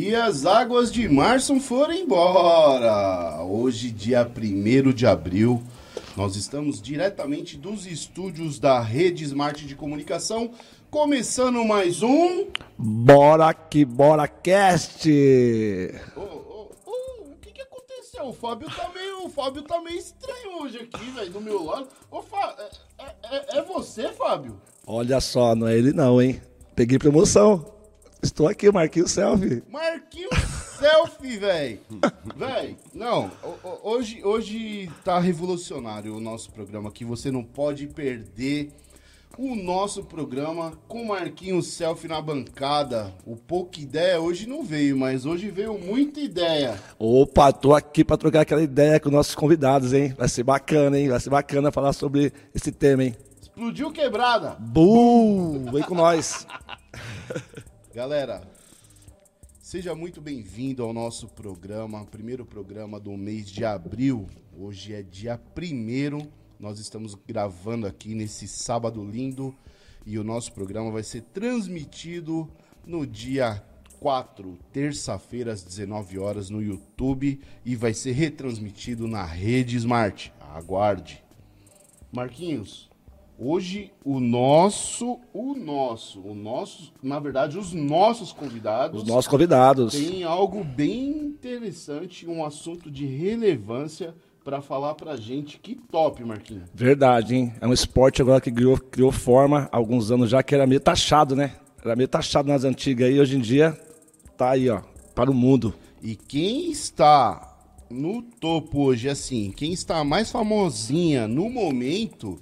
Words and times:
E 0.00 0.14
as 0.14 0.46
águas 0.46 0.92
de 0.92 1.08
março 1.08 1.58
foram 1.58 1.92
embora. 1.92 3.42
Hoje, 3.42 3.90
dia 3.90 4.22
1 4.24 4.92
de 4.92 5.04
abril, 5.04 5.60
nós 6.16 6.36
estamos 6.36 6.80
diretamente 6.80 7.56
dos 7.56 7.84
estúdios 7.84 8.60
da 8.60 8.78
Rede 8.78 9.24
Smart 9.24 9.66
de 9.66 9.74
Comunicação, 9.74 10.52
começando 10.88 11.64
mais 11.64 12.00
um. 12.00 12.46
Bora 12.78 13.52
que 13.52 13.84
bora 13.84 14.28
cast! 14.28 15.10
Ô, 16.16 16.20
ô, 16.20 16.70
ô, 16.86 17.32
o 17.32 17.36
que, 17.40 17.50
que 17.50 17.62
aconteceu? 17.62 18.26
O 18.26 18.32
Fábio 18.32 18.68
tá 18.70 18.88
meio, 18.94 19.26
o 19.26 19.28
Fábio 19.28 19.62
tá 19.62 19.80
meio 19.80 19.98
estranho 19.98 20.62
hoje 20.62 20.78
aqui, 20.78 21.10
velho, 21.10 21.32
do 21.32 21.40
meu 21.40 21.64
lado. 21.64 21.88
Ô, 22.08 22.22
Fá, 22.22 22.54
é, 23.00 23.04
é, 23.32 23.58
é 23.58 23.62
você, 23.62 24.10
Fábio? 24.10 24.60
Olha 24.86 25.20
só, 25.20 25.56
não 25.56 25.66
é 25.66 25.76
ele 25.76 25.92
não, 25.92 26.22
hein? 26.22 26.40
Peguei 26.76 27.00
promoção. 27.00 27.77
Estou 28.22 28.48
aqui, 28.48 28.70
Marquinhos 28.70 29.12
Selfie. 29.12 29.62
Marquinhos 29.70 30.34
Selfie, 30.78 31.38
velho. 31.38 31.80
Velho, 32.36 32.76
não, 32.92 33.30
hoje, 33.82 34.22
hoje 34.24 34.90
tá 35.04 35.18
revolucionário 35.18 36.16
o 36.16 36.20
nosso 36.20 36.50
programa 36.50 36.88
aqui. 36.88 37.04
Você 37.04 37.30
não 37.30 37.44
pode 37.44 37.86
perder 37.86 38.72
o 39.38 39.54
nosso 39.54 40.02
programa 40.02 40.72
com 40.88 41.04
Marquinhos 41.04 41.68
Selfie 41.68 42.08
na 42.08 42.20
bancada. 42.20 43.14
O 43.24 43.36
pouca 43.36 43.80
ideia 43.80 44.20
hoje 44.20 44.48
não 44.48 44.64
veio, 44.64 44.96
mas 44.96 45.24
hoje 45.24 45.48
veio 45.48 45.78
muita 45.78 46.18
ideia. 46.18 46.76
Opa, 46.98 47.52
tô 47.52 47.72
aqui 47.72 48.04
para 48.04 48.16
trocar 48.16 48.40
aquela 48.40 48.62
ideia 48.62 48.98
com 48.98 49.10
nossos 49.10 49.36
convidados, 49.36 49.92
hein? 49.92 50.12
Vai 50.18 50.28
ser 50.28 50.42
bacana, 50.42 50.98
hein? 50.98 51.08
Vai 51.08 51.20
ser 51.20 51.30
bacana 51.30 51.70
falar 51.70 51.92
sobre 51.92 52.32
esse 52.52 52.72
tema, 52.72 53.04
hein? 53.04 53.14
Explodiu 53.40 53.92
quebrada. 53.92 54.56
Bum! 54.58 55.70
Vem 55.70 55.84
com 55.84 55.94
nós. 55.94 56.44
Galera, 57.98 58.48
seja 59.60 59.92
muito 59.92 60.20
bem-vindo 60.20 60.84
ao 60.84 60.92
nosso 60.92 61.26
programa, 61.26 62.06
primeiro 62.06 62.46
programa 62.46 63.00
do 63.00 63.10
mês 63.16 63.50
de 63.50 63.64
abril. 63.64 64.28
Hoje 64.56 64.94
é 64.94 65.02
dia 65.02 65.36
primeiro, 65.36 66.22
nós 66.60 66.78
estamos 66.78 67.16
gravando 67.26 67.88
aqui 67.88 68.14
nesse 68.14 68.46
sábado 68.46 69.04
lindo 69.04 69.52
e 70.06 70.16
o 70.16 70.22
nosso 70.22 70.52
programa 70.52 70.92
vai 70.92 71.02
ser 71.02 71.22
transmitido 71.22 72.48
no 72.86 73.04
dia 73.04 73.60
4, 73.98 74.56
terça-feira, 74.72 75.52
às 75.52 75.64
19 75.64 76.20
horas, 76.20 76.50
no 76.50 76.62
YouTube 76.62 77.40
e 77.64 77.74
vai 77.74 77.92
ser 77.92 78.12
retransmitido 78.12 79.08
na 79.08 79.24
Rede 79.24 79.76
Smart. 79.76 80.32
Aguarde. 80.40 81.20
Marquinhos, 82.12 82.88
Hoje 83.40 83.92
o 84.04 84.18
nosso, 84.18 85.20
o 85.32 85.54
nosso, 85.54 86.20
o 86.20 86.34
nosso, 86.34 86.92
na 87.00 87.20
verdade, 87.20 87.56
os 87.56 87.72
nossos 87.72 88.32
convidados. 88.32 89.02
Os 89.02 89.08
nossos 89.08 89.28
convidados. 89.28 89.94
Tem 89.94 90.24
algo 90.24 90.64
bem 90.64 91.10
interessante, 91.10 92.28
um 92.28 92.44
assunto 92.44 92.90
de 92.90 93.06
relevância 93.06 94.12
para 94.42 94.60
falar 94.60 94.96
pra 94.96 95.14
gente. 95.14 95.60
Que 95.60 95.76
top, 95.76 96.24
Marquinhos. 96.24 96.68
Verdade, 96.74 97.36
hein? 97.36 97.52
É 97.60 97.66
um 97.68 97.72
esporte 97.72 98.20
agora 98.20 98.40
que 98.40 98.50
criou, 98.50 98.76
criou 98.76 99.12
forma 99.12 99.68
há 99.70 99.76
alguns 99.76 100.10
anos 100.10 100.30
já, 100.30 100.42
que 100.42 100.52
era 100.52 100.66
meio 100.66 100.80
taxado, 100.80 101.36
né? 101.36 101.52
Era 101.84 101.94
meio 101.94 102.08
taxado 102.08 102.48
nas 102.48 102.64
antigas 102.64 103.08
e 103.08 103.20
hoje 103.20 103.36
em 103.36 103.40
dia 103.40 103.78
tá 104.36 104.50
aí, 104.50 104.68
ó, 104.68 104.80
para 105.14 105.30
o 105.30 105.34
mundo. 105.34 105.72
E 106.02 106.16
quem 106.16 106.72
está 106.72 107.56
no 107.88 108.20
topo 108.20 108.82
hoje, 108.82 109.08
assim, 109.08 109.52
quem 109.52 109.72
está 109.72 110.02
mais 110.02 110.28
famosinha 110.28 111.28
no 111.28 111.48
momento 111.48 112.40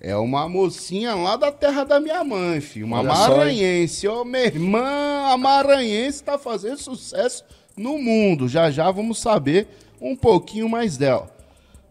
é 0.00 0.16
uma 0.16 0.48
mocinha 0.48 1.14
lá 1.14 1.36
da 1.36 1.52
terra 1.52 1.84
da 1.84 2.00
minha 2.00 2.24
mãe, 2.24 2.60
filho. 2.60 2.86
Uma 2.86 3.00
Olha 3.00 3.08
maranhense. 3.08 4.08
Ô, 4.08 4.24
minha 4.24 4.44
irmã, 4.44 5.26
a 5.26 5.36
maranhense 5.36 6.24
tá 6.24 6.38
fazendo 6.38 6.78
sucesso 6.78 7.44
no 7.76 7.98
mundo. 7.98 8.48
Já 8.48 8.70
já 8.70 8.90
vamos 8.90 9.18
saber 9.18 9.68
um 10.00 10.16
pouquinho 10.16 10.70
mais 10.70 10.96
dela. 10.96 11.30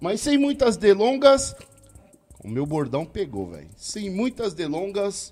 Mas 0.01 0.21
sem 0.21 0.39
muitas 0.39 0.75
delongas. 0.75 1.55
O 2.43 2.47
meu 2.47 2.65
bordão 2.65 3.05
pegou, 3.05 3.51
velho. 3.51 3.69
Sem 3.77 4.09
muitas 4.09 4.55
delongas. 4.55 5.31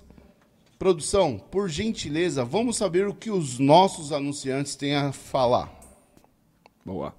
Produção, 0.78 1.36
por 1.50 1.68
gentileza, 1.68 2.44
vamos 2.44 2.76
saber 2.76 3.08
o 3.08 3.14
que 3.14 3.32
os 3.32 3.58
nossos 3.58 4.12
anunciantes 4.12 4.76
têm 4.76 4.94
a 4.94 5.10
falar. 5.10 5.76
Boa. 6.86 7.12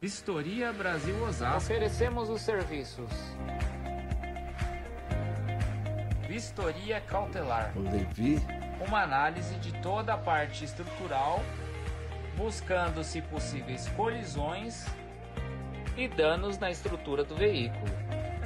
Vistoria 0.00 0.74
Brasil 0.74 1.22
Osasco. 1.24 1.56
Oferecemos 1.56 2.28
os 2.28 2.42
serviços. 2.42 3.10
Vistoria 6.28 7.00
Cautelar. 7.00 7.72
Levi. 7.74 8.38
Uma 8.86 9.02
análise 9.02 9.54
de 9.54 9.72
toda 9.80 10.12
a 10.12 10.18
parte 10.18 10.64
estrutural, 10.64 11.40
buscando, 12.36 13.02
se 13.02 13.22
possíveis, 13.22 13.88
colisões 13.96 14.86
e 15.96 16.06
danos 16.06 16.58
na 16.58 16.70
estrutura 16.70 17.24
do 17.24 17.34
veículo. 17.34 17.90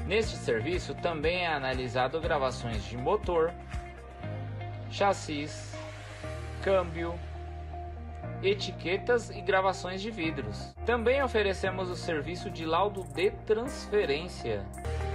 Neste 0.06 0.36
serviço 0.36 0.94
também 0.94 1.46
é 1.46 1.48
analisado 1.48 2.20
gravações 2.20 2.84
de 2.84 2.96
motor, 2.96 3.52
chassis, 4.88 5.74
câmbio, 6.62 7.18
etiquetas 8.42 9.30
e 9.30 9.40
gravações 9.40 10.00
de 10.00 10.10
vidros. 10.10 10.74
Também 10.86 11.22
oferecemos 11.22 11.90
o 11.90 11.96
serviço 11.96 12.50
de 12.50 12.64
laudo 12.64 13.04
de 13.14 13.30
transferência, 13.46 14.64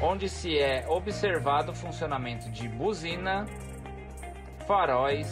onde 0.01 0.29
se 0.29 0.57
é 0.57 0.85
observado 0.87 1.71
o 1.71 1.75
funcionamento 1.75 2.49
de 2.51 2.67
buzina, 2.67 3.45
faróis, 4.67 5.27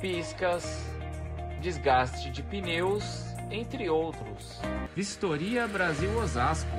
piscas, 0.00 0.84
desgaste 1.60 2.30
de 2.30 2.42
pneus, 2.42 3.24
entre 3.50 3.88
outros. 3.88 4.60
Vistoria 4.94 5.66
Brasil 5.66 6.16
Osasco. 6.18 6.70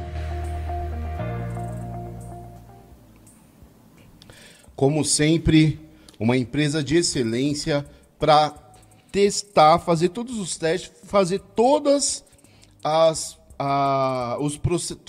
Como 4.75 5.03
sempre, 5.03 5.79
uma 6.17 6.37
empresa 6.37 6.81
de 6.81 6.95
excelência 6.95 7.85
para 8.17 8.68
testar, 9.11 9.79
fazer 9.79 10.09
todos 10.09 10.37
os 10.37 10.57
testes, 10.57 10.91
fazer 11.03 11.39
todas 11.39 12.23
as 12.83 13.39
a, 13.61 14.37
os 14.39 14.57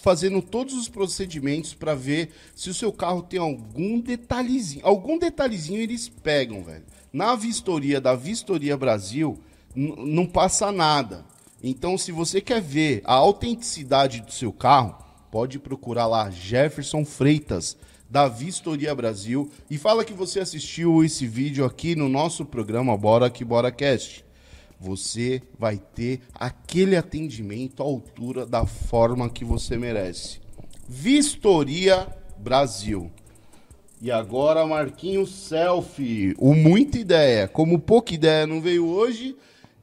fazendo 0.03 0.43
todos 0.43 0.75
os 0.75 0.89
procedimentos 0.89 1.73
para 1.73 1.95
ver 1.95 2.31
se 2.57 2.69
o 2.69 2.75
seu 2.75 2.93
carro 2.93 3.23
tem 3.23 3.39
algum 3.39 4.01
detalhezinho. 4.01 4.85
Algum 4.85 5.17
detalhezinho 5.19 5.81
eles 5.81 6.09
pegam, 6.09 6.65
velho. 6.65 6.85
Na 7.13 7.37
vistoria 7.37 8.01
da 8.01 8.17
Vistoria 8.17 8.77
Brasil, 8.77 9.39
não 9.75 10.27
passa 10.27 10.73
nada. 10.73 11.25
Então, 11.63 11.97
se 11.97 12.11
você 12.11 12.41
quer 12.41 12.61
ver 12.61 13.03
a 13.05 13.15
autenticidade 13.15 14.21
do 14.21 14.33
seu 14.33 14.53
carro, 14.53 14.97
pode 15.31 15.59
procurar 15.59 16.07
lá 16.07 16.29
Jefferson 16.31 17.05
Freitas 17.05 17.77
da 18.11 18.27
Vistoria 18.27 18.93
Brasil 18.95 19.49
e 19.71 19.79
fala 19.79 20.05
que 20.05 20.13
você 20.13 20.41
assistiu 20.41 21.05
esse 21.05 21.27
vídeo 21.27 21.65
aqui 21.65 21.95
no 21.95 22.09
nosso 22.09 22.45
programa 22.45 22.97
Bora 22.97 23.31
que 23.31 23.45
Bora 23.45 23.71
Cast. 23.71 24.25
Você 24.81 25.41
vai 25.59 25.77
ter 25.77 26.21
aquele 26.35 26.97
atendimento 26.97 27.83
à 27.83 27.87
altura 27.87 28.45
da 28.45 28.67
forma 28.67 29.31
que 29.31 29.45
você 29.45 29.77
merece. 29.79 30.41
Vistoria 30.89 32.09
Brasil. 32.37 33.13
E 34.03 34.11
agora, 34.11 34.67
Marquinhos 34.67 35.31
Selfie. 35.31 36.35
O 36.39 36.55
Muita 36.55 36.99
Ideia. 36.99 37.47
Como 37.47 37.79
pouca 37.79 38.15
ideia 38.15 38.47
não 38.47 38.61
veio 38.61 38.87
hoje 38.87 39.37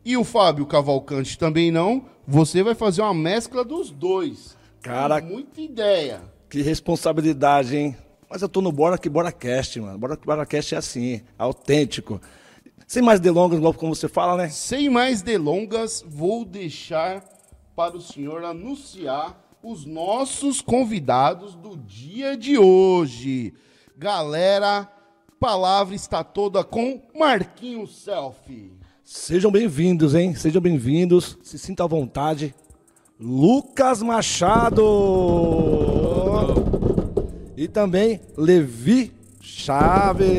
e 0.04 0.18
o 0.18 0.24
Fábio 0.24 0.66
Cavalcante 0.66 1.38
também 1.38 1.70
não, 1.70 2.06
você 2.26 2.64
vai 2.64 2.74
fazer 2.74 3.04
uma 3.04 3.14
mescla 3.14 3.64
dos 3.64 3.92
dois. 3.92 4.58
Cara, 4.82 5.22
muita 5.22 5.62
ideia. 5.62 6.22
Que 6.50 6.62
responsabilidade, 6.62 7.78
hein? 7.78 7.96
Mas 8.30 8.42
eu 8.42 8.50
tô 8.50 8.62
no 8.62 8.72
Bora 8.72 8.98
que 8.98 9.10
Bora 9.10 9.32
Cast, 9.32 9.80
mano. 9.80 9.98
Bora 9.98 10.18
que 10.18 10.26
Bora 10.26 10.46
Cast 10.46 10.76
é 10.76 10.78
assim, 10.78 11.22
autêntico. 11.38 12.22
Sem 12.86 13.02
mais 13.02 13.20
delongas, 13.20 13.60
como 13.76 13.96
você 13.96 14.08
fala, 14.08 14.38
né? 14.38 14.50
Sem 14.50 14.90
mais 14.90 15.22
delongas, 15.22 16.04
vou 16.08 16.46
deixar 16.46 17.24
para 17.76 17.96
o 17.96 18.02
senhor 18.02 18.44
anunciar 18.44 19.40
os 19.62 19.86
nossos 19.86 20.62
convidados 20.62 21.56
do 21.56 21.78
dia 21.78 22.38
de 22.38 22.58
hoje. 22.58 23.54
Galera, 23.98 24.90
palavra 25.40 25.96
está 25.96 26.24
toda 26.24 26.64
com 26.64 27.02
Marquinhos 27.18 28.04
Selfie. 28.04 28.74
Sejam 29.04 29.52
bem-vindos, 29.52 30.16
hein? 30.16 30.36
Sejam 30.36 30.62
bem-vindos. 30.62 31.38
Se 31.44 31.58
sinta 31.58 31.84
à 31.84 31.88
vontade. 31.88 32.54
Lucas 33.20 34.02
Machado. 34.02 34.84
E 37.58 37.68
também 37.68 38.22
Levi 38.38 39.12
Chaves. 39.42 40.30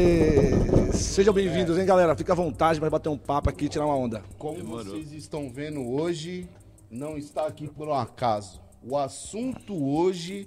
Sejam 0.95 1.35
bem-vindos, 1.35 1.77
hein, 1.77 1.85
galera? 1.85 2.15
Fica 2.15 2.33
à 2.33 2.37
vontade 2.37 2.79
para 2.79 2.89
bater 2.89 3.09
um 3.09 3.19
papo 3.19 3.51
aqui 3.51 3.65
e 3.65 3.69
tirar 3.69 3.87
uma 3.87 3.97
onda. 3.97 4.23
Como 4.39 4.59
Demorou. 4.59 4.85
vocês 4.85 5.11
estão 5.11 5.51
vendo 5.51 5.85
hoje, 5.85 6.49
não 6.89 7.19
está 7.19 7.49
aqui 7.49 7.67
por 7.67 7.89
um 7.89 7.93
acaso. 7.93 8.61
O 8.85 8.97
assunto 8.97 9.75
hoje, 9.75 10.47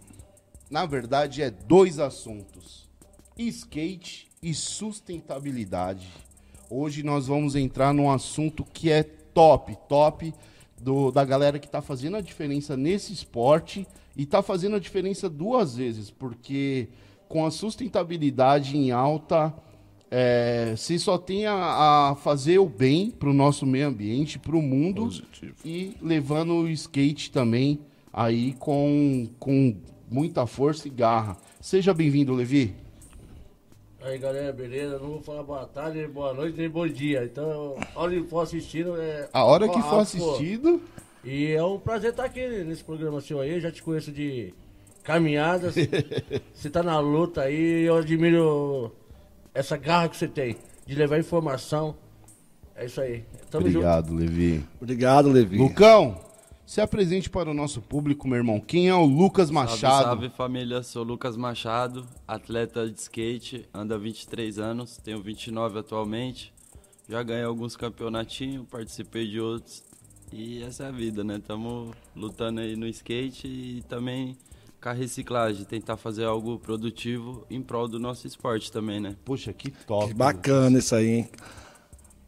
na 0.69 0.85
verdade, 0.85 1.41
é 1.41 1.51
dois 1.51 1.99
assuntos: 1.99 2.89
skate 3.37 4.29
e 4.41 4.53
sustentabilidade. 4.53 6.07
Hoje 6.69 7.03
nós 7.03 7.27
vamos 7.27 7.57
entrar 7.57 7.93
num 7.93 8.09
assunto 8.09 8.63
que 8.63 8.89
é 8.89 9.03
top, 9.03 9.77
top 9.89 10.33
do, 10.79 11.11
da 11.11 11.25
galera 11.25 11.59
que 11.59 11.67
está 11.67 11.81
fazendo 11.81 12.15
a 12.15 12.21
diferença 12.21 12.77
nesse 12.77 13.11
esporte 13.11 13.85
e 14.21 14.23
está 14.23 14.43
fazendo 14.43 14.75
a 14.75 14.79
diferença 14.79 15.27
duas 15.27 15.75
vezes, 15.75 16.11
porque 16.11 16.89
com 17.27 17.43
a 17.43 17.49
sustentabilidade 17.49 18.77
em 18.77 18.91
alta, 18.91 19.51
é, 20.11 20.75
se 20.77 20.99
só 20.99 21.17
tem 21.17 21.47
a, 21.47 21.55
a 22.11 22.15
fazer 22.15 22.59
o 22.59 22.69
bem 22.69 23.09
para 23.09 23.31
o 23.31 23.33
nosso 23.33 23.65
meio 23.65 23.87
ambiente, 23.87 24.37
para 24.37 24.55
o 24.55 24.61
mundo 24.61 25.05
Positivo. 25.05 25.55
e 25.65 25.97
levando 25.99 26.53
o 26.53 26.69
skate 26.69 27.31
também 27.31 27.79
aí 28.13 28.53
com, 28.59 29.27
com 29.39 29.75
muita 30.07 30.45
força 30.45 30.87
e 30.87 30.91
garra. 30.91 31.35
Seja 31.59 31.91
bem-vindo, 31.91 32.31
Levi. 32.31 32.75
Aí 34.03 34.19
galera, 34.19 34.53
beleza? 34.53 34.99
Não 34.99 35.07
vou 35.07 35.21
falar 35.21 35.41
boa 35.41 35.65
tarde, 35.65 35.97
nem 35.97 36.07
boa 36.07 36.31
noite, 36.31 36.59
nem 36.59 36.69
bom 36.69 36.87
dia. 36.87 37.23
Então, 37.25 37.75
a 37.95 37.99
hora 37.99 38.21
que 38.21 38.27
for 38.27 38.41
assistindo 38.41 39.01
é. 39.01 39.29
A 39.33 39.43
hora 39.43 39.67
que 39.67 39.81
for 39.81 39.97
pô. 39.97 40.79
E 41.23 41.51
é 41.51 41.63
um 41.63 41.79
prazer 41.79 42.11
estar 42.11 42.25
aqui 42.25 42.45
nesse 42.63 42.83
programa 42.83 43.21
seu 43.21 43.39
aí. 43.39 43.51
Eu 43.53 43.61
já 43.61 43.71
te 43.71 43.83
conheço 43.83 44.11
de 44.11 44.53
caminhadas. 45.03 45.75
você 46.53 46.69
tá 46.69 46.81
na 46.81 46.99
luta 46.99 47.41
aí, 47.41 47.83
eu 47.83 47.97
admiro 47.97 48.91
essa 49.53 49.77
garra 49.77 50.09
que 50.09 50.17
você 50.17 50.27
tem 50.27 50.57
de 50.85 50.95
levar 50.95 51.19
informação. 51.19 51.95
É 52.75 52.85
isso 52.85 52.99
aí. 52.99 53.23
Tamo 53.49 53.67
junto. 53.67 53.77
obrigado, 53.77 54.13
Levi. 54.13 54.63
Obrigado, 54.81 55.29
Levi. 55.29 55.57
Lucão, 55.57 56.19
se 56.65 56.81
apresente 56.81 57.29
para 57.29 57.51
o 57.51 57.53
nosso 57.53 57.81
público, 57.81 58.27
meu 58.27 58.37
irmão. 58.37 58.59
Quem 58.59 58.89
é 58.89 58.95
o 58.95 59.05
Lucas 59.05 59.51
Machado? 59.51 59.77
Salve, 59.77 60.03
salve 60.05 60.29
família, 60.29 60.81
sou 60.81 61.03
Lucas 61.03 61.37
Machado, 61.37 62.07
atleta 62.27 62.89
de 62.89 62.99
skate, 62.99 63.67
ando 63.73 63.93
há 63.93 63.97
23 63.97 64.57
anos, 64.57 64.97
tenho 64.97 65.21
29 65.21 65.79
atualmente. 65.79 66.53
Já 67.07 67.21
ganhei 67.21 67.43
alguns 67.43 67.75
campeonatinhos, 67.75 68.65
participei 68.69 69.27
de 69.27 69.39
outros. 69.39 69.83
E 70.31 70.63
essa 70.63 70.85
é 70.85 70.87
a 70.87 70.91
vida, 70.91 71.23
né? 71.23 71.41
Tamo 71.45 71.93
lutando 72.15 72.61
aí 72.61 72.75
no 72.75 72.87
skate 72.87 73.47
e 73.47 73.83
também 73.87 74.37
com 74.81 74.89
a 74.89 74.93
reciclagem, 74.93 75.63
tentar 75.63 75.95
fazer 75.95 76.25
algo 76.25 76.57
produtivo 76.57 77.45
em 77.49 77.61
prol 77.61 77.87
do 77.87 77.99
nosso 77.99 78.25
esporte 78.25 78.71
também, 78.71 78.99
né? 78.99 79.15
Poxa, 79.23 79.53
que 79.53 79.69
top. 79.69 80.07
Que 80.07 80.13
bacana 80.13 80.79
isso 80.79 80.95
aí, 80.95 81.07
hein? 81.07 81.29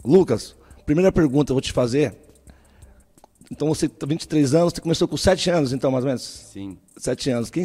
Lucas, 0.06 0.56
primeira 0.86 1.12
pergunta 1.12 1.52
eu 1.52 1.56
vou 1.56 1.62
te 1.62 1.74
fazer. 1.74 2.16
Então 3.52 3.68
você 3.68 3.90
tem 3.90 4.10
23 4.10 4.54
anos, 4.54 4.74
você 4.74 4.82
começou 4.82 5.08
com 5.08 5.18
7 5.18 5.50
anos, 5.50 5.74
então, 5.74 5.90
mais 5.90 6.04
ou 6.04 6.10
menos? 6.10 6.22
Sim. 6.22 6.78
7 6.96 7.32
anos. 7.32 7.50
Quem, 7.50 7.64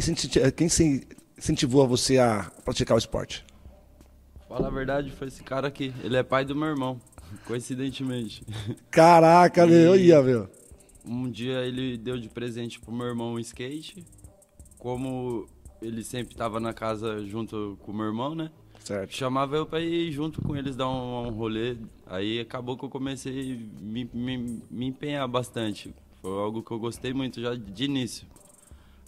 quem 0.55 0.69
se 0.69 1.07
incentivou 1.37 1.87
você 1.87 2.17
a 2.17 2.51
praticar 2.65 2.95
o 2.95 2.99
esporte? 2.99 3.45
Fala 4.47 4.67
a 4.67 4.71
verdade, 4.71 5.11
foi 5.11 5.27
esse 5.27 5.43
cara 5.43 5.67
aqui. 5.67 5.93
Ele 6.03 6.17
é 6.17 6.23
pai 6.23 6.43
do 6.43 6.55
meu 6.55 6.69
irmão, 6.69 6.99
coincidentemente. 7.45 8.43
Caraca, 8.89 9.65
meu, 9.65 9.95
ia, 9.95 10.21
meu. 10.21 10.49
Um 11.05 11.29
dia 11.29 11.65
ele 11.65 11.97
deu 11.97 12.17
de 12.17 12.29
presente 12.29 12.79
pro 12.79 12.91
meu 12.91 13.07
irmão 13.07 13.33
um 13.33 13.39
skate. 13.39 14.05
Como 14.77 15.47
ele 15.81 16.03
sempre 16.03 16.35
tava 16.35 16.59
na 16.59 16.73
casa 16.73 17.25
junto 17.25 17.77
com 17.81 17.91
o 17.91 17.95
meu 17.95 18.05
irmão, 18.05 18.35
né? 18.35 18.51
Certo. 18.83 19.13
Chamava 19.13 19.55
eu 19.55 19.65
pra 19.65 19.79
ir 19.79 20.11
junto 20.11 20.41
com 20.41 20.55
eles 20.55 20.75
dar 20.75 20.89
um, 20.89 21.27
um 21.27 21.29
rolê. 21.31 21.77
Aí 22.07 22.39
acabou 22.39 22.77
que 22.77 22.85
eu 22.85 22.89
comecei 22.89 23.53
a 23.53 23.81
me, 23.81 24.09
me, 24.13 24.61
me 24.69 24.85
empenhar 24.87 25.27
bastante. 25.27 25.93
Foi 26.21 26.31
algo 26.31 26.63
que 26.63 26.71
eu 26.71 26.79
gostei 26.79 27.13
muito 27.13 27.41
já 27.41 27.55
de 27.55 27.83
início. 27.83 28.27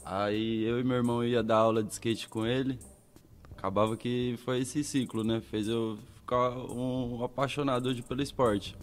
Aí 0.04 0.64
eu 0.64 0.80
e 0.80 0.84
meu 0.84 0.98
irmão 0.98 1.24
ia 1.24 1.44
dar 1.44 1.58
aula 1.58 1.84
de 1.84 1.92
skate 1.94 2.28
com 2.28 2.46
ele. 2.46 2.78
Acabava 3.62 3.96
que 3.96 4.40
foi 4.44 4.62
esse 4.62 4.84
ciclo, 4.84 5.24
né? 5.24 5.40
Fez 5.52 5.68
eu 5.68 5.96
ficar 6.16 6.50
um 6.50 7.24
apaixonado 7.24 7.90
hoje 7.90 8.02
pelo 8.02 8.20
esporte. 8.24 8.76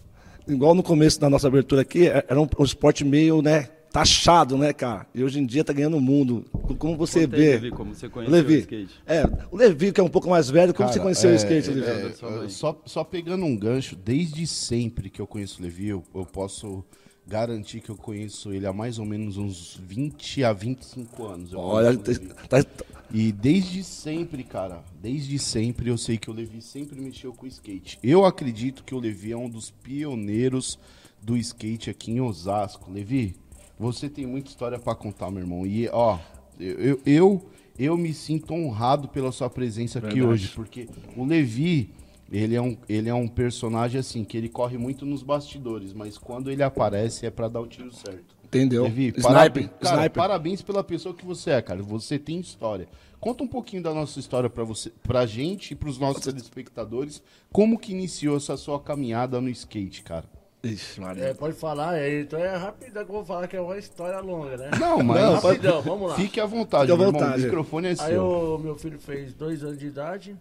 Igual 0.47 0.73
no 0.73 0.81
começo 0.81 1.19
da 1.19 1.29
nossa 1.29 1.49
abertura 1.49 1.81
aqui, 1.81 2.07
é- 2.07 2.23
era 2.29 2.39
um, 2.39 2.47
um 2.57 2.63
esporte 2.63 3.03
meio, 3.03 3.41
né, 3.41 3.63
taxado, 3.91 4.57
né, 4.57 4.71
cara? 4.71 5.05
E 5.13 5.21
hoje 5.21 5.37
em 5.37 5.45
dia 5.45 5.65
tá 5.65 5.73
ganhando 5.73 5.97
o 5.97 6.01
mundo. 6.01 6.45
Como 6.77 6.95
você 6.95 7.25
Conta 7.25 7.35
aí, 7.35 7.41
vê. 7.41 7.51
Levi, 7.55 7.71
como 7.71 7.93
você 7.93 8.07
conheceu 8.07 8.33
Levi, 8.33 8.55
o 8.55 8.59
skate. 8.59 8.99
É, 9.05 9.23
o 9.51 9.57
Levi, 9.57 9.91
que 9.91 9.99
é 9.99 10.03
um 10.03 10.07
pouco 10.09 10.29
mais 10.29 10.49
velho, 10.49 10.73
como 10.73 10.87
Cara, 10.87 10.93
você 10.93 10.99
conheceu 11.01 11.29
é, 11.29 11.33
o 11.33 11.35
skate, 11.35 11.69
Levi? 11.71 11.85
é, 12.25 12.29
mãe. 12.31 12.47
só, 12.47 12.81
só 12.85 13.03
pegando 13.03 13.43
um 13.43 13.57
gancho, 13.57 13.97
desde 13.97 14.47
sempre 14.47 15.09
que 15.09 15.21
eu 15.21 15.27
conheço 15.27 15.59
o 15.59 15.63
Levi, 15.63 15.89
eu, 15.89 16.01
eu 16.15 16.25
posso 16.25 16.85
garantir 17.29 17.79
que 17.79 17.89
eu 17.89 17.95
conheço 17.95 18.51
ele 18.51 18.65
há 18.65 18.73
mais 18.73 18.97
ou 18.99 19.05
menos 19.05 19.37
uns 19.37 19.79
20 19.87 20.43
a 20.43 20.51
25 20.51 21.25
anos. 21.25 21.53
Olha, 21.53 21.95
tá- 21.97 22.63
tá- 22.63 22.65
E 23.13 23.31
desde 23.31 23.83
sempre, 23.83 24.43
cara, 24.43 24.83
desde 25.01 25.39
sempre 25.39 25.89
eu 25.89 25.97
sei 25.97 26.17
que 26.17 26.29
o 26.29 26.33
Levi 26.33 26.61
sempre 26.61 26.99
mexeu 26.99 27.31
com 27.33 27.47
skate. 27.47 27.97
Eu 28.03 28.25
acredito 28.25 28.83
que 28.83 28.93
o 28.93 28.99
Levi 28.99 29.31
é 29.31 29.37
um 29.37 29.49
dos 29.49 29.71
pioneiros 29.71 30.77
do 31.21 31.35
skate 31.37 31.89
aqui 31.89 32.11
em 32.11 32.21
Osasco. 32.21 32.91
Levi, 32.91 33.35
você 33.79 34.09
tem 34.09 34.25
muita 34.25 34.49
história 34.49 34.77
pra 34.79 34.93
contar, 34.95 35.31
meu 35.31 35.41
irmão. 35.41 35.65
E, 35.65 35.87
ó, 35.89 36.19
eu, 36.59 36.99
eu, 37.05 37.49
eu 37.79 37.97
me 37.97 38.13
sinto 38.13 38.53
honrado 38.53 39.07
pela 39.07 39.31
sua 39.31 39.49
presença 39.49 39.99
aqui 39.99 40.07
Verdade. 40.15 40.27
hoje, 40.33 40.49
porque 40.55 40.87
o 41.17 41.25
Levi, 41.25 41.89
ele 42.31 42.55
é, 42.55 42.61
um, 42.61 42.77
ele 42.87 43.09
é 43.09 43.13
um 43.13 43.27
personagem 43.27 43.99
assim, 43.99 44.23
que 44.23 44.37
ele 44.37 44.49
corre 44.49 44.77
muito 44.77 45.05
nos 45.05 45.23
bastidores, 45.23 45.93
mas 45.93 46.17
quando 46.17 46.51
ele 46.51 46.61
aparece 46.63 47.25
é 47.25 47.29
pra 47.29 47.47
dar 47.47 47.59
o 47.61 47.67
tiro 47.67 47.91
certo. 47.93 48.35
entendeu? 48.45 48.83
Levi, 48.83 49.07
Sniper, 49.07 49.23
parabéns, 49.23 49.69
cara, 49.81 49.95
sniper. 49.97 50.11
parabéns 50.21 50.61
pela 50.61 50.83
pessoa 50.83 51.13
que 51.15 51.25
você 51.25 51.51
é, 51.51 51.61
cara. 51.61 51.81
Você 51.83 52.17
tem 52.19 52.39
história. 52.39 52.87
Conta 53.19 53.43
um 53.43 53.47
pouquinho 53.47 53.83
da 53.83 53.93
nossa 53.93 54.17
história 54.19 54.49
pra 54.49 54.63
você, 54.63 54.91
pra 55.03 55.25
gente 55.25 55.71
e 55.71 55.75
pros 55.75 55.97
nossos 55.99 56.23
telespectadores. 56.23 57.21
Como 57.51 57.77
que 57.77 57.91
iniciou 57.91 58.37
essa 58.37 58.55
sua 58.57 58.79
caminhada 58.79 59.41
no 59.41 59.49
skate, 59.49 60.03
cara? 60.03 60.25
Ixi, 60.63 60.99
Maria. 60.99 61.23
É, 61.25 61.33
pode 61.33 61.53
falar, 61.55 61.97
é, 61.97 62.21
então 62.21 62.37
é 62.39 62.55
rapidão 62.55 63.03
que 63.05 63.09
eu 63.11 63.15
vou 63.15 63.25
falar 63.25 63.47
que 63.47 63.55
é 63.55 63.61
uma 63.61 63.77
história 63.77 64.19
longa, 64.19 64.57
né? 64.57 64.71
Não, 64.79 65.01
mas 65.01 65.21
Não, 65.21 65.39
pode- 65.39 65.57
rapidão, 65.57 65.81
vamos 65.81 66.09
lá. 66.09 66.15
fique 66.15 66.39
à 66.39 66.45
vontade, 66.45 66.83
Fique 66.91 66.93
à 66.93 66.97
meu 66.97 67.07
irmão. 67.07 67.21
vontade. 67.21 67.41
O 67.41 67.45
microfone 67.45 67.87
é 67.87 67.89
Aí 67.91 67.95
seu. 67.95 68.23
o 68.23 68.57
meu 68.57 68.75
filho 68.77 68.99
fez 68.99 69.33
dois 69.33 69.63
anos 69.63 69.77
de 69.79 69.87
idade. 69.87 70.35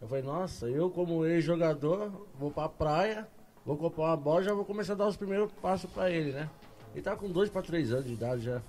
Eu 0.00 0.08
falei, 0.08 0.22
nossa, 0.22 0.66
eu 0.66 0.90
como 0.90 1.24
ex-jogador, 1.24 2.10
vou 2.38 2.50
pra 2.50 2.68
praia, 2.68 3.26
vou 3.64 3.76
comprar 3.76 4.04
uma 4.04 4.16
bola, 4.16 4.42
já 4.42 4.52
vou 4.52 4.64
começar 4.64 4.92
a 4.92 4.96
dar 4.96 5.06
os 5.06 5.16
primeiros 5.16 5.50
passos 5.62 5.88
pra 5.90 6.10
ele, 6.10 6.32
né? 6.32 6.50
Ele 6.94 7.02
tá 7.02 7.16
com 7.16 7.30
dois 7.30 7.48
pra 7.48 7.62
três 7.62 7.92
anos 7.92 8.04
de 8.06 8.12
idade 8.12 8.42
já. 8.42 8.60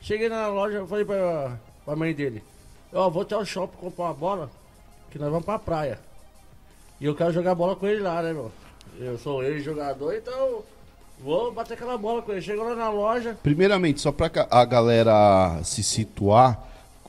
Cheguei 0.00 0.28
na 0.28 0.48
loja, 0.48 0.84
falei 0.86 1.04
pra, 1.04 1.58
pra 1.84 1.96
mãe 1.96 2.12
dele, 2.12 2.42
ó, 2.92 3.08
vou 3.08 3.22
até 3.22 3.36
o 3.36 3.44
shopping 3.44 3.76
comprar 3.76 4.06
uma 4.06 4.14
bola, 4.14 4.50
que 5.10 5.18
nós 5.18 5.30
vamos 5.30 5.44
pra 5.44 5.58
praia. 5.58 5.98
E 7.00 7.04
eu 7.04 7.14
quero 7.14 7.32
jogar 7.32 7.54
bola 7.54 7.76
com 7.76 7.86
ele 7.86 8.00
lá, 8.00 8.20
né, 8.20 8.32
meu? 8.32 8.50
Eu 8.98 9.16
sou 9.18 9.44
ex-jogador, 9.44 10.14
então 10.14 10.62
vou 11.20 11.52
bater 11.52 11.74
aquela 11.74 11.96
bola 11.96 12.22
com 12.22 12.32
ele. 12.32 12.42
Chegou 12.42 12.64
lá 12.64 12.74
na 12.74 12.90
loja, 12.90 13.38
Primeiramente, 13.40 14.00
só 14.00 14.10
pra 14.10 14.30
a 14.50 14.64
galera 14.64 15.60
se 15.62 15.82
situar, 15.84 16.60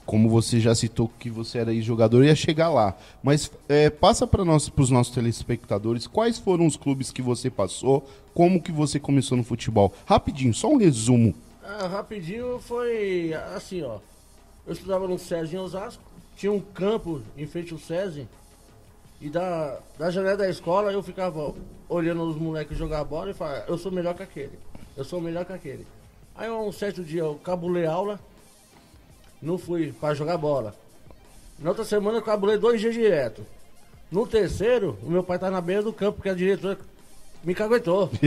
como 0.09 0.27
você 0.27 0.59
já 0.59 0.73
citou 0.73 1.07
que 1.19 1.29
você 1.29 1.59
era 1.59 1.81
jogador, 1.81 2.25
ia 2.25 2.33
chegar 2.33 2.69
lá. 2.69 2.97
Mas 3.21 3.51
é, 3.69 3.91
passa 3.91 4.25
para 4.25 4.43
nós, 4.43 4.67
pros 4.67 4.89
nossos 4.89 5.13
telespectadores, 5.13 6.07
quais 6.07 6.39
foram 6.39 6.65
os 6.65 6.75
clubes 6.75 7.11
que 7.11 7.21
você 7.21 7.47
passou, 7.47 8.09
como 8.33 8.59
que 8.59 8.71
você 8.71 8.99
começou 8.99 9.37
no 9.37 9.43
futebol? 9.43 9.93
Rapidinho, 10.07 10.51
só 10.51 10.67
um 10.67 10.77
resumo. 10.77 11.35
Ah, 11.63 11.85
rapidinho 11.85 12.57
foi 12.57 13.35
assim, 13.55 13.83
ó. 13.83 13.99
Eu 14.65 14.73
estudava 14.73 15.07
no 15.07 15.19
SESI 15.19 15.55
em 15.55 15.59
Osasco, 15.59 16.01
tinha 16.35 16.51
um 16.51 16.59
campo 16.59 17.21
em 17.37 17.45
frente 17.45 17.71
ao 17.71 17.77
SESI, 17.77 18.27
e 19.21 19.29
da, 19.29 19.77
da 19.95 20.09
janela 20.09 20.37
da 20.37 20.49
escola 20.49 20.91
eu 20.91 21.03
ficava 21.03 21.53
olhando 21.87 22.23
os 22.23 22.35
moleques 22.35 22.75
jogar 22.75 23.03
bola 23.03 23.29
e 23.29 23.35
falava, 23.35 23.63
eu 23.67 23.77
sou 23.77 23.91
melhor 23.91 24.15
que 24.15 24.23
aquele, 24.23 24.57
eu 24.97 25.05
sou 25.05 25.21
melhor 25.21 25.45
que 25.45 25.53
aquele. 25.53 25.85
Aí 26.33 26.49
um 26.49 26.71
certo 26.71 27.03
dia 27.03 27.21
eu 27.21 27.35
cabulei 27.35 27.85
aula, 27.85 28.19
não 29.41 29.57
fui 29.57 29.91
pra 29.91 30.13
jogar 30.13 30.37
bola. 30.37 30.75
Na 31.57 31.69
outra 31.69 31.83
semana 31.83 32.17
eu 32.17 32.21
cabulei 32.21 32.57
dois 32.57 32.79
dias 32.79 32.93
direto. 32.93 33.45
No 34.11 34.25
terceiro, 34.25 34.97
o 35.03 35.09
meu 35.09 35.23
pai 35.23 35.37
tá 35.37 35.51
na 35.51 35.61
beira 35.61 35.83
do 35.83 35.93
campo, 35.93 36.17
porque 36.17 36.29
a 36.29 36.33
diretora 36.33 36.77
me 37.43 37.53
caguetou. 37.53 38.09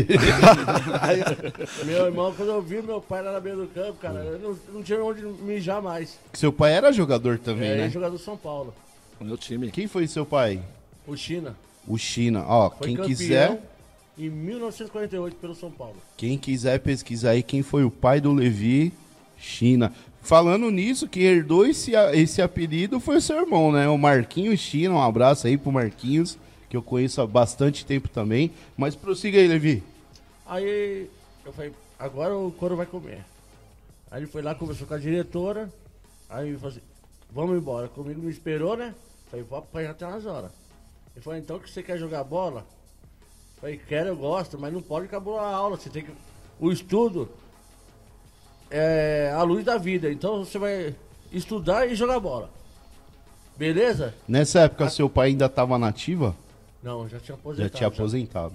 meu 1.84 2.06
irmão, 2.06 2.32
quando 2.34 2.50
eu 2.50 2.62
vi 2.62 2.80
meu 2.82 3.00
pai 3.00 3.22
lá 3.22 3.32
na 3.32 3.40
beira 3.40 3.58
do 3.58 3.66
campo, 3.66 3.94
cara, 3.94 4.20
eu 4.20 4.38
não, 4.38 4.58
não 4.74 4.82
tinha 4.82 5.02
onde 5.02 5.22
mijar 5.22 5.82
mais. 5.82 6.18
Seu 6.32 6.52
pai 6.52 6.72
era 6.72 6.92
jogador 6.92 7.38
também, 7.38 7.70
é, 7.70 7.76
né? 7.76 7.90
jogador 7.90 8.16
do 8.16 8.22
São 8.22 8.36
Paulo. 8.36 8.74
O 9.20 9.24
meu 9.24 9.36
time. 9.36 9.70
Quem 9.70 9.86
foi 9.86 10.06
seu 10.06 10.24
pai? 10.24 10.62
O 11.06 11.16
China. 11.16 11.56
O 11.86 11.98
China. 11.98 12.44
Ó, 12.46 12.70
Foi 12.70 12.86
quem 12.86 12.96
quiser, 12.96 13.60
em 14.16 14.30
1948 14.30 15.36
pelo 15.36 15.54
São 15.54 15.70
Paulo. 15.70 15.96
quem 16.16 16.38
quiser 16.38 16.78
pesquisar 16.80 17.30
aí 17.30 17.42
quem 17.42 17.62
foi 17.62 17.84
o 17.84 17.90
pai 17.90 18.20
do 18.20 18.32
Levi, 18.32 18.92
China. 19.38 19.92
Falando 20.22 20.70
nisso, 20.70 21.08
quem 21.08 21.24
herdou 21.24 21.66
esse, 21.66 21.92
esse 22.12 22.40
apelido 22.40 23.00
foi 23.00 23.16
o 23.16 23.20
seu 23.20 23.40
irmão, 23.40 23.72
né? 23.72 23.88
O 23.88 23.98
Marquinhos 23.98 24.60
China. 24.60 24.94
Um 24.94 25.02
abraço 25.02 25.48
aí 25.48 25.58
pro 25.58 25.72
Marquinhos, 25.72 26.38
que 26.70 26.76
eu 26.76 26.82
conheço 26.82 27.20
há 27.20 27.26
bastante 27.26 27.84
tempo 27.84 28.08
também. 28.08 28.52
Mas 28.76 28.94
prossiga 28.94 29.36
aí, 29.36 29.48
Levi. 29.48 29.82
Aí 30.46 31.10
eu 31.44 31.52
falei, 31.52 31.72
agora 31.98 32.36
o 32.36 32.52
couro 32.52 32.76
vai 32.76 32.86
comer. 32.86 33.24
Aí 34.12 34.20
ele 34.20 34.28
foi 34.28 34.42
lá, 34.42 34.54
conversou 34.54 34.86
com 34.86 34.94
a 34.94 34.98
diretora. 34.98 35.68
Aí 36.30 36.52
eu 36.52 36.58
falei 36.60 36.76
assim, 36.76 36.86
vamos 37.28 37.56
embora. 37.56 37.88
Comigo 37.88 38.22
me 38.22 38.30
esperou, 38.30 38.76
né? 38.76 38.94
Falei, 39.28 39.44
vou 39.44 39.58
apanhar 39.58 39.90
até 39.90 40.06
umas 40.06 40.24
horas. 40.24 40.52
Ele 41.16 41.24
falou, 41.24 41.38
então 41.38 41.58
que 41.58 41.68
você 41.68 41.82
quer 41.82 41.98
jogar 41.98 42.22
bola? 42.22 42.64
Falei, 43.60 43.80
quero, 43.88 44.10
eu 44.10 44.16
gosto, 44.16 44.56
mas 44.56 44.72
não 44.72 44.80
pode 44.80 45.06
acabar 45.06 45.40
a 45.40 45.56
aula. 45.56 45.76
Você 45.76 45.90
tem 45.90 46.04
que. 46.04 46.12
O 46.60 46.70
estudo 46.70 47.28
é 48.72 49.32
a 49.34 49.42
luz 49.42 49.64
da 49.64 49.76
vida. 49.78 50.10
Então 50.10 50.44
você 50.44 50.58
vai 50.58 50.94
estudar 51.30 51.86
e 51.86 51.94
jogar 51.94 52.18
bola. 52.18 52.50
Beleza? 53.56 54.14
Nessa 54.26 54.60
época, 54.60 54.88
seu 54.88 55.08
pai 55.08 55.28
ainda 55.28 55.46
estava 55.46 55.78
nativa? 55.78 56.34
Não, 56.82 57.08
já 57.08 57.18
tinha 57.20 57.34
Já 57.36 57.40
aposentado. 57.40 57.70
tinha 57.76 57.88
aposentado. 57.88 58.54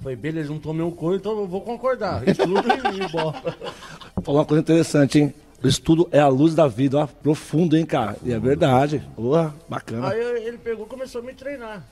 Falei, 0.00 0.16
beleza, 0.16 0.50
não 0.50 0.58
tomei 0.58 0.84
um 0.84 0.90
couro, 0.90 1.16
então 1.16 1.38
eu 1.38 1.46
vou 1.46 1.60
concordar. 1.60 2.26
Estudo 2.26 2.54
e 2.58 3.12
bola. 3.12 3.32
Vou 4.14 4.24
falar 4.24 4.38
uma 4.40 4.44
coisa 4.44 4.60
interessante, 4.60 5.18
hein? 5.18 5.34
O 5.62 5.68
estudo 5.68 6.08
é 6.10 6.18
a 6.18 6.28
luz 6.28 6.54
da 6.54 6.66
vida, 6.66 6.98
ó, 6.98 7.06
profundo, 7.06 7.76
hein, 7.76 7.86
cara? 7.86 8.16
E 8.24 8.32
é 8.32 8.38
verdade. 8.38 8.98
Boa, 9.16 9.54
bacana. 9.68 10.08
Aí 10.10 10.20
ele 10.44 10.58
pegou 10.58 10.86
e 10.86 10.88
começou 10.88 11.20
a 11.20 11.24
me 11.24 11.32
treinar. 11.34 11.84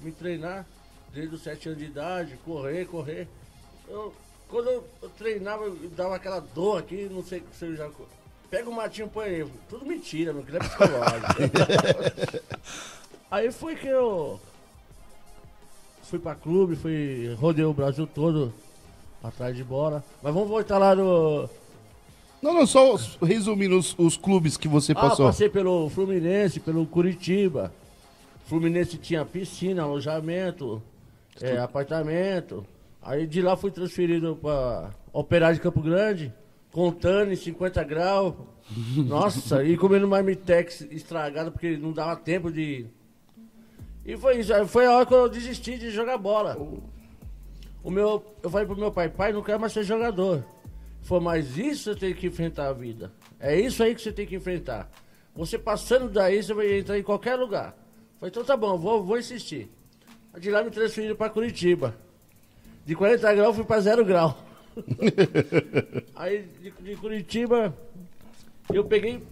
Me 0.00 0.10
treinar 0.10 0.66
desde 1.14 1.34
os 1.34 1.42
7 1.42 1.68
anos 1.68 1.78
de 1.80 1.86
idade, 1.86 2.36
correr, 2.44 2.84
correr. 2.86 3.28
Eu, 3.88 4.12
quando 4.52 4.68
eu, 4.68 4.84
eu 5.00 5.08
treinava, 5.08 5.64
eu 5.64 5.74
dava 5.96 6.14
aquela 6.14 6.38
dor 6.38 6.78
aqui, 6.78 7.08
não 7.10 7.24
sei 7.24 7.42
se 7.58 7.64
eu 7.64 7.74
já. 7.74 7.88
Pega 8.50 8.68
o 8.68 8.72
matinho, 8.72 9.08
põe 9.08 9.24
aí. 9.24 9.46
Tudo 9.66 9.86
mentira, 9.86 10.30
meu, 10.30 10.42
que 10.42 10.52
não 10.52 10.58
é 10.58 10.62
psicológico. 10.62 12.42
aí 13.30 13.50
foi 13.50 13.74
que 13.76 13.86
eu 13.88 14.38
fui 16.02 16.18
pra 16.18 16.34
clube, 16.34 16.76
fui, 16.76 17.34
rodei 17.40 17.64
o 17.64 17.72
Brasil 17.72 18.06
todo 18.06 18.52
atrás 19.24 19.56
de 19.56 19.64
bola. 19.64 20.04
Mas 20.22 20.34
vamos 20.34 20.50
voltar 20.50 20.76
lá 20.76 20.94
no. 20.94 21.48
Não, 22.42 22.52
não, 22.52 22.66
só 22.66 22.94
resumindo 23.22 23.78
os, 23.78 23.94
os 23.98 24.18
clubes 24.18 24.58
que 24.58 24.68
você 24.68 24.92
Ah, 24.92 24.96
passou. 24.96 25.26
passei 25.26 25.48
pelo 25.48 25.88
Fluminense, 25.88 26.60
pelo 26.60 26.84
Curitiba. 26.84 27.72
Fluminense 28.44 28.98
tinha 28.98 29.24
piscina, 29.24 29.84
alojamento, 29.84 30.82
é, 31.40 31.56
apartamento. 31.56 32.66
Aí 33.02 33.26
de 33.26 33.42
lá 33.42 33.56
fui 33.56 33.70
transferido 33.72 34.36
para 34.36 34.94
Operário 35.12 35.56
de 35.56 35.62
Campo 35.62 35.82
Grande, 35.82 36.32
contando 36.70 37.32
em 37.32 37.36
50 37.36 37.82
graus. 37.82 38.34
Nossa, 38.96 39.64
e 39.64 39.76
comendo 39.76 40.06
marmitex 40.06 40.82
estragado 40.82 41.50
porque 41.50 41.76
não 41.76 41.92
dava 41.92 42.14
tempo 42.16 42.50
de. 42.50 42.86
E 44.04 44.16
foi 44.16 44.38
isso, 44.38 44.52
foi 44.68 44.86
a 44.86 44.96
hora 44.96 45.06
que 45.06 45.14
eu 45.14 45.28
desisti 45.28 45.76
de 45.76 45.90
jogar 45.90 46.16
bola. 46.16 46.56
O 47.82 47.90
meu, 47.90 48.24
eu 48.42 48.48
falei 48.48 48.66
pro 48.66 48.76
meu 48.76 48.92
pai, 48.92 49.08
pai, 49.08 49.32
não 49.32 49.42
quero 49.42 49.60
mais 49.60 49.72
ser 49.72 49.82
jogador. 49.82 50.36
Ele 50.36 50.44
falou, 51.02 51.24
mas 51.24 51.58
isso 51.58 51.92
você 51.92 51.98
tem 51.98 52.14
que 52.14 52.28
enfrentar 52.28 52.68
a 52.68 52.72
vida. 52.72 53.12
É 53.40 53.58
isso 53.58 53.82
aí 53.82 53.94
que 53.94 54.00
você 54.00 54.12
tem 54.12 54.26
que 54.26 54.36
enfrentar. 54.36 54.88
Você 55.34 55.58
passando 55.58 56.08
daí, 56.08 56.40
você 56.40 56.54
vai 56.54 56.78
entrar 56.78 56.96
em 56.96 57.02
qualquer 57.02 57.34
lugar. 57.34 57.76
Eu 58.14 58.18
falei, 58.20 58.30
então 58.30 58.44
tá 58.44 58.56
bom, 58.56 58.78
vou, 58.78 59.02
vou 59.02 59.18
insistir. 59.18 59.68
De 60.38 60.50
lá 60.50 60.62
me 60.62 60.70
transferiram 60.70 61.16
para 61.16 61.28
Curitiba. 61.30 61.96
De 62.84 62.94
40 62.94 63.34
graus 63.34 63.56
fui 63.56 63.64
para 63.64 63.80
0 63.80 64.04
grau. 64.04 64.38
aí 66.16 66.48
de, 66.60 66.70
de 66.70 66.96
Curitiba 66.96 67.76
eu 68.72 68.84
peguei, 68.84 69.22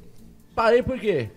parei 0.55 0.83
por 0.83 0.99
quê? 0.99 1.31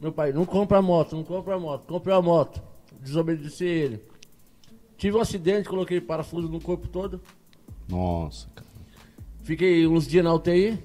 Meu 0.00 0.12
pai, 0.12 0.32
não 0.32 0.44
compra 0.44 0.82
moto, 0.82 1.16
não 1.16 1.24
compra 1.24 1.58
moto. 1.58 1.86
Comprei 1.86 2.14
a 2.14 2.20
moto, 2.20 2.62
desobedeci 3.00 3.64
ele. 3.64 4.02
Tive 4.96 5.16
um 5.16 5.20
acidente, 5.20 5.68
coloquei 5.68 6.00
parafuso 6.00 6.48
no 6.48 6.60
corpo 6.60 6.88
todo. 6.88 7.20
Nossa, 7.88 8.48
cara. 8.54 8.68
Fiquei 9.42 9.86
uns 9.86 10.06
dias 10.06 10.24
na 10.24 10.32
UTI 10.32 10.78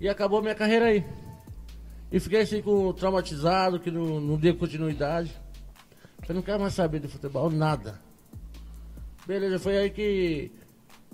e 0.00 0.08
acabou 0.08 0.40
minha 0.42 0.54
carreira 0.54 0.86
aí. 0.86 1.04
E 2.10 2.20
fiquei 2.20 2.42
assim 2.42 2.62
com 2.62 2.92
traumatizado, 2.92 3.80
que 3.80 3.90
não, 3.90 4.20
não 4.20 4.36
deu 4.36 4.56
continuidade. 4.56 5.32
Eu 6.28 6.34
não 6.34 6.42
quero 6.42 6.60
mais 6.60 6.74
saber 6.74 7.00
de 7.00 7.08
futebol, 7.08 7.50
nada. 7.50 8.00
Beleza, 9.26 9.58
foi 9.58 9.76
aí 9.76 9.90
que 9.90 10.52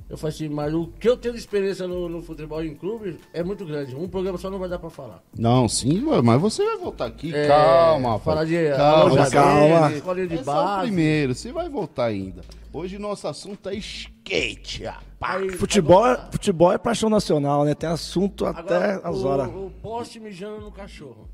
eu 0.08 0.18
falei 0.18 0.34
assim, 0.34 0.48
mas 0.48 0.74
o 0.74 0.88
que 0.88 1.08
eu 1.08 1.16
tenho 1.16 1.32
de 1.32 1.40
experiência 1.40 1.86
no, 1.86 2.08
no 2.08 2.20
futebol 2.22 2.62
em 2.62 2.74
clube 2.74 3.18
é 3.32 3.42
muito 3.42 3.64
grande. 3.64 3.94
Um 3.96 4.06
programa 4.08 4.36
só 4.36 4.50
não 4.50 4.58
vai 4.58 4.68
dar 4.68 4.78
pra 4.78 4.90
falar. 4.90 5.22
Não, 5.38 5.66
sim, 5.68 6.02
mas 6.22 6.40
você 6.40 6.62
vai 6.64 6.76
voltar 6.76 7.06
aqui. 7.06 7.34
É, 7.34 7.48
calma, 7.48 8.18
Falar 8.18 8.36
pai. 8.38 8.46
de 8.46 8.70
calma, 8.76 9.30
calma. 9.30 9.90
de 10.26 10.34
É 10.34 10.44
só 10.44 10.50
o 10.50 10.64
base. 10.64 10.86
primeiro, 10.88 11.34
você 11.34 11.52
vai 11.52 11.68
voltar 11.70 12.04
ainda. 12.06 12.42
Hoje 12.74 12.98
nosso 12.98 13.26
assunto 13.28 13.68
é 13.68 13.74
skate, 13.74 14.84
rapaz. 14.84 15.42
Aí- 15.42 15.50
Futebol, 15.50 16.04
agora- 16.04 16.26
é- 16.28 16.32
futebol 16.32 16.72
é 16.72 16.78
paixão 16.78 17.08
nacional, 17.08 17.64
né? 17.64 17.74
Tem 17.74 17.88
assunto 17.88 18.44
até 18.44 18.74
Agora, 18.94 19.00
as 19.08 19.16
o, 19.18 19.26
horas. 19.26 19.48
O 19.48 19.70
poste 19.82 20.18
mijando 20.20 20.60
no 20.60 20.72
cachorro. 20.72 21.28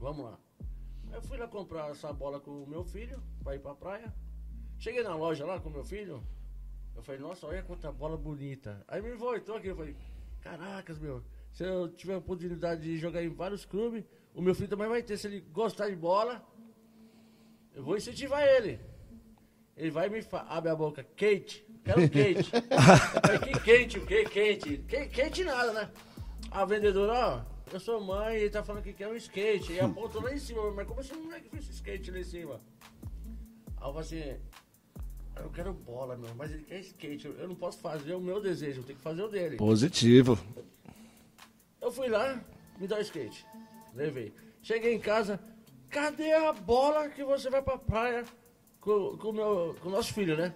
Vamos 0.00 0.24
lá. 0.24 0.38
Eu 1.12 1.22
fui 1.22 1.36
lá 1.38 1.46
comprar 1.46 1.90
essa 1.90 2.12
bola 2.12 2.38
com 2.40 2.50
o 2.50 2.66
meu 2.68 2.84
filho, 2.84 3.18
pra 3.44 3.54
ir 3.54 3.58
pra 3.60 3.74
praia. 3.74 4.12
Cheguei 4.82 5.04
na 5.04 5.14
loja 5.14 5.46
lá 5.46 5.60
com 5.60 5.70
meu 5.70 5.84
filho. 5.84 6.20
Eu 6.96 7.04
falei, 7.04 7.20
nossa, 7.20 7.46
olha 7.46 7.62
quanta 7.62 7.92
bola 7.92 8.16
bonita. 8.16 8.84
Aí 8.88 9.00
me 9.00 9.12
voltou 9.12 9.54
aqui, 9.54 9.68
eu 9.68 9.76
falei, 9.76 9.94
caracas, 10.40 10.98
meu. 10.98 11.22
Se 11.52 11.62
eu 11.62 11.86
tiver 11.86 12.14
a 12.14 12.18
oportunidade 12.18 12.82
de 12.82 12.98
jogar 12.98 13.22
em 13.22 13.28
vários 13.28 13.64
clubes, 13.64 14.02
o 14.34 14.42
meu 14.42 14.56
filho 14.56 14.68
também 14.68 14.88
vai 14.88 15.00
ter. 15.00 15.16
Se 15.16 15.28
ele 15.28 15.38
gostar 15.52 15.88
de 15.88 15.94
bola, 15.94 16.44
eu 17.72 17.84
vou 17.84 17.96
incentivar 17.96 18.42
ele. 18.42 18.80
Ele 19.76 19.92
vai 19.92 20.08
me 20.08 20.18
abre 20.48 20.70
a 20.70 20.74
boca, 20.74 21.04
Kate, 21.04 21.64
quero 21.84 22.00
Kate. 22.00 22.50
Falei, 23.22 23.38
que 23.38 23.60
quente, 23.60 23.98
o 24.00 24.04
que? 24.04 24.24
Que, 24.24 25.06
quente 25.06 25.44
nada, 25.44 25.72
né? 25.72 25.92
A 26.50 26.64
vendedora, 26.64 27.12
ó, 27.12 27.44
eu 27.72 27.78
sou 27.78 28.00
mãe, 28.00 28.34
ele 28.34 28.50
tá 28.50 28.64
falando 28.64 28.82
que 28.82 28.92
quer 28.92 29.06
um 29.06 29.14
skate. 29.14 29.74
E 29.74 29.78
apontou 29.78 30.20
lá 30.20 30.34
em 30.34 30.38
cima, 30.38 30.72
mas 30.72 30.88
como 30.88 31.00
esse 31.00 31.14
moleque 31.14 31.48
fez 31.48 31.62
esse 31.62 31.74
skate 31.74 32.10
lá 32.10 32.18
em 32.18 32.24
cima? 32.24 32.60
Aí 33.80 33.88
eu 33.88 33.94
falei 33.94 34.00
assim, 34.00 34.40
eu 35.36 35.50
quero 35.50 35.72
bola, 35.72 36.16
meu, 36.16 36.34
mas 36.34 36.50
ele 36.50 36.64
quer 36.64 36.80
skate. 36.80 37.26
Eu 37.26 37.48
não 37.48 37.54
posso 37.54 37.78
fazer 37.78 38.14
o 38.14 38.20
meu 38.20 38.40
desejo, 38.40 38.80
eu 38.80 38.84
tenho 38.84 38.98
que 38.98 39.04
fazer 39.04 39.22
o 39.22 39.28
dele. 39.28 39.56
Positivo. 39.56 40.38
Eu 41.80 41.90
fui 41.90 42.08
lá, 42.08 42.42
me 42.78 42.86
dá 42.86 42.98
o 42.98 43.00
skate. 43.00 43.46
Levei. 43.94 44.32
Cheguei 44.62 44.94
em 44.94 45.00
casa, 45.00 45.40
cadê 45.90 46.32
a 46.32 46.52
bola 46.52 47.08
que 47.08 47.24
você 47.24 47.50
vai 47.50 47.62
pra 47.62 47.76
praia 47.78 48.24
com, 48.80 49.16
com, 49.16 49.28
o 49.28 49.32
meu, 49.32 49.76
com 49.80 49.88
o 49.88 49.92
nosso 49.92 50.12
filho, 50.12 50.36
né? 50.36 50.54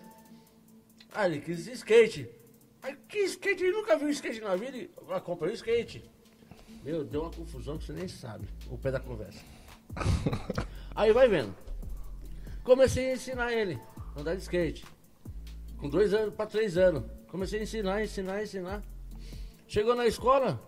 Aí 1.12 1.32
ele 1.32 1.40
quis 1.40 1.66
skate. 1.66 2.28
Aí 2.82 2.96
que 3.08 3.18
skate? 3.20 3.64
Ele 3.64 3.72
nunca 3.72 3.96
viu 3.96 4.08
skate 4.10 4.40
na 4.40 4.54
vida. 4.54 4.76
e 4.76 4.90
Ah, 5.10 5.20
comprei 5.20 5.50
um 5.50 5.54
skate. 5.54 6.04
Meu, 6.84 7.04
deu 7.04 7.22
uma 7.22 7.30
confusão 7.32 7.78
que 7.78 7.84
você 7.84 7.92
nem 7.92 8.06
sabe. 8.06 8.46
O 8.70 8.78
pé 8.78 8.92
da 8.92 9.00
conversa. 9.00 9.40
Aí 10.94 11.12
vai 11.12 11.26
vendo. 11.26 11.54
Comecei 12.62 13.10
a 13.10 13.14
ensinar 13.14 13.52
ele 13.52 13.80
andar 14.16 14.34
de 14.34 14.42
skate. 14.42 14.84
Com 15.76 15.88
dois 15.88 16.14
anos 16.14 16.34
para 16.34 16.46
três 16.46 16.76
anos. 16.76 17.04
Comecei 17.28 17.60
a 17.60 17.62
ensinar, 17.62 18.02
ensinar, 18.02 18.42
ensinar. 18.42 18.82
Chegou 19.68 19.94
na 19.94 20.06
escola, 20.06 20.60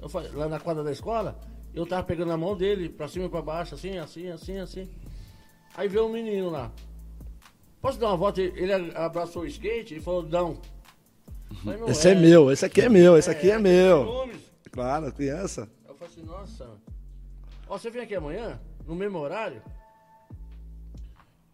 eu 0.00 0.08
falei, 0.08 0.30
lá 0.32 0.48
na 0.48 0.58
quadra 0.60 0.82
da 0.82 0.92
escola, 0.92 1.38
eu 1.74 1.84
tava 1.86 2.02
pegando 2.04 2.32
a 2.32 2.36
mão 2.36 2.56
dele, 2.56 2.88
pra 2.88 3.08
cima 3.08 3.26
e 3.26 3.28
pra 3.28 3.42
baixo, 3.42 3.74
assim, 3.74 3.98
assim, 3.98 4.28
assim, 4.28 4.58
assim. 4.58 4.88
Aí 5.76 5.88
veio 5.88 6.06
um 6.06 6.12
menino 6.12 6.48
lá. 6.50 6.72
Posso 7.80 7.98
dar 7.98 8.06
uma 8.08 8.16
volta? 8.16 8.40
Ele 8.40 8.72
abraçou 8.94 9.42
o 9.42 9.46
skate 9.46 9.96
e 9.96 10.00
falou, 10.00 10.22
não. 10.22 10.58
Falei, 11.62 11.80
"Não 11.80 11.88
Esse 11.88 12.08
é 12.08 12.14
meu, 12.14 12.50
esse 12.50 12.64
aqui 12.64 12.80
é 12.80 12.88
meu, 12.88 13.18
esse 13.18 13.28
aqui 13.30 13.50
é 13.50 13.54
tem 13.54 13.62
meu. 13.62 14.04
ciúmes." 14.04 14.42
Claro, 14.70 15.12
criança. 15.12 15.68
Eu 15.86 15.94
falei 15.94 16.12
assim, 16.14 16.22
nossa. 16.24 16.70
Ó, 17.68 17.76
você 17.76 17.90
vem 17.90 18.02
aqui 18.02 18.14
amanhã, 18.14 18.60
no 18.86 18.94
mesmo 18.94 19.18
horário, 19.18 19.62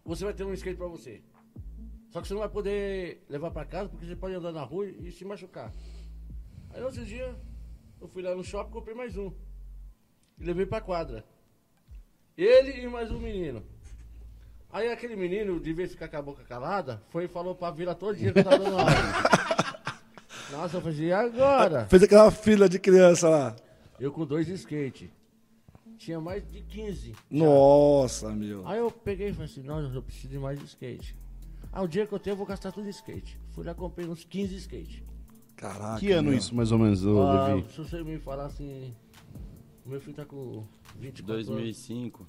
você 0.05 0.23
vai 0.23 0.33
ter 0.33 0.43
um 0.43 0.53
skate 0.53 0.77
pra 0.77 0.87
você. 0.87 1.21
Só 2.11 2.21
que 2.21 2.27
você 2.27 2.33
não 2.33 2.41
vai 2.41 2.49
poder 2.49 3.23
levar 3.29 3.51
pra 3.51 3.65
casa 3.65 3.89
porque 3.89 4.05
você 4.05 4.15
pode 4.15 4.35
andar 4.35 4.51
na 4.51 4.63
rua 4.63 4.85
e 4.85 5.11
se 5.11 5.23
machucar. 5.23 5.71
Aí 6.73 6.83
outro 6.83 7.05
dia, 7.05 7.33
eu 8.01 8.07
fui 8.07 8.21
lá 8.21 8.35
no 8.35 8.43
shopping 8.43 8.69
e 8.69 8.73
comprei 8.73 8.93
mais 8.93 9.17
um. 9.17 9.31
E 10.37 10.43
levei 10.43 10.65
pra 10.65 10.81
quadra. 10.81 11.23
Ele 12.37 12.81
e 12.81 12.87
mais 12.87 13.11
um 13.11 13.19
menino. 13.19 13.63
Aí 14.69 14.89
aquele 14.89 15.15
menino, 15.15 15.59
de 15.59 15.73
vez 15.73 15.91
ficar 15.91 16.09
com 16.09 16.17
a 16.17 16.21
boca 16.21 16.43
calada, 16.43 17.01
foi 17.09 17.25
e 17.25 17.27
falou 17.29 17.55
pra 17.55 17.71
vila 17.71 17.95
todo 17.95 18.15
dia 18.15 18.33
que 18.33 18.39
eu 18.39 18.43
tava 18.43 18.59
dando 18.59 18.77
aula. 18.77 18.91
Nossa, 20.51 20.77
eu 20.77 20.81
falei, 20.81 20.99
e 20.99 21.13
agora? 21.13 21.85
Fez 21.87 22.03
aquela 22.03 22.29
fila 22.29 22.67
de 22.67 22.77
criança 22.77 23.29
lá. 23.29 23.55
Eu 23.97 24.11
com 24.11 24.25
dois 24.25 24.49
skate. 24.49 25.11
Tinha 25.97 26.19
mais 26.19 26.45
de 26.51 26.61
15. 26.61 27.15
Nossa, 27.29 28.29
meu. 28.31 28.67
Aí 28.67 28.79
eu 28.79 28.91
peguei 28.91 29.29
e 29.29 29.33
falei 29.33 29.45
assim, 29.45 29.61
não, 29.61 29.79
eu 29.93 30.01
preciso 30.01 30.27
de 30.27 30.39
mais 30.39 30.59
de 30.59 30.65
skate. 30.65 31.15
Ah, 31.71 31.81
o 31.81 31.87
dia 31.87 32.05
que 32.05 32.13
eu 32.13 32.19
tenho, 32.19 32.33
eu 32.33 32.37
vou 32.37 32.45
gastar 32.45 32.71
tudo 32.71 32.87
em 32.87 32.89
skate. 32.89 33.39
Fui 33.51 33.63
lá, 33.65 33.73
comprei 33.73 34.07
uns 34.07 34.23
15 34.25 34.55
skate. 34.57 35.03
Caraca. 35.55 35.99
Que 35.99 36.11
ano 36.11 36.29
meu. 36.29 36.37
isso, 36.37 36.53
mais 36.55 36.71
ou 36.71 36.79
menos, 36.79 37.05
ô, 37.05 37.21
Ah, 37.21 37.47
Levi? 37.53 37.69
se 37.71 37.77
você 37.77 38.03
me 38.03 38.17
falar 38.19 38.45
assim, 38.47 38.93
o 39.85 39.89
meu 39.89 40.01
filho 40.01 40.15
tá 40.15 40.25
com 40.25 40.65
24 40.99 41.33
anos. 41.33 41.45
2005. 41.47 42.27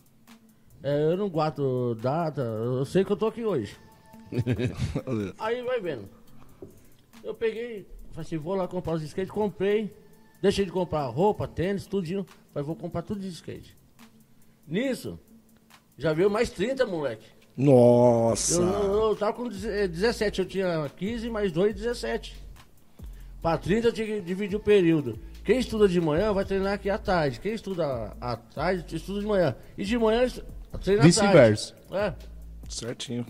É, 0.83 1.13
eu 1.13 1.17
não 1.17 1.29
guardo 1.29 1.95
data, 1.97 2.41
eu 2.43 2.85
sei 2.85 3.05
que 3.05 3.11
eu 3.13 3.17
tô 3.17 3.27
aqui 3.27 3.45
hoje. 3.45 3.77
Aí 5.39 5.63
vai 5.63 5.81
vendo. 5.81 6.09
Eu 7.23 7.35
peguei, 7.35 7.87
falei 8.11 8.27
assim, 8.27 8.37
vou 8.37 8.55
lá 8.55 8.67
comprar 8.69 8.95
os 8.95 9.03
skates, 9.03 9.31
comprei. 9.33 9.95
Deixei 10.41 10.65
de 10.65 10.73
comprar 10.73 11.07
roupa, 11.07 11.47
tênis, 11.47 11.87
tudinho. 11.87 12.27
Falei, 12.53 12.67
vou 12.67 12.75
comprar 12.77 13.03
tudo 13.03 13.21
de 13.21 13.29
skate. 13.29 13.77
Nisso, 14.67 15.19
Já 15.97 16.13
veio 16.13 16.31
mais 16.31 16.51
30, 16.51 16.85
moleque. 16.87 17.27
Nossa. 17.57 18.61
Eu, 18.61 18.69
eu, 18.69 19.09
eu 19.11 19.17
tava 19.17 19.33
com 19.35 19.49
17, 19.49 20.41
eu 20.41 20.47
tinha 20.47 20.91
15, 20.97 21.31
mais 21.31 21.53
2, 21.53 21.75
17. 21.75 22.37
Pra 23.41 23.59
30 23.59 23.89
eu 23.89 23.93
tinha 23.93 24.07
que 24.07 24.21
dividir 24.21 24.57
o 24.57 24.61
período. 24.61 25.19
Quem 25.45 25.59
estuda 25.59 25.89
de 25.89 26.01
manhã 26.01 26.33
vai 26.33 26.45
treinar 26.45 26.75
aqui 26.75 26.89
à 26.89 26.97
tarde. 26.97 27.41
Quem 27.41 27.53
estuda 27.53 28.17
à 28.21 28.37
tarde, 28.37 28.95
estuda 28.95 29.21
de 29.21 29.27
manhã. 29.27 29.57
E 29.77 29.85
de 29.85 29.99
manhã 29.99 30.29
treina 30.29 30.43
à 30.73 30.79
tarde. 30.79 31.03
Vice-versa. 31.03 31.75
É. 31.91 32.15
Certinho. 32.69 33.27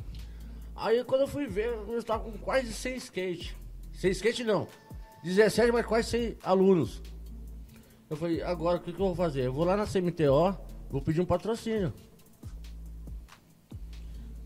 Aí 0.77 1.03
quando 1.05 1.23
eu 1.23 1.29
fui 1.29 1.47
ver, 1.47 1.67
eu 1.67 1.99
estava 1.99 2.23
com 2.25 2.33
quase 2.39 2.73
100 2.73 2.97
skate. 2.97 3.57
100 3.95 4.11
skate 4.11 4.45
não. 4.45 4.69
17, 5.25 5.73
mas 5.73 5.87
quase 5.87 6.11
100 6.11 6.37
alunos. 6.43 7.01
Eu 8.11 8.17
falei, 8.17 8.43
agora 8.43 8.77
o 8.77 8.81
que, 8.81 8.93
que 8.93 9.01
eu 9.01 9.07
vou 9.07 9.15
fazer? 9.15 9.47
Eu 9.47 9.53
vou 9.53 9.65
lá 9.65 9.77
na 9.77 9.87
CMTO, 9.87 10.55
vou 10.91 11.01
pedir 11.01 11.21
um 11.23 11.25
patrocínio. 11.25 11.93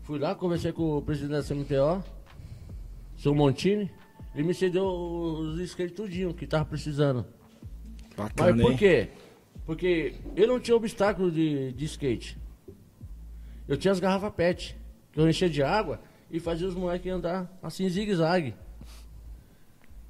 Fui 0.07 0.17
lá, 0.17 0.33
conversei 0.33 0.71
com 0.71 0.99
o 0.99 1.01
presidente 1.01 1.31
da 1.33 1.43
CMTO, 1.43 2.01
seu 3.17 3.35
Montini. 3.35 3.91
Ele 4.33 4.47
me 4.47 4.53
cedeu 4.53 4.87
os 4.87 5.59
skates 5.59 5.93
tudinho 5.93 6.33
que 6.33 6.47
tava 6.47 6.63
precisando. 6.63 7.25
Bacana, 8.15 8.53
Mas 8.53 8.61
por 8.61 8.71
hein? 8.71 8.77
quê? 8.77 9.09
Porque 9.65 10.15
eu 10.33 10.47
não 10.47 10.61
tinha 10.61 10.77
obstáculo 10.77 11.29
de, 11.29 11.73
de 11.73 11.83
skate. 11.83 12.37
Eu 13.67 13.75
tinha 13.75 13.91
as 13.91 13.99
garrafas 13.99 14.33
PET, 14.33 14.77
que 15.11 15.19
eu 15.19 15.29
enchia 15.29 15.49
de 15.49 15.61
água 15.61 15.99
e 16.31 16.39
fazia 16.39 16.69
os 16.69 16.73
moleques 16.73 17.11
andar 17.11 17.59
assim 17.61 17.89
zigue-zague. 17.89 18.55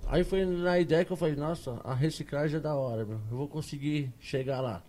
Aí 0.05 0.23
foi 0.23 0.45
na 0.45 0.77
ideia 0.77 1.03
que 1.05 1.11
eu 1.11 1.17
falei, 1.17 1.35
nossa, 1.35 1.81
a 1.83 1.95
reciclagem 1.95 2.57
é 2.57 2.59
da 2.59 2.75
hora, 2.75 3.03
meu. 3.03 3.19
Eu 3.31 3.37
vou 3.37 3.47
conseguir 3.47 4.13
chegar 4.19 4.61
lá. 4.61 4.83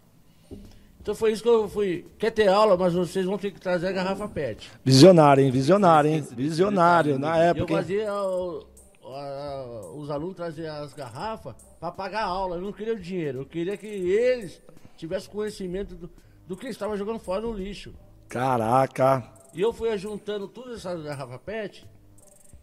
Então 1.09 1.17
foi 1.17 1.33
isso 1.33 1.43
que 1.43 1.49
eu 1.49 1.67
fui. 1.67 2.05
Quer 2.19 2.31
ter 2.31 2.49
aula, 2.49 2.77
mas 2.77 2.93
vocês 2.93 3.25
vão 3.25 3.39
ter 3.39 3.51
que 3.51 3.59
trazer 3.59 3.87
a 3.89 3.93
garrafa 3.93 4.29
PET. 4.29 4.71
Visionário, 4.85 5.43
hein? 5.43 5.51
Visionário, 5.51 6.11
hein? 6.11 6.21
Visionário. 6.37 7.19
Na 7.19 7.39
Eu 7.39 7.43
época. 7.45 7.73
hein? 7.73 7.79
fazia 7.79 8.13
o- 8.13 8.67
a- 9.07 9.91
os 9.97 10.11
alunos 10.11 10.37
traziam 10.37 10.77
as 10.83 10.93
garrafas 10.93 11.55
para 11.81 11.91
pagar 11.91 12.25
a 12.25 12.27
aula. 12.27 12.57
Eu 12.57 12.61
não 12.61 12.75
queria 12.75 12.93
o 12.93 13.01
dinheiro. 13.01 13.39
Eu 13.41 13.47
queria 13.47 13.75
que 13.79 13.87
eles 13.87 14.61
tivessem 14.99 15.31
conhecimento 15.31 15.95
do, 15.95 16.11
do 16.47 16.55
que 16.55 16.67
eles 16.67 16.77
estavam 16.77 16.95
jogando 16.95 17.21
fora 17.21 17.41
no 17.41 17.55
lixo. 17.55 17.95
Caraca. 18.29 19.25
E 19.55 19.63
eu 19.63 19.73
fui 19.73 19.97
juntando 19.97 20.47
todas 20.47 20.77
essas 20.85 21.03
garrafas 21.03 21.41
PET 21.41 21.87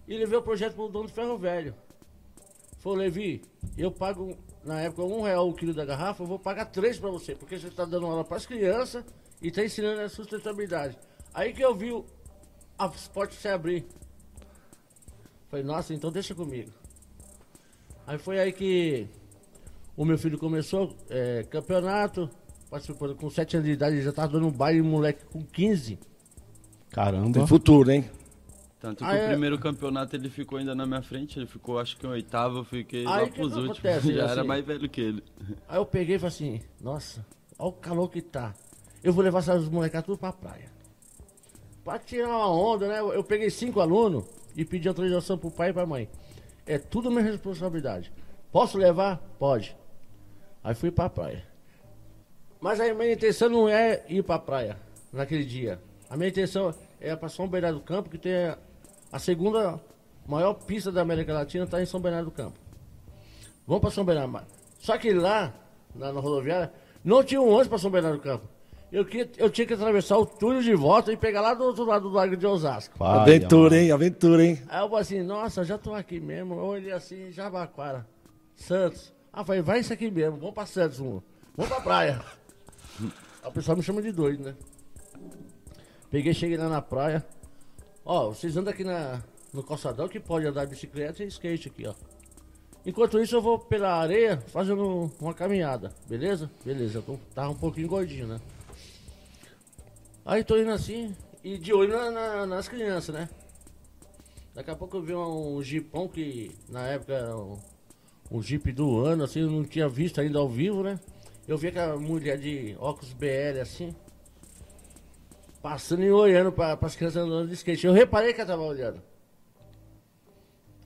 e 0.07 0.15
levei 0.19 0.37
o 0.37 0.43
projeto 0.43 0.75
pro 0.75 0.87
dono 0.87 1.07
do 1.07 1.11
ferro 1.11 1.35
velho. 1.35 1.73
Falei, 2.77 3.07
Levi, 3.07 3.41
eu 3.75 3.89
pago 3.91 4.37
na 4.65 4.81
época 4.81 5.03
um 5.03 5.22
real 5.22 5.48
o 5.48 5.53
quilo 5.53 5.74
da 5.74 5.86
garrafa, 5.86 6.24
eu 6.24 6.27
vou 6.27 6.39
pagar 6.39 6.65
três 6.65 6.98
para 6.98 7.10
você, 7.12 7.36
porque 7.36 7.57
você 7.57 7.67
está 7.67 7.86
dando 7.86 8.05
aula 8.07 8.24
para 8.24 8.38
as 8.38 8.45
crianças 8.45 9.05
e 9.41 9.48
está 9.50 9.63
ensinando 9.63 10.01
a 10.01 10.10
sustentabilidade. 10.10 10.98
Aí 11.34 11.53
que 11.53 11.62
eu 11.62 11.75
vi 11.75 11.91
o- 11.91 12.05
as 12.77 13.07
portas 13.07 13.38
se 13.38 13.48
abrir. 13.48 13.86
Falei, 15.50 15.63
nossa, 15.63 15.94
então 15.94 16.11
deixa 16.11 16.33
comigo. 16.33 16.72
Aí 18.07 18.18
foi 18.18 18.39
aí 18.39 18.51
que 18.51 19.07
o 19.96 20.03
meu 20.03 20.18
filho 20.18 20.37
começou 20.37 20.96
é, 21.09 21.44
campeonato, 21.44 22.29
participou 22.70 23.13
com 23.16 23.29
7 23.29 23.57
anos 23.57 23.68
de 23.68 23.74
idade, 23.74 23.96
ele 23.96 24.03
já 24.03 24.09
estava 24.09 24.33
dando 24.33 24.48
um 24.48 24.51
baile 24.51 24.81
moleque 24.81 25.24
com 25.25 25.44
15. 25.44 26.00
Caramba. 26.89 27.31
Tem 27.31 27.48
futuro, 27.48 27.92
hein? 27.92 28.09
Tanto 28.79 29.03
que 29.03 29.09
é? 29.09 29.25
o 29.25 29.29
primeiro 29.29 29.57
campeonato 29.57 30.16
ele 30.16 30.29
ficou 30.29 30.57
ainda 30.59 30.75
na 30.75 30.85
minha 30.85 31.01
frente, 31.01 31.40
ele 31.40 31.48
ficou 31.48 31.79
acho 31.79 31.98
que 31.98 32.05
em 32.05 32.09
oitavo, 32.09 32.59
eu 32.59 32.64
fiquei 32.64 33.00
Aí 33.01 33.05
lá 33.05 33.20
pros 33.27 33.33
que 33.33 33.42
últimos. 33.59 33.70
acontece, 33.79 34.14
Já 34.14 34.24
assim? 34.25 34.31
era 34.33 34.44
mais 34.44 34.66
velho 34.66 34.90
que 34.90 35.01
ele. 35.01 35.24
Aí 35.68 35.77
eu 35.77 35.85
peguei 35.85 36.18
e 36.18 36.20
falei 36.20 36.33
assim, 36.35 36.61
nossa, 36.81 37.25
olha 37.57 37.70
o 37.70 37.74
calor 37.74 38.09
que 38.09 38.22
tá. 38.22 38.53
Eu 39.03 39.14
vou 39.14 39.24
levar 39.24 39.40
essas 39.40 39.68
molecadas 39.70 40.05
tudo 40.05 40.18
pra 40.18 40.33
praia. 40.33 40.70
Pra 41.83 42.00
tirar 42.00 42.27
uma 42.29 42.50
onda, 42.50 42.88
né? 42.88 43.00
Eu 43.00 43.24
peguei 43.24 43.50
cinco 43.50 43.79
alunos 43.79 44.25
e 44.55 44.66
pedi 44.66 44.88
autorização 44.88 45.38
pro 45.38 45.51
pai 45.51 45.70
e 45.70 45.74
pra 45.74 45.85
mãe. 45.85 46.09
É 46.66 46.77
tudo 46.79 47.11
minha 47.11 47.24
responsabilidade. 47.24 48.11
Posso 48.51 48.77
levar? 48.77 49.18
Pode. 49.38 49.75
Aí 50.64 50.74
fui 50.74 50.90
pra 50.90 51.09
praia. 51.09 51.44
Mas 52.59 52.79
a 52.79 52.92
minha 52.94 53.14
intenção 53.14 53.50
não 53.50 53.70
é 53.70 54.03
ir 54.09 54.24
pra 54.24 54.40
praia 54.40 54.77
naquele 55.14 55.46
dia. 55.46 55.79
A 56.09 56.18
minha 56.18 56.29
intenção 56.29 56.74
é 57.00 57.16
pra 57.16 57.29
São 57.29 57.48
Bernardo 57.48 57.79
do 57.79 57.84
Campo, 57.86 58.10
que 58.10 58.18
tem 58.18 58.34
a- 58.34 58.58
a 59.12 59.20
segunda 59.20 59.79
maior 60.27 60.53
pista 60.53 60.92
da 60.92 61.01
América 61.01 61.34
Latina, 61.34 61.66
tá 61.68 61.81
em 61.81 61.86
São 61.86 62.00
Bernardo 62.00 62.25
do 62.25 62.31
Campo. 62.31 62.58
Vamos 63.68 63.81
para 63.81 63.92
São 63.92 64.03
Bernardo. 64.05 64.31
Mas- 64.31 64.44
Só 64.79 64.98
que 64.98 65.12
lá, 65.14 65.53
na, 65.96 66.12
na 66.14 66.20
rodoviária, 66.20 66.72
não 67.03 67.24
tinha 67.24 67.42
um 67.42 67.50
ônibus 67.50 67.68
para 67.68 67.77
São 67.77 67.90
Bernardo 67.92 68.18
do 68.18 68.24
Campo. 68.24 68.48
Eu, 68.92 69.03
queria- 69.03 69.29
eu 69.38 69.50
tinha 69.50 69.66
que 69.68 69.74
atravessar 69.74 70.18
o 70.18 70.25
túnel 70.25 70.62
de 70.62 70.74
volta 70.75 71.12
e 71.12 71.18
pegar 71.18 71.42
lá 71.42 71.53
do 71.53 71.64
outro 71.64 71.84
lado 71.86 72.08
do 72.10 72.16
Lago 72.16 72.38
de 72.38 72.46
Osasco. 72.46 72.98
Pai, 72.98 73.20
Aventura, 73.20 73.77
hein? 73.77 73.92
Aventura, 73.92 74.46
hein? 74.46 74.62
Aí 74.70 74.79
eu 74.81 74.88
falei 74.88 75.01
assim, 75.01 75.24
nossa, 75.24 75.64
já 75.64 75.77
tô 75.77 75.94
aqui 75.94 76.20
mesmo. 76.20 76.53
Eu 76.53 76.64
olhei 76.66 76.92
assim, 76.92 77.31
Jabaquara, 77.31 78.08
Santos. 78.55 79.12
Ah, 79.34 79.44
falei, 79.44 79.62
vai 79.62 79.79
isso 79.79 79.92
aqui 79.92 80.10
mesmo, 80.10 80.38
vamos 80.38 80.53
pra 80.53 80.66
Santos, 80.66 81.00
amor. 81.01 81.24
vamos 81.58 81.72
pra 81.72 81.81
praia. 81.81 82.22
O 83.46 83.51
pessoal 83.51 83.77
me 83.77 83.84
chama 83.84 84.01
de 84.01 84.12
doido, 84.12 84.44
né? 84.44 84.55
Peguei, 86.15 86.33
cheguei 86.33 86.55
lá 86.55 86.69
na 86.69 86.81
praia. 86.81 87.25
Ó, 88.05 88.29
vocês 88.29 88.55
andam 88.55 88.71
aqui 88.71 88.85
na, 88.85 89.21
no 89.51 89.61
calçadão 89.61 90.07
que 90.07 90.17
pode 90.17 90.47
andar 90.47 90.63
de 90.63 90.71
bicicleta 90.71 91.21
e 91.21 91.27
skate 91.27 91.67
aqui, 91.67 91.85
ó. 91.85 91.93
Enquanto 92.85 93.19
isso, 93.19 93.35
eu 93.35 93.41
vou 93.41 93.59
pela 93.59 93.95
areia 93.95 94.37
fazendo 94.47 95.11
uma 95.19 95.33
caminhada, 95.33 95.91
beleza? 96.07 96.49
Beleza, 96.63 97.03
eu 97.05 97.19
tava 97.33 97.49
um 97.49 97.55
pouquinho 97.57 97.89
gordinho, 97.89 98.27
né? 98.27 98.39
Aí 100.25 100.41
tô 100.41 100.55
indo 100.57 100.71
assim, 100.71 101.13
e 101.43 101.57
de 101.57 101.73
olho 101.73 101.91
na- 101.91 102.11
na- 102.11 102.45
nas 102.45 102.69
crianças, 102.69 103.13
né? 103.13 103.27
Daqui 104.53 104.71
a 104.71 104.75
pouco 104.77 104.95
eu 104.95 105.01
vi 105.01 105.13
um 105.13 105.61
jipão 105.61 106.07
que 106.07 106.49
na 106.69 106.87
época 106.87 107.11
era 107.11 107.35
um, 107.35 107.59
um 108.31 108.41
jeep 108.41 108.71
do 108.71 109.03
ano, 109.03 109.25
assim, 109.25 109.41
eu 109.41 109.51
não 109.51 109.65
tinha 109.65 109.89
visto 109.89 110.21
ainda 110.21 110.39
ao 110.39 110.47
vivo, 110.47 110.81
né? 110.81 110.97
Eu 111.45 111.57
vi 111.57 111.67
aquela 111.67 111.97
mulher 111.97 112.37
de 112.37 112.73
óculos 112.79 113.11
BL 113.11 113.59
assim, 113.61 113.93
passando 115.65 116.03
e 116.03 116.11
olhando 116.11 116.51
para 116.51 116.77
as 116.79 116.95
crianças 116.95 117.23
andando 117.23 117.47
de 117.47 117.55
skate. 117.55 117.87
Eu 117.87 117.91
reparei 117.91 118.31
que 118.31 118.39
ela 118.39 118.51
tava 118.51 118.61
olhando. 118.61 119.01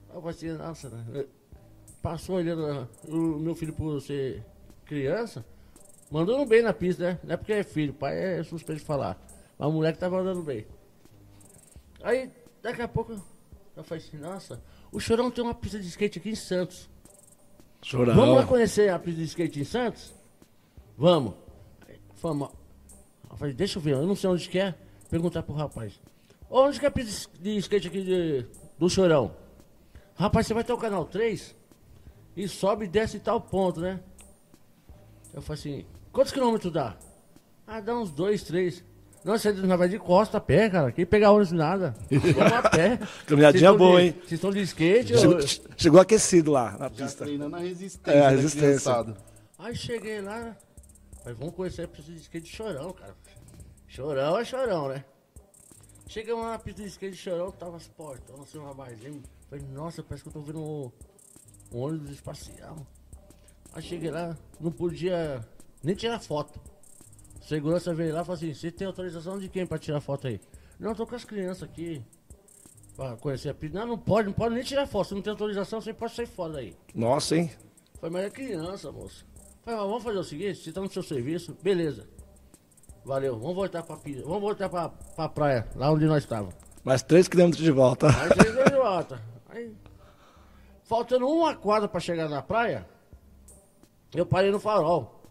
Eu 0.08 0.22
falei 0.22 0.30
assim, 0.30 0.48
nossa, 0.52 0.88
né? 0.88 1.26
Passou 2.00 2.36
olhando 2.36 2.66
né? 2.66 2.88
o 3.06 3.38
meu 3.38 3.54
filho 3.54 3.74
por 3.74 4.00
ser 4.00 4.42
criança, 4.86 5.44
mandando 6.10 6.46
bem 6.46 6.62
na 6.62 6.72
pista, 6.72 7.12
né? 7.12 7.18
Não 7.22 7.34
é 7.34 7.36
porque 7.36 7.52
é 7.52 7.62
filho, 7.62 7.92
pai 7.92 8.38
é 8.38 8.42
suspeito 8.42 8.80
de 8.80 8.86
falar. 8.86 9.20
Mas 9.58 9.68
o 9.68 9.72
moleque 9.72 9.98
tava 9.98 10.18
andando 10.18 10.42
bem. 10.42 10.66
Aí, 12.02 12.30
daqui 12.62 12.80
a 12.80 12.88
pouco, 12.88 13.22
eu 13.76 13.84
falei 13.84 14.02
assim, 14.02 14.16
nossa, 14.16 14.62
o 14.90 14.98
Chorão 14.98 15.30
tem 15.30 15.44
uma 15.44 15.52
pista 15.52 15.78
de 15.78 15.88
skate 15.88 16.20
aqui 16.20 16.30
em 16.30 16.34
Santos. 16.34 16.88
Chorão. 17.82 18.14
Vamos 18.14 18.34
lá 18.34 18.46
conhecer 18.46 18.88
a 18.88 18.98
pista 18.98 19.20
de 19.20 19.26
skate 19.26 19.60
em 19.60 19.64
Santos? 19.64 20.14
Vamos. 20.96 21.34
Vamos. 22.22 22.59
Eu 23.30 23.36
falei, 23.36 23.54
deixa 23.54 23.78
eu 23.78 23.82
ver, 23.82 23.94
eu 23.94 24.06
não 24.06 24.16
sei 24.16 24.28
onde 24.30 24.48
que 24.48 24.58
é. 24.58 24.74
Perguntar 25.08 25.42
pro 25.42 25.54
rapaz. 25.54 26.00
"Ô, 26.48 26.62
Onde 26.62 26.78
que 26.78 26.84
é 26.84 26.88
a 26.88 26.92
pista 26.92 27.30
de 27.40 27.56
skate 27.58 27.88
aqui 27.88 28.02
de- 28.02 28.46
do 28.78 28.88
Chorão? 28.88 29.34
Rapaz, 30.16 30.46
você 30.46 30.54
vai 30.54 30.62
até 30.62 30.74
o 30.74 30.78
canal 30.78 31.04
3 31.04 31.54
e 32.36 32.46
sobe 32.48 32.84
e 32.84 32.88
desce 32.88 33.16
em 33.16 33.20
tal 33.20 33.40
ponto, 33.40 33.80
né? 33.80 34.00
Eu 35.32 35.40
falei 35.42 35.60
assim, 35.60 35.84
quantos 36.12 36.32
quilômetros 36.32 36.72
dá? 36.72 36.96
Ah, 37.66 37.80
dá 37.80 37.96
uns 37.96 38.10
dois, 38.10 38.42
três. 38.42 38.84
Não, 39.24 39.36
você 39.38 39.52
não 39.52 39.76
vai 39.76 39.88
de 39.88 39.98
costa 39.98 40.38
a 40.38 40.40
pé, 40.40 40.68
cara. 40.70 40.90
Quem 40.92 41.04
pegar 41.06 41.30
ônibus 41.30 41.52
nada. 41.52 41.94
Vamos 42.10 42.52
a 42.52 42.68
pé. 42.70 42.98
Caminhadinha 43.26 43.72
boa, 43.72 44.00
de- 44.00 44.06
hein? 44.06 44.12
Vocês 44.18 44.32
estão 44.32 44.50
de 44.50 44.60
skate? 44.62 45.18
Chegou, 45.18 45.38
eu- 45.38 45.46
chegou 45.76 46.00
aquecido 46.00 46.50
lá 46.52 46.72
na 46.78 46.88
Já 46.88 46.90
pista. 47.04 47.24
treinando 47.24 47.54
a 47.56 47.58
resistência. 47.60 48.10
É, 48.18 48.26
a 48.26 48.30
resistência. 48.30 49.14
Aí 49.58 49.76
cheguei 49.76 50.20
lá, 50.22 50.56
mas 51.24 51.36
vamos 51.36 51.54
conhecer 51.54 51.82
a 51.82 51.88
pista 51.88 52.12
de 52.12 52.18
skate 52.18 52.46
de 52.46 52.56
chorão, 52.56 52.92
cara. 52.92 53.16
Chorão 53.86 54.38
é 54.38 54.44
chorão, 54.44 54.88
né? 54.88 55.04
Chegamos 56.08 56.44
lá 56.44 56.52
na 56.52 56.58
pista 56.58 56.82
de 56.82 56.88
skate 56.88 57.16
de 57.16 57.22
chorão, 57.22 57.50
tava 57.50 57.76
as 57.76 57.86
portas, 57.88 58.38
assim, 58.40 58.58
uma 58.58 58.74
barzinha. 58.74 59.22
Falei, 59.48 59.64
nossa, 59.66 60.02
parece 60.02 60.22
que 60.22 60.28
eu 60.28 60.32
tô 60.32 60.40
vendo 60.40 60.60
um, 60.60 60.92
um 61.72 61.80
ônibus 61.80 62.10
espacial. 62.10 62.76
Aí 63.72 63.82
cheguei 63.82 64.10
lá, 64.10 64.36
não 64.58 64.72
podia 64.72 65.46
nem 65.82 65.94
tirar 65.94 66.18
foto. 66.20 66.60
Segurança 67.42 67.94
veio 67.94 68.14
lá 68.14 68.22
e 68.22 68.24
falou 68.24 68.36
assim, 68.36 68.52
você 68.52 68.70
tem 68.70 68.86
autorização 68.86 69.38
de 69.38 69.48
quem 69.48 69.66
pra 69.66 69.78
tirar 69.78 70.00
foto 70.00 70.28
aí? 70.28 70.40
Não, 70.78 70.90
eu 70.90 70.96
tô 70.96 71.06
com 71.06 71.14
as 71.14 71.24
crianças 71.24 71.64
aqui. 71.64 72.02
Pra 72.96 73.16
conhecer 73.16 73.48
a 73.48 73.54
pista. 73.54 73.78
Não, 73.78 73.86
não 73.86 73.98
pode, 73.98 74.28
não 74.28 74.32
pode 74.32 74.54
nem 74.54 74.64
tirar 74.64 74.86
foto. 74.86 75.08
Se 75.08 75.14
não 75.14 75.22
tem 75.22 75.30
autorização, 75.30 75.80
você 75.80 75.92
pode 75.92 76.14
sair 76.14 76.26
fora 76.26 76.54
daí. 76.54 76.76
Nossa, 76.94 77.36
hein? 77.36 77.50
Falei, 78.00 78.12
mas 78.12 78.24
é 78.24 78.30
criança, 78.30 78.90
moça. 78.90 79.24
Falei, 79.62 79.80
vamos 79.80 80.02
fazer 80.02 80.18
o 80.18 80.24
seguinte, 80.24 80.62
você 80.62 80.72
tá 80.72 80.80
no 80.80 80.90
seu 80.90 81.02
serviço, 81.02 81.56
beleza. 81.62 82.08
Valeu, 83.04 83.38
vamos 83.38 83.54
voltar 83.54 83.82
pra 83.82 83.96
pista, 83.96 84.22
vamos 84.22 84.40
voltar 84.40 84.68
pra, 84.68 84.88
pra 84.88 85.28
praia, 85.28 85.68
lá 85.74 85.90
onde 85.90 86.06
nós 86.06 86.22
estávamos. 86.22 86.54
Mais 86.82 87.02
3 87.02 87.28
quilômetros 87.28 87.62
de 87.62 87.70
volta. 87.70 88.08
Aí 88.08 88.30
chegou 88.42 88.64
de 88.64 88.76
volta. 88.76 89.22
Aí, 89.48 89.74
faltando 90.84 91.28
uma 91.28 91.54
quadra 91.54 91.88
pra 91.88 92.00
chegar 92.00 92.28
na 92.28 92.42
praia, 92.42 92.86
eu 94.14 94.24
parei 94.24 94.50
no 94.50 94.58
farol. 94.58 95.22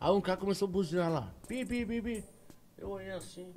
Aí 0.00 0.10
um 0.10 0.20
cara 0.20 0.36
começou 0.36 0.66
a 0.66 0.70
buzinar 0.70 1.12
lá. 1.12 1.32
Pi, 1.46 1.64
pi, 1.64 1.84
pi, 1.86 2.02
pi. 2.02 2.24
Eu 2.78 2.90
olhei 2.90 3.12
assim. 3.12 3.52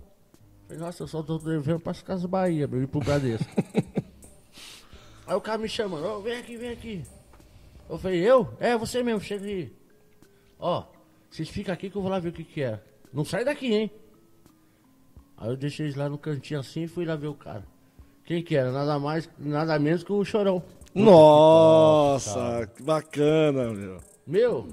Falei, 0.67 0.81
nossa, 0.81 1.03
eu 1.03 1.07
só 1.07 1.23
tô 1.23 1.37
devendo 1.37 1.79
para 1.79 1.91
as 1.91 2.01
Casas 2.01 2.25
Bahia, 2.25 2.67
pra 2.67 2.77
eu 2.77 2.83
ir 2.83 2.87
pro 2.87 2.99
Bradesco. 2.99 3.49
Aí 5.25 5.35
o 5.35 5.41
cara 5.41 5.57
me 5.57 5.67
chamando, 5.67 6.05
ó, 6.05 6.19
vem 6.19 6.37
aqui, 6.37 6.57
vem 6.57 6.69
aqui. 6.69 7.03
Eu 7.89 7.97
falei, 7.97 8.19
eu? 8.19 8.49
É, 8.59 8.77
você 8.77 9.03
mesmo, 9.03 9.19
chega 9.19 9.45
aí. 9.45 9.71
Ó, 10.59 10.83
vocês 11.29 11.49
ficam 11.49 11.73
aqui 11.73 11.89
que 11.89 11.95
eu 11.95 12.01
vou 12.01 12.09
lá 12.09 12.19
ver 12.19 12.29
o 12.29 12.33
que 12.33 12.43
que 12.43 12.63
é. 12.63 12.79
Não 13.13 13.23
sai 13.23 13.45
daqui, 13.45 13.73
hein? 13.73 13.91
Aí 15.37 15.49
eu 15.49 15.57
deixei 15.57 15.85
eles 15.85 15.95
lá 15.95 16.09
no 16.09 16.17
cantinho 16.17 16.59
assim 16.59 16.83
e 16.83 16.87
fui 16.87 17.05
lá 17.05 17.15
ver 17.15 17.27
o 17.27 17.35
cara. 17.35 17.65
Quem 18.23 18.43
que 18.43 18.55
era? 18.55 18.71
Nada 18.71 18.97
mais, 18.97 19.29
nada 19.37 19.77
menos 19.77 20.03
que 20.03 20.11
o 20.11 20.25
Chorão. 20.25 20.63
Nossa, 20.93 22.67
que 22.75 22.81
bacana, 22.81 23.71
meu. 23.71 23.99
Meu, 24.25 24.67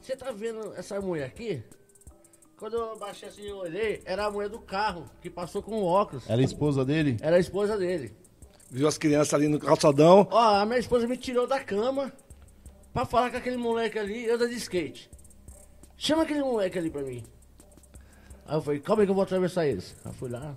você 0.00 0.16
tá 0.16 0.32
vendo 0.32 0.72
essa 0.74 1.00
mulher 1.00 1.26
aqui? 1.26 1.62
Quando 2.56 2.76
eu 2.76 2.98
baixei 2.98 3.28
assim 3.28 3.48
e 3.48 3.52
olhei, 3.52 4.00
era 4.04 4.26
a 4.26 4.30
mulher 4.30 4.48
do 4.48 4.60
carro, 4.60 5.04
que 5.20 5.28
passou 5.28 5.62
com 5.62 5.82
óculos. 5.82 6.28
Era 6.28 6.40
a 6.40 6.44
esposa 6.44 6.84
dele? 6.84 7.16
Era 7.20 7.36
a 7.36 7.40
esposa 7.40 7.76
dele. 7.76 8.14
Viu 8.70 8.86
as 8.86 8.96
crianças 8.96 9.34
ali 9.34 9.48
no 9.48 9.58
calçadão. 9.58 10.28
Ó, 10.30 10.38
a 10.38 10.64
minha 10.64 10.78
esposa 10.78 11.06
me 11.08 11.16
tirou 11.16 11.46
da 11.46 11.58
cama 11.58 12.12
pra 12.92 13.04
falar 13.04 13.30
com 13.30 13.36
aquele 13.36 13.56
moleque 13.56 13.98
ali, 13.98 14.28
anda 14.30 14.48
de 14.48 14.54
skate. 14.56 15.10
Chama 15.96 16.22
aquele 16.22 16.40
moleque 16.40 16.78
ali 16.78 16.90
pra 16.90 17.02
mim. 17.02 17.24
Aí 18.46 18.56
eu 18.56 18.62
falei, 18.62 18.80
calma 18.80 19.02
aí 19.02 19.06
que 19.06 19.10
eu 19.10 19.14
vou 19.14 19.22
atravessar 19.22 19.66
eles. 19.66 19.94
Aí 20.04 20.10
eu 20.10 20.14
fui 20.14 20.30
lá, 20.30 20.56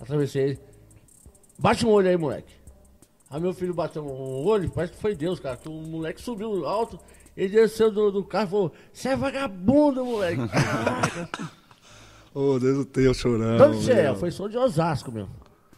atravessei 0.00 0.42
ele. 0.42 0.60
Bate 1.58 1.86
um 1.86 1.90
olho 1.90 2.08
aí, 2.08 2.16
moleque. 2.16 2.54
Aí 3.30 3.40
meu 3.40 3.54
filho 3.54 3.72
bateu 3.72 4.04
um 4.04 4.44
olho, 4.44 4.70
parece 4.70 4.92
que 4.94 4.98
foi 4.98 5.14
Deus, 5.14 5.38
cara. 5.40 5.56
Que 5.56 5.68
o 5.68 5.72
moleque 5.72 6.20
subiu 6.20 6.66
alto, 6.66 6.98
ele 7.36 7.48
desceu 7.48 7.90
do, 7.90 8.10
do 8.10 8.24
carro 8.24 8.46
e 8.46 8.50
falou, 8.50 8.72
você 8.92 9.08
é 9.10 9.16
vagabundo, 9.16 10.04
moleque. 10.04 10.42
Ô, 12.34 12.58
Deus 12.58 12.78
do 12.78 12.84
teu. 12.84 13.12
De 13.12 13.28
onde 13.28 13.76
você 13.76 13.92
é? 13.92 14.14
Foi 14.14 14.30
só 14.30 14.48
de 14.48 14.56
Osasco, 14.56 15.12
meu. 15.12 15.28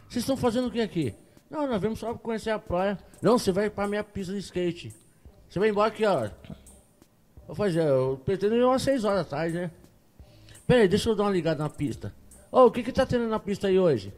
Vocês 0.07 0.23
estão 0.23 0.37
fazendo 0.37 0.67
o 0.67 0.71
que 0.71 0.81
aqui? 0.81 1.13
Não, 1.49 1.67
nós 1.67 1.81
vamos 1.81 1.99
só 1.99 2.13
conhecer 2.13 2.49
a 2.49 2.59
praia. 2.59 2.97
Não, 3.21 3.37
você 3.37 3.51
vai 3.51 3.69
pra 3.69 3.87
minha 3.87 4.03
pista 4.03 4.33
de 4.33 4.39
skate. 4.39 4.93
Você 5.55 5.59
vai 5.59 5.69
embora 5.69 5.89
que 5.89 6.05
hora? 6.05 6.35
Eu 7.47 7.55
falei, 7.55 7.79
"É, 7.79 7.87
eu 7.87 8.19
pretendo 8.25 8.55
ir 8.57 8.63
umas 8.65 8.81
6 8.81 9.05
horas 9.05 9.19
da 9.19 9.23
tarde, 9.37 9.55
né? 9.55 9.71
Pera 10.67 10.81
aí, 10.81 10.87
deixa 10.89 11.07
eu 11.09 11.15
dar 11.15 11.23
uma 11.23 11.31
ligada 11.31 11.63
na 11.63 11.69
pista. 11.69 12.13
Ô, 12.51 12.65
o 12.65 12.71
que 12.71 12.83
que 12.83 12.91
tá 12.91 13.05
tendo 13.05 13.29
na 13.29 13.39
pista 13.39 13.67
aí 13.67 13.79
hoje? 13.79 14.13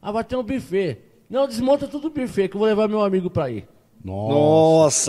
Ah, 0.00 0.12
vai 0.12 0.22
ter 0.22 0.36
um 0.36 0.42
buffet. 0.44 1.00
Não, 1.28 1.48
desmonta 1.48 1.88
tudo 1.88 2.06
o 2.06 2.10
buffet 2.10 2.46
que 2.48 2.54
eu 2.54 2.60
vou 2.60 2.68
levar 2.68 2.86
meu 2.86 3.02
amigo 3.02 3.28
pra 3.28 3.50
ir. 3.50 3.66
Nossa. 4.04 4.34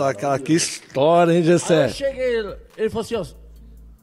Nossa, 0.08 0.14
cara, 0.14 0.40
que 0.40 0.54
história, 0.54 1.30
hein, 1.30 1.38
Aí 1.38 1.44
Gessé? 1.44 1.84
eu 1.84 1.88
cheguei, 1.90 2.38
ele 2.76 2.90
falou 2.90 3.02
assim, 3.02 3.14
ó, 3.14 3.24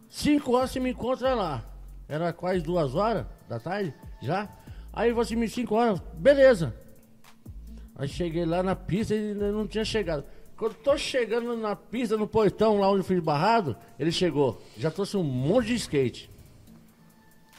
5 0.09 0.55
horas 0.55 0.71
você 0.71 0.79
me 0.79 0.91
encontra 0.91 1.35
lá. 1.35 1.65
Era 2.07 2.31
quase 2.31 2.61
duas 2.61 2.95
horas 2.95 3.25
da 3.49 3.59
tarde, 3.59 3.93
já. 4.21 4.47
Aí 4.93 5.09
ele 5.09 5.15
falou 5.15 5.23
assim, 5.23 5.45
5 5.45 5.75
horas, 5.75 6.01
beleza. 6.13 6.73
Aí 7.93 8.07
cheguei 8.07 8.45
lá 8.45 8.63
na 8.63 8.73
pista 8.73 9.13
e 9.13 9.31
ainda 9.31 9.51
não 9.51 9.67
tinha 9.67 9.83
chegado. 9.83 10.23
Quando 10.57 10.73
tô 10.73 10.97
chegando 10.97 11.55
na 11.55 11.75
pista, 11.75 12.17
no 12.17 12.27
portão, 12.27 12.79
lá 12.79 12.89
onde 12.89 13.01
eu 13.01 13.03
fui 13.03 13.21
barrado, 13.21 13.77
ele 13.99 14.11
chegou. 14.11 14.59
Já 14.75 14.89
trouxe 14.89 15.15
um 15.15 15.23
monte 15.23 15.67
de 15.67 15.75
skate. 15.75 16.31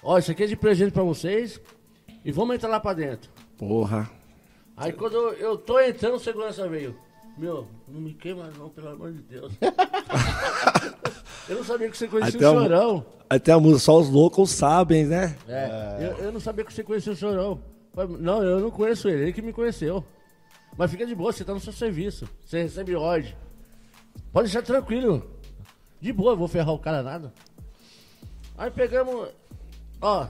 Ó, 0.02 0.18
isso 0.18 0.32
aqui 0.32 0.42
é 0.42 0.46
de 0.46 0.56
presente 0.56 0.90
pra 0.90 1.04
vocês. 1.04 1.60
E 2.24 2.32
vamos 2.32 2.56
entrar 2.56 2.68
lá 2.68 2.80
pra 2.80 2.92
dentro. 2.92 3.30
Porra. 3.56 4.10
Aí 4.76 4.92
quando 4.92 5.14
eu, 5.14 5.32
eu 5.34 5.56
tô 5.56 5.80
entrando, 5.80 6.16
o 6.16 6.20
segurança 6.20 6.68
veio. 6.68 6.96
Meu, 7.36 7.68
não 7.86 8.00
me 8.00 8.14
queima 8.14 8.50
não, 8.58 8.68
pelo 8.68 8.88
amor 8.88 9.12
de 9.12 9.22
Deus. 9.22 9.52
eu 11.48 11.56
não 11.56 11.64
sabia 11.64 11.88
que 11.88 11.96
você 11.96 12.08
conhecia 12.08 12.36
Até 12.36 12.50
o 12.50 12.62
Chorão. 12.62 13.06
Tem 13.44 13.54
a 13.54 13.60
música, 13.60 13.78
só 13.80 13.96
os 13.96 14.08
loucos 14.08 14.50
sabem, 14.50 15.06
né? 15.06 15.36
É, 15.46 15.98
Eu, 16.00 16.24
eu 16.24 16.32
não 16.32 16.40
sabia 16.40 16.64
que 16.64 16.72
você 16.72 16.82
conhecia 16.82 17.12
o 17.12 17.16
Chorão. 17.16 17.60
Não, 18.18 18.42
eu 18.42 18.58
não 18.58 18.72
conheço 18.72 19.08
ele, 19.08 19.22
ele 19.22 19.32
que 19.32 19.42
me 19.42 19.52
conheceu. 19.52 20.04
Mas 20.76 20.90
fica 20.90 21.06
de 21.06 21.14
boa, 21.14 21.32
você 21.32 21.44
tá 21.44 21.52
no 21.52 21.60
seu 21.60 21.72
serviço. 21.72 22.28
Você 22.44 22.62
recebe 22.62 22.94
ordem. 22.94 23.34
Pode 24.32 24.46
deixar 24.46 24.62
tranquilo. 24.62 25.28
De 26.00 26.12
boa, 26.12 26.32
eu 26.32 26.36
vou 26.36 26.48
ferrar 26.48 26.74
o 26.74 26.78
cara 26.78 27.02
nada. 27.02 27.32
Aí 28.56 28.70
pegamos. 28.70 29.30
Ó. 30.00 30.28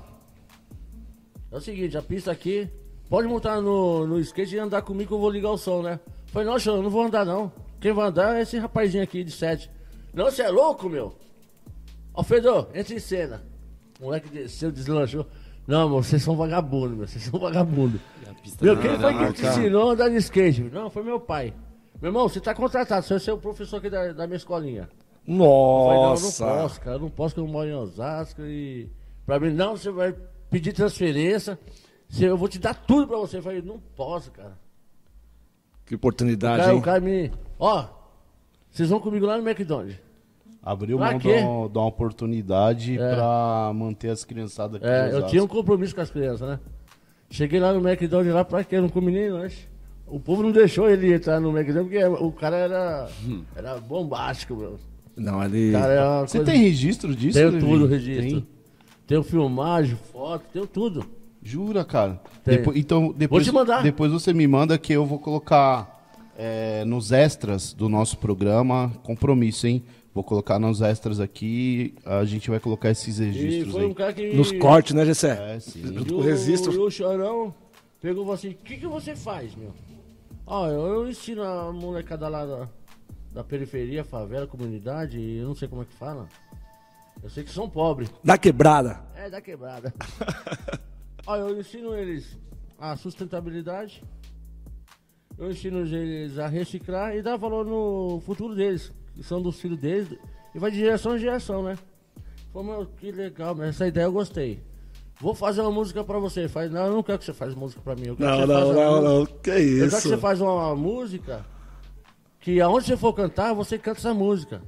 É 1.51 1.57
o 1.57 1.61
seguinte, 1.61 1.97
a 1.97 2.03
pista 2.03 2.31
aqui. 2.31 2.69
Pode 3.09 3.27
montar 3.27 3.61
no, 3.61 4.07
no 4.07 4.21
skate 4.21 4.55
e 4.55 4.59
andar 4.59 4.83
comigo 4.83 5.09
que 5.09 5.15
eu 5.15 5.19
vou 5.19 5.31
ligar 5.31 5.51
o 5.51 5.59
som, 5.59 5.83
né? 5.83 5.99
Falei, 6.27 6.47
não, 6.47 6.59
Chorão, 6.59 6.83
não 6.83 6.91
vou 6.91 7.03
andar 7.03 7.25
não. 7.25 7.51
Quem 7.81 7.93
vai 7.93 8.09
andar 8.09 8.37
é 8.37 8.43
esse 8.43 8.59
rapazinho 8.59 9.03
aqui 9.03 9.25
de 9.25 9.31
sete. 9.31 9.71
Não, 10.13 10.27
você 10.27 10.43
é 10.43 10.51
louco, 10.51 10.89
meu? 10.89 11.17
Fedor, 12.25 12.69
entra 12.75 12.95
em 12.95 12.99
cena. 12.99 13.43
O 14.01 14.05
moleque 14.05 14.29
desceu, 14.29 14.71
deslanchou. 14.71 15.27
Não, 15.69 15.89
meu, 15.89 16.03
vocês 16.03 16.23
são 16.23 16.35
vagabundos, 16.35 16.97
meu. 16.97 17.07
Vocês 17.07 17.23
são 17.25 17.39
vagabundos. 17.39 18.01
Meu, 18.61 18.77
quem 18.81 18.99
foi 18.99 19.15
que 19.27 19.33
te 19.35 19.47
ensinou 19.47 19.91
a 19.91 19.93
andar 19.93 20.09
de 20.09 20.17
skate? 20.17 20.63
Não, 20.63 20.89
foi 20.91 21.03
meu 21.05 21.21
pai. 21.21 21.53
Meu 22.01 22.09
irmão, 22.09 22.27
você 22.29 22.41
tá 22.41 22.55
contratado, 22.55 23.05
você 23.05 23.15
vai 23.15 23.21
ser 23.21 23.33
o 23.33 23.39
professor 23.39 23.77
aqui 23.77 23.91
da, 23.91 24.13
da 24.13 24.27
minha 24.27 24.37
escolinha. 24.39 24.89
Eu 25.27 25.37
falei, 25.37 25.39
não, 25.39 25.45
eu 25.45 26.09
Nossa. 26.11 26.47
não 26.47 26.57
posso, 26.63 26.81
cara. 26.81 26.97
Eu 26.97 27.01
não 27.01 27.11
posso, 27.11 27.35
que 27.35 27.41
eu 27.41 27.47
moro 27.47 27.69
em 27.69 27.75
Osasco 27.75 28.41
e... 28.43 28.91
Pra 29.27 29.39
mim, 29.39 29.51
não, 29.51 29.77
você 29.77 29.91
vai 29.91 30.15
pedir 30.49 30.73
transferência. 30.73 31.59
você- 32.09 32.27
Eu 32.31 32.39
vou 32.39 32.49
te 32.49 32.59
dar 32.59 32.73
tudo 32.75 33.07
pra 33.07 33.19
você. 33.19 33.37
Eu 33.37 33.43
falei, 33.43 33.61
não 33.61 33.79
posso, 33.95 34.31
cara. 34.33 34.57
Que 35.85 35.95
O 35.95 35.97
oportunidade, 35.97 36.61
cara, 36.63 36.73
hein? 36.73 36.79
o 36.79 36.83
cara 36.83 37.01
me... 37.01 37.31
Ó, 37.59 37.85
vocês 38.71 38.89
vão 38.89 39.01
comigo 39.01 39.27
lá 39.27 39.37
no 39.37 39.47
McDonald's. 39.47 39.97
Abriu 40.63 40.99
Pra 40.99 41.11
mão 41.13 41.19
de 41.19 41.29
uma, 41.29 41.69
de 41.69 41.79
uma 41.79 41.87
oportunidade 41.87 42.99
É. 42.99 43.15
pra 43.15 43.73
manter 43.75 44.11
as 44.11 44.25
criançadas 44.25 44.77
aqui. 44.77 44.87
É, 44.87 45.13
eu 45.13 45.27
tinha 45.27 45.43
um 45.43 45.47
compromisso 45.47 45.95
com 45.95 46.01
as 46.01 46.11
crianças, 46.11 46.47
né? 46.49 46.59
Cheguei 47.31 47.61
lá 47.61 47.73
no 47.73 47.87
McDonald's 47.87 48.35
lá 48.35 48.45
pra 48.45 48.65
quê? 48.65 48.77
Eu 48.77 48.83
não 48.83 48.89
comi 48.89 49.13
nem 49.13 49.31
lanche. 49.31 49.69
O 50.07 50.19
povo 50.19 50.43
não 50.43 50.51
deixou 50.51 50.89
ele 50.89 51.13
entrar 51.13 51.39
no 51.41 51.51
McDonald's 51.57 51.91
porque 52.09 52.25
o 52.25 52.33
cara 52.33 52.57
era, 52.57 53.09
era 53.55 53.77
bombástico, 53.79 54.57
meu. 54.57 54.79
Não, 55.17 55.41
ali. 55.41 55.71
O 55.71 55.73
cara 55.73 56.09
uma 56.19 56.27
Você 56.27 56.39
coisa- 56.39 56.53
tem 56.53 56.61
registro 56.63 57.15
disso, 57.15 57.39
Tenho 57.39 57.59
tudo, 57.59 57.87
registro. 57.87 58.23
Tem? 58.31 58.47
Tenho 59.07 59.23
filmagem, 59.23 59.97
foto, 60.13 60.45
tenho 60.53 60.67
tudo. 60.67 61.05
Jura, 61.43 61.85
cara? 61.85 62.21
Tem. 62.45 62.57
Depo- 62.59 62.73
então, 62.75 63.15
depois, 63.17 63.45
te 63.45 63.53
mandar. 63.53 63.83
depois 63.83 64.11
você 64.13 64.33
me 64.33 64.47
manda 64.47 64.77
que 64.79 64.93
eu 64.93 65.05
vou 65.07 65.19
colocar 65.19 65.97
é, 66.37 66.85
nos 66.85 67.11
extras 67.11 67.73
do 67.73 67.89
nosso 67.89 68.17
programa. 68.19 68.93
Compromisso, 69.03 69.67
hein? 69.67 69.83
Vou 70.15 70.25
colocar 70.25 70.59
nos 70.59 70.81
extras 70.81 71.21
aqui. 71.21 71.95
A 72.05 72.25
gente 72.25 72.51
vai 72.51 72.59
colocar 72.59 72.91
esses 72.91 73.19
E 73.19 73.25
registros 73.25 73.73
foi 73.73 73.85
um 73.85 73.89
aí. 73.89 73.95
cara 73.95 74.13
que. 74.13 74.33
Nos 74.35 74.51
cortes, 74.53 74.95
né, 74.95 75.05
Gessé? 75.05 75.55
É, 75.57 75.61
sim. 75.61 75.83
Junto 75.83 76.15
com 76.15 76.21
o 76.21 76.23
registro. 76.23 76.73
E 76.73 76.79
o 76.79 76.91
Chorão 76.91 77.55
pegou 78.01 78.23
e 78.23 78.25
falou 78.25 78.35
assim: 78.35 78.51
O 78.51 78.55
que, 78.55 78.77
que 78.79 78.87
você 78.87 79.15
faz, 79.15 79.55
meu? 79.55 79.73
Ó, 80.47 80.67
eu, 80.69 80.87
eu 80.87 81.09
ensino 81.09 81.43
a 81.43 81.71
molecada 81.73 82.27
lá 82.29 82.45
da, 82.47 82.69
da 83.33 83.45
periferia, 83.45 84.03
favela, 84.03 84.47
comunidade, 84.47 85.21
eu 85.21 85.47
não 85.47 85.55
sei 85.55 85.69
como 85.69 85.83
é 85.83 85.85
que 85.85 85.93
fala. 85.95 86.27
Eu 87.23 87.29
sei 87.29 87.45
que 87.45 87.51
são 87.51 87.69
pobres. 87.69 88.11
Da 88.25 88.39
quebrada. 88.39 89.01
É, 89.15 89.29
da 89.29 89.41
quebrada. 89.41 89.93
Ó, 91.27 91.37
eu 91.37 91.59
ensino 91.61 91.95
eles 91.95 92.39
a 92.79 92.97
sustentabilidade. 92.97 94.03
Eu 95.37 95.51
ensino 95.51 95.81
eles 95.81 96.39
a 96.39 96.47
reciclar 96.49 97.15
e 97.15 97.23
dar 97.23 97.37
valor 97.37 97.65
no 97.67 98.21
futuro 98.25 98.55
deles, 98.57 98.93
que 99.19 99.25
são 99.25 99.43
dos 99.43 99.61
filhos 99.61 99.79
deles. 99.79 100.17
E 100.55 100.59
vai 100.61 100.71
de 100.71 100.79
geração 100.79 101.17
em 101.17 101.19
geração, 101.19 101.65
né? 101.65 101.77
Falei, 102.53 102.69
meu, 102.71 102.87
que 102.87 103.11
legal, 103.11 103.53
mas 103.53 103.71
essa 103.71 103.87
ideia 103.89 104.05
eu 104.05 104.13
gostei. 104.13 104.63
Vou 105.21 105.35
fazer 105.35 105.61
uma 105.63 105.73
música 105.73 106.05
pra 106.05 106.21
você. 106.21 106.49
Faz, 106.49 106.71
não, 106.71 106.87
eu 106.87 106.93
não 106.93 107.03
quero 107.03 107.19
que 107.19 107.25
você 107.25 107.35
faça 107.35 107.57
música 107.57 107.81
pra 107.83 107.97
mim. 107.97 108.07
Eu 108.07 108.17
quero 108.17 108.31
Não, 108.31 108.41
que 108.41 108.47
você 108.47 108.73
não, 108.73 109.03
não, 109.03 109.19
não. 109.19 109.27
Que 109.27 109.33
Eu 109.33 109.37
quero 109.43 109.57
que 109.57 109.63
isso? 109.97 110.09
você 110.09 110.17
faça 110.17 110.45
uma 110.45 110.77
música 110.77 111.45
que 112.39 112.61
aonde 112.61 112.87
você 112.87 112.97
for 112.97 113.13
cantar, 113.13 113.53
você 113.53 113.77
canta 113.77 113.99
essa 113.99 114.15
música. 114.15 114.63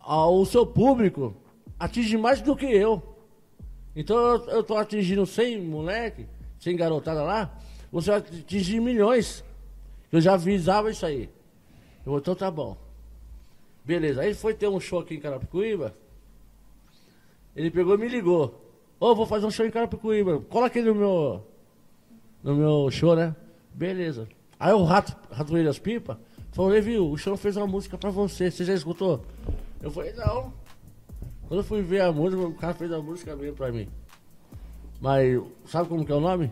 Ah, 0.00 0.26
O 0.26 0.46
seu 0.46 0.66
público 0.66 1.36
atinge 1.78 2.16
mais 2.16 2.40
do 2.40 2.56
que 2.56 2.64
eu. 2.64 3.02
Então 3.94 4.16
eu, 4.16 4.44
eu 4.48 4.62
tô 4.64 4.76
atingindo 4.78 5.26
100 5.26 5.60
moleque, 5.60 6.26
100 6.58 6.76
garotada 6.76 7.22
lá, 7.22 7.54
você 7.92 8.10
vai 8.10 8.20
atingir 8.20 8.80
milhões. 8.80 9.44
Eu 10.10 10.22
já 10.22 10.34
avisava 10.34 10.90
isso 10.90 11.04
aí. 11.04 11.28
Eu 12.06 12.16
então 12.16 12.34
tá 12.34 12.50
bom. 12.50 12.76
Beleza, 13.84 14.22
aí 14.22 14.32
foi 14.32 14.54
ter 14.54 14.68
um 14.68 14.80
show 14.80 15.00
aqui 15.00 15.14
em 15.14 15.20
Carapicuíba. 15.20 15.94
Ele 17.54 17.70
pegou 17.70 17.94
e 17.94 17.98
me 17.98 18.08
ligou. 18.08 18.60
Ô, 18.98 19.14
vou 19.14 19.26
fazer 19.26 19.44
um 19.44 19.50
show 19.50 19.66
em 19.66 19.70
Carapicuíba. 19.70 20.40
Cola 20.48 20.66
aqui 20.66 20.80
no 20.80 20.94
meu, 20.94 21.46
no 22.42 22.54
meu 22.54 22.90
show, 22.90 23.14
né? 23.14 23.36
Beleza. 23.74 24.26
Aí 24.58 24.72
o 24.72 24.84
Rato, 24.84 25.14
Rato 25.30 25.52
das 25.62 25.78
Pipa 25.78 26.18
falou, 26.52 26.70
Levi, 26.70 26.96
o 26.98 27.16
show 27.16 27.36
fez 27.36 27.56
uma 27.56 27.66
música 27.66 27.98
pra 27.98 28.10
você, 28.10 28.50
você 28.50 28.64
já 28.64 28.72
escutou? 28.72 29.22
Eu 29.82 29.90
falei, 29.90 30.12
não. 30.14 30.52
Quando 31.46 31.60
eu 31.60 31.64
fui 31.64 31.82
ver 31.82 32.00
a 32.00 32.12
música, 32.12 32.42
o 32.42 32.54
cara 32.54 32.72
fez 32.72 32.90
a 32.90 33.02
música 33.02 33.36
mesmo 33.36 33.56
pra 33.56 33.70
mim. 33.70 33.88
Mas 35.00 35.42
sabe 35.66 35.88
como 35.88 36.06
que 36.06 36.12
é 36.12 36.14
o 36.14 36.20
nome? 36.20 36.50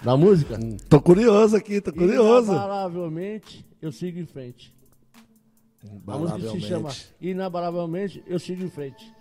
Da 0.00 0.16
música? 0.16 0.58
Tô 0.88 1.00
curioso 1.00 1.56
aqui, 1.56 1.80
tô 1.80 1.92
curioso. 1.92 2.52
Inabalavelmente, 2.52 3.66
eu 3.82 3.92
sigo 3.92 4.18
em 4.18 4.24
frente. 4.24 4.74
A 6.06 6.18
música 6.18 6.50
se 6.50 6.60
chama 6.60 6.90
Inabalavelmente, 7.20 8.22
eu 8.26 8.38
sigo 8.38 8.62
em 8.64 8.70
frente. 8.70 9.12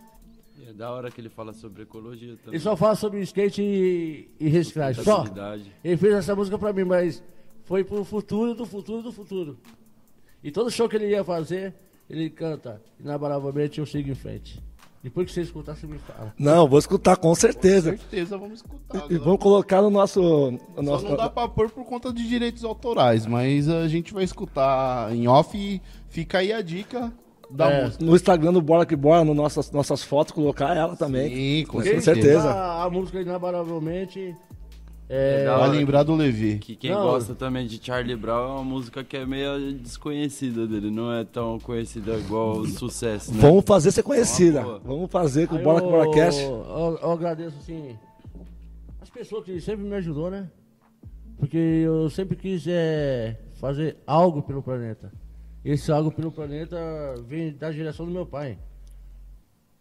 E 0.60 0.70
é 0.70 0.74
da 0.74 0.92
hora 0.92 1.10
que 1.10 1.20
ele 1.20 1.30
fala 1.30 1.54
sobre 1.54 1.84
ecologia 1.84 2.36
também. 2.38 2.54
Ele 2.54 2.60
só 2.60 2.76
fala 2.76 2.96
sobre 2.96 3.20
skate 3.22 3.62
e, 3.64 4.30
e 4.40 4.48
reciclagem. 4.48 5.04
Só. 5.04 5.26
Ele 5.84 5.98
fez 5.98 6.14
essa 6.14 6.36
música 6.36 6.58
pra 6.58 6.72
mim, 6.72 6.84
mas 6.84 7.24
foi 7.64 7.84
pro 7.84 8.04
futuro 8.04 8.54
do 8.54 8.66
futuro 8.66 9.02
do 9.02 9.12
futuro. 9.12 9.58
E 10.44 10.52
todo 10.52 10.70
show 10.70 10.88
que 10.88 10.96
ele 10.96 11.10
ia 11.10 11.24
fazer, 11.24 11.74
ele 12.10 12.30
canta. 12.30 12.82
Inabalavelmente 13.00 13.80
eu 13.80 13.86
sigo 13.86 14.10
em 14.10 14.16
frente. 14.16 14.62
Depois 15.04 15.26
que 15.26 15.34
você 15.34 15.42
escutar, 15.42 15.76
você 15.76 15.88
me 15.88 15.98
fala. 15.98 16.32
Não, 16.38 16.68
vou 16.68 16.78
escutar 16.78 17.16
com 17.16 17.30
Com 17.30 17.36
certeza. 17.36 17.98
certeza 17.98 18.38
vamos 18.38 18.60
escutar. 18.60 19.00
E 19.00 19.02
agora. 19.02 19.20
vamos 19.20 19.40
colocar 19.40 19.82
no 19.82 19.90
nosso. 19.90 20.22
no 20.52 20.60
Só 20.76 20.82
nosso 20.84 21.06
não 21.06 21.18
dá 21.18 21.28
pra 21.28 21.48
pôr 21.48 21.72
por 21.72 21.84
conta 21.86 22.14
de 22.14 22.28
direitos 22.28 22.64
autorais, 22.64 23.26
mas 23.26 23.68
a 23.68 23.88
gente 23.88 24.14
vai 24.14 24.24
escutar 24.24 25.12
em 25.16 25.28
off 25.28 25.58
e 25.58 25.82
fica 26.12 26.38
aí 26.38 26.54
a 26.54 26.62
dica 26.62 27.12
da 27.50 27.70
É. 27.70 27.84
música. 27.86 28.06
no 28.06 28.16
Instagram 28.16 28.54
do 28.54 28.62
Bora 28.62 28.86
que 28.86 28.96
Bora, 28.96 29.26
nas 29.26 29.36
nossas, 29.36 29.72
nossas 29.72 30.04
fotos, 30.04 30.32
colocar 30.34 30.78
ela 30.78 30.96
também. 30.96 31.30
Sim, 31.30 31.66
com 31.66 31.78
Com 31.78 31.84
certeza. 31.84 32.14
certeza. 32.14 32.50
A, 32.52 32.84
a 32.84 32.90
música 32.90 33.20
inabalavelmente. 33.20 34.36
É 35.14 35.44
Vai 35.46 35.70
lembrar 35.72 36.04
do 36.04 36.16
Levi. 36.16 36.58
Que 36.60 36.74
quem 36.74 36.92
Não. 36.92 37.02
gosta 37.02 37.36
também 37.36 37.68
de 37.68 37.84
Charlie 37.86 38.16
Brown 38.16 38.44
é 38.48 38.52
uma 38.54 38.64
música 38.64 39.04
que 39.04 39.18
é 39.18 39.26
meio 39.26 39.74
desconhecida 39.74 40.66
dele, 40.66 40.90
não 40.90 41.12
é 41.12 41.26
tão 41.26 41.60
conhecida 41.60 42.14
igual 42.16 42.60
o 42.60 42.66
sucesso, 42.68 43.34
né? 43.34 43.40
Vamos 43.42 43.66
fazer 43.68 43.92
ser 43.92 44.04
conhecida. 44.04 44.62
boa. 44.62 44.80
Vamos 44.86 45.12
fazer 45.12 45.50
com 45.50 45.56
o 45.56 45.60
Bora 45.60 45.82
que 45.82 45.88
Bora 45.90 46.10
Cash. 46.12 46.40
eu, 46.40 46.98
eu 47.02 47.12
agradeço 47.12 47.58
assim 47.58 47.98
as 49.02 49.10
pessoas 49.10 49.44
que 49.44 49.60
sempre 49.60 49.84
me 49.84 49.96
ajudou, 49.96 50.32
né? 50.32 50.48
Porque 51.38 51.58
eu 51.58 52.10
sempre 52.10 52.38
quis 52.38 52.64
é, 52.70 53.36
fazer 53.60 53.98
algo 54.08 54.42
pelo 54.42 54.64
planeta. 54.64 55.12
Esse 55.64 55.92
algo 55.92 56.12
pelo 56.12 56.32
planeta 56.32 56.78
vem 57.28 57.54
da 57.54 57.72
geração 57.72 58.06
do 58.06 58.12
meu 58.12 58.26
pai. 58.26 58.58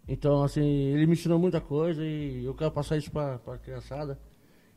Então, 0.07 0.43
assim, 0.43 0.63
ele 0.63 1.07
me 1.07 1.13
ensinou 1.13 1.39
muita 1.39 1.61
coisa 1.61 2.05
e 2.05 2.45
eu 2.45 2.55
quero 2.55 2.71
passar 2.71 2.97
isso 2.97 3.11
pra, 3.11 3.39
pra 3.39 3.57
criançada. 3.59 4.19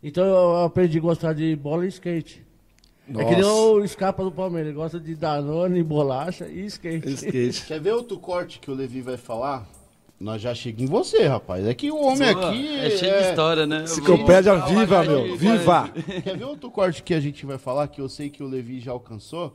Então 0.01 0.23
eu 0.25 0.63
aprendi 0.63 0.97
a 0.97 1.01
gostar 1.01 1.33
de 1.33 1.55
bola 1.55 1.85
e 1.85 1.89
skate. 1.89 2.45
É 3.09 3.25
que 3.25 3.31
nem 3.31 3.41
Nossa. 3.41 3.73
o 3.73 3.83
escapa 3.83 4.23
do 4.23 4.31
Palmeiras, 4.31 4.69
ele 4.69 4.77
gosta 4.77 4.99
de 4.99 5.15
Danone, 5.15 5.81
bolacha 5.83 6.47
e 6.47 6.65
skate. 6.65 7.09
Skate. 7.09 7.65
Quer 7.65 7.79
ver 7.79 7.93
outro 7.93 8.17
corte 8.19 8.59
que 8.59 8.69
o 8.69 8.73
Levi 8.73 9.01
vai 9.01 9.17
falar? 9.17 9.67
Nós 10.19 10.41
já 10.41 10.53
chegamos 10.53 10.89
em 10.89 10.91
você, 10.91 11.23
rapaz. 11.27 11.65
É 11.65 11.73
que 11.73 11.91
o 11.91 11.99
homem 12.01 12.33
Pô, 12.33 12.39
aqui. 12.39 12.77
é 12.77 12.89
cheio 12.91 13.17
de 13.17 13.29
história, 13.29 13.65
né? 13.65 13.83
Enciclopédia 13.83 14.53
uma 14.53 14.65
viva, 14.67 15.03
meu. 15.03 15.35
Viva! 15.35 15.89
Quer 16.23 16.37
ver 16.37 16.45
outro 16.45 16.71
corte 16.71 17.03
que 17.03 17.13
a 17.13 17.19
gente 17.19 17.45
vai 17.45 17.57
falar 17.57 17.87
que 17.87 17.99
eu 17.99 18.07
sei 18.07 18.29
que 18.29 18.41
o 18.41 18.47
Levi 18.47 18.79
já 18.79 18.91
alcançou? 18.91 19.53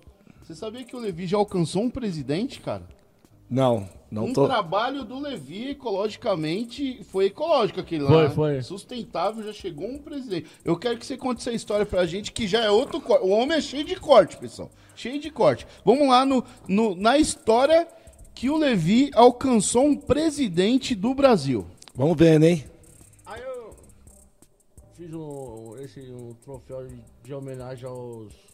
Você 0.49 0.55
sabia 0.55 0.83
que 0.83 0.97
o 0.97 0.99
Levi 0.99 1.27
já 1.27 1.37
alcançou 1.37 1.83
um 1.83 1.91
presidente, 1.91 2.59
cara? 2.61 2.83
Não, 3.51 3.87
não 4.11 4.25
um 4.25 4.33
tô. 4.33 4.47
trabalho 4.47 5.05
do 5.05 5.19
Levi 5.19 5.69
ecologicamente 5.73 7.05
foi 7.05 7.27
ecológico 7.27 7.81
aquele 7.81 8.05
lá. 8.05 8.09
Foi, 8.11 8.29
foi. 8.31 8.63
Sustentável, 8.63 9.45
já 9.45 9.53
chegou 9.53 9.87
um 9.87 9.99
presidente. 9.99 10.47
Eu 10.65 10.75
quero 10.79 10.97
que 10.97 11.05
você 11.05 11.19
conte 11.19 11.41
essa 11.41 11.53
história 11.53 11.85
pra 11.85 12.07
gente, 12.07 12.33
que 12.33 12.47
já 12.47 12.65
é 12.65 12.71
outro 12.71 12.99
corte. 12.99 13.27
O 13.27 13.29
homem 13.29 13.59
é 13.59 13.61
cheio 13.61 13.85
de 13.85 13.95
corte, 13.97 14.39
pessoal. 14.39 14.71
Cheio 14.97 15.21
de 15.21 15.31
corte. 15.31 15.67
Vamos 15.85 16.09
lá 16.09 16.25
no, 16.25 16.43
no- 16.67 16.95
na 16.95 17.19
história 17.19 17.87
que 18.35 18.49
o 18.49 18.57
Levi 18.57 19.11
alcançou 19.13 19.85
um 19.85 19.95
presidente 19.97 20.95
do 20.95 21.13
Brasil. 21.13 21.67
Vamos 21.95 22.17
ver, 22.17 22.43
hein? 22.43 22.65
Aí 23.27 23.43
eu 23.43 23.77
fiz 24.95 25.13
um, 25.13 25.77
esse, 25.79 26.01
um 26.11 26.33
troféu 26.43 26.89
de 27.23 27.35
homenagem 27.35 27.85
aos 27.87 28.48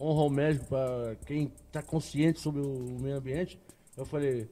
honra 0.00 0.22
ao 0.22 0.30
médico 0.30 0.66
para 0.66 1.16
quem 1.26 1.52
está 1.66 1.82
consciente 1.82 2.40
sobre 2.40 2.60
o 2.60 2.98
meio 3.00 3.16
ambiente. 3.16 3.58
Eu 3.96 4.04
falei, 4.04 4.48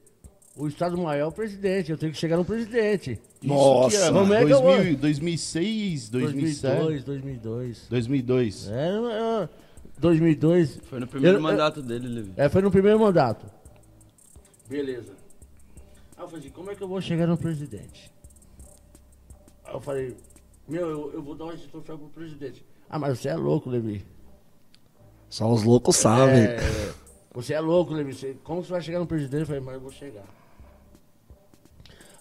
o 0.55 0.67
Estado 0.67 0.97
Maior 0.97 1.23
é 1.23 1.27
o 1.27 1.31
presidente, 1.31 1.91
eu 1.91 1.97
tenho 1.97 2.11
que 2.11 2.17
chegar 2.17 2.35
no 2.37 2.43
presidente. 2.45 3.19
Nossa, 3.41 3.87
Isso 3.95 3.97
que 4.13 4.33
é 4.33 4.45
que 4.45 4.53
eu 4.53 4.61
2000, 4.61 4.97
2006, 4.97 6.09
2007, 6.09 7.03
2002, 7.03 7.03
2002. 7.03 7.87
2002. 7.89 8.69
É, 8.69 9.43
é, 9.43 9.49
2002. 9.99 10.79
Foi 10.83 10.99
no 10.99 11.07
primeiro 11.07 11.37
Eu- 11.37 11.39
eu- 11.39 11.43
mandato 11.43 11.81
dele, 11.81 12.07
Levi. 12.07 12.33
É, 12.35 12.49
foi 12.49 12.61
no 12.61 12.71
primeiro 12.71 12.99
mandato. 12.99 13.45
Beleza. 14.67 15.13
Aí 16.17 16.23
eu 16.23 16.27
falei 16.27 16.39
assim, 16.45 16.53
como 16.53 16.71
é 16.71 16.75
que 16.75 16.81
eu 16.83 16.87
vou 16.87 16.99
chegar 16.99 17.27
no 17.27 17.37
presidente? 17.37 18.11
Aí 19.63 19.73
eu 19.73 19.79
falei, 19.79 20.17
meu, 20.67 20.89
eu, 20.89 21.13
eu 21.13 21.21
vou 21.21 21.35
dar 21.35 21.53
esse 21.53 21.67
troféu 21.67 21.97
pro 21.97 22.09
presidente. 22.09 22.65
Ah, 22.89 22.97
mas 22.99 23.19
você 23.19 23.29
é 23.29 23.35
louco, 23.35 23.69
Levi. 23.69 24.03
Só 25.29 25.51
os 25.51 25.63
loucos 25.63 25.95
sabem. 25.97 26.43
É, 26.43 26.57
você 27.33 27.53
é 27.53 27.59
louco, 27.59 27.93
Levi. 27.93 28.13
Você- 28.13 28.35
como 28.43 28.63
você 28.63 28.71
vai 28.71 28.81
chegar 28.81 28.99
no 28.99 29.07
presidente? 29.07 29.41
Eu 29.41 29.45
falei, 29.47 29.61
mas 29.61 29.73
eu 29.75 29.81
vou 29.81 29.91
chegar. 29.91 30.23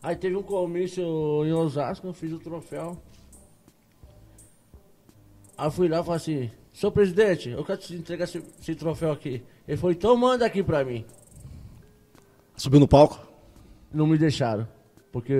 Aí 0.03 0.15
teve 0.17 0.37
um 0.37 0.43
comício 0.43 1.03
em 1.45 1.53
Osasco, 1.53 2.07
eu 2.07 2.13
fiz 2.13 2.33
o 2.33 2.39
troféu. 2.39 2.97
Aí 5.57 5.71
fui 5.71 5.89
lá 5.89 6.01
e 6.01 6.05
falei 6.05 6.17
assim, 6.17 6.51
senhor 6.73 6.93
presidente, 6.93 7.49
eu 7.51 7.65
quero 7.65 7.79
te 7.79 7.95
entregar 7.95 8.25
esse, 8.25 8.43
esse 8.61 8.75
troféu 8.75 9.11
aqui. 9.11 9.43
Ele 9.67 9.77
falou, 9.77 9.93
então 9.93 10.17
manda 10.17 10.45
aqui 10.45 10.63
pra 10.63 10.85
mim. 10.85 11.05
Subiu 12.57 12.79
no 12.81 12.87
palco? 12.89 13.19
Não 13.93 14.07
me 14.07 14.19
deixaram. 14.19 14.69
Porque 15.11 15.33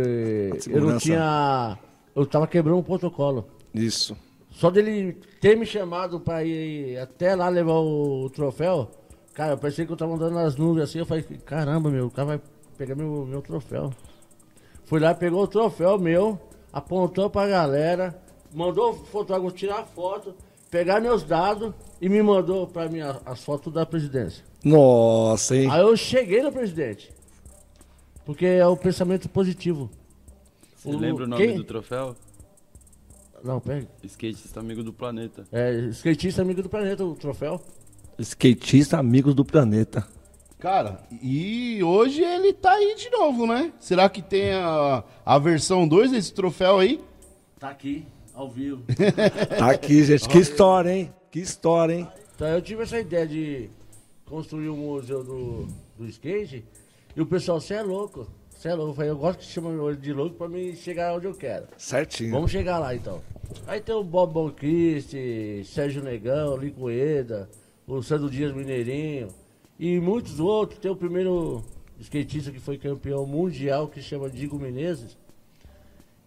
eu 0.69 0.81
não 0.81 0.99
tinha. 0.99 1.79
Eu 2.15 2.25
tava 2.25 2.47
quebrando 2.47 2.79
o 2.79 2.83
protocolo. 2.83 3.47
Isso. 3.75 4.17
Só 4.57 4.71
dele 4.71 5.13
ter 5.39 5.55
me 5.55 5.67
chamado 5.67 6.19
pra 6.19 6.43
ir 6.43 6.97
até 6.99 7.35
lá 7.35 7.47
levar 7.51 7.75
o 7.75 8.31
troféu, 8.31 8.91
cara, 9.35 9.53
eu 9.53 9.59
pensei 9.59 9.85
que 9.85 9.93
eu 9.93 9.97
tava 9.99 10.15
andando 10.15 10.33
nas 10.33 10.57
nuvens 10.57 10.85
assim, 10.85 10.99
eu 10.99 11.05
falei, 11.05 11.23
caramba, 11.45 11.91
meu, 11.91 12.07
o 12.07 12.11
cara 12.11 12.27
vai 12.27 12.41
pegar 12.79 12.95
meu, 12.95 13.27
meu 13.27 13.43
troféu. 13.43 13.93
Fui 14.87 14.99
lá, 14.99 15.13
pegou 15.15 15.43
o 15.43 15.47
troféu 15.47 15.99
meu, 15.99 16.41
apontou 16.73 17.29
pra 17.29 17.47
galera, 17.47 18.19
mandou 18.55 18.93
o 18.93 18.95
fotógrafo 18.95 19.55
tirar 19.55 19.85
foto, 19.85 20.35
pegar 20.71 21.03
meus 21.03 21.23
dados 21.23 21.75
e 22.01 22.09
me 22.09 22.23
mandou 22.23 22.67
pra 22.67 22.89
mim 22.89 23.01
as 23.27 23.45
fotos 23.45 23.71
da 23.71 23.85
presidência. 23.85 24.43
Nossa, 24.65 25.55
hein? 25.55 25.69
Aí 25.71 25.83
eu 25.83 25.95
cheguei 25.99 26.41
no 26.43 26.51
presidente. 26.51 27.13
Porque 28.25 28.47
é 28.47 28.67
o 28.67 28.75
pensamento 28.77 29.29
positivo. 29.29 29.91
Você 30.77 30.91
lembra 30.97 31.25
o 31.25 31.27
nome 31.27 31.47
quem- 31.47 31.57
do 31.57 31.63
troféu? 31.65 32.17
Não, 33.45 33.61
pega. 33.61 33.87
Skatista 34.03 34.61
Amigo 34.61 34.83
do 34.83 34.93
Planeta. 34.93 35.47
É, 35.53 35.73
skatista 35.91 36.43
amigo 36.43 36.63
do 36.63 36.69
planeta, 36.69 37.05
o 37.05 37.15
troféu. 37.15 37.61
Skatista 38.19 38.99
Amigos 38.99 39.35
do 39.35 39.45
Planeta. 39.45 40.07
Cara, 40.59 41.01
e 41.23 41.83
hoje 41.85 42.23
ele 42.23 42.53
tá 42.53 42.73
aí 42.73 42.95
de 42.97 43.11
novo, 43.11 43.47
né? 43.47 43.73
Será 43.79 44.09
que 44.09 44.23
tem 44.23 44.53
a, 44.53 45.05
a 45.25 45.39
versão 45.39 45.87
2 45.87 46.13
desse 46.13 46.33
troféu 46.33 46.79
aí? 46.79 47.01
Tá 47.59 47.69
aqui, 47.69 48.07
ao 48.35 48.51
vivo. 48.51 48.83
Tá 49.59 49.71
aqui, 49.71 50.03
gente. 50.03 50.29
Que 50.29 50.39
história, 50.39 50.91
hein? 50.91 51.13
Que 51.31 51.41
história, 51.41 51.95
hein? 51.95 52.09
Então 52.35 52.49
eu 52.49 52.63
tive 52.63 52.83
essa 52.83 52.99
ideia 52.99 53.27
de 53.27 53.69
construir 54.25 54.71
um 54.71 54.77
museu 54.77 55.23
do, 55.23 55.69
do 55.99 56.07
skate 56.07 56.65
e 57.15 57.21
o 57.21 57.27
pessoal, 57.27 57.61
você 57.61 57.75
é 57.75 57.83
louco. 57.83 58.27
Você 58.67 58.71
é 58.71 58.75
louco. 58.75 58.91
Eu 58.91 58.95
falei, 58.95 59.11
eu 59.11 59.17
gosto 59.17 59.39
que 59.39 59.45
chamam 59.45 59.89
ele 59.89 59.97
de 59.97 60.13
louco 60.13 60.35
pra 60.35 60.49
mim 60.49 60.75
chegar 60.75 61.15
onde 61.15 61.27
eu 61.27 61.35
quero. 61.35 61.69
Certinho. 61.79 62.33
Vamos 62.33 62.51
chegar 62.51 62.81
lá 62.81 62.95
então. 62.95 63.23
Aí 63.65 63.81
tem 63.81 63.95
o 63.95 64.03
Bob 64.03 64.33
Boncristi, 64.33 65.63
Sérgio 65.65 66.03
Negão, 66.03 66.57
Licoeda, 66.57 67.49
o 67.87 68.03
Sandro 68.03 68.29
Dias 68.29 68.53
Mineirinho 68.53 69.29
e 69.79 70.01
muitos 70.01 70.41
outros. 70.41 70.81
Tem 70.81 70.91
o 70.91 70.97
primeiro 70.97 71.63
skatista 72.01 72.51
que 72.51 72.59
foi 72.59 72.77
campeão 72.77 73.25
mundial 73.25 73.87
que 73.87 74.03
chama 74.03 74.29
Diego 74.29 74.59
Menezes. 74.59 75.17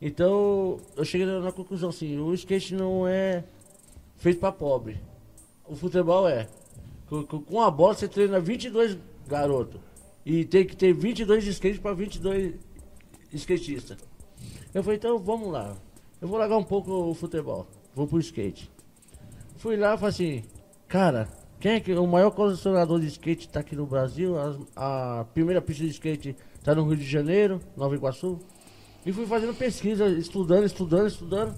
Então 0.02 0.80
eu 0.96 1.04
cheguei 1.04 1.28
na 1.28 1.52
conclusão 1.52 1.90
assim, 1.90 2.18
o 2.20 2.34
skate 2.34 2.74
não 2.74 3.06
é 3.06 3.44
feito 4.16 4.40
para 4.40 4.54
pobre. 4.54 4.98
O 5.68 5.76
futebol 5.76 6.28
é. 6.28 6.48
Com 7.10 7.62
a 7.62 7.70
bola 7.70 7.96
você 7.96 8.08
treina 8.08 8.40
22 8.40 8.98
garotos. 9.28 9.89
E 10.32 10.46
tem 10.46 10.64
que 10.64 10.76
ter 10.78 10.94
22 10.94 11.44
skates 11.48 11.80
para 11.80 11.92
22 11.96 12.54
skatistas. 13.34 13.98
Eu 14.72 14.84
falei, 14.84 14.98
então 15.00 15.18
vamos 15.18 15.52
lá. 15.52 15.76
Eu 16.22 16.28
vou 16.28 16.38
largar 16.38 16.56
um 16.58 16.64
pouco 16.64 16.92
o 16.92 17.16
futebol. 17.16 17.66
Vou 17.96 18.06
pro 18.06 18.20
skate. 18.20 18.70
Fui 19.58 19.76
lá 19.76 19.96
e 19.96 19.98
falei 19.98 20.10
assim, 20.10 20.44
cara, 20.88 21.28
quem 21.60 21.72
é 21.72 21.80
que 21.80 21.92
o 21.94 22.06
maior 22.06 22.30
colecionador 22.30 23.00
de 23.00 23.08
skate 23.08 23.48
está 23.48 23.62
aqui 23.62 23.76
no 23.76 23.88
Brasil? 23.88 24.38
As- 24.38 24.60
A, 24.76 25.26
primeira 25.34 25.60
pista 25.64 25.84
de 25.84 25.90
skate 25.90 26.36
está 26.60 26.76
no 26.76 26.84
Rio 26.88 26.98
de 26.98 27.06
Janeiro, 27.10 27.60
Nova 27.76 27.96
Iguaçu. 27.96 28.38
E 29.04 29.12
fui 29.12 29.26
fazendo 29.26 29.56
pesquisa, 29.56 30.08
estudando, 30.10 30.64
estudando, 30.64 31.08
estudando. 31.08 31.56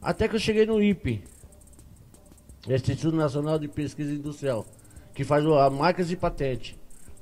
Até 0.00 0.26
que 0.28 0.36
eu 0.36 0.40
cheguei 0.40 0.64
no 0.64 0.82
IPE, 0.82 1.22
Instituto 2.68 3.14
Nacional 3.14 3.58
de 3.58 3.68
Pesquisa 3.68 4.12
Industrial, 4.12 4.64
que 5.12 5.24
faz 5.24 5.44
a 5.44 5.68
marcas 5.68 6.10
e 6.10 6.16
patente. 6.16 6.74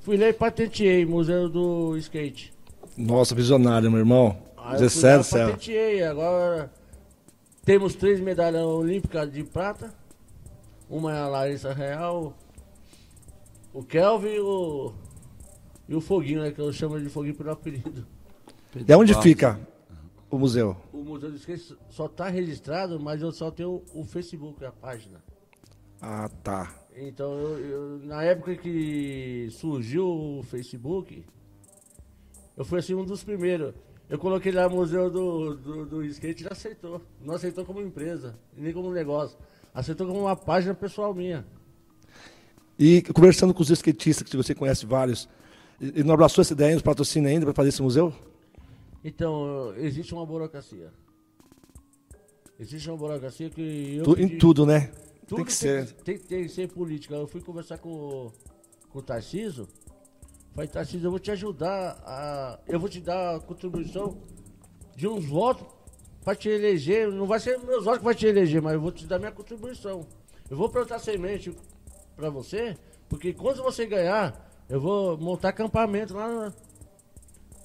Fui 0.05 0.17
lá 0.17 0.27
e 0.29 0.33
patenteei 0.33 1.03
Museu 1.03 1.49
do 1.49 1.97
Skate. 1.97 2.53
Nossa, 2.95 3.33
visionário, 3.33 3.89
meu 3.89 3.97
irmão. 3.97 4.37
Aí 4.55 4.75
eu 4.75 4.87
Zé 4.87 4.89
fui 4.89 5.01
Céu 5.01 5.11
lá, 5.11 5.17
do 5.17 5.23
céu. 5.23 5.47
patenteei. 5.49 6.03
Agora 6.03 6.71
temos 7.63 7.95
três 7.95 8.19
medalhas 8.19 8.63
olímpicas 8.63 9.31
de 9.33 9.43
prata. 9.43 9.91
Uma 10.87 11.11
é 11.11 11.17
a 11.17 11.27
Larissa 11.27 11.73
Real, 11.73 12.37
o 13.73 13.83
Kelvin 13.83 14.27
e 14.35 14.39
o, 14.39 14.93
e 15.89 15.95
o 15.95 15.99
Foguinho, 16.01 16.43
né? 16.43 16.51
Que 16.51 16.61
eu 16.61 16.71
chamo 16.71 16.99
de 17.01 17.09
Foguinho 17.09 17.33
pelo 17.33 17.49
apelido. 17.49 18.05
E 18.87 18.93
onde 18.93 19.19
fica 19.23 19.59
o 20.29 20.37
museu? 20.37 20.77
O 20.93 20.97
Museu 20.97 21.31
do 21.31 21.37
Skate 21.37 21.75
só 21.89 22.05
está 22.05 22.29
registrado, 22.29 22.99
mas 22.99 23.23
eu 23.23 23.31
só 23.31 23.49
tenho 23.49 23.81
o 23.91 24.03
Facebook, 24.03 24.63
a 24.63 24.71
página. 24.71 25.23
Ah, 25.99 26.29
tá. 26.43 26.71
Então, 26.97 27.33
eu, 27.33 27.59
eu- 27.59 27.99
na 28.05 28.23
época 28.23 28.55
que 28.55 29.47
surgiu 29.51 30.07
o 30.07 30.43
Facebook, 30.43 31.23
eu 32.55 32.63
fui 32.63 32.79
assim 32.79 32.93
um 32.93 33.03
dos 33.03 33.23
primeiros. 33.23 33.73
Eu 34.09 34.17
coloquei 34.19 34.51
lá 34.51 34.67
o 34.67 34.71
Museu 34.71 35.09
do, 35.09 35.55
do, 35.55 35.85
do 35.85 36.05
Skate 36.05 36.43
e 36.43 36.45
ele 36.45 36.53
aceitou. 36.53 37.01
Não 37.21 37.33
aceitou 37.35 37.65
como 37.65 37.81
empresa, 37.81 38.37
nem 38.55 38.71
como 38.71 38.91
negócio. 38.91 39.37
Aceitou 39.73 40.07
como 40.07 40.21
uma 40.21 40.35
página 40.35 40.73
pessoal 40.73 41.13
minha. 41.13 41.45
E 42.77 43.01
conversando 43.13 43.53
com 43.53 43.61
os 43.61 43.69
skatistas, 43.69 44.29
que 44.29 44.37
você 44.37 44.53
conhece 44.53 44.85
vários, 44.85 45.27
e 45.81 45.99
e 45.99 46.03
não 46.03 46.13
abraçou 46.13 46.41
essa 46.41 46.53
ideia, 46.53 46.73
nos 46.73 46.81
patrocina 46.83 47.27
ainda 47.29 47.45
para 47.45 47.53
fazer 47.53 47.69
esse 47.69 47.81
museu? 47.81 48.13
Então, 49.03 49.73
existe 49.77 50.13
uma 50.13 50.25
burocracia. 50.25 50.91
Existe 52.59 52.89
uma 52.89 52.97
burocracia 52.97 53.49
que 53.49 53.97
eu. 53.97 54.03
Tu- 54.03 54.11
em 54.21 54.27
pedi- 54.27 54.37
tudo, 54.37 54.65
né? 54.65 54.91
Tudo 55.27 55.37
tem 55.37 55.45
que 55.45 55.53
ser. 55.53 55.91
Tem, 56.03 56.17
tem 56.17 56.43
que 56.43 56.49
ser 56.49 56.67
política. 56.69 57.15
Eu 57.15 57.27
fui 57.27 57.41
conversar 57.41 57.77
com, 57.77 57.89
o- 57.89 58.33
com 58.89 58.99
o 58.99 59.01
Tarcísio. 59.01 59.67
Falei, 60.53 60.69
Tarcísio, 60.69 61.07
eu 61.07 61.11
vou 61.11 61.19
te 61.19 61.31
ajudar 61.31 62.01
a. 62.05 62.59
Eu 62.67 62.79
vou 62.79 62.87
te 62.89 63.01
dar 63.01 63.35
a 63.35 63.39
contribuição 63.39 64.17
de 64.95 65.07
uns 65.07 65.25
votos 65.25 65.67
para 66.23 66.35
te 66.35 66.47
eleger. 66.49 67.11
Não 67.11 67.25
vai 67.25 67.39
ser 67.39 67.57
meus 67.59 67.83
votos 67.83 67.99
que 67.99 68.05
vai 68.05 68.15
te 68.15 68.25
eleger, 68.25 68.61
mas 68.61 68.73
eu 68.73 68.81
vou 68.81 68.91
te 68.91 69.05
dar 69.05 69.19
minha 69.19 69.31
contribuição. 69.31 70.05
Eu 70.49 70.55
vou 70.57 70.69
plantar 70.69 70.99
semente 70.99 71.53
para 72.15 72.29
você, 72.29 72.77
porque 73.09 73.33
quando 73.33 73.61
você 73.63 73.85
ganhar, 73.85 74.49
eu 74.69 74.79
vou 74.79 75.17
montar 75.17 75.49
acampamento 75.49 76.13
lá 76.13 76.27
na- 76.29 76.53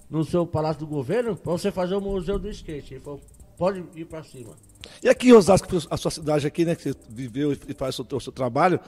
no 0.08 0.24
seu 0.24 0.44
palácio 0.46 0.80
do 0.80 0.86
governo 0.86 1.36
para 1.36 1.52
você 1.52 1.70
fazer 1.70 1.94
o 1.94 2.00
museu 2.00 2.38
do 2.38 2.48
skate. 2.50 2.94
Ele 2.94 3.00
falou, 3.04 3.20
pode 3.56 3.84
ir 3.94 4.06
para 4.06 4.24
cima. 4.24 4.56
E 5.02 5.08
aqui 5.08 5.28
em 5.28 5.32
Osasco, 5.32 5.68
a 5.90 5.96
sua 5.96 6.10
cidade 6.10 6.46
aqui, 6.46 6.64
né, 6.64 6.74
que 6.74 6.82
você 6.82 6.94
viveu 7.08 7.52
e 7.52 7.74
faz 7.74 7.98
o 7.98 8.04
seu, 8.04 8.16
o 8.16 8.20
seu 8.20 8.32
trabalho, 8.32 8.80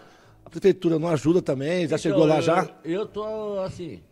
a 0.45 0.51
prefeitura 0.51 0.99
não 0.99 1.09
ajuda 1.09 1.41
também? 1.41 1.87
Já 1.87 1.99
chegou 1.99 2.25
lá 2.25 2.37
eu, 2.37 2.43
já? 2.43 2.69
Eu 2.85 3.07
tô 3.07 3.59
assim. 3.61 4.03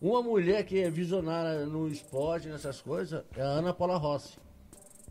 Uma 0.00 0.22
mulher 0.22 0.64
que 0.64 0.78
é 0.78 0.90
visionária 0.90 1.66
no 1.66 1.86
esporte, 1.88 2.48
nessas 2.48 2.80
coisas, 2.80 3.22
é 3.36 3.42
a 3.42 3.46
Ana 3.46 3.74
Paula 3.74 3.98
Rossi. 3.98 4.38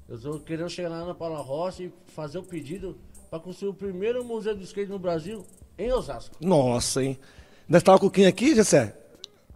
Eu 0.08 0.20
tô 0.20 0.40
querendo 0.40 0.70
chegar 0.70 0.90
na 0.90 0.96
Ana 0.96 1.14
Paula 1.14 1.40
Rossi 1.40 1.84
e 1.84 2.12
fazer 2.12 2.40
o 2.40 2.44
pedido 2.44 2.98
para 3.30 3.40
construir 3.40 3.70
o 3.70 3.74
primeiro 3.74 4.24
museu 4.26 4.56
de 4.56 4.64
skate 4.64 4.90
no 4.90 4.98
Brasil 4.98 5.46
em 5.78 5.94
Osasco. 5.94 6.36
Nossa, 6.42 7.04
hein? 7.04 7.20
Nós 7.68 7.82
estava 7.82 8.00
com 8.00 8.10
quem 8.10 8.26
aqui, 8.26 8.56
Gessé? 8.56 8.99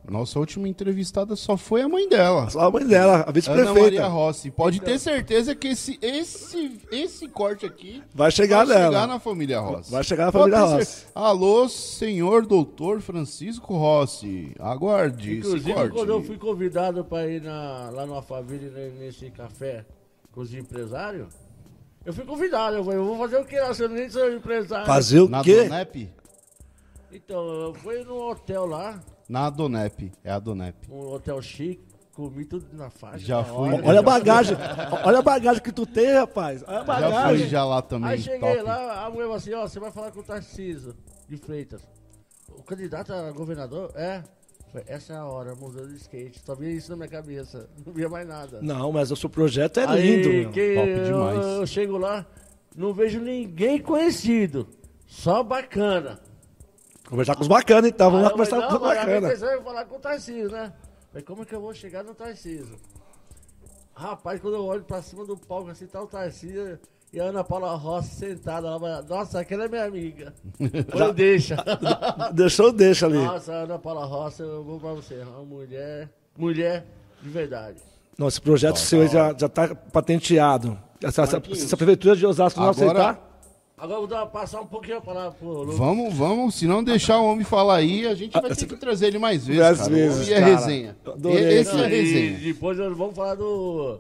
Nossa 0.09 0.37
última 0.37 0.67
entrevistada 0.67 1.33
só 1.35 1.55
foi 1.55 1.81
a 1.81 1.87
mãe 1.87 2.09
dela. 2.09 2.49
Só 2.49 2.59
a 2.59 2.69
mãe 2.69 2.85
dela, 2.85 3.13
a 3.13 3.15
Ana 3.15 3.23
Maria 3.25 3.33
vice-prefeita. 3.33 4.07
Rossi. 4.07 4.51
Pode 4.51 4.81
ter 4.81 4.99
certeza 4.99 5.55
que 5.55 5.69
esse, 5.69 5.97
esse, 6.01 6.79
esse 6.91 7.27
corte 7.29 7.65
aqui 7.65 8.03
Vai 8.13 8.29
chegar 8.29 8.65
vai 8.65 8.75
nela. 8.77 8.91
chegar 8.93 9.07
na 9.07 9.17
família 9.19 9.59
Rossi. 9.61 9.91
Vai 9.91 10.03
chegar 10.03 10.25
na 10.25 10.31
família 10.33 10.59
Rossi. 10.59 11.05
Alô, 11.15 11.69
senhor 11.69 12.45
doutor 12.45 12.99
Francisco 12.99 13.75
Rossi. 13.77 14.53
Aguarde 14.59 15.29
esse 15.31 15.47
Inclusive, 15.47 15.73
corte. 15.73 15.93
quando 15.93 16.09
eu 16.09 16.21
fui 16.21 16.37
convidado 16.37 17.05
para 17.05 17.25
ir 17.27 17.41
na- 17.41 17.89
lá 17.91 18.05
no 18.05 18.13
Alphaville, 18.15 18.69
né, 18.71 18.91
nesse 18.99 19.31
café 19.31 19.85
com 20.33 20.41
os 20.41 20.53
empresários, 20.53 21.33
eu 22.05 22.11
fui 22.13 22.25
convidado. 22.25 22.75
Eu 22.75 22.83
falei, 22.83 22.99
eu 22.99 23.05
vou 23.05 23.17
fazer 23.17 23.37
o 23.37 23.45
que 23.45 23.57
lá? 23.57 23.73
Se 23.73 23.83
eu 23.83 23.89
nem 23.89 24.09
sou 24.09 24.29
empresário. 24.33 24.85
Fazer 24.85 25.21
o 25.21 25.29
Na 25.29 25.41
quê? 25.41 25.63
Donep? 25.63 26.09
Então, 27.11 27.41
eu 27.61 27.73
fui 27.75 28.03
num 28.03 28.19
hotel 28.29 28.65
lá, 28.65 28.99
Na 29.27 29.49
Donep. 29.49 30.12
É 30.23 30.31
a 30.31 30.39
Donep. 30.39 30.75
um 30.91 31.12
hotel 31.13 31.41
chique, 31.41 31.83
comi 32.13 32.45
tudo 32.45 32.65
na 32.73 32.89
faixa. 32.89 33.19
Já 33.19 33.43
fui. 33.43 33.69
hora. 33.73 33.81
Olha 33.88 33.99
a 33.99 34.03
bagagem. 34.03 34.57
Olha 35.05 35.19
a 35.19 35.21
bagagem 35.21 35.62
que 35.63 35.71
tu 35.71 35.86
tem, 35.86 36.13
rapaz. 36.13 36.63
Olha 36.67 36.77
a 36.77 36.79
Já 36.79 36.83
bagagem. 36.86 37.38
fui 37.39 37.47
já 37.49 37.65
lá 37.65 37.81
também. 37.81 38.09
Aí 38.12 38.19
cheguei 38.21 38.39
top. 38.57 38.62
lá, 38.63 39.05
a 39.05 39.09
mulher 39.09 39.23
falou 39.23 39.36
assim, 39.38 39.53
ó, 39.53 39.62
você 39.67 39.79
vai 39.79 39.91
falar 39.91 40.12
com 40.12 40.19
o 40.19 40.23
Tarcísio 40.23 40.93
de 41.27 41.38
Freitas. 41.38 41.81
O 42.49 42.62
candidato 42.63 43.12
a 43.13 43.31
governador? 43.31 43.91
É. 43.95 44.21
Falei, 44.71 44.86
Essa 44.88 45.13
é 45.13 45.15
a 45.17 45.25
hora, 45.25 45.55
museu 45.55 45.88
do 45.88 45.93
skate. 45.95 46.39
Só 46.45 46.53
via 46.55 46.69
isso 46.71 46.89
na 46.91 46.97
minha 46.97 47.07
cabeça. 47.09 47.69
Não 47.86 47.93
via 47.93 48.09
mais 48.09 48.27
nada. 48.27 48.59
Não, 48.62 48.91
mas 48.91 49.12
o 49.12 49.15
seu 49.15 49.29
projeto 49.29 49.79
é 49.79 49.88
Aí, 49.88 50.01
lindo, 50.17 50.29
meu. 50.29 50.51
que 50.51 50.75
Top 50.75 50.89
eu, 50.89 51.03
demais. 51.05 51.45
eu 51.59 51.67
chego 51.67 51.97
lá, 51.97 52.25
não 52.75 52.91
vejo 52.93 53.19
ninguém 53.19 53.79
conhecido. 53.79 54.67
Só 55.05 55.43
bacana. 55.43 56.19
Conversar 57.13 57.36
com 57.36 57.41
os 57.43 57.47
bacanas, 57.47 57.91
então. 57.91 58.10
Vamos 58.10 58.23
lá 58.23 58.28
Aí 58.30 58.32
eu 58.32 58.38
conversar 58.38 58.56
falei, 58.56 58.69
com 58.69 58.76
os 58.76 58.82
não, 58.82 58.88
mas 58.88 58.97
bacanas. 58.97 59.23
intenção 59.38 59.49
é 59.49 59.62
falar 59.62 59.86
com 59.86 59.95
o 59.95 59.99
Tarcísio, 59.99 60.49
né? 60.52 60.73
Falei, 61.12 61.23
como 61.23 61.41
é 61.43 61.45
que 61.45 61.54
eu 61.54 61.62
vou 61.62 61.71
chegar 61.76 62.04
no 62.04 62.15
Tarcísio? 62.15 62.76
Rapaz, 63.95 64.41
quando 64.41 64.56
eu 64.56 64.65
olho 64.65 64.84
pra 64.84 64.99
cima 65.04 65.23
do 65.23 65.38
palco 65.38 65.69
assim, 65.69 65.86
tá 65.86 66.02
o 66.02 66.08
Tarcísio 66.08 66.80
e 67.13 67.19
a 67.19 67.26
Ana 67.26 67.43
Paula 67.43 67.76
Rossi 67.76 68.15
sentada 68.15 68.67
lá. 68.67 68.80
mas, 68.80 69.06
Nossa, 69.08 69.39
aquela 69.41 69.65
é 69.65 69.67
minha 69.67 69.86
amiga. 69.86 70.34
Falei, 70.89 71.13
deixa. 71.13 71.56
Deixou, 72.34 72.71
deixa 72.73 73.06
ali. 73.06 73.23
Nossa, 73.23 73.52
Ana 73.54 73.78
Paula 73.78 74.06
Rossi, 74.06 74.41
eu 74.41 74.63
vou 74.63 74.80
pra 74.80 74.93
você. 74.93 75.19
Uma 75.19 75.43
mulher, 75.45 76.10
mulher 76.36 76.84
de 77.21 77.30
verdade. 77.30 77.78
Não, 78.17 78.28
esse 78.28 78.41
projeto 78.41 78.78
seu 78.78 79.02
aí 79.02 79.08
já, 79.08 79.36
já 79.38 79.47
tá 79.47 79.76
patenteado. 79.76 80.76
Essa, 81.04 81.21
essa, 81.21 81.34
Marquinhos. 81.34 81.60
se 81.60 81.73
a 81.73 81.78
prefeitura 81.78 82.15
de 82.15 82.26
Osasco 82.26 82.60
não 82.60 82.69
Agora- 82.69 82.86
aceitar, 82.91 83.33
Agora 83.84 84.00
vou 84.00 84.08
dar, 84.08 84.26
passar 84.28 84.62
um 84.62 84.65
pouquinho 84.65 85.00
a 85.00 85.02
palavra 85.02 85.32
pro 85.32 85.50
Lucas. 85.50 85.78
Vamos, 85.78 86.13
vamos. 86.13 86.56
Se 86.56 86.65
não 86.65 86.82
deixar 86.82 87.19
o 87.19 87.26
homem 87.26 87.43
falar 87.43 87.76
aí, 87.76 88.08
a 88.08 88.15
gente 88.15 88.32
vai 88.32 88.56
ter 88.56 88.65
que 88.65 88.78
trazer 88.78 89.08
ele 89.08 89.19
mais 89.19 89.46
vezes, 89.46 89.62
Mais 89.62 89.78
cara. 89.80 89.89
vezes, 89.91 90.19
o 90.19 90.22
homem 90.22 90.34
é 90.34 90.39
cara. 90.39 90.56
resenha. 90.56 90.98
Adorei, 91.06 91.60
Esse 91.60 91.76
é. 91.76 91.84
E 91.84 91.89
resenha. 91.89 92.39
depois 92.39 92.78
nós 92.78 92.98
vamos 92.98 93.13
falar 93.13 93.36
do, 93.36 94.00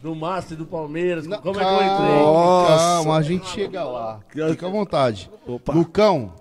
do 0.00 0.14
Master 0.14 0.56
do 0.56 0.64
Palmeiras, 0.64 1.26
Não, 1.26 1.42
como 1.42 1.58
calma, 1.58 1.76
é 1.76 1.84
que 1.84 1.90
eu 1.90 2.06
entrei. 2.06 2.22
Nossa. 2.24 2.76
calma, 2.78 3.16
a 3.18 3.22
gente 3.22 3.46
chega 3.50 3.84
lá. 3.84 4.20
Fica 4.30 4.66
à 4.66 4.70
vontade. 4.70 5.30
Opa. 5.46 5.74
Lucão, 5.74 6.32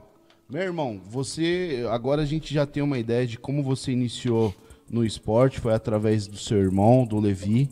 meu 0.50 0.62
irmão, 0.64 1.02
você. 1.10 1.86
Agora 1.92 2.22
a 2.22 2.26
gente 2.26 2.54
já 2.54 2.66
tem 2.66 2.82
uma 2.82 2.98
ideia 2.98 3.28
de 3.28 3.38
como 3.38 3.62
você 3.62 3.92
iniciou 3.92 4.56
no 4.90 5.04
esporte. 5.04 5.60
Foi 5.60 5.74
através 5.74 6.26
do 6.26 6.38
seu 6.38 6.58
irmão, 6.60 7.06
do 7.06 7.20
Levi. 7.20 7.70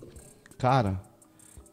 Cara, 0.58 1.02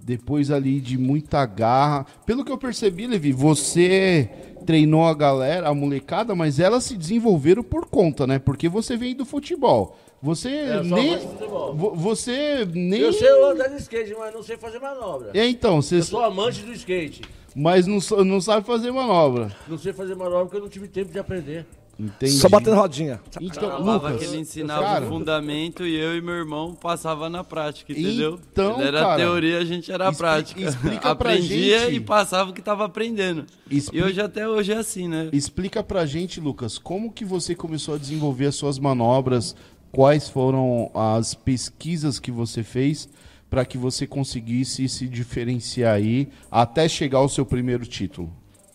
depois 0.05 0.51
ali 0.51 0.81
de 0.81 0.99
muita 0.99 1.45
garra. 1.47 2.05
Pelo 2.27 2.45
que 2.45 2.51
eu 2.53 2.59
percebi, 2.59 3.07
Levi, 3.07 3.33
você 3.33 4.29
treinou 4.67 5.05
a 5.07 5.15
galera, 5.15 5.69
a 5.69 5.75
molecada, 5.75 6.35
mas 6.35 6.59
elas 6.61 6.85
se 6.85 6.97
desenvolveram 6.97 7.63
por 7.63 7.87
conta, 7.87 8.27
né? 8.27 8.39
Porque 8.39 8.69
você 8.69 8.97
veio 8.97 9.15
do 9.17 9.25
futebol. 9.25 9.97
Você 10.23 10.49
É, 10.51 10.83
nem. 10.85 11.19
futebol. 11.19 11.75
vo- 11.75 11.95
Você 11.97 12.65
nem. 12.73 13.01
Eu 13.01 13.13
sei 13.13 13.29
andar 13.45 13.69
de 13.69 13.77
skate, 13.83 14.15
mas 14.17 14.33
não 14.33 14.43
sei 14.43 14.57
fazer 14.57 14.79
manobra. 14.79 15.31
É, 15.35 15.47
então, 15.49 15.83
você. 15.83 15.97
Eu 15.99 16.03
sou 16.05 16.23
amante 16.23 16.63
do 16.63 16.73
skate. 16.73 17.23
Mas 17.55 17.87
não, 17.87 17.99
não 18.25 18.41
sabe 18.41 18.65
fazer 18.67 18.91
manobra. 18.93 19.51
Não 19.69 19.77
sei 19.77 19.93
fazer 19.93 20.15
manobra 20.15 20.45
porque 20.45 20.57
eu 20.57 20.63
não 20.63 20.69
tive 20.69 20.87
tempo 20.89 21.11
de 21.13 21.19
aprender. 21.19 21.67
Entendi. 21.99 22.33
só 22.33 22.49
batendo 22.49 22.75
rodinha. 22.77 23.21
Então, 23.41 23.71
Falava 23.71 24.09
Lucas, 24.09 24.19
que 24.19 24.25
ele 24.25 24.41
ensinava 24.43 24.83
cara, 24.83 25.05
o 25.05 25.09
fundamento 25.09 25.87
e 25.87 25.95
eu 25.95 26.17
e 26.17 26.21
meu 26.21 26.35
irmão 26.35 26.75
passava 26.75 27.29
na 27.29 27.45
prática, 27.45 27.93
entendeu? 27.93 28.41
Então, 28.53 28.79
ele 28.79 28.89
era 28.89 29.01
cara, 29.01 29.17
teoria, 29.17 29.59
a 29.59 29.65
gente 29.65 29.93
era 29.93 30.05
expli- 30.07 30.19
prática. 30.19 30.61
explica 30.63 31.01
pra 31.01 31.11
Aprendia 31.11 31.81
gente. 31.81 31.95
e 31.97 32.01
passava 32.01 32.51
o 32.51 32.53
que 32.53 32.63
tava 32.63 32.85
aprendendo. 32.87 33.45
Expli- 33.71 33.99
E 33.99 34.03
hoje 34.03 34.21
até 34.21 34.49
hoje 34.49 34.73
é 34.73 34.77
assim, 34.79 35.07
né? 35.07 35.29
explica 35.33 35.83
pra 35.83 36.05
gente, 36.07 36.41
Lucas, 36.41 36.79
como 36.79 37.13
que 37.13 37.25
você 37.25 37.55
começou 37.55 37.95
a 37.95 37.99
desenvolver 37.99 38.47
as 38.47 38.55
suas 38.57 38.79
manobras, 38.79 39.55
quais 39.93 40.29
foram 40.29 40.91
as 40.95 41.35
pesquisas 41.35 42.19
que 42.19 42.33
você 42.33 42.63
fez 42.63 43.09
para 43.51 43.65
que 43.67 43.77
você 43.77 44.07
conseguisse 44.07 44.89
se 44.89 45.07
diferenciar 45.07 45.95
aí 45.95 46.27
até 46.51 46.89
chegar 46.89 47.19
ao 47.19 47.29
seu 47.29 47.45
primeiro 47.45 47.85
título. 47.85 48.33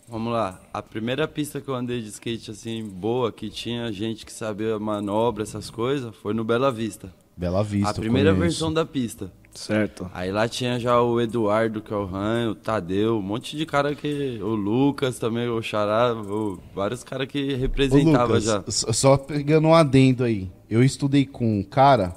Vamos 0.08 0.32
lá. 0.32 0.60
A 0.72 0.80
primeira 0.82 1.28
pista 1.28 1.60
que 1.60 1.68
eu 1.68 1.74
andei 1.74 2.00
de 2.00 2.08
skate 2.08 2.50
assim 2.50 2.82
boa, 2.84 3.30
que 3.30 3.50
tinha 3.50 3.92
gente 3.92 4.24
que 4.24 4.32
sabia 4.32 4.78
manobra, 4.78 5.42
essas 5.42 5.68
coisas, 5.70 6.14
foi 6.16 6.32
no 6.32 6.44
Bela 6.44 6.72
Vista. 6.72 7.12
Bela 7.36 7.62
Vista. 7.62 7.90
a 7.90 7.94
primeira 7.94 8.32
versão 8.32 8.72
da 8.72 8.84
pista. 8.86 9.30
Certo. 9.54 10.08
Aí 10.14 10.30
lá 10.30 10.46
tinha 10.48 10.78
já 10.78 11.00
o 11.00 11.20
Eduardo, 11.20 11.80
que 11.80 11.92
é 11.92 11.96
o 11.96 12.04
Ran, 12.04 12.50
o 12.50 12.54
Tadeu, 12.54 13.18
um 13.18 13.22
monte 13.22 13.56
de 13.56 13.66
cara 13.66 13.94
que. 13.94 14.38
O 14.42 14.54
Lucas 14.54 15.18
também, 15.18 15.48
o 15.48 15.60
Xará, 15.60 16.14
o- 16.14 16.58
vários 16.74 17.02
caras 17.02 17.26
que 17.26 17.54
Ô, 17.54 17.56
representavam 17.56 18.36
Lucas, 18.36 18.44
já. 18.44 18.62
Só 18.68 19.16
pegando 19.16 19.68
um 19.68 19.74
adendo 19.74 20.22
aí. 20.24 20.50
Eu 20.70 20.82
estudei 20.82 21.26
com 21.26 21.58
um 21.60 21.62
cara 21.64 22.14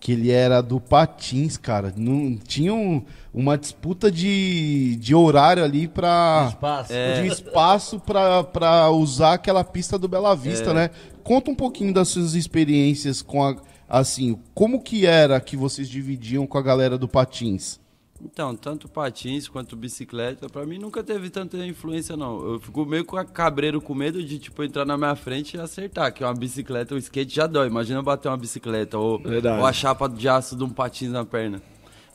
que 0.00 0.12
ele 0.12 0.30
era 0.30 0.62
do 0.62 0.80
Patins, 0.80 1.56
cara. 1.58 1.92
Não, 1.96 2.36
tinha 2.36 2.72
um- 2.74 3.02
uma 3.32 3.56
disputa 3.58 4.10
de, 4.10 4.96
de 4.96 5.14
horário 5.14 5.62
ali 5.62 5.86
pra. 5.86 6.46
Espaço. 6.48 6.92
É. 6.92 7.20
De 7.22 7.28
espaço 7.28 8.00
pra, 8.00 8.42
pra 8.42 8.90
usar 8.90 9.34
aquela 9.34 9.62
pista 9.62 9.98
do 9.98 10.08
Bela 10.08 10.32
É. 10.32 10.36
Vista, 10.36 10.72
né? 10.74 10.90
Conta 11.22 11.50
um 11.50 11.54
pouquinho 11.54 11.92
das 11.92 12.08
suas 12.08 12.34
experiências 12.34 13.20
com 13.22 13.44
a. 13.44 13.54
Assim, 13.88 14.38
como 14.54 14.80
que 14.80 15.04
era 15.04 15.40
que 15.40 15.56
vocês 15.56 15.88
dividiam 15.88 16.46
com 16.46 16.56
a 16.56 16.62
galera 16.62 16.96
do 16.96 17.06
Patins? 17.08 17.78
Então, 18.22 18.54
tanto 18.54 18.88
patins 18.88 19.48
quanto 19.48 19.74
bicicleta, 19.74 20.48
pra 20.48 20.66
mim 20.66 20.78
nunca 20.78 21.02
teve 21.02 21.30
tanta 21.30 21.56
influência, 21.64 22.16
não. 22.16 22.52
Eu 22.52 22.60
fico 22.60 22.84
meio 22.84 23.04
com 23.04 23.16
a 23.16 23.24
cabreiro 23.24 23.80
com 23.80 23.94
medo 23.94 24.22
de, 24.22 24.38
tipo, 24.38 24.62
entrar 24.62 24.84
na 24.84 24.96
minha 24.96 25.16
frente 25.16 25.56
e 25.56 25.60
acertar, 25.60 26.12
que 26.12 26.22
uma 26.22 26.34
bicicleta, 26.34 26.94
o 26.94 26.98
skate 26.98 27.34
já 27.34 27.46
dói. 27.46 27.66
Imagina 27.68 28.02
bater 28.02 28.28
uma 28.28 28.36
bicicleta 28.36 28.98
ou, 28.98 29.20
ou 29.58 29.66
a 29.66 29.72
chapa 29.72 30.08
de 30.08 30.28
aço 30.28 30.56
de 30.56 30.62
um 30.62 30.68
patins 30.68 31.10
na 31.10 31.24
perna. 31.24 31.62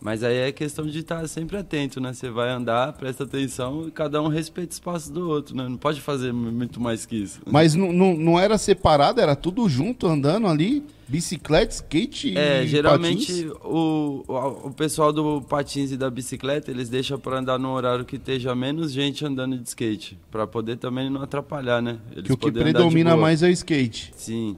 Mas 0.02 0.24
aí 0.24 0.38
é 0.38 0.52
questão 0.52 0.86
de 0.86 1.00
estar 1.00 1.28
sempre 1.28 1.58
atento, 1.58 2.00
né? 2.00 2.14
Você 2.14 2.30
vai 2.30 2.50
andar, 2.50 2.94
presta 2.94 3.24
atenção 3.24 3.88
e 3.88 3.92
cada 3.92 4.22
um 4.22 4.28
respeita 4.28 4.72
o 4.72 4.74
espaço 4.74 5.12
do 5.12 5.28
outro, 5.30 5.56
né? 5.56 5.68
Não 5.68 5.78
pode 5.78 6.02
fazer 6.02 6.32
muito 6.32 6.80
mais 6.80 7.06
que 7.06 7.16
isso. 7.16 7.40
Mas 7.46 7.74
não, 7.74 8.40
era 8.40 8.58
separado, 8.58 9.20
era 9.20 9.36
tudo 9.36 9.68
junto, 9.68 10.08
andando 10.08 10.48
ali? 10.48 10.84
Bicicleta, 11.08 11.74
skate 11.74 12.38
É, 12.38 12.64
e 12.64 12.68
geralmente 12.68 13.48
o, 13.64 14.24
o, 14.28 14.68
o 14.68 14.72
pessoal 14.74 15.14
do 15.14 15.42
patins 15.42 15.92
e 15.92 15.98
da 15.98 16.10
bicicleta, 16.10 16.72
eles 16.72 16.90
deixam 16.90 17.20
pra 17.20 17.40
andar 17.40 17.60
num 17.60 17.70
horário 17.70 18.06
que 18.06 18.16
esteja 18.16 18.56
menos 18.56 18.92
gente 18.92 19.26
andando 19.26 19.58
de 19.58 19.68
skate, 19.68 20.18
Pra 20.32 20.48
poder 20.48 20.78
também 20.78 21.10
não 21.10 21.22
atrapalhar, 21.22 21.82
né? 21.82 22.00
Eles 22.12 22.26
Que 22.26 22.34
o 22.34 22.38
que 22.38 22.52
predomina 22.52 23.16
mais 23.16 23.44
é 23.44 23.48
o 23.48 23.52
skate. 23.52 24.12
Sim. 24.16 24.58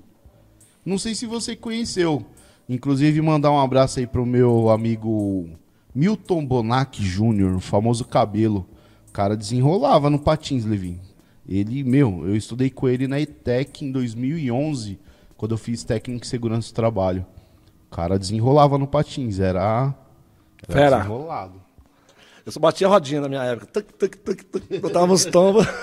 Não 0.86 0.98
sei 0.98 1.16
se 1.16 1.26
você 1.26 1.56
conheceu. 1.56 2.26
Inclusive, 2.70 3.22
mandar 3.22 3.52
um 3.52 3.60
abraço 3.60 4.00
aí 4.00 4.08
pro 4.08 4.26
meu 4.26 4.70
amigo 4.70 5.50
Milton 5.96 6.46
Bonac 6.46 7.02
Jr., 7.02 7.56
o 7.56 7.60
famoso 7.60 8.06
cabelo. 8.06 8.68
O 9.08 9.12
cara 9.12 9.38
desenrolava 9.38 10.10
no 10.10 10.20
patins, 10.20 10.66
Levin. 10.66 11.00
Ele, 11.48 11.84
meu, 11.84 12.28
eu 12.28 12.36
estudei 12.36 12.70
com 12.70 12.90
ele 12.90 13.08
na 13.08 13.20
ETEC 13.20 13.86
em 13.86 13.92
2011, 13.92 15.00
quando 15.38 15.54
eu 15.54 15.58
fiz 15.58 15.84
técnico 15.84 16.26
em 16.26 16.28
segurança 16.28 16.72
do 16.72 16.76
trabalho. 16.76 17.26
O 17.90 17.96
cara 17.96 18.20
desenrolava 18.20 18.78
no 18.78 18.86
patins, 18.86 19.40
era, 19.40 19.96
era 20.68 20.74
Fera. 20.74 20.98
desenrolado. 20.98 21.62
Eu 22.46 22.52
só 22.52 22.60
batia 22.60 22.88
rodinha 22.88 23.22
na 23.22 23.30
minha 23.30 23.44
época. 23.44 23.68
Tuc, 23.68 23.94
tuc, 23.94 24.18
tuc, 24.18 24.44
tuc. 24.44 24.80
Botava 24.82 25.12
uns 25.12 25.26
tombos. 25.26 25.66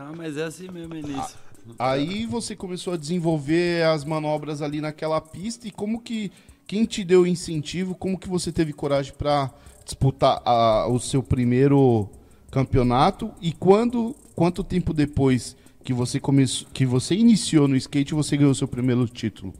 Ah, 0.00 0.12
mas 0.16 0.38
é 0.38 0.44
assim 0.44 0.70
mesmo, 0.70 0.94
início. 0.94 1.36
Aí 1.78 2.24
você 2.26 2.54
começou 2.54 2.92
a 2.92 2.96
desenvolver 2.96 3.84
as 3.84 4.04
manobras 4.04 4.62
ali 4.62 4.80
naquela 4.80 5.20
pista 5.20 5.66
e 5.66 5.70
como 5.70 6.00
que 6.00 6.30
quem 6.66 6.84
te 6.84 7.02
deu 7.02 7.22
o 7.22 7.26
incentivo, 7.26 7.94
como 7.94 8.18
que 8.18 8.28
você 8.28 8.52
teve 8.52 8.72
coragem 8.72 9.12
para 9.16 9.50
disputar 9.84 10.40
a- 10.44 10.86
o 10.88 10.98
seu 11.00 11.22
primeiro 11.22 12.08
campeonato 12.50 13.30
e 13.40 13.52
quando 13.52 14.14
quanto 14.34 14.62
tempo 14.62 14.94
depois 14.94 15.56
que 15.82 15.92
você 15.92 16.20
começou 16.20 16.68
que 16.72 16.86
você 16.86 17.14
iniciou 17.14 17.66
no 17.66 17.76
skate 17.76 18.14
você 18.14 18.36
ganhou 18.36 18.54
seu 18.54 18.68
primeiro 18.68 19.06
título? 19.08 19.52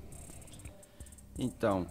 Então, 1.38 1.86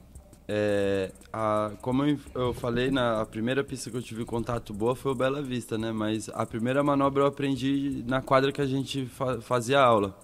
é, 0.47 1.11
a- 1.33 1.71
como 1.81 2.03
eu, 2.33 2.53
falei, 2.53 2.89
na 2.89 3.21
a 3.21 3.25
primeira 3.25 3.63
pista 3.63 3.89
que 3.91 3.97
eu 3.97 4.01
tive 4.01 4.23
contato 4.25 4.73
boa 4.73 4.95
foi 4.95 5.11
o 5.11 5.15
Bela 5.15 5.41
Vista, 5.41 5.77
né? 5.77 5.91
Mas 5.91 6.29
a 6.33 6.45
primeira 6.45 6.83
manobra 6.83 7.23
eu 7.23 7.27
aprendi 7.27 8.03
na 8.07 8.21
quadra 8.21 8.51
que 8.51 8.61
a 8.61 8.65
gente 8.65 9.05
fa- 9.05 9.41
fazia 9.41 9.79
aula. 9.81 10.17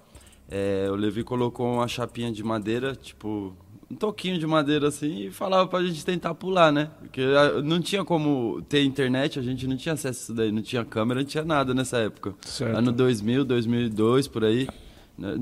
É, 0.50 0.88
o 0.92 0.96
Levi 0.96 1.24
colocou 1.24 1.74
uma 1.74 1.88
chapinha 1.88 2.32
de 2.32 2.44
madeira, 2.44 2.96
tipo, 2.96 3.54
um 3.90 3.96
toquinho 3.96 4.38
de 4.40 4.46
madeira 4.48 4.88
assim, 4.88 5.26
e 5.28 5.32
falava 5.32 5.68
pra 5.68 5.84
gente 5.84 6.06
tentar 6.06 6.34
pular, 6.36 6.72
né? 6.72 6.90
Porque 7.00 7.22
não 7.64 7.80
tinha 7.82 8.04
como 8.06 8.62
ter 8.70 8.84
internet, 8.84 9.40
a 9.40 9.42
gente 9.42 9.68
não 9.68 9.76
tinha 9.78 9.94
acesso 9.94 10.20
a 10.20 10.24
isso 10.24 10.34
daí, 10.34 10.52
não 10.52 10.62
tinha 10.62 10.84
câmera, 10.86 11.20
não 11.22 11.28
tinha 11.28 11.44
nada 11.44 11.74
nessa 11.74 11.98
época. 11.98 12.34
Certo. 12.42 12.78
Ano 12.78 12.92
2000, 12.92 13.44
2002, 13.46 14.28
por 14.28 14.44
aí. 14.46 14.68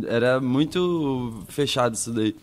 Era 0.08 0.40
muito 0.42 1.44
fechado 1.48 1.94
isso 1.96 2.12
daí. 2.12 2.36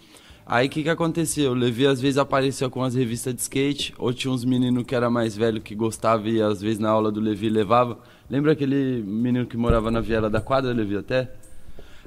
Aí 0.50 0.66
o 0.66 0.70
que 0.70 0.82
que 0.82 0.88
aconteceu? 0.88 1.50
O 1.50 1.54
Levi 1.54 1.86
às 1.86 2.00
vezes 2.00 2.16
aparecia 2.16 2.70
com 2.70 2.82
as 2.82 2.94
revistas 2.94 3.34
de 3.34 3.42
skate, 3.42 3.92
ou 3.98 4.14
tinha 4.14 4.32
uns 4.32 4.46
meninos 4.46 4.82
que 4.84 4.94
era 4.94 5.10
mais 5.10 5.36
velho 5.36 5.60
que 5.60 5.74
gostava 5.74 6.26
e 6.26 6.40
às 6.40 6.62
vezes 6.62 6.78
na 6.78 6.88
aula 6.88 7.12
do 7.12 7.20
Levi 7.20 7.50
levava. 7.50 7.98
Lembra 8.30 8.52
aquele 8.52 9.02
menino 9.02 9.44
que 9.44 9.58
morava 9.58 9.90
na 9.90 10.00
viela 10.00 10.30
da 10.30 10.40
quadra, 10.40 10.72
Levi, 10.72 10.96
até? 10.96 11.30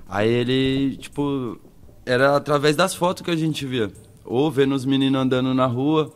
Aí 0.10 0.28
ele, 0.28 0.98
tipo, 0.98 1.60
era 2.04 2.36
através 2.36 2.76
das 2.76 2.96
fotos 2.96 3.22
que 3.22 3.30
a 3.30 3.36
gente 3.36 3.64
via. 3.64 3.92
Ou 4.26 4.50
vendo 4.50 4.74
os 4.74 4.86
meninos 4.86 5.22
andando 5.22 5.54
na 5.54 5.68
rua. 5.68 6.12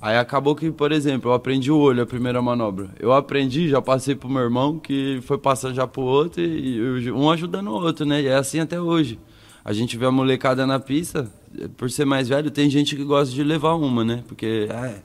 Aí 0.00 0.16
acabou 0.16 0.56
que, 0.56 0.70
por 0.70 0.92
exemplo, 0.92 1.30
eu 1.30 1.34
aprendi 1.34 1.70
o 1.70 1.76
olho, 1.76 2.02
a 2.02 2.06
primeira 2.06 2.40
manobra. 2.40 2.88
Eu 2.98 3.12
aprendi, 3.12 3.68
já 3.68 3.82
passei 3.82 4.14
pro 4.14 4.30
meu 4.30 4.40
irmão, 4.40 4.78
que 4.78 5.20
foi 5.24 5.36
passando 5.36 5.74
já 5.74 5.86
pro 5.86 6.00
outro, 6.00 6.40
e 6.42 7.12
um 7.12 7.30
ajudando 7.30 7.68
o 7.68 7.74
outro, 7.74 8.06
né? 8.06 8.22
E 8.22 8.28
é 8.28 8.34
assim 8.36 8.60
até 8.60 8.80
hoje. 8.80 9.18
A 9.62 9.74
gente 9.74 9.98
vê 9.98 10.06
a 10.06 10.10
molecada 10.10 10.66
na 10.66 10.80
pista, 10.80 11.30
por 11.76 11.90
ser 11.90 12.04
mais 12.04 12.28
velho, 12.28 12.50
tem 12.50 12.70
gente 12.70 12.96
que 12.96 13.04
gosta 13.04 13.34
de 13.34 13.42
levar 13.42 13.74
uma, 13.74 14.04
né? 14.04 14.22
Porque, 14.26 14.68
é. 14.70 15.02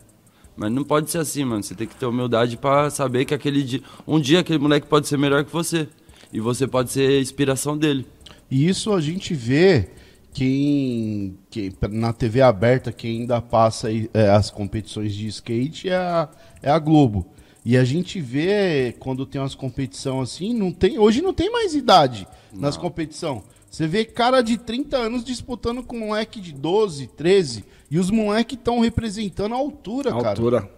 Mas 0.56 0.72
não 0.72 0.84
pode 0.84 1.12
ser 1.12 1.18
assim, 1.18 1.44
mano. 1.44 1.64
Você 1.64 1.76
tem 1.76 1.88
que 1.88 1.96
ter 1.96 2.06
humildade 2.06 2.58
pra 2.58 2.90
saber 2.90 3.26
que 3.26 3.34
aquele 3.34 3.62
dia. 3.62 3.82
Um 4.08 4.20
dia 4.20 4.40
aquele 4.40 4.60
moleque 4.60 4.88
pode 4.88 5.08
ser 5.08 5.18
melhor 5.18 5.44
que 5.44 5.52
você. 5.52 5.88
E 6.32 6.40
você 6.40 6.68
pode 6.68 6.92
ser 6.92 7.10
a 7.10 7.22
inspiração 7.22 7.78
dele. 7.78 8.06
E 8.50 8.68
isso 8.68 8.94
a 8.94 9.02
gente 9.02 9.34
vê 9.34 9.90
quem, 10.34 11.38
quem 11.50 11.74
na 11.90 12.14
TV 12.14 12.42
aberta 12.42 12.92
quem 12.92 13.22
ainda 13.22 13.42
passa 13.42 13.90
é, 14.14 14.30
as 14.30 14.50
competições 14.52 15.14
de 15.14 15.28
skate 15.28 15.90
é 15.90 15.96
a, 15.96 16.30
é 16.62 16.70
a 16.70 16.80
Globo. 16.80 17.26
E 17.64 17.76
a 17.76 17.84
gente 17.84 18.22
vê 18.22 18.96
quando 19.00 19.26
tem 19.26 19.42
umas 19.42 19.56
competições 19.56 20.30
assim, 20.30 20.54
não 20.54 20.72
tem, 20.72 21.00
hoje 21.00 21.22
não 21.22 21.34
tem 21.34 21.52
mais 21.52 21.74
idade 21.74 22.28
nas 22.54 22.78
competições. 22.78 23.42
Você 23.76 23.88
vê 23.88 24.06
cara 24.06 24.42
de 24.42 24.58
30 24.58 24.96
anos 24.96 25.22
disputando 25.22 25.84
com 25.84 26.00
moleque 26.00 26.40
de 26.40 26.54
12, 26.54 27.08
13, 27.08 27.66
e 27.92 28.00
os 28.00 28.10
moleques 28.10 28.58
estão 28.58 28.80
representando 28.80 29.54
a 29.54 29.58
altura, 29.58 30.12
A 30.12 30.14
cara. 30.14 30.30
altura. 30.30 30.70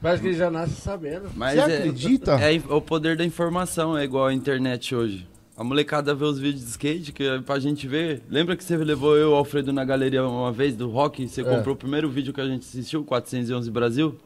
Parece 0.00 0.22
que 0.22 0.28
ele 0.28 0.36
já 0.36 0.48
nasce 0.48 0.80
sabendo. 0.80 1.28
Mas 1.34 1.54
Você 1.58 1.72
é- 1.72 1.78
acredita? 1.78 2.34
É, 2.40 2.56
o 2.72 2.80
poder 2.80 3.16
da 3.16 3.24
informação, 3.24 3.98
é 3.98 4.04
igual 4.04 4.26
a 4.26 4.32
internet 4.32 4.94
hoje. 4.94 5.26
A 5.56 5.64
molecada 5.64 6.14
vê 6.14 6.24
os 6.24 6.38
vídeos 6.38 6.62
de 6.62 6.70
skate, 6.70 7.10
que 7.10 7.24
é 7.24 7.40
pra 7.40 7.58
gente 7.58 7.88
ver. 7.88 8.22
Lembra 8.30 8.54
que 8.56 8.62
você 8.62 8.76
levou 8.76 9.16
eu 9.16 9.30
e 9.30 9.32
o 9.32 9.34
Alfredo 9.34 9.72
na 9.72 9.84
galeria 9.84 10.24
uma 10.24 10.52
vez 10.52 10.76
do 10.76 10.88
rock? 10.88 11.26
Você 11.28 11.42
comprou 11.42 11.74
o 11.74 11.76
primeiro 11.76 12.08
vídeo 12.08 12.32
que 12.32 12.40
a 12.40 12.46
gente 12.46 12.60
assistiu, 12.60 13.02
411 13.02 13.68
Brasil? 13.72 14.16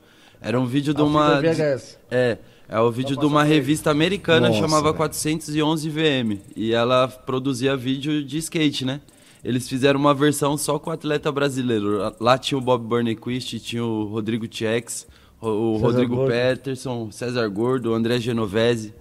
Era 0.42 0.60
um 0.60 0.66
vídeo 0.66 0.92
de 0.92 1.00
uma. 1.00 1.40
VHS. 1.40 1.98
É, 2.10 2.36
é 2.68 2.80
o 2.80 2.90
vídeo 2.90 3.16
de 3.16 3.26
uma 3.26 3.42
revista 3.44 3.90
americana 3.90 4.48
Nossa, 4.48 4.60
chamava 4.60 4.84
velho. 4.84 4.96
411 4.96 5.90
VM. 5.90 6.40
E 6.56 6.72
ela 6.72 7.08
produzia 7.08 7.76
vídeo 7.76 8.24
de 8.24 8.38
skate, 8.38 8.84
né? 8.84 9.00
Eles 9.44 9.68
fizeram 9.68 10.00
uma 10.00 10.14
versão 10.14 10.56
só 10.56 10.78
com 10.78 10.88
o 10.88 10.92
atleta 10.92 11.30
brasileiro. 11.30 11.98
Lá 12.18 12.38
tinha 12.38 12.56
o 12.56 12.62
Bob 12.62 12.82
Burnquist, 12.86 13.60
tinha 13.60 13.84
o 13.84 14.04
Rodrigo 14.04 14.48
Tchex, 14.48 15.06
o 15.40 15.74
César 15.74 15.86
Rodrigo 15.86 16.16
Gordo. 16.16 16.32
Peterson, 16.32 17.10
César 17.10 17.48
Gordo, 17.48 17.90
o 17.90 17.94
André 17.94 18.18
Genovese. 18.18 18.94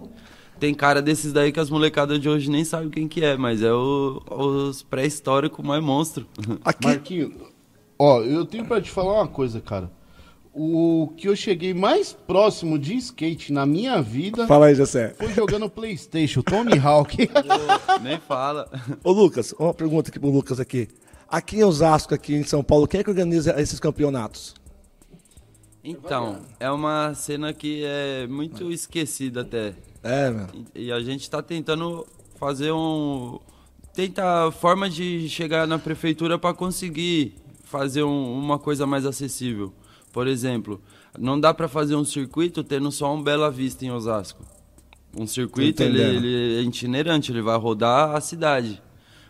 Tem 0.60 0.74
cara 0.74 1.02
desses 1.02 1.32
daí 1.32 1.52
que 1.52 1.60
as 1.60 1.70
molecadas 1.70 2.20
de 2.20 2.28
hoje 2.28 2.50
nem 2.50 2.66
sabem 2.66 2.90
quem 2.90 3.08
que 3.08 3.24
é, 3.24 3.38
mas 3.38 3.62
é 3.64 3.74
o, 3.74 4.22
os 4.30 4.84
pré-históricos 4.84 5.66
mais 5.66 5.82
monstro. 5.82 6.28
Aqui, 6.64 6.88
Marquinho, 6.88 7.34
ó, 7.98 8.22
eu 8.22 8.46
tenho 8.46 8.66
pra 8.66 8.82
te 8.82 8.92
falar 8.92 9.14
uma 9.14 9.28
coisa, 9.28 9.62
cara. 9.62 9.90
O 10.56 11.12
que 11.18 11.28
eu 11.28 11.36
cheguei 11.36 11.74
mais 11.74 12.14
próximo 12.14 12.78
de 12.78 12.94
skate 12.96 13.52
na 13.52 13.66
minha 13.66 14.00
vida 14.04 14.46
fala 14.46 14.68
aí, 14.68 14.76
Jessé. 14.76 15.16
foi 15.18 15.34
jogando 15.34 15.68
Playstation, 15.68 16.42
Tony 16.44 16.78
Hawk. 16.78 17.18
nem 18.04 18.20
fala. 18.20 18.70
Ô, 19.04 19.12
Lucas, 19.12 19.52
uma 19.58 19.74
pergunta 19.74 20.10
aqui 20.12 20.20
pro 20.20 20.30
Lucas 20.30 20.60
aqui. 20.60 20.88
Aqui 21.28 21.58
em 21.58 21.64
Osasco, 21.64 22.14
aqui 22.14 22.36
em 22.36 22.44
São 22.44 22.64
Paulo, 22.64 22.88
quem 22.88 23.00
é 23.00 23.04
que 23.04 23.10
organiza 23.10 23.60
esses 23.60 23.80
campeonatos? 23.80 24.54
Então, 25.84 26.42
é 26.60 26.70
uma 26.70 27.14
cena 27.16 27.52
que 27.52 27.84
é 27.84 28.28
muito 28.28 28.72
esquecida 28.72 29.42
até. 29.42 29.74
É, 30.04 30.30
mano. 30.30 30.50
E 30.76 30.92
a 30.92 31.00
gente 31.00 31.22
está 31.22 31.42
tentando 31.42 32.06
fazer 32.40 32.72
um. 32.72 33.40
Tentar 33.94 34.52
forma 34.52 34.90
de 34.90 35.28
chegar 35.30 35.68
na 35.68 35.78
prefeitura 35.80 36.38
para 36.40 36.54
conseguir 36.54 37.36
fazer 37.64 38.04
um- 38.04 38.34
uma 38.40 38.58
coisa 38.60 38.86
mais 38.88 39.06
acessível. 39.06 39.74
Por 40.14 40.28
exemplo, 40.28 40.80
não 41.20 41.40
dá 41.40 41.54
para 41.56 41.68
fazer 41.68 41.96
um 41.96 42.06
circuito 42.06 42.64
tendo 42.64 42.92
só 42.92 43.14
um 43.14 43.22
Bela 43.22 43.50
Vista 43.50 43.84
em 43.84 43.92
Osasco. 43.92 44.46
Um 45.18 45.26
circuito 45.26 45.82
ele, 45.82 46.00
ele 46.00 46.60
é 46.60 46.62
itinerante, 46.62 47.32
ele 47.32 47.42
vai 47.42 47.58
rodar 47.58 48.16
a 48.16 48.22
cidade. 48.22 48.82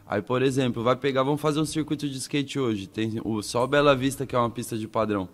Aí, 0.06 0.22
por 0.22 0.42
exemplo, 0.42 0.84
vai 0.84 0.98
pegar, 0.98 1.24
vamos 1.24 1.40
fazer 1.40 1.62
um 1.62 1.66
circuito 1.66 2.08
de 2.08 2.18
skate 2.18 2.60
hoje. 2.60 2.86
Tem 2.86 3.22
o 3.24 3.42
só 3.42 3.66
Bela 3.66 3.96
Vista, 3.96 4.26
que 4.26 4.36
é 4.36 4.38
uma 4.40 4.50
pista 4.50 4.78
de 4.78 4.86
padrão. 4.86 5.30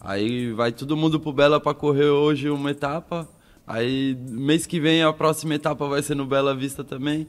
Aí 0.00 0.50
vai 0.52 0.72
todo 0.72 0.96
mundo 0.96 1.20
pro 1.20 1.30
Bela 1.30 1.60
para 1.60 1.74
correr 1.74 2.08
hoje 2.08 2.48
uma 2.48 2.70
etapa. 2.70 3.28
Aí 3.66 4.16
mês 4.30 4.64
que 4.64 4.80
vem 4.80 5.02
a 5.02 5.12
próxima 5.12 5.54
etapa 5.54 5.86
vai 5.86 6.02
ser 6.02 6.14
no 6.14 6.24
Bela 6.24 6.56
Vista 6.56 6.82
também. 6.82 7.28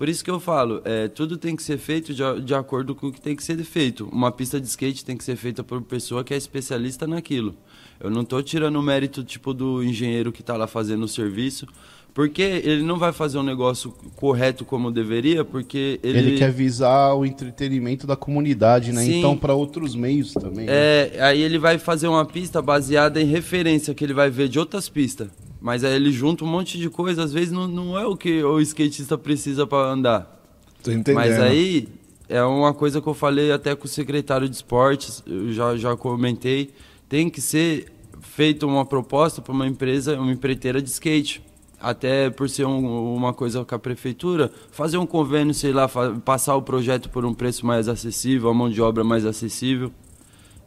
Por 0.00 0.08
isso 0.08 0.24
que 0.24 0.30
eu 0.30 0.40
falo, 0.40 0.80
é, 0.82 1.08
tudo 1.08 1.36
tem 1.36 1.54
que 1.54 1.62
ser 1.62 1.76
feito 1.76 2.14
de, 2.14 2.22
de 2.40 2.54
acordo 2.54 2.94
com 2.94 3.08
o 3.08 3.12
que 3.12 3.20
tem 3.20 3.36
que 3.36 3.44
ser 3.44 3.62
feito. 3.62 4.08
Uma 4.10 4.32
pista 4.32 4.58
de 4.58 4.66
skate 4.66 5.04
tem 5.04 5.14
que 5.14 5.22
ser 5.22 5.36
feita 5.36 5.62
por 5.62 5.82
pessoa 5.82 6.24
que 6.24 6.32
é 6.32 6.38
especialista 6.38 7.06
naquilo. 7.06 7.54
Eu 8.02 8.08
não 8.08 8.22
estou 8.22 8.42
tirando 8.42 8.76
o 8.76 8.82
mérito 8.82 9.22
tipo 9.22 9.52
do 9.52 9.84
engenheiro 9.84 10.32
que 10.32 10.40
está 10.40 10.56
lá 10.56 10.66
fazendo 10.66 11.02
o 11.02 11.06
serviço, 11.06 11.66
porque 12.14 12.40
ele 12.40 12.82
não 12.82 12.98
vai 12.98 13.12
fazer 13.12 13.36
um 13.36 13.42
negócio 13.42 13.92
correto 14.16 14.64
como 14.64 14.90
deveria, 14.90 15.44
porque 15.44 16.00
ele... 16.02 16.18
Ele 16.18 16.38
quer 16.38 16.50
visar 16.50 17.12
o 17.12 17.26
entretenimento 17.26 18.06
da 18.06 18.16
comunidade, 18.16 18.92
né? 18.92 19.04
Sim. 19.04 19.18
Então, 19.18 19.36
para 19.36 19.52
outros 19.52 19.94
meios 19.94 20.32
também. 20.32 20.64
né? 20.64 20.72
É, 20.72 21.18
aí 21.20 21.42
ele 21.42 21.58
vai 21.58 21.76
fazer 21.76 22.08
uma 22.08 22.24
pista 22.24 22.62
baseada 22.62 23.20
em 23.20 23.26
referência 23.26 23.92
que 23.92 24.02
ele 24.02 24.14
vai 24.14 24.30
ver 24.30 24.48
de 24.48 24.58
outras 24.58 24.88
pistas. 24.88 25.28
Mas 25.60 25.84
aí 25.84 25.94
ele 25.94 26.10
junta 26.10 26.44
um 26.44 26.48
monte 26.48 26.78
de 26.78 26.88
coisa, 26.88 27.22
às 27.22 27.32
vezes 27.32 27.52
não, 27.52 27.68
não 27.68 27.98
é 27.98 28.06
o 28.06 28.16
que 28.16 28.42
o 28.42 28.60
skatista 28.60 29.18
precisa 29.18 29.66
para 29.66 29.90
andar. 29.92 30.40
Tô 30.82 30.90
entendendo. 30.90 31.14
Mas 31.14 31.38
aí 31.38 31.86
é 32.28 32.42
uma 32.42 32.72
coisa 32.72 33.00
que 33.00 33.06
eu 33.06 33.12
falei 33.14 33.52
até 33.52 33.74
com 33.74 33.84
o 33.84 33.88
secretário 33.88 34.48
de 34.48 34.54
esportes, 34.56 35.22
eu 35.26 35.52
já, 35.52 35.76
já 35.76 35.94
comentei, 35.96 36.70
tem 37.08 37.28
que 37.28 37.40
ser 37.40 37.92
feita 38.20 38.66
uma 38.66 38.84
proposta 38.86 39.42
para 39.42 39.52
uma 39.52 39.66
empresa, 39.66 40.18
uma 40.18 40.32
empreiteira 40.32 40.80
de 40.80 40.88
skate. 40.88 41.42
Até 41.82 42.28
por 42.28 42.48
ser 42.48 42.66
um- 42.66 43.14
uma 43.14 43.32
coisa 43.32 43.64
com 43.64 43.74
a 43.74 43.78
prefeitura, 43.78 44.52
fazer 44.70 44.98
um 44.98 45.06
convênio, 45.06 45.54
sei 45.54 45.72
lá, 45.72 45.88
passar 46.24 46.54
o 46.56 46.60
projeto 46.62 47.08
por 47.08 47.24
um 47.24 47.32
preço 47.32 47.64
mais 47.64 47.88
acessível, 47.88 48.50
a 48.50 48.54
mão 48.54 48.68
de 48.68 48.82
obra 48.82 49.02
mais 49.02 49.24
acessível. 49.24 49.90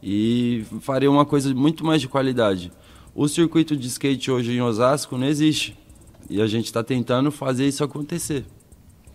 E 0.01 0.65
faria 0.81 1.09
uma 1.09 1.23
coisa 1.25 1.53
muito 1.53 1.85
mais 1.85 2.01
de 2.01 2.07
qualidade. 2.07 2.71
O 3.15 3.27
circuito 3.27 3.75
de 3.75 3.87
skate 3.87 4.31
hoje 4.31 4.53
em 4.53 4.61
Osasco 4.61 5.17
não 5.17 5.27
existe. 5.27 5.77
E 6.29 6.41
a 6.41 6.47
gente 6.47 6.65
está 6.65 6.83
tentando 6.83 7.31
fazer 7.31 7.67
isso 7.67 7.83
acontecer. 7.83 8.45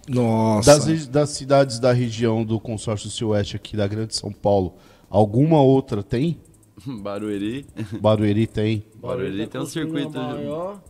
Nossa. 0.09 0.79
Das, 0.79 1.07
das 1.09 1.31
cidades 1.31 1.79
da 1.79 1.93
região 1.93 2.45
do 2.45 2.61
consórcio 2.61 3.11
Sul-Oeste 3.11 3.57
aqui 3.57 3.77
da 3.77 3.87
Grande 3.87 4.15
São 4.15 4.33
Paulo, 4.33 4.75
alguma 5.11 5.61
outra 5.61 6.03
tem? 6.03 6.41
Barueri. 7.03 7.67
Barueri 8.01 8.47
tem. 8.47 8.85
Barueri 8.97 9.47
tem 9.49 9.61
um 9.61 9.65
construindo 9.65 9.95
circuito 9.95 10.19
maior 10.19 10.81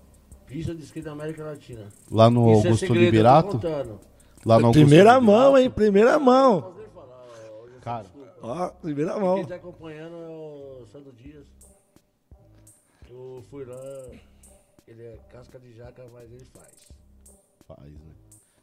pista 0.46 0.74
de 0.74 0.82
skate 0.82 1.04
da 1.04 1.12
América 1.12 1.44
Latina. 1.44 1.88
Lá 2.10 2.30
no 2.30 2.42
Isso 2.42 2.50
é 2.50 2.54
Augusto 2.68 2.80
segredo, 2.86 2.98
tô 3.00 3.04
Liberato? 3.04 3.60
Lá 4.44 4.58
no 4.58 4.66
Augusto 4.66 4.72
Primeira 4.72 5.18
Liberato? 5.18 5.24
mão, 5.24 5.58
hein? 5.58 5.70
Primeira 5.70 6.18
mão. 6.18 6.74
Cara, 7.80 8.06
Ó, 8.40 8.68
primeira 8.68 9.12
Quem 9.14 9.22
mão. 9.22 9.44
tá 9.44 9.54
acompanhando 9.56 10.14
é 10.14 10.28
o 10.28 10.86
Sandro 10.92 11.12
Dias. 11.12 11.44
Eu 13.18 13.42
fui 13.50 13.64
lá, 13.64 14.10
ele 14.86 15.02
é 15.02 15.18
casca 15.28 15.58
de 15.58 15.72
jaca, 15.72 16.08
mas 16.12 16.30
ele 16.30 16.44
faz. 16.44 16.88
faz, 17.66 17.92
né? 17.92 18.14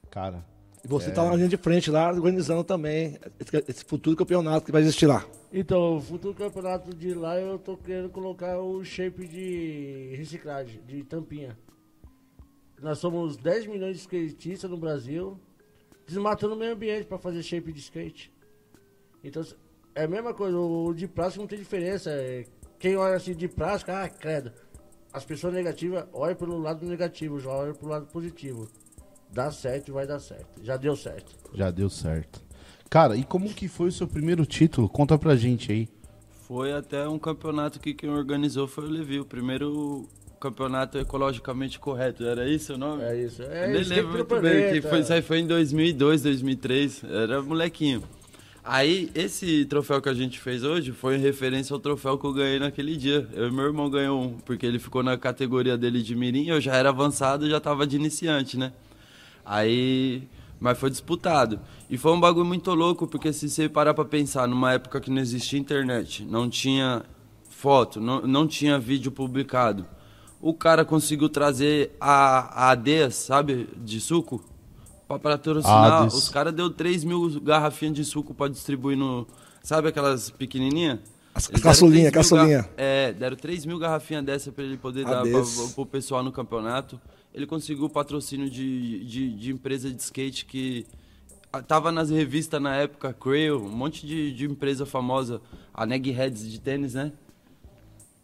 Cara, 0.10 0.46
E 0.82 0.88
você 0.88 1.12
tá 1.12 1.26
na 1.26 1.36
linha 1.36 1.50
de 1.50 1.58
frente 1.58 1.92
lá, 1.92 2.10
organizando 2.10 2.64
também 2.64 3.20
esse, 3.38 3.66
esse 3.68 3.84
futuro 3.84 4.16
campeonato 4.16 4.66
que 4.66 4.72
vai 4.72 4.82
existir 4.82 5.08
lá. 5.08 5.28
Então, 5.52 5.98
o 5.98 6.02
futuro 6.02 6.34
campeonato 6.34 6.96
de 6.96 7.14
lá 7.14 7.38
eu 7.38 7.60
tô 7.60 7.76
querendo 7.76 8.10
colocar 8.10 8.58
o 8.60 8.82
shape 8.82 9.28
de 9.28 10.16
reciclagem, 10.16 10.82
de 10.86 11.04
tampinha. 11.04 11.58
Nós 12.82 13.00
somos 13.00 13.36
10 13.36 13.68
milhões 13.68 13.98
de 13.98 14.02
skatistas 14.04 14.72
no 14.72 14.78
Brasil, 14.78 15.38
desmatando 16.08 16.56
o 16.56 16.58
meio 16.58 16.74
ambiente 16.74 17.06
para 17.06 17.18
fazer 17.18 17.44
shape 17.44 17.74
de 17.74 17.80
skate. 17.80 18.34
Então, 19.22 19.44
é 19.94 20.04
a 20.04 20.08
mesma 20.08 20.34
coisa, 20.34 20.58
o 20.58 20.94
de 20.94 21.08
plástico 21.10 21.42
não 21.42 21.48
tem 21.48 21.60
diferença. 21.60 22.10
é, 22.10 22.46
Quem 22.86 22.96
olha 22.98 23.16
assim 23.16 23.34
de 23.34 23.48
plástico, 23.48 23.90
ah, 23.90 24.08
credo. 24.08 24.52
As 25.12 25.26
pessoas 25.26 25.56
negativas 25.56 26.06
olham 26.14 26.36
pelo 26.36 26.60
lado 26.60 26.86
negativo, 26.86 27.40
já 27.40 27.50
olham 27.50 27.74
pelo 27.74 27.90
lado 27.90 28.06
positivo. 28.06 28.68
Dá 29.32 29.50
certo 29.50 29.88
e 29.88 29.92
vai 29.92 30.06
dar 30.06 30.20
certo. 30.20 30.62
Já 30.62 30.78
deu 30.78 30.96
certo. 30.96 31.36
já 31.52 31.72
deu 31.72 31.90
certo. 31.90 32.44
Cara, 32.88 33.16
e 33.16 33.24
como 33.24 33.52
que 33.52 33.68
foi 33.68 33.88
o 33.88 33.92
seu 33.92 34.08
primeiro 34.08 34.46
título? 34.46 34.88
Conta 34.88 35.18
pra 35.18 35.36
gente 35.36 35.72
aí. 35.72 35.90
Foi 36.48 36.74
até 36.74 37.10
um 37.10 37.18
campeonato 37.18 37.80
que 37.80 37.92
quem 37.92 38.12
organizou 38.12 38.68
foi 38.68 38.86
o 38.86 38.90
Levi, 38.90 39.20
o 39.20 39.26
primeiro 39.26 40.08
campeonato 40.40 41.00
ecologicamente 41.00 41.80
correto. 41.80 42.24
Era 42.24 42.48
isso 42.48 42.76
o 42.76 42.78
nome? 42.78 43.02
É 43.02 43.20
isso. 43.20 43.42
É 43.42 43.66
Eu 43.66 43.72
nem 43.72 43.82
isso, 43.82 43.90
lembro 43.90 44.14
muito 44.14 44.40
bem, 44.40 44.74
que 44.74 44.88
foi, 44.88 45.00
isso 45.00 45.12
aí 45.12 45.24
foi 45.24 45.40
em 45.40 45.48
2002, 45.48 46.22
2003, 46.22 47.04
era 47.04 47.42
molequinho. 47.42 48.04
Aí, 48.68 49.12
esse 49.14 49.64
troféu 49.66 50.02
que 50.02 50.10
a 50.10 50.14
gente 50.16 50.40
fez 50.40 50.64
hoje 50.64 50.92
foi 50.92 51.18
em 51.18 51.20
referência 51.20 51.72
ao 51.72 51.80
troféu 51.80 52.18
que 52.18 52.26
eu 52.26 52.34
ganhei 52.34 52.58
naquele 52.58 52.98
dia. 52.98 53.30
Eu 53.32 53.48
e 53.48 53.52
meu 53.52 53.66
irmão 53.66 53.88
ganhou 53.92 54.20
um, 54.20 54.40
porque 54.40 54.66
ele 54.66 54.80
ficou 54.80 55.04
na 55.04 55.16
categoria 55.20 55.78
dele 55.78 56.02
de 56.02 56.16
mirim, 56.16 56.48
eu 56.48 56.60
já 56.60 56.76
era 56.76 56.90
avançado, 56.90 57.48
já 57.48 57.60
tava 57.60 57.86
de 57.86 57.96
iniciante, 57.96 58.58
né? 58.58 58.74
Aí, 59.46 60.28
mas 60.60 60.80
foi 60.80 60.90
disputado. 60.90 61.60
E 61.88 61.96
foi 61.96 62.12
um 62.12 62.20
bagulho 62.20 62.44
muito 62.44 62.74
louco, 62.74 63.06
porque 63.06 63.32
se 63.32 63.48
você 63.48 63.70
parar 63.70 63.94
pra 63.94 64.04
pensar, 64.04 64.48
numa 64.48 64.74
época 64.74 65.00
que 65.00 65.12
não 65.12 65.22
existia 65.22 65.60
internet, 65.60 66.26
não 66.26 66.50
tinha 66.50 67.04
foto, 67.48 68.02
não, 68.02 68.22
não 68.22 68.48
tinha 68.48 68.80
vídeo 68.80 69.12
publicado, 69.12 69.86
o 70.42 70.56
cara 70.56 70.84
conseguiu 70.84 71.30
trazer 71.30 71.96
a, 72.02 72.66
a 72.66 72.72
ADES, 72.72 73.14
sabe, 73.14 73.70
de 73.78 74.02
suco, 74.02 74.44
pra 75.08 75.20
patrocinar. 75.20 76.02
Ades. 76.04 76.14
Os 76.16 76.30
caras 76.30 76.54
deu 76.54 76.70
3 76.70 77.04
mil 77.04 77.40
garrafinhas 77.42 77.96
de 77.96 78.04
suco 78.06 78.34
pra 78.34 78.48
distribuir 78.48 78.98
no. 78.98 79.28
Sabe 79.64 79.88
aquelas 79.90 80.30
pequenininhas? 80.30 81.00
As- 81.34 81.50
Eles 81.50 81.62
deram 81.62 81.74
caçulinha, 81.74 82.12
3 82.12 82.32
mil 82.32 82.38
caçulinha. 82.40 82.62
ga- 82.62 82.70
É, 82.78 83.14
deram 83.14 83.36
3 83.36 83.66
mil 83.66 83.78
garrafinhas 83.80 84.24
dessa 84.24 84.52
pra 84.52 84.64
ele 84.64 84.78
poder 84.78 85.04
dar 85.06 85.20
Ades. 85.22 85.56
pra, 85.58 85.68
pro 85.76 85.86
pessoal 85.86 86.24
no 86.24 86.32
campeonato. 86.32 87.00
Ele 87.34 87.46
conseguiu 87.46 87.90
patrocínio 87.90 88.50
de, 88.50 89.04
de, 89.04 89.34
de 89.34 89.52
empresa 89.52 89.92
de 89.92 90.02
skate 90.02 90.46
que 90.46 90.86
ah, 91.52 91.62
tava 91.62 91.92
nas 91.92 92.10
revistas 92.10 92.62
na 92.62 92.76
época, 92.78 93.14
Crail, 93.14 93.58
um 93.62 93.70
monte 93.70 94.08
de, 94.08 94.32
de 94.34 94.46
empresa 94.46 94.86
famosa, 94.86 95.42
a 95.74 95.86
Negheads 95.86 96.50
de 96.50 96.60
tênis, 96.62 96.94
né? 96.94 97.12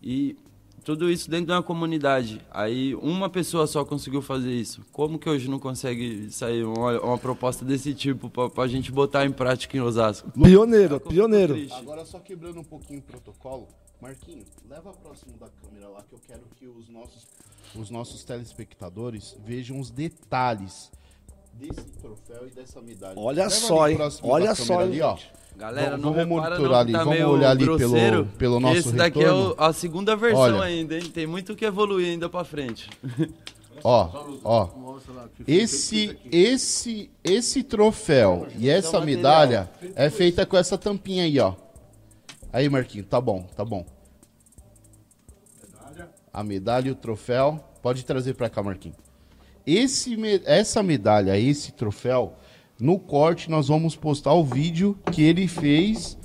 E 0.02 0.36
tudo 0.84 1.10
isso 1.10 1.30
dentro 1.30 1.48
de 1.48 1.52
uma 1.52 1.64
comunidade. 1.64 2.42
Aí 2.52 2.96
uma 2.96 3.30
pessoa 3.30 3.68
só 3.68 3.86
conseguiu 3.86 4.22
fazer 4.22 4.52
isso. 4.54 4.82
Como 4.92 5.20
que 5.20 5.30
hoje 5.30 5.50
não 5.50 5.60
consegue 5.60 6.30
sair 6.32 6.64
uma, 6.64 7.00
uma 7.02 7.18
proposta 7.18 7.64
desse 7.64 7.94
tipo 7.94 8.30
pra, 8.30 8.50
pra 8.50 8.68
gente 8.68 8.92
botar 8.92 9.26
em 9.26 9.32
prática 9.32 9.78
em 9.78 9.82
Osasco? 9.82 10.32
Pioneiro, 10.32 10.96
fico 10.98 11.10
pioneiro. 11.10 11.54
triste. 11.54 11.80
Agora 11.80 12.06
só 12.06 12.20
quebrando 12.20 12.60
um 12.60 12.64
pouquinho 12.64 13.00
o 13.00 13.04
protocolo, 13.04 13.68
Marquinho, 14.02 14.46
leva 14.68 14.92
próximo 14.94 15.38
da 15.38 15.48
câmera 15.48 15.88
lá 15.90 16.02
que 16.02 16.14
eu 16.14 16.20
quero 16.26 16.42
que 16.56 16.68
os 16.68 16.90
nossos, 16.90 17.28
os 17.76 17.90
nossos 17.90 18.24
telespectadores 18.24 19.38
vejam 19.46 19.80
os 19.80 19.92
detalhes 19.92 20.92
desse 21.54 21.82
troféu 22.02 22.48
e 22.48 22.52
dessa 22.52 22.82
medalha. 22.82 23.14
Olha 23.18 23.44
Leva 23.44 23.50
só, 23.50 23.90
hein? 23.90 23.98
Olha 24.24 24.56
só, 24.56 24.80
ali, 24.80 25.02
ó. 25.02 25.18
Galera, 25.56 25.92
Vamos- 25.92 26.06
não 26.06 26.14
vamos 26.14 26.28
monitorar 26.30 26.70
não, 26.72 26.76
ali, 26.80 26.92
tá 26.94 27.04
vamos 27.04 27.22
olhar 27.22 27.50
ali 27.52 27.66
pelo- 27.66 28.26
pelo 28.38 28.60
nosso 28.60 28.78
Esse 28.78 28.92
daqui 28.94 29.20
é 29.20 29.24
retorno. 29.24 29.56
o- 29.58 29.64
a 29.64 29.74
segunda 29.74 30.16
versão 30.16 30.40
Olha. 30.42 30.62
ainda, 30.64 30.98
hein? 30.98 31.04
Tem 31.12 31.28
muito 31.28 31.56
que 31.56 31.66
evoluir 31.66 32.08
ainda 32.10 32.28
pra 32.30 32.44
frente. 32.44 32.90
Ó, 33.84 34.10
ó. 34.44 34.70
Esse, 35.48 36.16
esse, 36.32 37.10
esse 37.24 37.64
troféu 37.64 38.48
e 38.56 38.70
essa 38.70 39.02
medalha 39.02 39.70
é 39.96 40.08
feita 40.10 40.46
com 40.46 40.56
essa 40.56 40.78
tampinha 40.78 41.24
aí, 41.24 41.40
ó. 41.40 41.54
Aí, 42.54 42.70
Marquinho, 42.70 43.04
tá 43.04 43.20
bom, 43.20 43.42
tá 43.56 43.66
bom. 43.66 43.84
A 46.34 46.44
medalha 46.44 46.90
e 46.90 46.92
o 46.92 46.96
troféu. 46.96 47.60
Pode 47.82 48.06
trazer 48.06 48.36
pra 48.36 48.50
cá, 48.50 48.62
Marquinho. 48.62 48.96
Esse, 49.66 50.18
essa 50.46 50.82
medalha, 50.82 51.38
esse 51.38 51.72
troféu, 51.72 52.36
no 52.80 52.98
corte 52.98 53.50
nós 53.50 53.68
vamos 53.68 53.96
postar 53.96 54.34
o 54.34 54.44
vídeo 54.44 54.98
que 55.12 55.22
ele 55.22 55.48
fez 55.48 56.18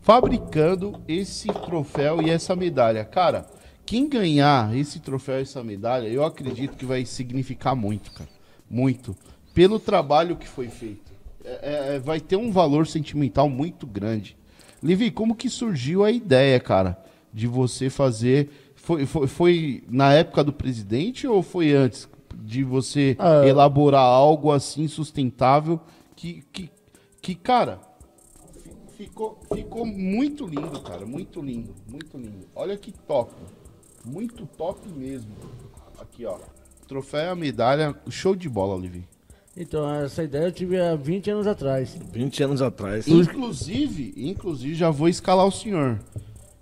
fabricando 0.00 1.00
esse 1.06 1.48
troféu 1.48 2.22
e 2.22 2.30
essa 2.30 2.56
medalha. 2.56 3.04
Cara, 3.04 3.46
quem 3.84 4.08
ganhar 4.08 4.74
esse 4.74 4.98
troféu 4.98 5.38
e 5.38 5.42
essa 5.42 5.62
medalha, 5.62 6.08
eu 6.08 6.24
acredito 6.24 6.76
que 6.76 6.86
vai 6.86 7.04
significar 7.04 7.76
muito, 7.76 8.10
cara. 8.12 8.30
Muito. 8.68 9.14
Pelo 9.52 9.78
trabalho 9.78 10.36
que 10.36 10.48
foi 10.48 10.68
feito. 10.68 11.10
É- 11.44 11.96
é- 11.96 11.98
vai 11.98 12.20
ter 12.20 12.36
um 12.36 12.50
valor 12.50 12.86
sentimental 12.86 13.48
muito 13.48 13.86
grande. 13.86 14.36
Livi, 14.82 15.10
como 15.10 15.34
que 15.34 15.50
surgiu 15.50 16.02
a 16.04 16.10
ideia, 16.10 16.58
cara, 16.58 16.96
de 17.32 17.46
você 17.46 17.90
fazer. 17.90 18.48
Foi, 18.74 19.04
foi, 19.04 19.26
foi 19.26 19.84
na 19.90 20.14
época 20.14 20.42
do 20.42 20.52
presidente 20.52 21.26
ou 21.26 21.42
foi 21.42 21.72
antes 21.72 22.08
de 22.40 22.64
você 22.64 23.16
Ah. 23.18 23.46
elaborar 23.46 24.02
algo 24.02 24.50
assim 24.52 24.88
sustentável 24.88 25.80
que, 26.16 26.42
que, 26.52 26.70
que 27.20 27.34
cara, 27.34 27.78
fi- 28.62 29.04
ficou, 29.04 29.38
ficou 29.54 29.86
muito 29.86 30.46
lindo, 30.46 30.80
cara. 30.80 31.04
Muito 31.06 31.40
lindo, 31.40 31.74
muito 31.88 32.16
lindo. 32.16 32.46
Olha 32.54 32.76
que 32.76 32.92
top. 32.92 33.32
Muito 34.04 34.46
top 34.46 34.88
mesmo. 34.88 35.30
Aqui, 36.00 36.24
ó. 36.24 36.38
Troféu 36.88 37.36
medalha. 37.36 37.94
Show 38.08 38.34
de 38.34 38.48
bola, 38.48 38.80
Livi. 38.80 39.06
Então, 39.56 39.92
essa 39.92 40.22
ideia 40.22 40.44
eu 40.44 40.52
tive 40.52 40.80
há 40.80 40.94
20 40.96 41.30
anos 41.30 41.46
atrás. 41.46 41.98
20 42.12 42.42
anos 42.42 42.62
atrás. 42.62 43.06
Inclusive, 43.06 44.14
inclusive, 44.16 44.74
já 44.74 44.90
vou 44.90 45.08
escalar 45.08 45.46
o 45.46 45.50
senhor. 45.50 45.98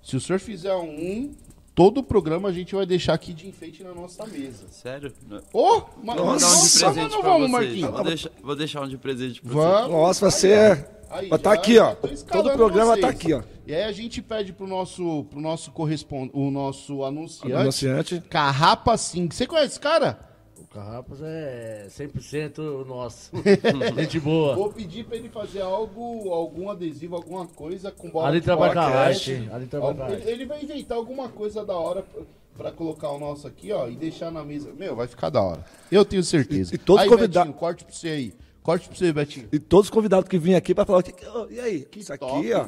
Se 0.03 0.17
o 0.17 0.21
senhor 0.21 0.39
fizer 0.41 0.75
um, 0.75 1.31
todo 1.79 1.99
o 1.99 2.03
programa 2.03 2.49
a 2.49 2.53
gente 2.53 2.75
vai 2.75 2.85
deixar 2.85 3.15
aqui 3.15 3.33
de 3.33 3.47
enfeite 3.47 3.85
na 3.85 3.95
nossa 3.95 4.27
mesa. 4.27 4.65
Sério? 4.69 5.13
Ô, 5.53 5.83
ma- 6.03 6.15
Vou 6.17 6.17
dar 6.17 6.23
um 6.23 6.27
nossa, 6.33 6.87
presente 6.91 7.03
mas 7.05 7.13
não 7.13 7.23
vamos, 7.23 7.51
vocês. 7.51 7.51
Marquinhos. 7.53 7.91
Vou 7.93 8.05
deixar, 8.05 8.31
vou 8.43 8.57
deixar 8.57 8.83
um 8.83 8.89
de 8.89 8.99
presente 8.99 9.41
pra 9.41 9.53
Vamos. 9.53 9.91
Nossa, 9.93 10.29
você 10.31 10.51
é. 10.53 10.91
Aí, 11.09 11.29
Vai 11.29 11.39
tá 11.39 11.53
aqui, 11.53 11.79
ó. 11.79 11.95
Todo 11.95 12.51
o 12.51 12.53
programa 12.53 12.93
vocês. 12.95 13.01
tá 13.01 13.09
aqui, 13.09 13.33
ó. 13.33 13.43
E 13.65 13.75
aí 13.75 13.85
a 13.85 13.93
gente 13.93 14.21
pede 14.21 14.53
pro 14.53 14.67
nosso, 14.67 15.25
pro 15.31 15.41
nosso 15.41 15.71
correspondente, 15.71 16.33
o 16.37 16.51
nosso 16.51 17.05
anunciante, 17.05 17.55
Anunciante. 17.55 18.21
Carrapa 18.29 18.97
Sing. 18.97 19.29
Você 19.31 19.47
conhece 19.47 19.69
esse 19.69 19.81
cara? 19.81 20.28
O 20.71 20.75
Carrapas 20.75 21.23
é 21.23 21.87
100% 21.89 22.85
nosso. 22.87 23.31
Gente 23.97 24.21
boa. 24.21 24.55
Vou 24.55 24.71
pedir 24.73 25.05
pra 25.07 25.17
ele 25.17 25.31
fazer 25.31 25.63
algo, 25.63 26.31
algum 26.31 26.69
adesivo, 26.71 27.17
alguma 27.17 27.47
coisa 27.47 27.91
com 27.91 28.11
bola 28.11 28.29
Ali 28.29 28.41
trabalha 28.43 28.75
com 28.75 28.79
a 28.81 28.83
podcast. 28.85 29.33
arte, 29.35 29.51
ali 29.51 29.67
trabalha 29.67 30.13
Ele, 30.15 30.31
ele 30.31 30.47
vai 30.47 30.63
inventar 30.63 30.99
alguma 30.99 31.29
coisa 31.31 31.65
da 31.65 31.75
hora 31.75 32.03
pra, 32.03 32.23
pra 32.57 32.73
colocar 32.73 33.11
o 33.11 33.19
nosso 33.19 33.47
aqui, 33.47 33.73
ó, 33.73 33.89
e 33.89 33.97
deixar 33.97 34.31
na 34.31 34.45
mesa. 34.45 34.71
Meu, 34.75 34.95
vai 34.95 35.07
ficar 35.07 35.31
da 35.31 35.41
hora. 35.41 35.65
Eu 35.91 36.05
tenho 36.05 36.23
certeza. 36.23 36.73
E- 36.73 36.77
e 36.77 36.79
todos 36.79 37.03
aí, 37.03 37.09
convida- 37.09 37.41
Betinho, 37.41 37.55
corte 37.59 37.85
pra 37.85 37.95
você 37.95 38.09
aí. 38.09 38.35
Corte 38.63 38.89
pra 38.89 38.99
você, 38.99 39.11
Betinho. 39.13 39.49
E 39.51 39.59
todos 39.59 39.87
os 39.87 39.91
convidados 39.91 40.29
que 40.29 40.39
vêm 40.39 40.55
aqui 40.55 40.75
pra 40.75 40.85
falar, 40.85 41.03
"Que- 41.03 41.13
que- 41.13 41.27
ô, 41.27 41.49
e 41.49 41.59
aí? 41.59 41.89
Isso 41.97 42.13
aqui, 42.13 42.27
top. 42.27 42.53
ó. 42.55 42.67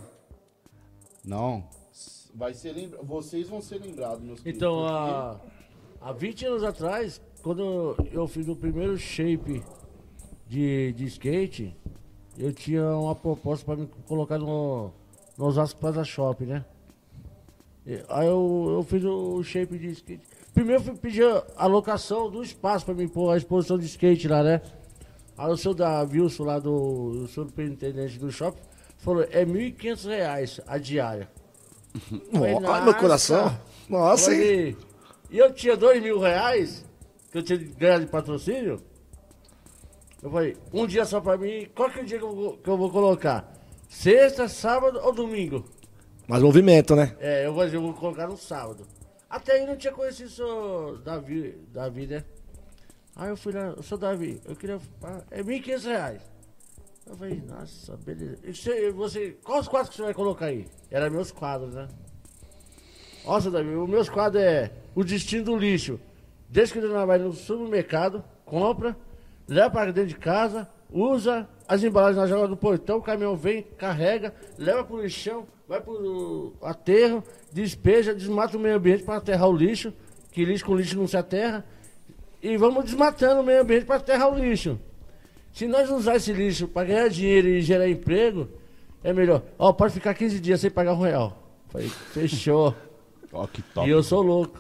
Não. 1.23 1.65
Vai 2.35 2.55
ser 2.55 2.73
lembra... 2.73 2.99
Vocês 3.03 3.47
vão 3.49 3.61
ser 3.61 3.79
lembrados, 3.83 4.23
meus 4.25 4.41
queridos, 4.41 4.57
Então, 4.57 4.77
porque- 4.77 4.91
há, 6.01 6.09
há 6.09 6.13
20 6.13 6.47
anos 6.47 6.65
atrás, 6.65 7.21
quando 7.43 7.97
eu 8.13 8.27
fiz 8.27 8.49
o 8.49 8.57
primeiro 8.57 8.97
shape 8.99 9.63
de, 10.47 10.93
de 10.93 11.05
skate, 11.07 11.77
eu 12.39 12.53
tinha 12.53 12.85
uma 12.97 13.15
proposta 13.15 13.65
para 13.65 13.77
me 13.77 13.89
colocar 14.07 14.39
no, 14.39 14.91
no 15.37 15.47
Osasco 15.47 15.81
Plaza 15.81 16.05
Shop, 16.05 16.45
né? 16.45 16.65
E 17.87 18.03
Aí 18.09 18.27
eu, 18.27 18.67
eu 18.79 18.83
fiz 18.83 19.05
o 19.05 19.43
shape 19.43 19.79
de 19.79 19.91
skate. 19.91 20.23
Primeiro 20.53 20.81
eu 20.81 20.85
fui 20.85 20.95
pedir 20.97 21.25
a 21.57 21.67
locação 21.67 22.31
do 22.31 22.43
espaço 22.43 22.85
para 22.85 22.95
me 22.95 23.09
pôr 23.09 23.31
a 23.31 23.37
exposição 23.37 23.79
de 23.79 23.87
skate 23.87 24.29
lá, 24.29 24.43
né? 24.43 24.61
Aí 25.39 25.51
o 25.51 25.57
senhor 25.57 25.75
da 25.75 26.03
Wilson 26.03 26.45
lá 26.45 26.59
do, 26.59 26.73
o 26.73 27.29
superintendente 27.29 28.19
do 28.19 28.31
shopping 28.31 28.61
falou, 28.99 29.23
é 29.31 29.45
1.500 29.45 30.09
reais 30.09 30.61
a 30.67 30.77
diária. 30.77 31.31
Olha 32.35 32.83
meu 32.83 32.95
coração. 32.95 33.59
Nossa, 33.89 34.35
hein? 34.35 34.77
E 35.31 35.39
eu 35.39 35.53
tinha 35.53 35.77
dois 35.77 36.03
mil 36.03 36.19
reais 36.19 36.85
que 37.31 37.39
eu 37.39 37.43
tinha 37.43 37.59
ganhado 37.59 38.05
de 38.05 38.11
patrocínio. 38.11 38.81
Eu 40.23 40.31
falei, 40.31 40.57
um 40.73 40.87
dia 40.87 41.05
só 41.05 41.21
pra 41.21 41.37
mim, 41.39 41.67
qual 41.75 41.91
que 41.91 41.99
é 41.99 42.03
o 42.03 42.05
dia 42.05 42.19
que 42.19 42.25
eu 42.25 42.35
vou, 42.35 42.57
que 42.59 42.69
eu 42.69 42.77
vou 42.77 42.91
colocar? 42.91 43.53
Sexta, 43.89 44.49
sábado 44.49 45.01
ou 45.03 45.13
domingo? 45.13 45.65
Mas 46.29 46.43
movimento, 46.43 46.95
né? 46.95 47.17
É, 47.19 47.47
eu 47.47 47.55
vou, 47.55 47.65
eu 47.67 47.81
vou 47.81 47.95
colocar 47.95 48.27
no 48.29 48.37
sábado. 48.37 48.87
Até 49.29 49.53
aí 49.53 49.67
não 49.67 49.77
tinha 49.77 49.93
conhecido 49.93 50.27
o 50.29 50.31
senhor 50.31 50.99
Davi, 51.03 51.59
Davi, 51.73 52.07
né? 52.07 52.25
Aí 53.17 53.29
eu 53.31 53.37
fui 53.37 53.53
lá, 53.53 53.75
o 53.77 53.83
senhor 53.83 53.99
Davi, 53.99 54.41
eu 54.45 54.55
queria. 54.55 54.79
ah, 55.03 55.23
É 55.31 55.43
1.500 55.43 55.85
reais. 55.85 56.23
Eu 57.07 57.17
falei, 57.17 57.43
nossa, 57.47 57.97
beleza. 57.97 58.39
E 58.45 58.53
você, 58.55 58.91
você, 58.93 59.31
quais 59.43 59.67
quadros 59.67 59.91
que 59.91 59.97
você 59.97 60.03
vai 60.03 60.15
colocar 60.15 60.47
aí? 60.47 60.69
Eram 60.91 61.11
meus 61.11 61.33
quadros, 61.33 61.75
né? 61.75 61.89
Nossa, 63.25 63.51
Davi, 63.51 63.75
os 63.75 63.89
meus 63.89 64.09
quadros 64.09 64.43
é 64.43 64.71
o 64.95 65.03
destino 65.03 65.45
do 65.45 65.57
lixo. 65.57 65.99
Desde 66.51 66.73
que 66.73 66.79
ele 66.81 66.89
vai 66.89 67.19
no 67.19 67.33
supermercado, 67.33 68.25
compra, 68.45 68.97
leva 69.49 69.71
para 69.71 69.93
dentro 69.93 70.09
de 70.09 70.17
casa, 70.17 70.69
usa 70.91 71.49
as 71.69 71.85
embalagens 71.85 72.17
na 72.17 72.27
janela 72.27 72.49
do 72.49 72.57
portão, 72.57 72.99
o 72.99 73.03
caminhão 73.03 73.37
vem, 73.37 73.63
carrega, 73.79 74.35
leva 74.59 74.83
pro 74.83 75.01
lixão, 75.01 75.47
vai 75.69 75.81
pro 75.81 76.53
aterro, 76.61 77.23
despeja, 77.53 78.13
desmata 78.13 78.57
o 78.57 78.61
meio 78.61 78.77
ambiente 78.77 79.05
para 79.05 79.19
aterrar 79.19 79.49
o 79.49 79.57
lixo, 79.57 79.93
que 80.33 80.45
lixo 80.45 80.65
com 80.65 80.75
lixo 80.75 80.97
não 80.97 81.07
se 81.07 81.17
aterra. 81.17 81.65
E 82.43 82.57
vamos 82.57 82.85
desmatando 82.85 83.43
o 83.43 83.45
meio 83.45 83.63
ambiente 83.63 83.85
para 83.85 83.97
aterrar 83.97 84.33
o 84.33 84.37
lixo. 84.37 84.81
Se 85.53 85.69
nós 85.69 85.89
usar 85.91 86.17
esse 86.17 86.33
lixo 86.33 86.67
para 86.67 86.89
ganhar 86.89 87.09
dinheiro 87.09 87.47
e 87.47 87.61
gerar 87.61 87.89
emprego, 87.89 88.49
é 89.05 89.13
melhor. 89.13 89.43
Ó, 89.57 89.73
pode 89.73 89.95
ficar 89.95 90.15
15 90.15 90.41
dias 90.41 90.61
sem 90.61 90.71
pagar 90.71 90.95
um 90.95 91.01
real. 91.01 91.41
Falei, 91.69 91.89
fechou. 91.89 92.75
Ó, 93.33 93.47
que 93.47 93.63
top. 93.63 93.87
E 93.87 93.91
eu 93.91 94.03
sou 94.03 94.23
louco. 94.23 94.59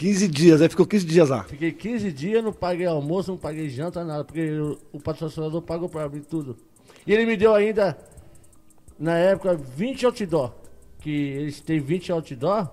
15 0.00 0.28
dias, 0.28 0.62
aí 0.62 0.68
ficou 0.70 0.86
15 0.86 1.04
dias 1.04 1.28
lá. 1.28 1.44
Fiquei 1.44 1.72
15 1.72 2.10
dias, 2.10 2.42
não 2.42 2.54
paguei 2.54 2.86
almoço, 2.86 3.32
não 3.32 3.36
paguei 3.36 3.68
janta, 3.68 4.02
nada, 4.02 4.24
porque 4.24 4.50
o, 4.50 4.78
o 4.92 4.98
patrocinador 4.98 5.60
pagou 5.60 5.90
pra 5.90 6.08
mim 6.08 6.22
tudo. 6.22 6.56
E 7.06 7.12
ele 7.12 7.26
me 7.26 7.36
deu 7.36 7.54
ainda, 7.54 7.98
na 8.98 9.18
época, 9.18 9.54
20 9.54 10.06
outdoor. 10.06 10.54
Que 11.00 11.10
eles 11.10 11.60
têm 11.60 11.80
20 11.80 12.12
outdoor 12.12 12.70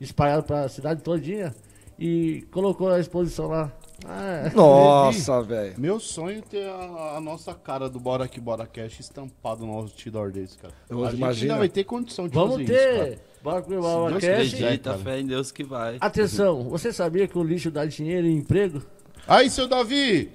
espalhados 0.00 0.46
pra 0.46 0.66
cidade 0.70 1.02
todinha. 1.02 1.54
E 1.98 2.46
colocou 2.50 2.88
a 2.88 2.98
exposição 2.98 3.48
lá. 3.48 3.70
Ah, 4.04 4.50
Nossa, 4.54 5.42
velho. 5.42 5.74
Meu 5.78 6.00
sonho 6.00 6.38
é 6.38 6.42
ter 6.42 6.68
a, 6.68 7.16
a 7.16 7.20
nossa 7.20 7.54
cara 7.54 7.88
do 7.88 8.00
Bora 8.00 8.26
Que 8.26 8.40
Bora 8.40 8.66
Cash 8.66 9.00
estampado 9.00 9.64
no 9.64 9.72
outdoor 9.72 10.30
desse, 10.32 10.58
cara. 10.58 10.74
Eu 10.88 11.04
a 11.04 11.10
gente 11.10 11.42
ainda 11.42 11.58
vai 11.58 11.68
ter 11.68 11.84
condição 11.84 12.28
de 12.28 12.34
vamos 12.34 12.52
fazer 12.52 12.64
isso, 12.64 12.72
cara. 12.72 13.04
ter. 13.06 13.20
Bora 13.42 13.64
o 13.64 13.68
Deus 13.68 14.24
Cash. 14.24 14.54
Acredita, 14.54 14.98
fé 14.98 15.20
em 15.20 15.26
Deus 15.26 15.52
que 15.52 15.62
vai. 15.62 15.98
Atenção, 16.00 16.64
você 16.64 16.92
sabia 16.92 17.28
que 17.28 17.38
o 17.38 17.42
lixo 17.42 17.70
dá 17.70 17.84
dinheiro 17.84 18.26
e 18.26 18.32
emprego? 18.32 18.82
Aí, 19.26 19.48
seu 19.48 19.66
Davi! 19.68 20.30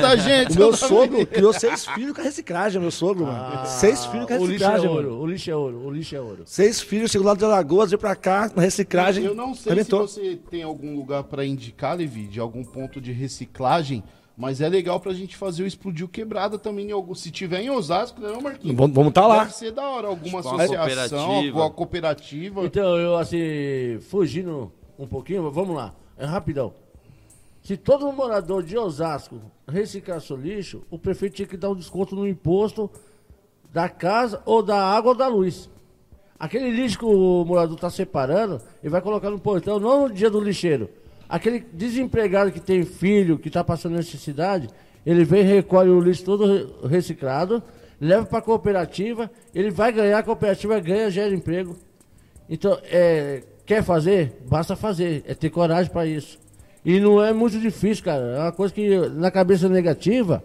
Da 0.00 0.16
gente, 0.16 0.52
O 0.52 0.58
meu 0.58 0.76
sogro 0.76 1.26
criou 1.26 1.52
seis 1.52 1.86
filhos 1.86 2.12
com 2.14 2.20
a 2.20 2.24
reciclagem, 2.24 2.80
meu 2.80 2.90
sogro, 2.90 3.24
mano. 3.26 3.66
seis 3.66 4.04
filhos 4.04 4.26
com 4.26 4.34
a 4.34 4.36
o 4.38 4.46
lixo 4.46 4.64
é 4.64 4.66
reciclagem, 4.68 4.88
ouro, 4.90 5.10
mano. 5.10 5.22
o 5.22 5.26
lixo 5.26 5.50
é 5.50 5.56
ouro, 5.56 5.86
o 5.86 5.90
lixo 5.90 6.16
é 6.16 6.20
ouro. 6.20 6.42
Seis 6.44 6.80
filhos, 6.80 7.10
chegou 7.10 7.26
lá 7.26 7.34
de 7.34 7.44
Alagoas, 7.44 7.90
veio 7.90 7.98
pra 7.98 8.14
cá, 8.14 8.50
na 8.54 8.62
reciclagem. 8.62 9.24
Eu 9.24 9.34
não 9.34 9.54
sei 9.54 9.72
arrebentou. 9.72 10.06
se 10.06 10.14
você 10.20 10.38
tem 10.50 10.62
algum 10.62 10.94
lugar 10.96 11.24
pra 11.24 11.46
indicar, 11.46 11.96
Levi, 11.96 12.26
de 12.26 12.40
algum 12.40 12.62
ponto 12.62 13.00
de 13.00 13.10
reciclagem, 13.12 14.02
mas 14.36 14.60
é 14.60 14.68
legal 14.68 15.00
pra 15.00 15.14
gente 15.14 15.34
fazer 15.36 15.62
o 15.62 15.66
Explodir 15.66 16.04
o 16.04 16.08
Quebrada 16.08 16.58
também, 16.58 16.88
em 16.88 16.92
algum, 16.92 17.14
se 17.14 17.30
tiver 17.30 17.62
em 17.62 17.70
Osasco, 17.70 18.20
né, 18.20 18.28
não, 18.32 18.42
Marquinhos? 18.42 18.76
Vamos 18.76 18.94
vamos 18.94 19.12
tá 19.14 19.26
lá. 19.26 19.44
Deve 19.44 19.54
ser 19.54 19.72
da 19.72 19.88
hora, 19.88 20.08
alguma 20.08 20.42
Tipo 20.42 20.54
associação, 20.54 20.76
cooperativa. 21.26 21.46
alguma 21.46 21.70
cooperativa. 21.70 22.64
Então, 22.66 22.96
eu 22.98 23.16
assim, 23.16 23.98
fugindo 24.10 24.70
um 24.98 25.06
pouquinho, 25.06 25.50
vamos 25.50 25.74
lá, 25.74 25.94
é 26.18 26.26
rapidão. 26.26 26.74
Se 27.64 27.78
todo 27.78 28.12
morador 28.12 28.62
de 28.62 28.76
Osasco 28.76 29.40
reciclar 29.66 30.20
seu 30.20 30.36
lixo, 30.36 30.82
o 30.90 30.98
prefeito 30.98 31.36
tinha 31.36 31.48
que 31.48 31.56
dar 31.56 31.70
um 31.70 31.74
desconto 31.74 32.14
no 32.14 32.28
imposto 32.28 32.90
da 33.72 33.88
casa 33.88 34.42
ou 34.44 34.62
da 34.62 34.76
água 34.76 35.12
ou 35.12 35.16
da 35.16 35.26
luz. 35.26 35.70
Aquele 36.38 36.70
lixo 36.70 36.98
que 36.98 37.06
o 37.06 37.42
morador 37.42 37.76
está 37.76 37.88
separando, 37.88 38.60
ele 38.82 38.90
vai 38.90 39.00
colocar 39.00 39.30
no 39.30 39.38
portão, 39.38 39.80
não 39.80 40.08
no 40.08 40.14
dia 40.14 40.28
do 40.28 40.40
lixeiro. 40.40 40.90
Aquele 41.26 41.58
desempregado 41.58 42.52
que 42.52 42.60
tem 42.60 42.84
filho, 42.84 43.38
que 43.38 43.48
está 43.48 43.64
passando 43.64 43.96
necessidade, 43.96 44.68
ele 45.06 45.24
vem 45.24 45.42
recolhe 45.42 45.88
o 45.88 46.00
lixo 46.00 46.22
todo 46.22 46.44
re- 46.46 46.66
reciclado, 46.86 47.62
leva 47.98 48.26
para 48.26 48.40
a 48.40 48.42
cooperativa, 48.42 49.30
ele 49.54 49.70
vai 49.70 49.90
ganhar, 49.90 50.18
a 50.18 50.22
cooperativa 50.22 50.78
ganha, 50.80 51.10
gera 51.10 51.34
emprego. 51.34 51.76
Então, 52.46 52.78
é, 52.84 53.42
quer 53.64 53.82
fazer? 53.82 54.38
Basta 54.46 54.76
fazer. 54.76 55.24
É 55.26 55.34
ter 55.34 55.48
coragem 55.48 55.90
para 55.90 56.04
isso. 56.04 56.43
E 56.84 57.00
não 57.00 57.22
é 57.22 57.32
muito 57.32 57.58
difícil, 57.58 58.04
cara. 58.04 58.22
É 58.22 58.38
uma 58.40 58.52
coisa 58.52 58.74
que 58.74 59.08
na 59.10 59.30
cabeça 59.30 59.68
negativa 59.68 60.42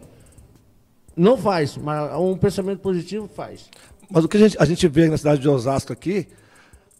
não 1.15 1.37
faz, 1.37 1.75
mas 1.75 2.13
um 2.17 2.37
pensamento 2.37 2.79
positivo 2.79 3.27
faz. 3.27 3.69
Mas 4.09 4.23
o 4.23 4.27
que 4.27 4.37
a 4.37 4.39
gente, 4.39 4.57
a 4.59 4.65
gente 4.65 4.87
vê 4.87 5.09
na 5.09 5.17
cidade 5.17 5.41
de 5.41 5.49
Osasco 5.49 5.91
aqui, 5.91 6.27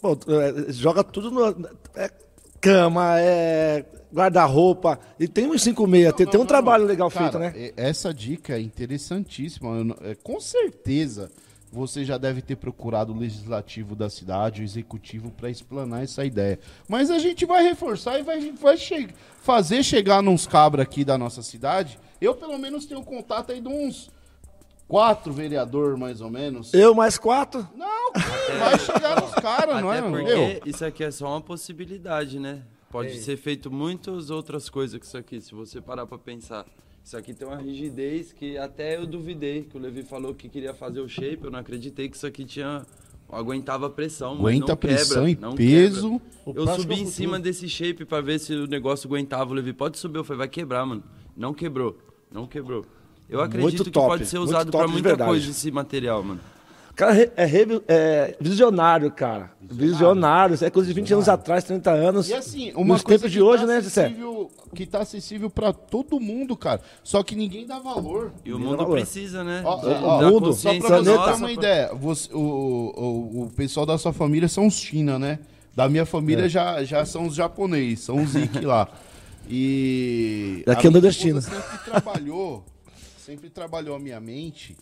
pô, 0.01 0.13
é, 0.27 0.71
joga 0.71 1.03
tudo 1.03 1.31
no. 1.31 1.69
É 1.95 2.11
cama, 2.61 3.17
é 3.19 3.85
guarda-roupa. 4.13 4.99
E 5.17 5.27
tem 5.27 5.47
uns 5.47 5.61
56, 5.63 6.13
tem, 6.13 6.27
tem 6.27 6.39
um 6.41 6.45
trabalho 6.45 6.85
legal 6.85 7.09
Cara, 7.09 7.31
feito, 7.31 7.39
né? 7.39 7.71
Essa 7.77 8.13
dica 8.13 8.57
é 8.57 8.59
interessantíssima. 8.61 9.77
Eu 9.77 9.83
não- 9.85 9.97
é, 10.01 10.15
com 10.15 10.39
certeza 10.41 11.31
você 11.71 12.03
já 12.03 12.17
deve 12.17 12.41
ter 12.41 12.55
procurado 12.55 13.13
o 13.13 13.17
legislativo 13.17 13.95
da 13.95 14.09
cidade, 14.09 14.61
o 14.61 14.63
executivo, 14.63 15.29
para 15.31 15.49
explanar 15.49 16.03
essa 16.03 16.25
ideia. 16.25 16.59
Mas 16.87 17.09
a 17.11 17.19
gente 17.19 17.45
vai 17.45 17.63
reforçar 17.63 18.19
e 18.19 18.23
vai, 18.23 18.51
vai 18.51 18.75
che- 18.77 19.09
fazer 19.41 19.83
chegar 19.83 20.21
nos 20.23 20.47
cabras 20.47 20.83
aqui 20.83 21.05
da 21.05 21.17
nossa 21.17 21.41
cidade. 21.43 21.99
Eu, 22.19 22.35
pelo 22.35 22.57
menos, 22.57 22.85
tenho 22.85 23.03
contato 23.03 23.51
aí 23.51 23.61
de 23.61 23.67
uns 23.67 24.09
quatro 24.87 25.31
vereador, 25.31 25.95
mais 25.97 26.21
ou 26.21 26.29
menos. 26.29 26.73
Eu 26.73 26.95
mais 26.95 27.17
quatro. 27.17 27.67
Não, 27.75 28.11
que 28.13 28.19
vai 28.57 28.79
chegar 28.79 29.21
nos 29.21 29.31
caras, 29.35 29.81
não 29.81 29.93
é? 29.93 30.01
Meu? 30.01 30.11
porque 30.11 30.61
isso 30.65 30.83
aqui 30.83 31.03
é 31.03 31.11
só 31.11 31.27
uma 31.27 31.41
possibilidade, 31.41 32.39
né? 32.39 32.63
Pode 32.89 33.19
ser 33.19 33.37
feito 33.37 33.69
muitas 33.69 34.31
outras 34.31 34.67
coisas 34.67 34.99
que 34.99 35.05
isso 35.05 35.15
aqui, 35.17 35.39
se 35.39 35.53
você 35.53 35.79
parar 35.79 36.07
pra 36.07 36.17
pensar. 36.17 36.65
Isso 37.03 37.17
aqui 37.17 37.33
tem 37.33 37.47
uma 37.47 37.57
rigidez 37.57 38.31
que 38.31 38.57
até 38.57 38.97
eu 38.97 39.07
duvidei, 39.07 39.63
que 39.63 39.75
o 39.77 39.79
Levi 39.79 40.03
falou 40.03 40.33
que 40.33 40.47
queria 40.47 40.73
fazer 40.73 40.99
o 40.99 41.07
shape, 41.09 41.43
eu 41.43 41.51
não 41.51 41.59
acreditei 41.59 42.07
que 42.07 42.15
isso 42.15 42.27
aqui 42.27 42.45
tinha 42.45 42.85
aguentava 43.31 43.89
pressão, 43.89 44.35
mas 44.35 44.55
Aguenta 44.55 44.67
não 44.67 44.77
pressão 44.77 45.25
quebra, 45.25 45.29
e 45.29 45.35
não 45.35 45.55
peso. 45.55 46.21
quebra. 46.45 46.61
Eu 46.61 46.67
subi 46.75 46.95
é 46.95 46.99
em 46.99 47.05
cima 47.05 47.39
desse 47.39 47.69
shape 47.69 48.05
pra 48.05 48.21
ver 48.21 48.39
se 48.39 48.53
o 48.53 48.67
negócio 48.67 49.07
aguentava. 49.07 49.51
O 49.51 49.53
Levi, 49.53 49.71
pode 49.71 49.97
subir. 49.97 50.17
Eu 50.17 50.23
falei, 50.23 50.39
vai 50.39 50.47
quebrar, 50.47 50.85
mano. 50.85 51.03
Não 51.37 51.53
quebrou. 51.53 51.97
Não 52.31 52.47
quebrou. 52.47 52.85
Eu 53.29 53.41
acredito 53.41 53.83
que 53.83 53.91
pode 53.91 54.25
ser 54.25 54.39
usado 54.39 54.71
de 54.71 54.87
muita 54.91 55.15
coisa 55.15 55.51
esse 55.51 55.69
material, 55.71 56.23
mano. 56.23 56.41
Cara 56.99 57.17
é, 57.17 57.31
é, 57.37 57.81
é, 57.87 58.35
visionário, 58.41 59.09
cara. 59.09 59.51
Visionário. 59.61 60.53
Isso 60.55 60.65
é 60.65 60.69
coisa 60.69 60.89
de 60.89 60.93
20 60.93 61.13
anos 61.13 61.29
atrás, 61.29 61.63
30 61.63 61.91
anos. 61.91 62.29
E 62.29 62.33
assim, 62.33 62.73
uma 62.75 62.95
Nos 62.95 63.03
coisa 63.03 63.19
tempos 63.19 63.31
de 63.31 63.37
que 63.37 63.43
hoje, 63.43 63.65
tá 63.65 63.67
né, 63.73 63.79
Zé? 63.81 64.13
que 64.75 64.85
tá 64.85 64.99
acessível 64.99 65.49
pra 65.49 65.71
todo 65.71 66.19
mundo, 66.19 66.57
cara. 66.57 66.81
Só 67.01 67.23
que 67.23 67.37
ninguém 67.37 67.65
dá 67.65 67.79
valor. 67.79 68.33
E 68.43 68.51
o 68.51 68.59
mundo 68.59 68.85
precisa, 68.85 69.45
né? 69.45 69.61
Ó, 69.63 70.29
mundo, 70.29 70.51
Só 70.51 70.73
pra 70.77 70.97
você 70.99 71.17
ter 71.17 71.33
uma 71.35 71.51
ideia, 71.53 71.93
você- 71.93 72.33
o, 72.33 72.39
o, 72.39 73.43
o 73.43 73.49
pessoal 73.55 73.85
da 73.85 73.97
sua 73.97 74.11
família 74.11 74.49
são 74.49 74.67
os 74.67 74.73
China, 74.75 75.17
né? 75.17 75.39
Da 75.73 75.87
minha 75.87 76.05
família 76.05 76.47
É. 76.47 76.49
já, 76.49 76.83
já 76.83 77.05
são 77.05 77.27
os 77.27 77.35
japoneses, 77.35 78.01
são 78.01 78.21
os 78.21 78.31
Zik 78.31 78.59
lá. 78.65 78.89
E. 79.49 80.63
Daqui 80.65 80.87
a 80.87 80.89
é 80.89 80.93
nordestino. 80.93 81.39
esposa 81.39 81.61
Sempre 81.61 81.77
trabalhou, 81.91 82.65
sempre 83.17 83.49
trabalhou 83.49 83.95
a 83.95 83.99
minha 83.99 84.19
mente 84.19 84.75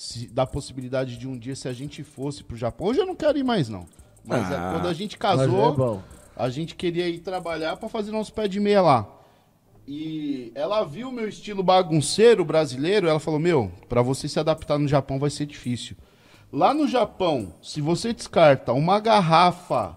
se, 0.00 0.28
da 0.28 0.46
possibilidade 0.46 1.18
de 1.18 1.28
um 1.28 1.36
dia, 1.38 1.54
se 1.54 1.68
a 1.68 1.74
gente 1.74 2.02
fosse 2.02 2.42
pro 2.42 2.56
Japão. 2.56 2.86
Hoje 2.86 3.00
eu 3.00 3.04
não 3.06 3.14
quero 3.14 3.36
ir 3.36 3.44
mais, 3.44 3.68
não. 3.68 3.84
Mas 4.24 4.50
é, 4.50 4.56
Ah, 4.56 4.70
quando 4.72 4.88
a 4.88 4.94
gente 4.94 5.18
casou. 5.18 6.02
é. 6.06 6.42
A 6.42 6.48
gente 6.48 6.74
queria 6.74 7.06
ir 7.06 7.18
trabalhar 7.18 7.76
pra 7.76 7.86
fazer 7.86 8.10
nosso 8.10 8.32
pé 8.32 8.48
de 8.48 8.58
meia 8.58 8.80
lá. 8.80 9.06
E 9.86 10.52
ela 10.54 10.84
viu 10.84 11.10
o 11.10 11.12
meu 11.12 11.28
estilo 11.28 11.62
bagunceiro 11.62 12.46
brasileiro, 12.46 13.08
ela 13.08 13.20
falou: 13.20 13.38
"Meu, 13.38 13.70
pra 13.90 14.00
você 14.00 14.26
se 14.26 14.40
adaptar 14.40 14.78
no 14.78 14.88
Japão 14.88 15.18
vai 15.18 15.28
ser 15.28 15.44
difícil". 15.44 15.96
Lá 16.50 16.72
no 16.72 16.88
Japão, 16.88 17.52
se 17.60 17.82
você 17.82 18.14
descarta 18.14 18.72
uma 18.72 18.98
garrafa, 19.00 19.94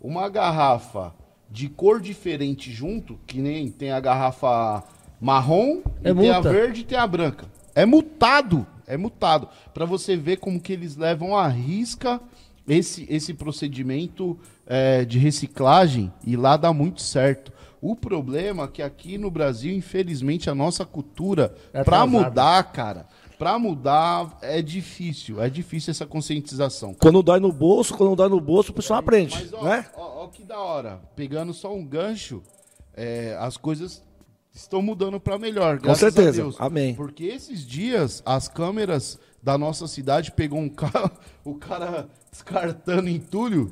uma 0.00 0.28
garrafa 0.28 1.14
de 1.50 1.70
cor 1.70 1.98
diferente 1.98 2.70
junto, 2.70 3.18
que 3.26 3.38
nem 3.40 3.70
tem 3.70 3.90
a 3.90 4.00
garrafa 4.00 4.84
marrom, 5.18 5.80
É 6.04 6.10
e 6.10 6.14
tem 6.14 6.30
a 6.30 6.40
verde 6.40 6.82
e 6.82 6.84
tem 6.84 6.98
a 6.98 7.06
branca. 7.06 7.46
É 7.74 7.86
multado, 7.86 8.66
é 8.86 8.96
multado. 8.96 9.48
Pra 9.74 9.84
você 9.84 10.16
ver 10.16 10.36
como 10.38 10.60
que 10.60 10.72
eles 10.72 10.96
levam 10.96 11.36
à 11.36 11.46
risca 11.48 12.20
esse, 12.68 13.06
esse 13.08 13.32
procedimento 13.34 14.38
é, 14.66 15.04
de 15.04 15.18
reciclagem 15.18 16.12
e 16.24 16.36
lá 16.36 16.56
dá 16.56 16.72
muito 16.72 17.02
certo. 17.02 17.52
O 17.80 17.94
problema 17.94 18.64
é 18.64 18.68
que 18.68 18.82
aqui 18.82 19.18
no 19.18 19.30
Brasil, 19.30 19.74
infelizmente, 19.74 20.48
a 20.50 20.54
nossa 20.54 20.84
cultura, 20.84 21.54
É 21.72 21.84
pra 21.84 22.02
atrasada. 22.02 22.06
mudar, 22.28 22.62
cara, 22.72 23.06
pra 23.38 23.58
mudar 23.58 24.38
é 24.42 24.60
difícil. 24.62 25.40
É 25.42 25.48
difícil 25.50 25.90
essa 25.90 26.06
conscientização. 26.06 26.94
Quando 26.94 27.22
dói 27.22 27.38
no 27.38 27.52
bolso, 27.52 27.94
quando 27.94 28.16
dói 28.16 28.28
no 28.28 28.40
bolso, 28.40 28.72
o 28.72 28.74
pessoal 28.74 28.98
aprende, 28.98 29.34
Mas 29.34 29.52
ó, 29.52 29.62
né? 29.62 29.86
ó, 29.94 30.24
ó 30.24 30.28
que 30.28 30.42
da 30.42 30.58
hora. 30.58 31.00
Pegando 31.14 31.52
só 31.52 31.72
um 31.72 31.84
gancho, 31.84 32.42
é, 32.94 33.36
as 33.38 33.56
coisas 33.56 34.02
estão 34.56 34.80
mudando 34.82 35.20
pra 35.20 35.38
melhor. 35.38 35.78
a 35.86 35.94
certeza. 35.94 36.42
Deus. 36.42 36.56
Amém. 36.58 36.94
Porque 36.94 37.24
esses 37.24 37.64
dias 37.64 38.22
as 38.24 38.48
câmeras 38.48 39.18
da 39.42 39.56
nossa 39.56 39.86
cidade 39.86 40.32
pegou 40.32 40.58
um 40.58 40.68
cara, 40.68 41.10
o 41.44 41.54
cara 41.54 42.08
descartando 42.30 43.08
entulho, 43.08 43.70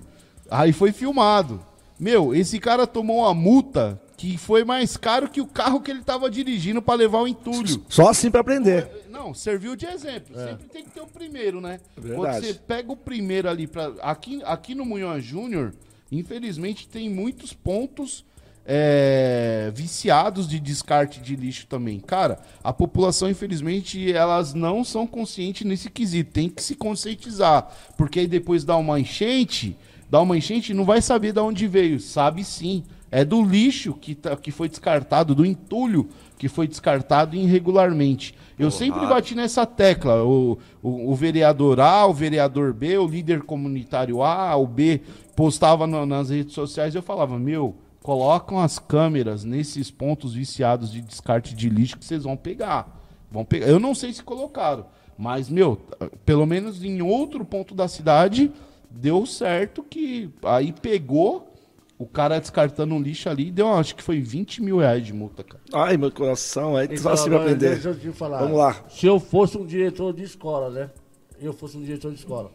aí 0.51 0.73
foi 0.73 0.93
filmado. 0.93 1.61
Meu, 1.99 2.35
esse 2.35 2.59
cara 2.59 2.87
tomou 2.87 3.19
uma 3.19 3.35
multa 3.35 4.01
que 4.17 4.37
foi 4.39 4.65
mais 4.65 4.97
caro 4.97 5.29
que 5.29 5.41
o 5.41 5.47
carro 5.47 5.81
que 5.81 5.91
ele 5.91 6.03
tava 6.03 6.31
dirigindo 6.31 6.81
pra 6.81 6.95
levar 6.95 7.19
o 7.23 7.29
entulho. 7.29 7.85
Só 7.89 8.09
assim 8.09 8.31
pra 8.31 8.41
aprender. 8.41 8.89
Não, 9.11 9.35
serviu 9.35 9.75
de 9.75 9.87
exemplo. 9.87 10.35
Sempre 10.37 10.69
tem 10.69 10.85
que 10.85 10.91
ter 10.91 11.01
o 11.01 11.07
primeiro, 11.07 11.61
né? 11.61 11.81
Verdade. 11.97 12.17
Quando 12.17 12.45
você 12.45 12.55
pega 12.55 12.93
o 12.93 12.97
primeiro 12.97 13.49
ali 13.49 13.67
para 13.67 13.93
aqui, 14.03 14.41
aqui 14.45 14.75
no 14.75 14.85
Munhão 14.85 15.19
Júnior, 15.21 15.75
infelizmente 16.11 16.89
tem 16.89 17.09
muitos 17.09 17.53
pontos 17.53 18.25
é, 18.67 19.71
viciados 19.75 20.49
de 20.49 20.59
descarte 20.59 21.21
de 21.21 21.37
lixo 21.37 21.67
também. 21.67 22.01
Cara, 22.01 22.39
a 22.63 22.73
população, 22.73 23.29
infelizmente, 23.29 24.13
elas 24.13 24.55
não 24.55 24.83
são 24.83 25.07
conscientes 25.07 25.67
nesse 25.67 25.91
quesito. 25.91 26.33
Tem 26.33 26.49
que 26.49 26.63
se 26.63 26.75
conscientizar. 26.75 27.69
Porque 27.97 28.21
aí 28.21 28.27
depois 28.27 28.65
dá 28.65 28.77
uma 28.77 28.99
enchente, 28.99 29.77
dá 30.11 30.21
uma 30.21 30.37
enchente 30.37 30.73
não 30.75 30.85
vai 30.85 31.03
saber 31.03 31.33
de 31.33 31.41
onde 31.41 31.67
veio. 31.67 32.01
Sabe 32.01 32.43
sim. 32.45 32.85
É 33.11 33.25
do 33.25 33.45
lixo 33.45 33.95
que, 33.95 34.15
tá- 34.15 34.35
que 34.37 34.51
foi 34.51 34.69
descartado, 34.69 35.35
do 35.37 35.47
entulho 35.47 36.09
que 36.37 36.49
foi 36.49 36.67
descartado 36.67 37.37
irregularmente. 37.37 38.35
Eu 38.59 38.71
sempre 38.73 39.01
bati 39.07 39.35
nessa 39.37 39.65
tecla. 39.65 40.25
O, 40.25 40.59
o, 40.83 41.11
o 41.13 41.15
vereador 41.15 41.79
A, 41.81 42.07
o 42.07 42.13
vereador 42.13 42.73
B, 42.73 42.99
o 42.99 43.07
líder 43.07 43.43
comunitário 43.43 44.21
A, 44.23 44.57
o 44.57 44.67
B 44.67 45.01
postava 45.37 45.87
no- 45.87 46.05
nas 46.07 46.31
redes 46.31 46.55
sociais 46.55 46.95
eu 46.95 47.03
falava, 47.03 47.39
meu, 47.39 47.77
colocam 48.05 48.59
as 48.61 48.79
câmeras 48.79 49.45
nesses 49.45 49.91
pontos 49.91 50.35
viciados 50.35 50.93
de 50.93 51.01
descarte 51.01 51.55
de 51.55 51.71
lixo 51.71 51.97
que 51.99 52.05
vocês 52.05 52.25
vão 52.25 52.37
pegar. 52.37 53.01
Vão 53.33 53.47
pegar. 53.47 53.67
Eu 53.67 53.81
não 53.81 53.95
sei 53.95 54.13
se 54.13 54.23
colocaram, 54.23 54.85
mas, 55.17 55.49
meu, 55.49 55.81
pelo 56.23 56.45
menos 56.45 56.85
em 56.85 57.01
outro 57.01 57.43
ponto 57.47 57.75
da 57.75 57.89
cidade, 57.89 58.53
deu 58.91 59.25
certo 59.25 59.83
que 59.83 60.31
aí 60.43 60.71
pegou 60.71 61.51
o 61.99 62.05
cara 62.05 62.39
descartando 62.39 62.95
um 62.95 63.01
lixo 63.01 63.31
ali, 63.31 63.51
deu, 63.51 63.73
acho 63.73 63.97
que 63.97 64.03
foi 64.03 64.21
20 64.21 64.63
mil 64.63 64.77
reais 64.81 65.07
de 65.07 65.15
multa, 65.15 65.43
cara. 65.43 65.63
Ai, 65.73 65.97
meu 65.97 66.13
coração, 66.13 66.77
aí 66.77 66.85
Então, 66.85 66.99
só 66.99 67.13
assim 67.13 67.31
pra 67.31 67.39
aprender. 67.39 67.71
Deixa 67.71 67.89
eu 67.89 67.99
te 67.99 68.13
falar. 68.13 68.41
Vamos 68.41 68.59
lá. 68.59 68.85
Se 68.91 69.07
eu 69.07 69.19
fosse 69.19 69.57
um 69.57 69.65
diretor 69.65 70.13
de 70.13 70.25
escola, 70.25 70.69
né? 70.69 70.91
Eu 71.41 71.55
fosse 71.55 71.79
um 71.79 71.83
diretor 71.83 72.13
de 72.13 72.19
escola. 72.19 72.51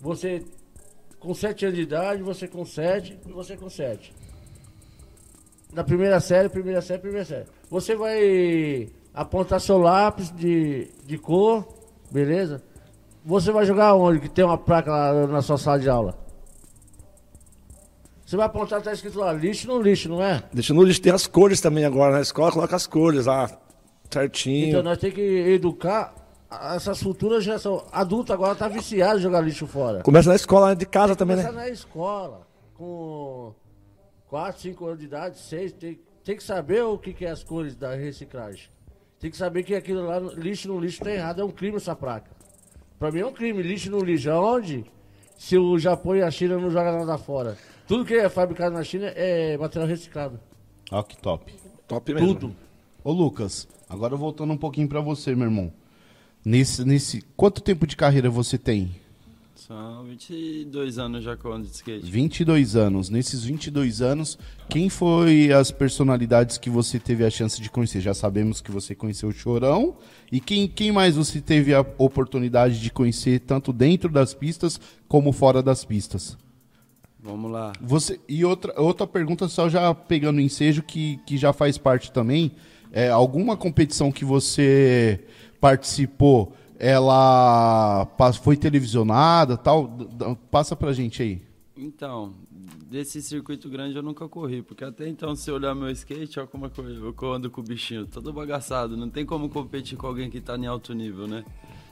Você 0.00 0.42
com 1.20 1.32
7 1.32 1.66
anos 1.66 1.76
de 1.76 1.82
idade, 1.82 2.20
você 2.20 2.48
com 2.48 2.64
7 2.64 3.16
e 3.28 3.32
você 3.32 3.56
com 3.56 3.70
7. 3.70 4.25
Na 5.76 5.84
primeira 5.84 6.18
série, 6.20 6.48
primeira 6.48 6.80
série, 6.80 7.00
primeira 7.00 7.26
série. 7.26 7.44
Você 7.68 7.94
vai 7.94 8.88
apontar 9.12 9.60
seu 9.60 9.76
lápis 9.76 10.32
de, 10.34 10.88
de 11.04 11.18
cor, 11.18 11.68
beleza? 12.10 12.62
Você 13.22 13.52
vai 13.52 13.66
jogar 13.66 13.92
onde? 13.94 14.20
Que 14.20 14.28
tem 14.30 14.42
uma 14.42 14.56
placa 14.56 14.90
lá 14.90 15.26
na 15.26 15.42
sua 15.42 15.58
sala 15.58 15.78
de 15.78 15.86
aula. 15.86 16.16
Você 18.24 18.38
vai 18.38 18.46
apontar, 18.46 18.80
tá 18.80 18.90
escrito 18.90 19.18
lá, 19.18 19.34
lixo 19.34 19.68
no 19.68 19.78
lixo, 19.82 20.08
não 20.08 20.22
é? 20.22 20.42
Deixa 20.50 20.72
no 20.72 20.82
lixo, 20.82 21.02
tem 21.02 21.12
as 21.12 21.26
cores 21.26 21.60
também 21.60 21.84
agora 21.84 22.14
na 22.14 22.22
escola, 22.22 22.50
coloca 22.50 22.74
as 22.74 22.86
cores 22.86 23.26
lá, 23.26 23.46
certinho. 24.10 24.68
Então 24.70 24.82
nós 24.82 24.96
temos 24.96 25.14
que 25.14 25.20
educar 25.20 26.14
essas 26.74 27.02
futuras 27.02 27.44
gerações. 27.44 27.82
Adulto 27.92 28.32
agora 28.32 28.54
tá 28.54 28.66
viciado 28.66 29.18
em 29.18 29.22
jogar 29.22 29.42
lixo 29.42 29.66
fora. 29.66 30.02
Começa 30.02 30.30
na 30.30 30.36
escola, 30.36 30.74
de 30.74 30.86
casa 30.86 31.14
também, 31.14 31.36
Começar 31.36 31.52
né? 31.52 31.64
na 31.64 31.68
escola, 31.68 32.46
com 32.72 33.52
4, 34.28 34.60
5 34.60 34.86
anos 34.86 34.98
de 34.98 35.06
idade, 35.06 35.38
6, 35.38 35.72
tem, 35.72 36.00
tem 36.24 36.36
que 36.36 36.42
saber 36.42 36.82
o 36.82 36.98
que, 36.98 37.12
que 37.12 37.24
é 37.24 37.30
as 37.30 37.44
cores 37.44 37.76
da 37.76 37.94
reciclagem. 37.94 38.68
Tem 39.18 39.30
que 39.30 39.36
saber 39.36 39.62
que 39.62 39.74
aquilo 39.74 40.04
lá, 40.04 40.18
lixo 40.18 40.68
no 40.68 40.78
lixo 40.78 41.02
tá 41.02 41.10
errado, 41.10 41.40
é 41.40 41.44
um 41.44 41.50
crime 41.50 41.76
essa 41.76 41.94
placa. 41.94 42.30
Pra 42.98 43.10
mim 43.10 43.20
é 43.20 43.26
um 43.26 43.32
crime, 43.32 43.62
lixo 43.62 43.90
no 43.90 44.00
lixo. 44.00 44.30
Aonde? 44.30 44.84
Se 45.36 45.56
o 45.56 45.78
Japão 45.78 46.16
e 46.16 46.22
a 46.22 46.30
China 46.30 46.58
não 46.58 46.70
jogam 46.70 46.98
nada 46.98 47.18
fora. 47.18 47.56
Tudo 47.86 48.04
que 48.04 48.14
é 48.14 48.28
fabricado 48.28 48.74
na 48.74 48.82
China 48.82 49.06
é 49.08 49.56
material 49.56 49.88
reciclado. 49.88 50.40
Ó, 50.90 51.02
que 51.02 51.16
top. 51.16 51.54
Top 51.86 52.14
mesmo. 52.14 52.34
Tudo. 52.34 52.56
Ô, 53.04 53.12
Lucas, 53.12 53.68
agora 53.88 54.16
voltando 54.16 54.52
um 54.52 54.56
pouquinho 54.56 54.88
pra 54.88 55.00
você, 55.00 55.34
meu 55.34 55.46
irmão. 55.46 55.72
Nesse, 56.44 56.84
nesse, 56.84 57.22
quanto 57.36 57.60
tempo 57.60 57.86
de 57.86 57.96
carreira 57.96 58.30
você 58.30 58.56
tem? 58.56 58.96
São 59.56 60.04
22 60.04 60.98
anos 60.98 61.24
já 61.24 61.34
que 61.34 61.44
eu 61.44 61.52
ando 61.52 61.66
de 61.66 61.72
skate. 61.72 62.10
22 62.10 62.76
anos. 62.76 63.08
Nesses 63.08 63.42
22 63.42 64.02
anos, 64.02 64.38
quem 64.68 64.90
foi 64.90 65.50
as 65.50 65.70
personalidades 65.70 66.58
que 66.58 66.68
você 66.68 66.98
teve 66.98 67.24
a 67.24 67.30
chance 67.30 67.60
de 67.60 67.70
conhecer? 67.70 68.02
Já 68.02 68.12
sabemos 68.12 68.60
que 68.60 68.70
você 68.70 68.94
conheceu 68.94 69.30
o 69.30 69.32
Chorão. 69.32 69.96
E 70.30 70.40
quem, 70.40 70.68
quem 70.68 70.92
mais 70.92 71.16
você 71.16 71.40
teve 71.40 71.74
a 71.74 71.80
oportunidade 71.96 72.80
de 72.80 72.90
conhecer, 72.90 73.40
tanto 73.40 73.72
dentro 73.72 74.10
das 74.10 74.34
pistas 74.34 74.78
como 75.08 75.32
fora 75.32 75.62
das 75.62 75.86
pistas? 75.86 76.36
Vamos 77.18 77.50
lá. 77.50 77.72
Você, 77.80 78.20
e 78.28 78.44
outra, 78.44 78.78
outra 78.78 79.06
pergunta, 79.06 79.48
só 79.48 79.70
já 79.70 79.92
pegando 79.94 80.36
o 80.36 80.40
ensejo, 80.40 80.82
que, 80.82 81.18
que 81.26 81.38
já 81.38 81.54
faz 81.54 81.78
parte 81.78 82.12
também. 82.12 82.52
É, 82.92 83.08
alguma 83.08 83.56
competição 83.56 84.12
que 84.12 84.24
você 84.24 85.24
participou, 85.60 86.52
ela 86.78 88.06
foi 88.42 88.56
televisionada 88.56 89.56
tal? 89.56 89.88
Passa 90.50 90.76
pra 90.76 90.92
gente 90.92 91.22
aí. 91.22 91.42
Então, 91.76 92.34
desse 92.90 93.20
circuito 93.20 93.68
grande 93.68 93.96
eu 93.96 94.02
nunca 94.02 94.26
corri, 94.28 94.62
porque 94.62 94.84
até 94.84 95.06
então, 95.08 95.36
se 95.36 95.50
olhar 95.50 95.74
meu 95.74 95.90
skate, 95.90 96.38
olha 96.38 96.48
como 96.48 96.66
eu 96.66 97.32
ando 97.32 97.50
com 97.50 97.60
o 97.60 97.64
bichinho, 97.64 98.06
todo 98.06 98.32
bagaçado. 98.32 98.96
Não 98.96 99.10
tem 99.10 99.26
como 99.26 99.48
competir 99.48 99.96
com 99.98 100.06
alguém 100.06 100.30
que 100.30 100.40
tá 100.40 100.56
em 100.56 100.66
alto 100.66 100.94
nível, 100.94 101.26
né? 101.26 101.44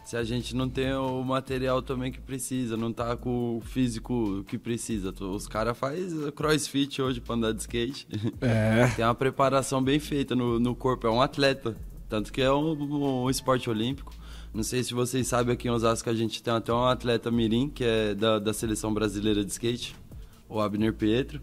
Se 0.05 0.19
a 0.19 0.23
gente 0.23 0.55
não 0.55 0.69
tem 0.69 0.93
o 0.93 1.23
material 1.23 1.81
também 1.81 2.13
que 2.13 2.21
precisa, 2.21 2.77
não 2.77 2.93
tá 2.93 3.17
com 3.17 3.57
o 3.57 3.61
físico 3.63 4.45
que 4.47 4.59
precisa. 4.59 5.15
Os 5.19 5.49
caras 5.49 5.77
fazem 5.79 6.31
crossfit 6.31 7.01
hoje 7.01 7.23
pra 7.23 7.35
andar 7.35 7.53
de 7.53 7.63
skate. 7.63 8.07
É. 8.41 8.87
Tem 8.95 9.05
uma 9.05 9.15
preparação 9.15 9.83
bem 9.83 9.99
feita 9.99 10.37
no, 10.37 10.61
no 10.61 10.75
corpo, 10.75 11.07
é 11.07 11.11
um 11.11 11.23
atleta. 11.23 11.75
Tanto 12.07 12.31
que 12.31 12.43
é 12.43 12.53
um, 12.53 13.25
um 13.25 13.31
esporte 13.31 13.71
olímpico. 13.71 14.13
Não 14.55 14.63
sei 14.63 14.85
se 14.85 14.95
vocês 14.95 15.27
sabem, 15.27 15.53
aqui 15.53 15.67
em 15.67 15.71
Osasco 15.73 16.09
a 16.09 16.15
gente 16.15 16.41
tem 16.41 16.55
até 16.55 16.73
um 16.73 16.85
atleta 16.85 17.29
mirim, 17.29 17.69
que 17.69 17.83
é 17.83 18.15
da, 18.15 18.39
da 18.39 18.53
seleção 18.53 18.95
brasileira 18.95 19.45
de 19.45 19.51
skate, 19.51 19.97
o 20.49 20.61
Abner 20.61 20.95
Pietro. 20.95 21.43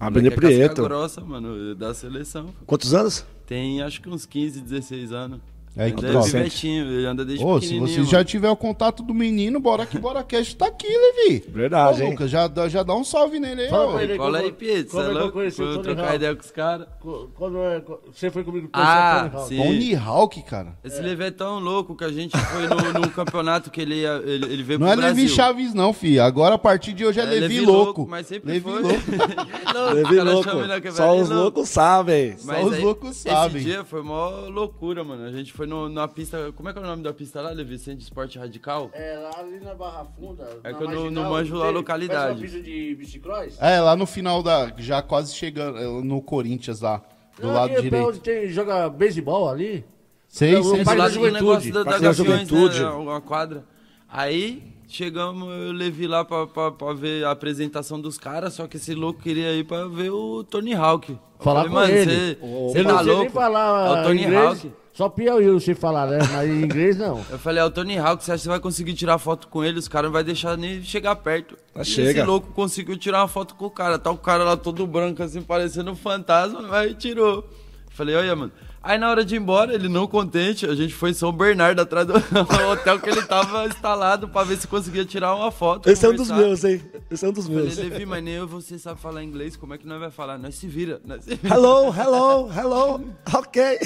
Abner 0.00 0.32
Moleque 0.32 0.62
é 0.62 0.68
grossa, 0.68 1.20
mano, 1.20 1.74
da 1.74 1.92
seleção. 1.92 2.54
Quantos 2.64 2.94
anos? 2.94 3.26
Tem 3.44 3.82
acho 3.82 4.00
que 4.00 4.08
uns 4.08 4.24
15, 4.24 4.62
16 4.62 5.12
anos. 5.12 5.40
Aí 5.76 5.92
que 5.92 6.00
Ele 6.04 6.08
é 6.08 6.12
top. 6.12 6.24
pivetinho, 6.30 6.84
ele 6.90 7.06
anda 7.06 7.22
desde 7.24 7.44
Ô, 7.44 7.60
se 7.60 7.78
você 7.78 8.02
já 8.04 8.12
mano. 8.18 8.24
tiver 8.24 8.48
o 8.50 8.56
contato 8.56 9.02
do 9.02 9.12
menino, 9.12 9.60
bora 9.60 9.84
que 9.84 9.98
bora 9.98 10.22
cast 10.24 10.56
tá 10.56 10.66
aqui, 10.68 10.86
Levi. 10.88 11.44
Verdade, 11.48 12.00
Ô, 12.00 12.04
hein? 12.06 12.10
Lucas, 12.12 12.30
já, 12.30 12.46
dá- 12.48 12.66
já 12.68 12.82
dá 12.82 12.94
um 12.94 13.04
salve 13.04 13.38
nele 13.38 13.62
aí, 13.62 13.68
Fala 13.68 13.94
ó. 13.94 14.00
ele. 14.00 14.16
Cola 14.16 14.38
aí, 14.38 14.52
Pietro, 14.52 14.90
como 14.92 15.02
você 15.02 15.08
é 15.08 15.10
é 15.10 15.12
que 15.12 15.16
eu 15.16 15.20
louco? 15.20 15.32
conheci 15.38 15.62
o 15.62 15.64
Foi 15.66 15.74
Tony 15.74 15.84
trocar 15.84 16.02
Hawk? 16.04 16.14
ideia 16.16 16.34
com 16.34 16.40
os 16.42 16.50
caras. 16.50 16.86
Qu- 17.00 17.30
Quando 17.34 17.58
é- 17.58 17.82
você 18.12 18.30
foi 18.30 18.42
comigo 18.44 18.68
Ah, 18.72 19.30
sim. 19.46 19.56
Tony 19.58 19.94
Hawk, 19.94 20.42
cara. 20.44 20.78
Esse 20.82 21.02
Levi 21.02 21.24
é 21.24 21.30
tão 21.30 21.58
louco 21.60 21.94
que 21.94 22.04
a 22.04 22.10
gente 22.12 22.36
foi 22.38 22.62
no, 22.66 22.76
num 23.00 23.08
campeonato 23.10 23.70
que 23.70 23.80
ele, 23.82 23.96
ia- 23.96 24.22
ele, 24.24 24.46
ele 24.46 24.62
veio 24.62 24.78
Não 24.78 24.86
pro 24.86 24.94
é 24.94 24.96
Brasil. 24.96 25.16
Levi 25.24 25.28
Chaves, 25.28 25.74
não, 25.74 25.92
fi. 25.92 26.18
Agora, 26.18 26.54
a 26.54 26.58
partir 26.58 26.94
de 26.94 27.04
hoje, 27.04 27.20
é, 27.20 27.24
É 27.24 27.26
Levi, 27.26 27.60
louco. 27.60 28.06
Mas 28.08 28.26
sempre 28.26 28.50
Levi 28.52 28.60
foi. 28.62 28.80
louco. 28.80 28.98
louco, 29.74 29.94
Levi 29.94 30.20
louco. 30.20 30.92
Só 30.92 31.12
os 31.16 31.28
louco. 31.28 31.34
loucos 31.34 31.68
sabem. 31.68 32.38
Só 32.38 32.62
os 32.64 32.78
loucos 32.78 33.16
sabem. 33.16 33.56
Esse 33.60 33.64
dia 33.70 33.84
foi 33.84 34.02
mó 34.02 34.30
loucura, 34.48 35.04
mano. 35.04 35.24
A 35.24 35.30
gente 35.32 35.52
foi 35.52 35.65
no, 35.66 35.88
numa 35.88 36.06
pista. 36.08 36.52
Como 36.54 36.68
é 36.68 36.72
que 36.72 36.78
é 36.78 36.82
o 36.82 36.86
nome 36.86 37.02
da 37.02 37.12
pista 37.12 37.40
lá, 37.40 37.50
Levi? 37.50 37.78
Centro 37.78 37.98
de 37.98 38.04
Esporte 38.04 38.38
Radical? 38.38 38.90
É, 38.92 39.16
lá 39.18 39.30
ali 39.40 39.60
na 39.60 39.74
Barra 39.74 40.04
Funda. 40.18 40.48
É 40.64 40.72
na 40.72 40.78
que 40.78 40.84
eu 40.84 41.10
não- 41.10 41.30
manjo 41.30 41.56
lá 41.56 41.66
a 41.66 41.70
localidade. 41.70 42.32
uma 42.34 42.40
pista 42.40 42.60
de 42.60 42.94
bicicross. 42.94 43.56
É, 43.60 43.80
lá 43.80 43.94
no 43.96 44.06
final 44.06 44.42
da. 44.42 44.72
Já 44.78 45.02
quase 45.02 45.34
chegando 45.34 45.78
é, 45.78 45.84
no 46.02 46.20
Corinthians 46.22 46.80
lá. 46.80 47.02
Do 47.38 47.46
Não, 47.48 47.54
lado 47.54 47.64
ali 47.66 47.74
é 47.74 47.80
direito. 47.82 48.08
onde 48.08 48.20
tem, 48.20 48.48
joga 48.48 48.88
beisebol 48.88 49.48
ali. 49.48 49.84
Sei, 50.28 50.52
Não, 50.52 50.62
sei. 50.64 50.84
Parque 50.84 50.98
lá 51.00 51.04
da 51.08 51.10
Juventude. 51.14 51.72
da, 51.72 51.82
da 51.82 51.90
Gaviões, 51.92 52.16
Juventude. 52.16 52.80
né? 52.82 52.88
Uma 52.90 53.20
quadra. 53.20 53.64
Aí 54.08 54.72
chegamos, 54.88 55.48
eu 55.48 55.72
levei 55.72 56.06
lá 56.06 56.24
pra, 56.24 56.46
pra, 56.46 56.70
pra 56.72 56.92
ver 56.92 57.24
a 57.24 57.30
apresentação 57.32 58.00
dos 58.00 58.16
caras, 58.18 58.54
só 58.54 58.66
que 58.66 58.76
esse 58.76 58.94
louco 58.94 59.20
queria 59.20 59.52
ir 59.52 59.64
pra 59.64 59.86
ver 59.86 60.10
o 60.10 60.44
Tony 60.44 60.74
Hawk. 60.74 61.12
Eu 61.12 61.18
Falar 61.44 61.64
falei, 61.64 61.68
com 61.68 61.74
mano, 61.74 61.92
ele. 61.92 62.38
Você, 62.72 62.84
tá 62.84 63.00
louco? 63.02 63.30
falar 63.32 63.96
É 63.98 64.00
o 64.00 64.04
Tony 64.04 64.22
inglês. 64.24 64.44
Hawk. 64.46 64.72
Só 64.96 65.10
Piauí 65.10 65.44
eu 65.44 65.60
sei 65.60 65.74
falar, 65.74 66.06
né? 66.06 66.18
Mas 66.32 66.48
em 66.48 66.62
inglês 66.62 66.96
não. 66.96 67.22
Eu 67.28 67.38
falei, 67.38 67.62
é 67.62 67.64
o 67.66 67.70
Tony 67.70 67.98
Hawk, 67.98 68.24
você 68.24 68.32
acha 68.32 68.38
que 68.38 68.42
você 68.44 68.48
vai 68.48 68.60
conseguir 68.60 68.94
tirar 68.94 69.18
foto 69.18 69.46
com 69.48 69.62
ele? 69.62 69.78
Os 69.78 69.88
caras 69.88 70.08
não 70.08 70.12
vai 70.12 70.24
deixar 70.24 70.56
nem 70.56 70.82
chegar 70.82 71.14
perto. 71.16 71.54
Ah, 71.74 71.82
e 71.82 71.84
chega. 71.84 72.10
esse 72.12 72.22
louco 72.22 72.50
conseguiu 72.52 72.96
tirar 72.96 73.20
uma 73.20 73.28
foto 73.28 73.54
com 73.56 73.66
o 73.66 73.70
cara. 73.70 73.98
Tá 73.98 74.10
o 74.10 74.16
cara 74.16 74.42
lá 74.42 74.56
todo 74.56 74.86
branco, 74.86 75.22
assim, 75.22 75.42
parecendo 75.42 75.90
um 75.90 75.94
fantasma, 75.94 76.74
aí 76.74 76.94
tirou. 76.94 77.46
Falei, 77.90 78.14
olha, 78.14 78.34
mano. 78.34 78.52
Aí 78.82 78.96
na 78.96 79.10
hora 79.10 79.22
de 79.22 79.34
ir 79.34 79.38
embora, 79.38 79.74
ele 79.74 79.86
não 79.88 80.06
contente, 80.06 80.64
a 80.64 80.74
gente 80.74 80.94
foi 80.94 81.10
em 81.10 81.14
São 81.14 81.30
Bernardo, 81.30 81.82
atrás 81.82 82.06
do 82.06 82.14
hotel 82.72 82.98
que 82.98 83.10
ele 83.10 83.22
tava 83.22 83.66
instalado 83.66 84.28
pra 84.28 84.44
ver 84.44 84.56
se 84.56 84.66
conseguia 84.66 85.04
tirar 85.04 85.34
uma 85.34 85.50
foto. 85.50 85.90
Esse 85.90 86.06
é 86.06 86.08
um 86.08 86.14
dos 86.14 86.28
conversar. 86.28 86.48
meus, 86.48 86.64
hein? 86.64 86.82
Esse 87.10 87.26
é 87.26 87.28
um 87.28 87.32
dos 87.32 87.46
Falei, 87.48 87.64
meus. 87.64 87.76
Levi, 87.76 88.06
mas 88.06 88.24
nem 88.24 88.34
eu 88.34 88.44
e 88.44 88.48
você 88.48 88.78
sabe 88.78 88.98
falar 88.98 89.22
inglês, 89.22 89.56
como 89.56 89.74
é 89.74 89.78
que 89.78 89.86
nós 89.86 90.00
vai 90.00 90.10
falar? 90.10 90.38
Nós 90.38 90.54
se 90.54 90.66
vira, 90.66 91.02
nós 91.04 91.22
se 91.24 91.34
vira. 91.34 91.54
Hello, 91.54 91.92
hello, 91.94 92.50
hello. 92.50 93.04
Ok. 93.34 93.78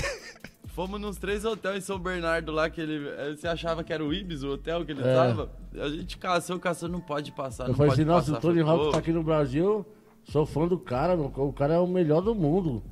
Fomos 0.75 1.01
nos 1.01 1.17
três 1.19 1.45
hotéis 1.45 1.79
em 1.79 1.81
São 1.81 1.99
Bernardo 1.99 2.53
lá, 2.53 2.71
que 2.71 2.81
ele. 2.81 3.09
eh, 3.09 3.35
Você 3.37 3.47
achava 3.49 3.83
que 3.85 3.93
era 3.93 4.05
o 4.05 4.13
Ibis, 4.15 4.43
o 4.43 4.51
hotel 4.53 4.85
que 4.85 4.93
ele 4.93 5.03
É. 5.03 5.15
tava? 5.15 5.51
A 5.75 5.89
gente 5.89 6.17
caçou, 6.17 6.59
caçou, 6.59 6.89
não 6.89 7.01
pode 7.01 7.33
passar. 7.33 7.65
Eu 7.65 7.69
não 7.69 7.75
falei 7.75 7.91
pode 7.91 8.01
assim, 8.03 8.11
nossa, 8.11 8.33
o 8.33 8.41
Tony 8.41 8.61
Hawk 8.61 8.85
"Pô, 8.87 8.91
tá 8.93 8.99
aqui 8.99 9.13
no 9.13 9.23
Brasil, 9.23 9.85
sou 10.25 10.47
fã 10.47 10.67
do 10.69 10.79
cara, 10.79 11.17
meu. 11.17 11.27
o 11.37 11.53
cara 11.53 11.75
é 11.75 11.79
o 11.79 11.87
melhor 11.87 12.21
do 12.23 12.35
mundo. 12.35 12.83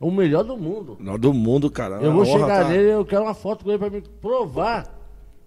O 0.00 0.10
melhor 0.10 0.44
do 0.44 0.56
mundo. 0.56 0.96
Melhor 1.00 1.18
do 1.18 1.32
mundo, 1.32 1.70
cara. 1.70 1.96
Eu 1.96 2.12
vou 2.12 2.22
Uma 2.22 2.28
honra, 2.28 2.40
chegar 2.40 2.62
tá? 2.64 2.68
nele, 2.70 2.92
eu 2.92 3.04
quero 3.04 3.22
uma 3.22 3.34
foto 3.34 3.64
com 3.64 3.70
ele 3.70 3.78
pra 3.78 3.90
me 3.90 4.00
provar 4.00 4.96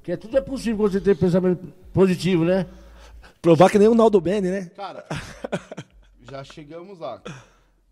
que 0.04 0.12
é, 0.12 0.18
tudo 0.18 0.36
é 0.38 0.42
possível 0.42 0.78
quando 0.78 0.92
você 0.94 1.00
tem 1.02 1.16
pensamento 1.16 1.72
positivo, 1.94 2.44
né? 2.44 2.66
Provar 3.42 3.70
que 3.70 3.78
nem 3.80 3.88
o 3.88 3.96
Naldo 3.96 4.20
Bene, 4.20 4.50
né? 4.50 4.72
Cara, 4.76 5.06
já 6.30 6.44
chegamos 6.44 7.00
lá. 7.00 7.22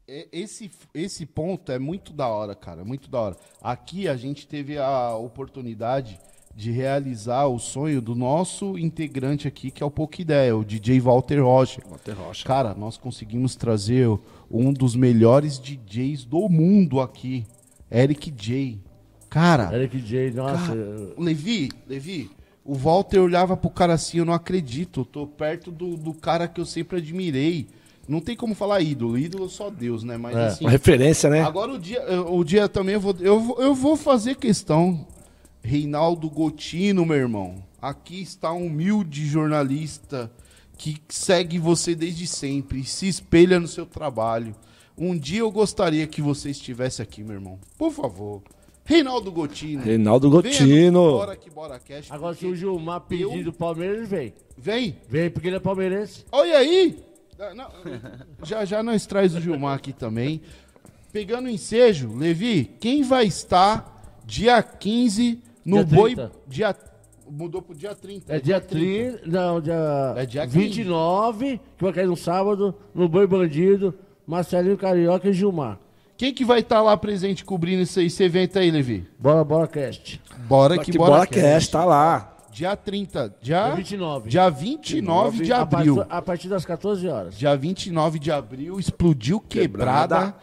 E- 0.10 0.28
Esse, 0.32 0.72
esse 0.94 1.26
ponto 1.26 1.72
é 1.72 1.78
muito 1.80 2.12
da 2.12 2.28
hora, 2.28 2.56
cara. 2.56 2.84
Muito 2.84 3.10
da 3.10 3.20
hora. 3.22 3.38
Aqui 3.62 4.08
a 4.08 4.16
gente 4.18 4.48
teve 4.48 4.78
a 4.78 5.16
oportunidade 5.16 6.20
de 6.56 6.72
realizar 6.72 7.46
o 7.46 7.60
sonho 7.60 8.02
do 8.02 8.16
nosso 8.16 8.78
integrante 8.78 9.48
aqui, 9.48 9.70
que 9.72 9.82
é 9.84 9.86
o 9.86 9.92
Pouca 9.92 10.22
Ideia, 10.22 10.58
o 10.58 10.66
DJ 10.66 11.00
Walter 11.00 11.40
Rocha. 11.42 11.82
Walter 11.88 12.14
Rocha. 12.14 12.46
Cara, 12.46 12.74
nós 12.74 12.98
conseguimos 12.98 13.56
trazer 13.56 14.08
um 14.50 14.74
dos 14.74 14.96
melhores 14.96 15.60
DJs 15.60 16.26
do 16.26 16.50
mundo 16.50 17.00
aqui, 17.00 17.46
Eric 17.90 18.32
J. 18.32 18.80
Cara, 19.30 19.74
Eric 19.76 20.00
J, 20.02 20.32
nossa. 20.32 20.74
eu- 20.74 21.14
Levi, 21.18 21.70
Levi, 21.88 22.32
o 22.66 22.74
Walter 22.74 23.20
olhava 23.20 23.56
pro 23.56 23.70
cara 23.70 23.94
assim, 23.94 24.18
eu 24.18 24.26
não 24.26 24.34
acredito, 24.34 25.02
eu 25.02 25.06
tô 25.06 25.28
perto 25.28 25.72
do, 25.72 25.96
do 25.96 26.14
cara 26.16 26.48
que 26.48 26.60
eu 26.60 26.66
sempre 26.66 26.98
admirei. 26.98 27.68
Não 28.10 28.20
tem 28.20 28.36
como 28.36 28.56
falar 28.56 28.82
ídolo, 28.82 29.18
ídolo 29.18 29.48
só 29.50 29.70
Deus, 29.70 30.04
né? 30.04 30.18
Mas 30.18 30.36
É. 30.36 30.46
assim, 30.48 30.64
Uma 30.66 30.72
referência, 30.72 31.30
né? 31.30 31.42
agora 31.42 31.72
o 31.74 31.78
dia, 31.80 32.02
o 32.24 32.44
dia 32.44 32.68
também 32.68 32.96
eu 32.96 33.00
vou, 33.02 33.16
eu, 33.20 33.40
vou- 33.40 33.62
eu 33.62 33.74
vou 33.76 33.96
fazer 33.96 34.36
questão. 34.36 35.06
Reinaldo 35.62 36.30
Gotino, 36.30 37.06
meu 37.06 37.18
irmão. 37.18 37.56
Aqui 37.82 38.22
está 38.22 38.52
um 38.52 38.66
humilde 38.68 39.26
jornalista 39.26 40.32
que 40.78 40.98
segue 41.10 41.60
você 41.60 41.94
desde 41.94 42.26
sempre, 42.26 42.84
se 42.84 43.08
espelha 43.08 43.60
no 43.60 43.68
seu 43.68 43.86
trabalho. 43.86 44.56
Um 44.98 45.18
dia 45.18 45.40
eu 45.42 45.52
gostaria 45.52 46.06
que 46.08 46.22
você 46.22 46.50
estivesse 46.50 47.02
aqui, 47.02 47.24
meu 47.24 47.36
irmão. 47.36 47.60
Por 47.78 47.92
favor. 47.92 48.42
Reinaldo 48.86 49.32
Gotino. 49.32 49.84
Reinaldo 49.84 50.30
Gotino. 50.30 51.12
Bora 51.12 51.36
que 51.36 51.50
bora 51.50 51.78
cash. 51.80 52.08
Agora 52.10 52.34
se 52.34 52.46
o 52.48 52.56
Gilmar 52.56 53.02
pedir 53.02 53.44
do 53.44 53.54
Palmeiras, 53.54 54.10
vem. 54.10 54.34
Vem. 54.58 54.98
Vem 55.08 55.30
porque 55.30 55.48
ele 55.48 55.58
é 55.58 55.60
palmeirense. 55.60 56.26
Olha 56.32 56.58
aí! 56.58 56.98
Não, 57.56 57.70
já 58.44 58.66
já 58.66 58.84
nós 58.84 59.06
traz 59.06 59.34
o 59.34 59.40
Gilmar 59.40 59.76
aqui 59.76 59.94
também. 59.94 60.42
Pegando 61.12 61.46
o 61.46 61.50
ensejo, 61.50 62.14
Levi, 62.16 62.66
quem 62.80 63.02
vai 63.02 63.26
estar 63.26 64.22
dia 64.26 64.62
15 64.62 65.42
no 65.66 65.84
Dia 65.86 65.98
Boi... 65.98 66.16
30. 66.16 66.32
Dia, 66.48 66.76
mudou 67.30 67.62
pro 67.62 67.74
dia 67.74 67.96
30. 67.96 68.36
É 68.36 68.40
dia 68.40 68.60
30, 68.60 69.22
não, 69.26 69.62
dia, 69.62 70.14
É 70.18 70.26
dia 70.26 70.46
15. 70.46 70.58
29, 70.58 71.62
que 71.78 71.84
vai 71.84 71.94
cair 71.94 72.08
no 72.08 72.18
sábado, 72.18 72.76
no 72.94 73.08
Boi 73.08 73.26
Bandido, 73.26 73.96
Marcelinho 74.28 74.78
Carioca 74.78 75.30
e 75.30 75.34
Gilmar. 75.34 75.80
Quem 76.18 76.34
que 76.34 76.44
vai 76.44 76.60
estar 76.60 76.82
lá 76.82 76.98
presente 76.98 77.46
cobrindo 77.46 77.84
esse, 77.84 78.04
esse 78.04 78.22
evento 78.22 78.60
aí, 78.60 78.70
Levi? 78.70 79.08
Bora, 79.18 79.42
bora, 79.46 79.68
cast. 79.68 80.22
Bora 80.48 80.78
Que 80.78 80.92
que 80.92 80.98
bola 80.98 81.20
bora. 81.20 81.28
cast, 81.28 81.72
tá 81.72 81.86
lá. 81.86 82.36
Dia 82.60 82.76
30, 82.76 83.36
dia, 83.42 83.68
Dia 83.68 83.76
29. 83.76 84.30
dia 84.30 84.50
29 84.50 85.44
de 85.46 85.54
A 85.54 85.62
abril. 85.62 85.96
partir, 85.96 86.14
a 86.14 86.22
partir 86.22 86.50
das 86.50 86.66
14 86.66 87.08
horas. 87.08 87.38
Dia 87.38 87.56
29 87.56 88.20
de 88.20 88.34
abril, 88.34 88.78
explodiu 88.78 89.40
quebrada, 89.40 90.36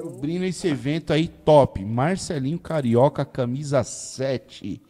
cobrindo 0.00 0.46
esse 0.46 0.66
evento 0.68 1.12
aí 1.12 1.28
top. 1.28 1.84
Marcelinho 1.84 2.58
Carioca, 2.58 3.26
camisa 3.26 3.84
7. 3.84 4.80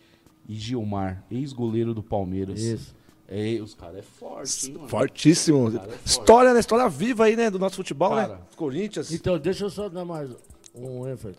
E 0.48 0.54
Gilmar, 0.54 1.24
ex-goleiro 1.28 1.92
do 1.92 2.04
Palmeiras. 2.04 2.62
Isso. 2.62 2.94
É, 3.26 3.58
os 3.60 3.74
caras 3.74 3.96
é 3.96 4.02
forte, 4.02 4.68
hein, 4.68 4.74
mano? 4.76 4.88
Fortíssimo. 4.88 5.72
História, 6.06 6.54
né? 6.54 6.60
História 6.60 6.88
viva 6.88 7.24
aí, 7.24 7.34
né? 7.34 7.50
Do 7.50 7.58
nosso 7.58 7.74
futebol, 7.74 8.14
né? 8.14 8.28
Cara. 8.28 8.40
Corinthians. 8.56 9.10
Então, 9.10 9.36
deixa 9.40 9.64
eu 9.64 9.70
só 9.70 9.88
dar 9.88 10.04
mais 10.04 10.30
um 10.72 11.08
ênfase. 11.08 11.34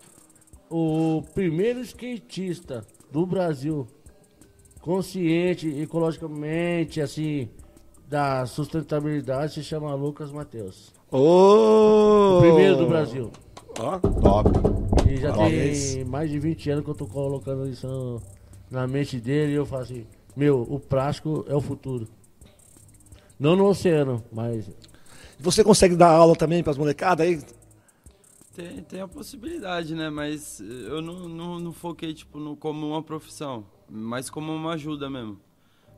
O 0.68 1.22
primeiro 1.32 1.80
skatista 1.80 2.86
do 3.10 3.24
Brasil, 3.24 3.86
consciente, 4.82 5.68
ecologicamente, 5.80 7.00
assim, 7.00 7.48
da 8.08 8.44
sustentabilidade, 8.44 9.54
se 9.54 9.62
chama 9.64 9.94
Lucas 9.94 10.30
Matheus. 10.30 10.92
Ô! 11.10 12.38
O 12.38 12.40
primeiro 12.40 12.76
do 12.76 12.86
Brasil. 12.88 13.30
Ó, 13.78 13.98
Top. 13.98 14.50
E 15.08 15.16
já 15.16 15.32
Parabéns. 15.32 15.94
tem 15.94 16.04
mais 16.04 16.30
de 16.30 16.38
20 16.38 16.70
anos 16.70 16.84
que 16.84 16.90
eu 16.90 16.94
tô 16.94 17.06
colocando 17.06 17.66
isso 17.68 17.86
no- 17.86 18.20
na 18.70 18.86
mente 18.86 19.18
dele 19.18 19.52
e 19.52 19.54
eu 19.54 19.64
falo 19.64 19.82
assim, 19.82 20.06
meu, 20.36 20.62
o 20.68 20.78
plástico 20.80 21.44
é 21.48 21.54
o 21.54 21.60
futuro. 21.60 22.06
Não 23.38 23.56
no 23.56 23.66
oceano, 23.66 24.22
mas 24.32 24.68
Você 25.40 25.64
consegue 25.64 25.96
dar 25.96 26.10
aula 26.10 26.36
também 26.36 26.62
pras 26.62 26.78
molecadas 26.78 27.26
aí? 27.26 27.40
Tem, 28.54 28.80
tem 28.82 29.00
a 29.00 29.08
possibilidade, 29.08 29.92
né? 29.94 30.08
Mas 30.08 30.60
eu 30.60 31.02
não, 31.02 31.28
não, 31.28 31.58
não 31.58 31.72
foquei, 31.72 32.14
tipo, 32.14 32.38
no, 32.38 32.54
como 32.54 32.86
uma 32.86 33.02
profissão, 33.02 33.64
mas 33.94 34.30
como 34.30 34.54
uma 34.54 34.72
ajuda 34.72 35.10
mesmo. 35.10 35.38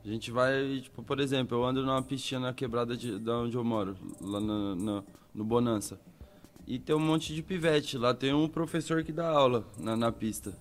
A 0.03 0.07
gente 0.07 0.29
vai, 0.29 0.81
tipo, 0.83 1.01
por 1.01 1.19
exemplo, 1.19 1.57
eu 1.57 1.63
ando 1.65 1.81
numa 1.83 2.01
pistinha 2.01 2.39
na 2.39 2.53
quebrada 2.53 2.95
de, 2.95 3.17
da 3.17 3.39
onde 3.39 3.55
eu 3.55 3.63
moro, 3.63 3.95
lá 4.21 4.39
na, 4.39 4.75
na- 4.75 5.03
no 5.33 5.43
Bonança. 5.43 5.99
E 6.67 6.77
tem 6.77 6.95
um 6.95 6.99
monte 6.99 7.33
de 7.33 7.41
pivete. 7.41 7.97
Lá 7.97 8.13
tem 8.13 8.33
um 8.33 8.47
professor 8.47 9.03
que 9.03 9.11
dá 9.11 9.27
aula 9.29 9.63
na, 9.79 9.95
na 9.95 10.11
pista. 10.11 10.53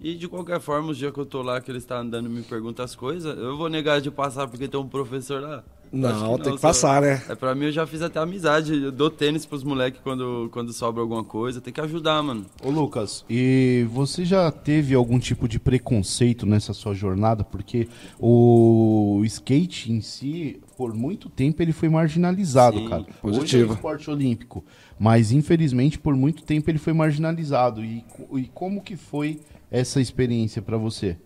E 0.00 0.14
de 0.14 0.26
qualquer 0.28 0.60
forma, 0.60 0.90
os 0.90 0.98
dias 0.98 1.12
que 1.12 1.18
eu 1.20 1.24
tô 1.26 1.40
lá, 1.42 1.60
que 1.60 1.70
ele 1.70 1.78
está 1.78 1.98
andando 2.00 2.26
e 2.26 2.28
me 2.32 2.42
pergunta 2.42 2.82
as 2.82 2.94
coisas, 2.94 3.38
eu 3.38 3.56
vou 3.56 3.68
negar 3.68 4.00
de 4.00 4.10
passar 4.10 4.48
porque 4.48 4.66
tem 4.68 4.78
um 4.80 4.88
professor 4.88 5.40
lá. 5.40 5.64
Não, 5.92 6.36
que 6.38 6.42
tem 6.44 6.50
não, 6.50 6.56
que 6.56 6.62
passar, 6.62 6.94
só- 6.94 7.00
né? 7.02 7.22
É, 7.28 7.34
pra 7.34 7.54
mim 7.54 7.66
eu 7.66 7.72
já 7.72 7.86
fiz 7.86 8.00
até 8.00 8.18
amizade. 8.18 8.74
Eu 8.82 8.90
dou 8.90 9.10
tênis 9.10 9.44
pros 9.44 9.62
moleques 9.62 10.00
quando, 10.02 10.48
quando 10.50 10.72
sobra 10.72 11.02
alguma 11.02 11.22
coisa. 11.22 11.60
Tem 11.60 11.72
que 11.72 11.80
ajudar, 11.80 12.22
mano. 12.22 12.46
Ô 12.64 12.70
Lucas, 12.70 13.24
e 13.28 13.86
você 13.90 14.24
já 14.24 14.50
teve 14.50 14.94
algum 14.94 15.18
tipo 15.18 15.46
de 15.46 15.60
preconceito 15.60 16.46
nessa 16.46 16.72
sua 16.72 16.94
jornada? 16.94 17.44
Porque 17.44 17.88
o 18.18 19.20
skate 19.24 19.92
em 19.92 20.00
si, 20.00 20.60
por 20.76 20.94
muito 20.94 21.28
tempo, 21.28 21.60
ele 21.62 21.72
foi 21.72 21.88
marginalizado, 21.88 22.78
Sim, 22.78 22.88
cara. 22.88 23.02
Hoje 23.02 23.12
é 23.14 23.20
positivo. 23.20 23.70
um 23.72 23.74
esporte 23.74 24.10
olímpico, 24.10 24.64
mas 24.98 25.32
infelizmente 25.32 25.98
por 25.98 26.14
muito 26.16 26.42
tempo 26.42 26.70
ele 26.70 26.78
foi 26.78 26.92
marginalizado. 26.92 27.84
E, 27.84 28.04
e 28.34 28.44
como 28.54 28.80
que 28.82 28.96
foi 28.96 29.40
essa 29.70 30.00
experiência 30.00 30.62
pra 30.62 30.76
você? 30.76 31.16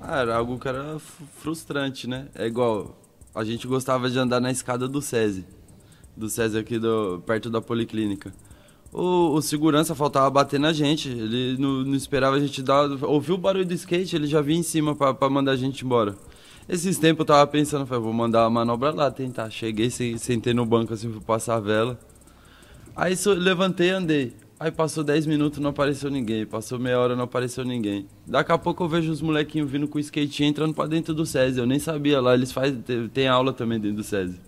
Ah, 0.00 0.20
era 0.20 0.36
algo 0.36 0.58
que 0.58 0.68
era 0.68 0.96
frustrante, 1.36 2.06
né? 2.08 2.26
É 2.34 2.46
igual, 2.46 2.97
a 3.38 3.44
gente 3.44 3.68
gostava 3.68 4.10
de 4.10 4.18
andar 4.18 4.40
na 4.40 4.50
escada 4.50 4.88
do 4.88 5.00
SESI. 5.00 5.44
Do 6.16 6.28
SESI 6.28 6.58
aqui 6.58 6.76
do, 6.76 7.22
perto 7.24 7.48
da 7.48 7.60
Policlínica. 7.60 8.32
O, 8.92 9.34
o 9.34 9.40
segurança 9.40 9.94
faltava 9.94 10.28
bater 10.28 10.58
na 10.58 10.72
gente, 10.72 11.08
ele 11.08 11.56
não, 11.56 11.84
não 11.84 11.94
esperava 11.94 12.34
a 12.34 12.40
gente 12.40 12.60
dar... 12.62 12.90
Ouviu 13.04 13.36
o 13.36 13.38
barulho 13.38 13.64
do 13.64 13.74
skate, 13.74 14.16
ele 14.16 14.26
já 14.26 14.40
vinha 14.40 14.58
em 14.58 14.64
cima 14.64 14.96
pra 14.96 15.30
mandar 15.30 15.52
a 15.52 15.56
gente 15.56 15.84
embora. 15.84 16.16
Esses 16.68 16.98
tempos 16.98 17.20
eu 17.20 17.26
tava 17.26 17.46
pensando, 17.46 17.86
falei, 17.86 18.02
vou 18.02 18.12
mandar 18.12 18.44
a 18.44 18.50
manobra 18.50 18.90
lá, 18.90 19.08
tentar. 19.08 19.50
Cheguei, 19.50 19.88
se- 19.88 20.18
sentei 20.18 20.52
no 20.52 20.66
banco 20.66 20.92
assim, 20.92 21.08
fui 21.08 21.20
passar 21.20 21.54
a 21.54 21.60
vela. 21.60 21.96
Aí 22.96 23.14
levantei 23.36 23.90
e 23.90 23.92
andei. 23.92 24.32
Aí 24.60 24.72
passou 24.72 25.04
10 25.04 25.24
minutos, 25.26 25.60
não 25.60 25.70
apareceu 25.70 26.10
ninguém. 26.10 26.44
Passou 26.44 26.78
meia 26.80 26.98
hora, 26.98 27.14
não 27.14 27.24
apareceu 27.24 27.64
ninguém. 27.64 28.06
Daqui 28.26 28.50
a 28.50 28.58
pouco 28.58 28.82
eu 28.82 28.88
vejo 28.88 29.10
os 29.12 29.22
molequinhos 29.22 29.70
vindo 29.70 29.86
com 29.86 29.98
o 29.98 30.00
skate 30.00 30.42
entrando 30.44 30.74
pra 30.74 30.86
dentro 30.86 31.14
do 31.14 31.24
SESI. 31.24 31.60
Eu 31.60 31.66
nem 31.66 31.78
sabia 31.78 32.20
lá, 32.20 32.34
eles 32.34 32.50
fazem, 32.50 32.80
te- 32.80 33.08
tem 33.08 33.28
aula 33.28 33.52
também 33.52 33.78
dentro 33.78 33.98
do 33.98 34.02
SESI. 34.04 34.40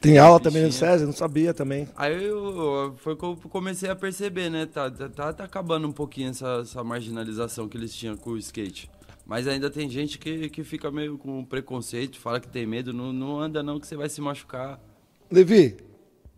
Tem 0.00 0.18
aula 0.18 0.40
também 0.40 0.64
no. 0.64 0.72
César, 0.72 1.06
não 1.06 1.12
sabia 1.12 1.54
também. 1.54 1.88
Aí 1.96 2.24
eu, 2.24 2.92
foi 2.98 3.14
que 3.14 3.22
eu 3.24 3.36
comecei 3.48 3.88
a 3.88 3.94
perceber, 3.94 4.50
né? 4.50 4.66
Tá, 4.66 4.90
tá, 4.90 5.08
tá- 5.08 5.32
tá 5.32 5.44
acabando 5.44 5.86
um 5.86 5.92
pouquinho 5.92 6.30
essa, 6.30 6.58
essa 6.62 6.82
marginalização 6.82 7.68
que 7.68 7.76
eles 7.76 7.94
tinham 7.94 8.16
com 8.16 8.30
o 8.30 8.38
skate. 8.38 8.90
Mas 9.24 9.46
ainda 9.46 9.70
tem 9.70 9.88
gente 9.88 10.18
que, 10.18 10.48
que 10.50 10.64
fica 10.64 10.90
meio 10.90 11.16
com 11.16 11.44
preconceito, 11.44 12.18
fala 12.18 12.40
que 12.40 12.48
tem 12.48 12.66
medo. 12.66 12.92
Não, 12.92 13.12
não 13.12 13.38
anda 13.38 13.62
não 13.62 13.78
que 13.78 13.86
você 13.86 13.94
vai 13.94 14.08
se 14.08 14.20
machucar. 14.20 14.80
Levi, 15.30 15.76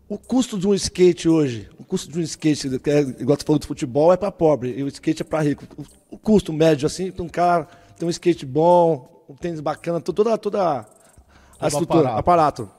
o 0.07 0.17
custo 0.17 0.57
de 0.57 0.67
um 0.67 0.73
skate 0.73 1.27
hoje, 1.27 1.69
o 1.79 1.83
custo 1.83 2.11
de 2.11 2.19
um 2.19 2.21
skate, 2.21 2.77
que 2.79 2.89
é, 2.89 2.99
igual 3.01 3.37
você 3.37 3.45
falou 3.45 3.59
do 3.59 3.65
futebol, 3.67 4.13
é 4.13 4.17
pra 4.17 4.31
pobre, 4.31 4.71
e 4.77 4.83
o 4.83 4.87
skate 4.87 5.21
é 5.21 5.25
pra 5.25 5.41
rico. 5.41 5.65
O, 5.77 6.15
o 6.15 6.17
custo 6.17 6.53
médio, 6.53 6.85
assim, 6.85 7.11
tem 7.11 7.25
um 7.25 7.29
cara, 7.29 7.65
tem 7.97 8.07
um 8.07 8.11
skate 8.11 8.45
bom, 8.45 9.23
um 9.27 9.33
tênis 9.35 9.59
bacana, 9.59 9.99
to- 9.99 10.13
toda, 10.13 10.37
toda 10.37 10.79
a 10.79 10.83
Todo 10.83 11.67
estrutura, 11.67 12.09
aparato. 12.15 12.63
aparato. 12.63 12.71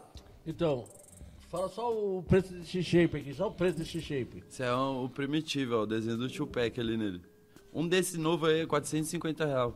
Então, 0.46 0.84
fala 1.50 1.68
só 1.68 1.92
o 1.92 2.22
preço 2.22 2.52
desse 2.52 2.82
shape 2.82 3.16
aqui, 3.16 3.34
só 3.34 3.48
o 3.48 3.52
preço 3.52 3.78
desse 3.78 4.00
shape. 4.00 4.44
Esse 4.48 4.62
é 4.62 4.72
um- 4.74 5.04
o 5.04 5.08
primitivo, 5.08 5.76
ó, 5.76 5.82
o 5.82 5.86
desenho 5.86 6.16
do 6.16 6.28
Tupac 6.28 6.78
ali 6.80 6.96
nele. 6.96 7.20
Um 7.74 7.86
desse 7.88 8.16
novo 8.16 8.46
aí 8.46 8.60
é 8.60 8.66
450 8.66 9.44
reais. 9.44 9.72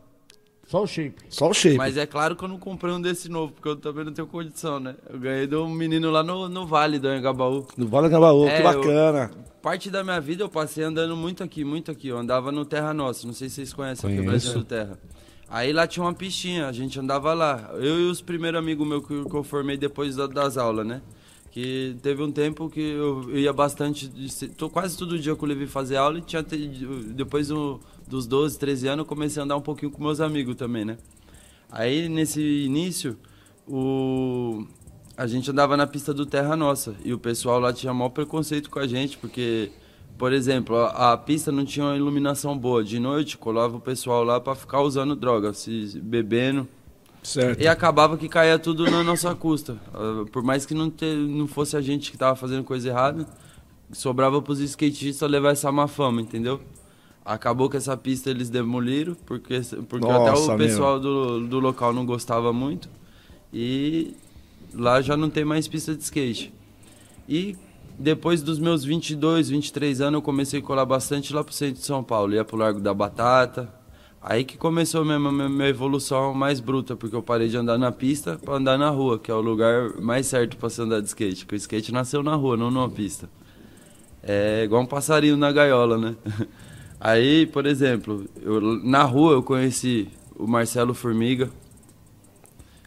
Só 0.71 0.83
o 0.83 0.87
shape. 0.87 1.15
Só 1.27 1.49
o 1.49 1.53
shape. 1.53 1.75
Mas 1.75 1.97
é 1.97 2.05
claro 2.05 2.33
que 2.33 2.43
eu 2.45 2.47
não 2.47 2.57
comprei 2.57 2.93
um 2.93 3.01
desse 3.01 3.27
novo, 3.27 3.51
porque 3.51 3.67
eu 3.67 3.75
também 3.75 4.05
não 4.05 4.13
tenho 4.13 4.25
condição, 4.25 4.79
né? 4.79 4.95
Eu 5.09 5.19
ganhei 5.19 5.45
de 5.45 5.53
um 5.57 5.69
menino 5.69 6.09
lá 6.09 6.23
no, 6.23 6.47
no 6.47 6.65
Vale 6.65 6.97
do 6.97 7.09
Anhangabaú. 7.09 7.67
No 7.75 7.87
Vale 7.89 8.07
do 8.07 8.11
Gambaú, 8.11 8.47
É, 8.47 8.55
que 8.55 8.63
bacana. 8.63 9.31
Parte 9.61 9.89
da 9.91 10.01
minha 10.01 10.21
vida 10.21 10.43
eu 10.43 10.49
passei 10.49 10.83
andando 10.85 11.13
muito 11.17 11.43
aqui, 11.43 11.65
muito 11.65 11.91
aqui. 11.91 12.07
Eu 12.07 12.17
andava 12.17 12.53
no 12.53 12.63
Terra 12.63 12.93
Nossa, 12.93 13.27
não 13.27 13.33
sei 13.33 13.49
se 13.49 13.55
vocês 13.55 13.73
conhecem 13.73 14.09
aqui 14.09 14.21
o 14.21 14.23
Conheço. 14.25 14.45
Brasil 14.47 14.63
Terra. 14.63 14.97
Aí 15.49 15.73
lá 15.73 15.85
tinha 15.85 16.05
uma 16.05 16.13
pistinha, 16.13 16.65
a 16.67 16.71
gente 16.71 16.97
andava 16.97 17.33
lá. 17.33 17.71
Eu 17.73 17.99
e 17.99 18.09
os 18.09 18.21
primeiros 18.21 18.57
amigos 18.57 18.87
meus 18.87 19.05
que, 19.05 19.25
que 19.25 19.35
eu 19.35 19.43
formei 19.43 19.75
depois 19.75 20.15
da- 20.15 20.25
das 20.25 20.55
aulas, 20.57 20.87
né? 20.87 21.01
Que 21.51 21.97
teve 22.01 22.23
um 22.23 22.31
tempo 22.31 22.69
que 22.69 22.79
eu 22.79 23.37
ia 23.37 23.51
bastante, 23.51 24.09
tô 24.57 24.69
quase 24.69 24.97
todo 24.97 25.19
dia 25.19 25.35
que 25.35 25.43
eu 25.43 25.47
levei 25.47 25.67
fazer 25.67 25.97
aula 25.97 26.17
e 26.19 26.21
tinha 26.21 26.41
depois 26.41 27.49
do- 27.49 27.77
dos 28.07 28.25
12, 28.25 28.57
13 28.57 28.87
anos 28.87 29.03
eu 29.03 29.05
comecei 29.05 29.41
a 29.41 29.43
andar 29.43 29.57
um 29.57 29.61
pouquinho 29.61 29.91
com 29.91 30.01
meus 30.01 30.21
amigos 30.21 30.55
também, 30.55 30.85
né? 30.85 30.97
Aí 31.69 32.07
nesse 32.07 32.41
início, 32.41 33.17
o 33.67 34.65
a 35.17 35.27
gente 35.27 35.51
andava 35.51 35.75
na 35.77 35.85
pista 35.85 36.13
do 36.13 36.25
Terra 36.25 36.55
Nossa 36.55 36.95
e 37.03 37.13
o 37.13 37.19
pessoal 37.19 37.59
lá 37.59 37.71
tinha 37.73 37.93
maior 37.93 38.09
preconceito 38.09 38.69
com 38.69 38.79
a 38.79 38.87
gente, 38.87 39.17
porque, 39.17 39.71
por 40.17 40.31
exemplo, 40.33 40.75
a, 40.77 41.11
a 41.13 41.17
pista 41.17 41.51
não 41.51 41.63
tinha 41.65 41.85
uma 41.85 41.95
iluminação 41.97 42.57
boa. 42.57 42.83
De 42.83 42.97
noite, 42.97 43.37
colava 43.37 43.75
o 43.77 43.79
pessoal 43.79 44.23
lá 44.23 44.39
para 44.39 44.55
ficar 44.55 44.81
usando 44.81 45.15
droga, 45.15 45.53
se 45.53 45.99
bebendo. 46.01 46.67
Certo. 47.23 47.61
E 47.61 47.67
acabava 47.67 48.17
que 48.17 48.27
caía 48.27 48.57
tudo 48.57 48.89
na 48.89 49.03
nossa 49.03 49.33
custa. 49.35 49.77
Ah, 49.93 50.25
Por 50.31 50.43
mais 50.43 50.65
que 50.65 50.73
não, 50.73 50.89
te, 50.89 51.05
não 51.05 51.47
fosse 51.47 51.77
a 51.77 51.81
gente 51.81 52.11
que 52.11 52.17
tava 52.17 52.35
fazendo 52.35 52.63
coisa 52.63 52.89
errada, 52.89 53.27
sobrava 53.91 54.41
pros 54.41 54.59
skatistas 54.59 55.29
levar 55.29 55.51
essa 55.51 55.71
má 55.71 55.87
fama, 55.87 56.21
entendeu? 56.21 56.59
Acabou 57.23 57.69
que 57.69 57.77
essa 57.77 57.95
pista 57.95 58.31
eles 58.31 58.49
demoliram, 58.49 59.15
porque, 59.25 59.61
porque 59.87 60.07
até 60.07 60.31
Nossa, 60.31 60.55
o 60.55 60.57
pessoal 60.57 60.99
do, 60.99 61.47
do 61.47 61.59
local 61.59 61.93
não 61.93 62.05
gostava 62.05 62.51
muito. 62.51 62.89
E 63.53 64.15
lá 64.73 65.01
já 65.01 65.15
não 65.15 65.29
tem 65.29 65.45
mais 65.45 65.67
pista 65.67 65.93
de 65.93 66.01
skate. 66.01 66.51
E 67.29 67.55
depois 67.99 68.41
dos 68.41 68.57
meus 68.57 68.83
22, 68.83 69.49
23 69.49 70.01
anos, 70.01 70.17
eu 70.17 70.21
comecei 70.23 70.59
a 70.59 70.63
colar 70.63 70.85
bastante 70.85 71.31
lá 71.31 71.43
pro 71.43 71.53
centro 71.53 71.79
de 71.79 71.85
São 71.85 72.03
Paulo. 72.03 72.33
Ia 72.33 72.43
pro 72.43 72.57
Largo 72.57 72.79
da 72.79 72.93
Batata. 72.93 73.80
Aí 74.23 74.43
que 74.43 74.55
começou 74.55 75.03
mesmo 75.03 75.29
a 75.29 75.49
minha, 75.49 75.67
evolução 75.67 76.31
mais 76.31 76.59
bruta, 76.59 76.95
porque 76.95 77.15
eu 77.15 77.23
parei 77.23 77.47
de 77.47 77.57
andar 77.57 77.79
na 77.79 77.91
pista 77.91 78.37
para 78.37 78.53
andar 78.53 78.77
na 78.77 78.89
rua, 78.89 79.17
que 79.17 79.31
é 79.31 79.33
o 79.33 79.41
lugar 79.41 79.99
mais 79.99 80.27
certo 80.27 80.57
para 80.57 80.69
se 80.69 80.79
andar 80.79 81.01
de 81.01 81.07
skate. 81.07 81.43
Porque 81.43 81.55
o 81.55 81.57
skate 81.57 81.91
nasceu 81.91 82.21
na 82.21 82.35
rua, 82.35 82.55
não 82.55 82.69
numa 82.69 82.87
pista. 82.87 83.27
É 84.21 84.63
igual 84.63 84.83
um 84.83 84.85
passarinho 84.85 85.35
na 85.35 85.51
gaiola, 85.51 85.97
né? 85.97 86.15
Aí, 86.99 87.47
por 87.47 87.65
exemplo, 87.65 88.29
eu, 88.43 88.61
na 88.83 89.01
rua 89.01 89.33
eu 89.33 89.41
conheci 89.41 90.07
o 90.35 90.45
Marcelo 90.45 90.93
Formiga, 90.93 91.49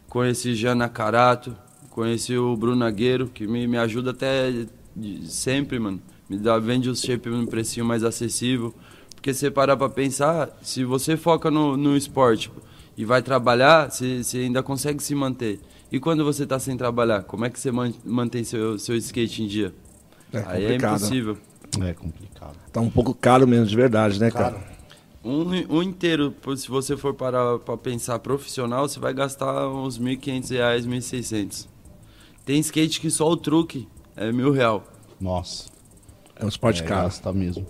conheci 0.07 0.55
Jana 0.55 0.87
Carato, 0.87 1.53
conheci 1.89 2.37
o 2.37 2.55
Bruno 2.55 2.85
Agueiro, 2.85 3.27
que 3.27 3.45
me, 3.45 3.67
me 3.67 3.77
ajuda 3.77 4.11
até 4.11 4.65
sempre, 5.25 5.79
mano. 5.79 6.01
Me 6.29 6.37
dá, 6.37 6.57
vende 6.57 6.89
os 6.89 7.01
shape 7.01 7.29
num 7.29 7.45
precinho 7.45 7.85
mais 7.85 8.05
acessível. 8.05 8.73
Porque 9.25 9.33
você 9.33 9.49
parar 9.49 9.75
pra 9.75 9.89
pensar, 9.89 10.55
se 10.61 10.85
você 10.85 11.17
foca 11.17 11.49
no, 11.49 11.75
no 11.75 11.97
esporte 11.97 12.51
e 12.95 13.03
vai 13.03 13.23
trabalhar, 13.23 13.89
você, 13.89 14.23
você 14.23 14.37
ainda 14.37 14.61
consegue 14.61 15.01
se 15.01 15.15
manter. 15.15 15.59
E 15.91 15.99
quando 15.99 16.23
você 16.23 16.45
tá 16.45 16.59
sem 16.59 16.77
trabalhar, 16.77 17.23
como 17.23 17.43
é 17.43 17.49
que 17.49 17.59
você 17.59 17.71
man- 17.71 17.91
mantém 18.05 18.43
seu, 18.43 18.77
seu 18.77 18.95
skate 18.95 19.41
em 19.41 19.47
dia? 19.47 19.73
É 20.31 20.37
Aí 20.45 20.65
é 20.65 20.67
complicado. 20.67 20.97
impossível. 20.97 21.37
É 21.81 21.93
complicado. 21.95 22.55
Tá 22.71 22.79
um 22.79 22.89
pouco 22.91 23.15
caro 23.15 23.47
mesmo, 23.47 23.65
de 23.65 23.75
verdade, 23.75 24.19
né, 24.19 24.29
cara? 24.29 24.63
Um, 25.23 25.77
um 25.77 25.81
inteiro, 25.81 26.31
se 26.55 26.67
você 26.69 26.95
for 26.95 27.15
parar 27.15 27.57
pra 27.57 27.75
pensar 27.75 28.19
profissional, 28.19 28.87
você 28.87 28.99
vai 28.99 29.11
gastar 29.11 29.67
uns 29.69 29.97
1.500 29.97 30.49
reais, 30.51 30.85
1.600. 30.85 31.67
Tem 32.45 32.59
skate 32.59 33.01
que 33.01 33.09
só 33.09 33.27
o 33.27 33.35
truque 33.35 33.87
é 34.15 34.31
mil 34.31 34.51
real. 34.51 34.83
Nossa. 35.19 35.73
É 36.35 36.45
um 36.45 36.49
esporte 36.49 36.83
é, 36.83 36.85
caro. 36.85 37.05
gasta 37.05 37.33
mesmo. 37.33 37.65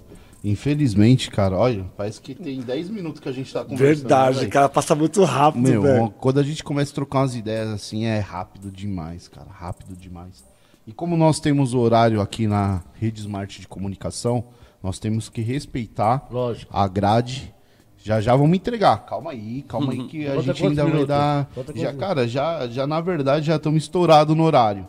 Infelizmente, 0.47 1.31
cara, 1.31 1.57
olha, 1.57 1.85
parece 1.97 2.21
que 2.21 2.35
tem 2.35 2.61
10 2.61 2.91
minutos 2.91 3.19
que 3.19 3.27
a 3.27 3.31
gente 3.31 3.51
tá 3.51 3.65
conversando. 3.65 3.97
Verdade, 4.07 4.47
cara, 4.47 4.69
passa 4.69 4.93
muito 4.93 5.23
rápido, 5.23 5.67
Meu, 5.67 5.81
velho. 5.81 6.11
quando 6.19 6.39
a 6.39 6.43
gente 6.43 6.63
começa 6.63 6.91
a 6.91 6.93
trocar 6.93 7.21
umas 7.21 7.35
ideias 7.35 7.67
assim, 7.69 8.05
é 8.05 8.19
rápido 8.19 8.71
demais, 8.71 9.27
cara. 9.27 9.47
Rápido 9.49 9.95
demais. 9.95 10.45
E 10.85 10.93
como 10.93 11.17
nós 11.17 11.39
temos 11.39 11.73
o 11.73 11.79
horário 11.79 12.21
aqui 12.21 12.45
na 12.45 12.83
Rede 12.93 13.21
Smart 13.21 13.59
de 13.59 13.67
Comunicação, 13.67 14.43
nós 14.83 14.99
temos 14.99 15.29
que 15.29 15.41
respeitar 15.41 16.27
Lógico. 16.29 16.71
a 16.71 16.87
grade. 16.87 17.51
Já 17.97 18.21
já 18.21 18.35
vamos 18.35 18.55
entregar. 18.55 19.03
Calma 19.03 19.31
aí, 19.31 19.65
calma 19.67 19.93
aí 19.93 20.03
que 20.07 20.27
a 20.27 20.39
gente 20.41 20.63
ainda 20.63 20.83
vai 20.83 20.91
minutos? 20.91 21.07
dar. 21.07 21.49
Falta 21.55 21.73
quantos 21.73 21.81
Já, 21.81 21.93
cara, 21.95 22.27
já, 22.27 22.67
já 22.67 22.85
na 22.85 23.01
verdade 23.01 23.47
já 23.47 23.55
estamos 23.55 23.81
estourados 23.81 24.37
no 24.37 24.43
horário. 24.43 24.87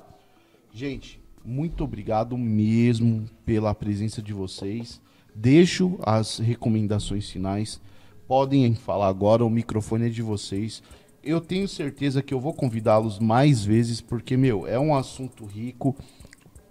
Gente, 0.70 1.18
muito 1.42 1.82
obrigado 1.82 2.36
mesmo 2.36 3.24
pela 3.46 3.74
presença 3.74 4.20
de 4.20 4.34
vocês. 4.34 5.00
Deixo 5.38 5.98
as 6.02 6.38
recomendações 6.38 7.30
finais. 7.30 7.78
Podem 8.26 8.74
falar 8.74 9.08
agora, 9.08 9.44
o 9.44 9.50
microfone 9.50 10.06
é 10.06 10.08
de 10.08 10.22
vocês. 10.22 10.82
Eu 11.22 11.42
tenho 11.42 11.68
certeza 11.68 12.22
que 12.22 12.32
eu 12.32 12.40
vou 12.40 12.54
convidá-los 12.54 13.18
mais 13.18 13.62
vezes, 13.62 14.00
porque, 14.00 14.34
meu, 14.34 14.66
é 14.66 14.78
um 14.78 14.94
assunto 14.94 15.44
rico. 15.44 15.94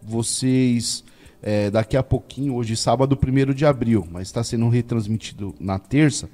Vocês, 0.02 1.04
é, 1.44 1.70
daqui 1.70 1.96
a 1.96 2.02
pouquinho, 2.02 2.56
hoje, 2.56 2.76
sábado 2.76 3.16
1 3.16 3.54
de 3.54 3.68
abril, 3.68 4.08
mas 4.12 4.30
está 4.30 4.44
sendo 4.44 4.68
retransmitido 4.68 5.54
na 5.60 5.78
terça. 5.78 6.28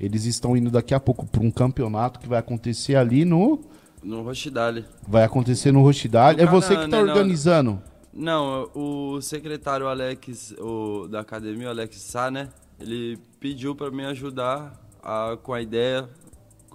Eles 0.00 0.24
estão 0.24 0.56
indo 0.56 0.70
daqui 0.70 0.94
a 0.94 1.00
pouco 1.00 1.26
para 1.26 1.42
um 1.42 1.50
campeonato 1.50 2.18
que 2.18 2.26
vai 2.26 2.38
acontecer 2.38 2.96
ali 2.96 3.26
no. 3.26 3.60
No 4.02 4.22
Rochidale. 4.22 4.86
Vai 5.06 5.24
acontecer 5.24 5.70
no 5.70 5.82
Rochidale. 5.82 6.40
É 6.40 6.46
você 6.46 6.74
que 6.74 6.84
está 6.84 7.02
né, 7.02 7.12
organizando. 7.12 7.82
Não, 8.16 8.70
o 8.74 9.20
secretário 9.20 9.88
Alex, 9.88 10.54
o, 10.60 11.08
da 11.08 11.20
academia, 11.20 11.66
o 11.66 11.70
Alex 11.70 11.96
Sá, 12.00 12.30
né? 12.30 12.48
Ele 12.78 13.18
pediu 13.40 13.74
pra 13.74 13.90
me 13.90 14.04
ajudar 14.04 14.80
a- 15.02 15.36
com 15.42 15.52
a 15.52 15.60
ideia 15.60 16.08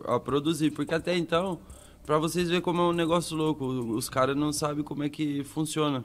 a 0.05 0.19
produzir, 0.19 0.71
porque 0.71 0.93
até 0.93 1.17
então 1.17 1.59
Pra 2.05 2.17
vocês 2.17 2.47
verem 2.47 2.59
como 2.61 2.81
é 2.81 2.85
um 2.85 2.91
negócio 2.93 3.37
louco. 3.37 3.63
Os 3.65 4.09
caras 4.09 4.35
não 4.35 4.51
sabem 4.51 4.83
como 4.83 5.03
é 5.03 5.09
que 5.09 5.43
funciona. 5.43 6.03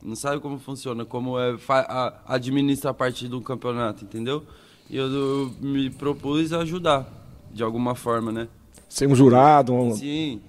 Não 0.00 0.14
sabem 0.14 0.38
como 0.38 0.60
funciona, 0.60 1.04
como 1.04 1.36
é 1.40 1.56
a- 1.68 2.20
administra 2.26 2.90
a 2.92 2.94
parte 2.94 3.26
do 3.26 3.40
campeonato, 3.40 4.04
entendeu? 4.04 4.44
E 4.88 4.96
eu, 4.96 5.08
eu 5.12 5.54
me 5.60 5.90
propus 5.90 6.52
ajudar, 6.52 7.08
de 7.52 7.64
alguma 7.64 7.96
forma, 7.96 8.30
né? 8.30 8.46
Ser 8.88 9.08
um 9.08 9.14
jurado, 9.16 9.72
um... 9.72 9.92
Sim. 9.92 10.40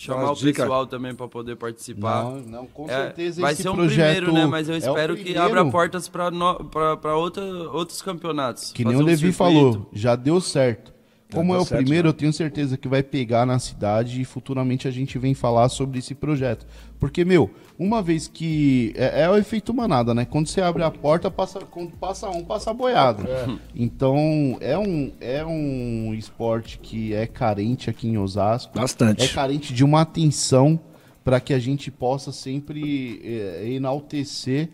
Chamar 0.00 0.30
o 0.32 0.36
pessoal 0.36 0.86
também 0.86 1.14
para 1.14 1.28
poder 1.28 1.56
participar. 1.56 2.24
Não, 2.24 2.36
não, 2.40 2.66
com 2.66 2.88
É, 2.88 3.04
certeza 3.04 3.42
vai 3.42 3.52
esse 3.52 3.62
ser 3.62 3.68
um 3.68 3.76
primeiro, 3.76 4.32
né? 4.32 4.46
Mas 4.46 4.66
eu 4.66 4.74
é 4.74 4.78
espero 4.78 5.14
que 5.14 5.24
primeiro. 5.24 5.44
abra 5.46 5.70
portas 5.70 6.08
para 6.08 7.16
outra, 7.16 7.44
outros 7.70 8.00
campeonatos. 8.00 8.72
Que 8.72 8.82
nem 8.82 8.96
o 8.96 9.00
um 9.00 9.02
Levi 9.02 9.30
circuito. 9.30 9.36
falou, 9.36 9.86
já 9.92 10.16
deu 10.16 10.40
certo. 10.40 10.90
Como 11.32 11.52
deu 11.52 11.60
é 11.60 11.62
o 11.62 11.66
certo, 11.66 11.80
primeiro, 11.82 12.08
já. 12.08 12.10
eu 12.10 12.12
tenho 12.12 12.32
certeza 12.32 12.76
que 12.76 12.88
vai 12.88 13.02
pegar 13.02 13.46
na 13.46 13.58
cidade 13.58 14.20
e 14.20 14.24
futuramente 14.24 14.88
a 14.88 14.90
gente 14.90 15.18
vem 15.18 15.34
falar 15.34 15.68
sobre 15.68 15.98
esse 15.98 16.14
projeto. 16.14 16.66
Porque, 16.98 17.24
meu, 17.24 17.50
uma 17.78 18.02
vez 18.02 18.28
que. 18.28 18.92
É, 18.96 19.22
é 19.22 19.30
o 19.30 19.36
efeito 19.36 19.72
manada, 19.72 20.14
né? 20.14 20.24
Quando 20.24 20.48
você 20.48 20.60
abre 20.60 20.82
a 20.82 20.90
porta, 20.90 21.30
passa, 21.30 21.60
quando 21.60 21.92
passa 21.92 22.28
um, 22.28 22.44
passa 22.44 22.70
a 22.70 22.74
boiada. 22.74 23.58
Então, 23.74 24.58
é 24.60 24.76
um, 24.76 25.12
é 25.20 25.44
um 25.44 26.12
esporte 26.14 26.78
que 26.78 27.14
é 27.14 27.26
carente 27.26 27.88
aqui 27.88 28.08
em 28.08 28.18
Osasco. 28.18 28.78
Bastante. 28.78 29.24
É 29.24 29.28
carente 29.28 29.72
de 29.72 29.84
uma 29.84 30.02
atenção 30.02 30.78
para 31.24 31.40
que 31.40 31.54
a 31.54 31.58
gente 31.58 31.90
possa 31.90 32.32
sempre 32.32 33.20
é, 33.24 33.70
enaltecer 33.70 34.70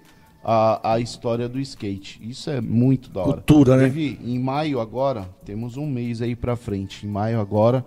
a, 0.48 0.92
a 0.92 1.00
história 1.00 1.48
do 1.48 1.58
skate. 1.58 2.20
Isso 2.22 2.48
é 2.48 2.60
muito 2.60 3.10
da 3.10 3.20
hora. 3.20 3.32
Cultura, 3.32 3.76
né? 3.76 3.82
Levi, 3.82 4.16
em 4.22 4.38
maio 4.38 4.78
agora, 4.78 5.28
temos 5.44 5.76
um 5.76 5.86
mês 5.90 6.22
aí 6.22 6.36
pra 6.36 6.54
frente. 6.54 7.04
Em 7.04 7.10
maio 7.10 7.40
agora, 7.40 7.84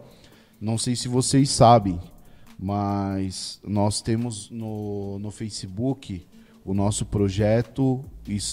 não 0.59 0.77
sei 0.77 0.93
se 0.93 1.07
vocês 1.07 1.49
sabem, 1.49 1.97
mas 2.59 3.61
nós 3.65 4.01
temos 4.01 4.49
no, 4.49 5.17
no 5.19 5.31
Facebook 5.31 6.27
o 6.65 6.73
nosso 6.73 7.05
projeto 7.05 8.03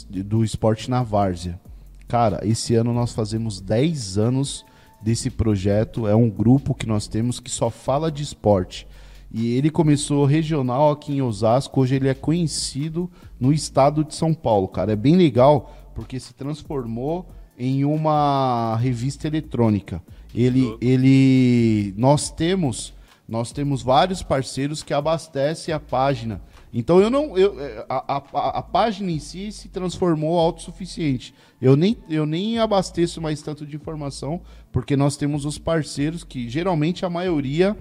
do 0.09 0.44
esporte 0.44 0.88
na 0.88 1.02
várzea. 1.02 1.61
Cara, 2.07 2.38
esse 2.46 2.76
ano 2.76 2.92
nós 2.92 3.12
fazemos 3.12 3.61
10 3.61 4.18
anos 4.18 4.64
desse 5.02 5.30
projeto. 5.30 6.07
É 6.07 6.14
um 6.14 6.30
grupo 6.30 6.76
que 6.76 6.86
nós 6.86 7.09
temos 7.09 7.40
que 7.40 7.50
só 7.50 7.70
fala 7.70 8.12
de 8.12 8.22
esporte. 8.22 8.86
E 9.32 9.54
ele 9.54 9.68
começou 9.68 10.24
regional 10.24 10.92
aqui 10.92 11.12
em 11.12 11.22
Osasco. 11.22 11.80
Hoje 11.80 11.96
ele 11.96 12.09
é 12.09 12.14
conhecido 12.14 13.11
no 13.39 13.53
estado 13.53 14.05
de 14.05 14.14
São 14.14 14.32
Paulo, 14.34 14.68
cara. 14.68 14.93
É 14.93 14.97
bem 14.97 15.16
legal 15.16 15.74
porque 15.95 16.18
se 16.20 16.34
transformou 16.34 17.26
em 17.59 17.84
uma 17.84 18.76
revista 18.76 19.26
eletrônica. 19.26 20.03
Ele, 20.34 20.76
ele, 20.80 21.95
nós 21.97 22.30
temos, 22.30 22.93
nós 23.26 23.53
temos 23.53 23.82
vários 23.82 24.22
parceiros 24.22 24.82
que 24.82 24.93
abastecem 24.93 25.72
a 25.72 25.80
página. 25.80 26.43
Então 26.72 27.01
eu 27.01 27.09
não, 27.09 27.39
eu, 27.39 27.59
é, 27.59 27.87
a, 27.89 28.16
a, 28.16 28.49
a 28.59 28.62
página 28.62 29.11
em 29.11 29.18
si 29.18 29.51
se 29.51 29.68
transformou 29.68 30.39
autossuficiente. 30.39 31.32
Eu 31.61 31.74
nem, 31.74 31.97
eu 32.11 32.26
nem 32.26 32.59
abasteço 32.59 33.22
mais 33.22 33.41
tanto 33.41 33.64
de 33.64 33.76
informação 33.76 34.43
porque 34.70 34.95
nós 34.95 35.16
temos 35.16 35.47
os 35.47 35.59
parceiros 35.59 36.22
que 36.22 36.51
geralmente 36.51 37.07
a 37.07 37.11
maioria 37.11 37.74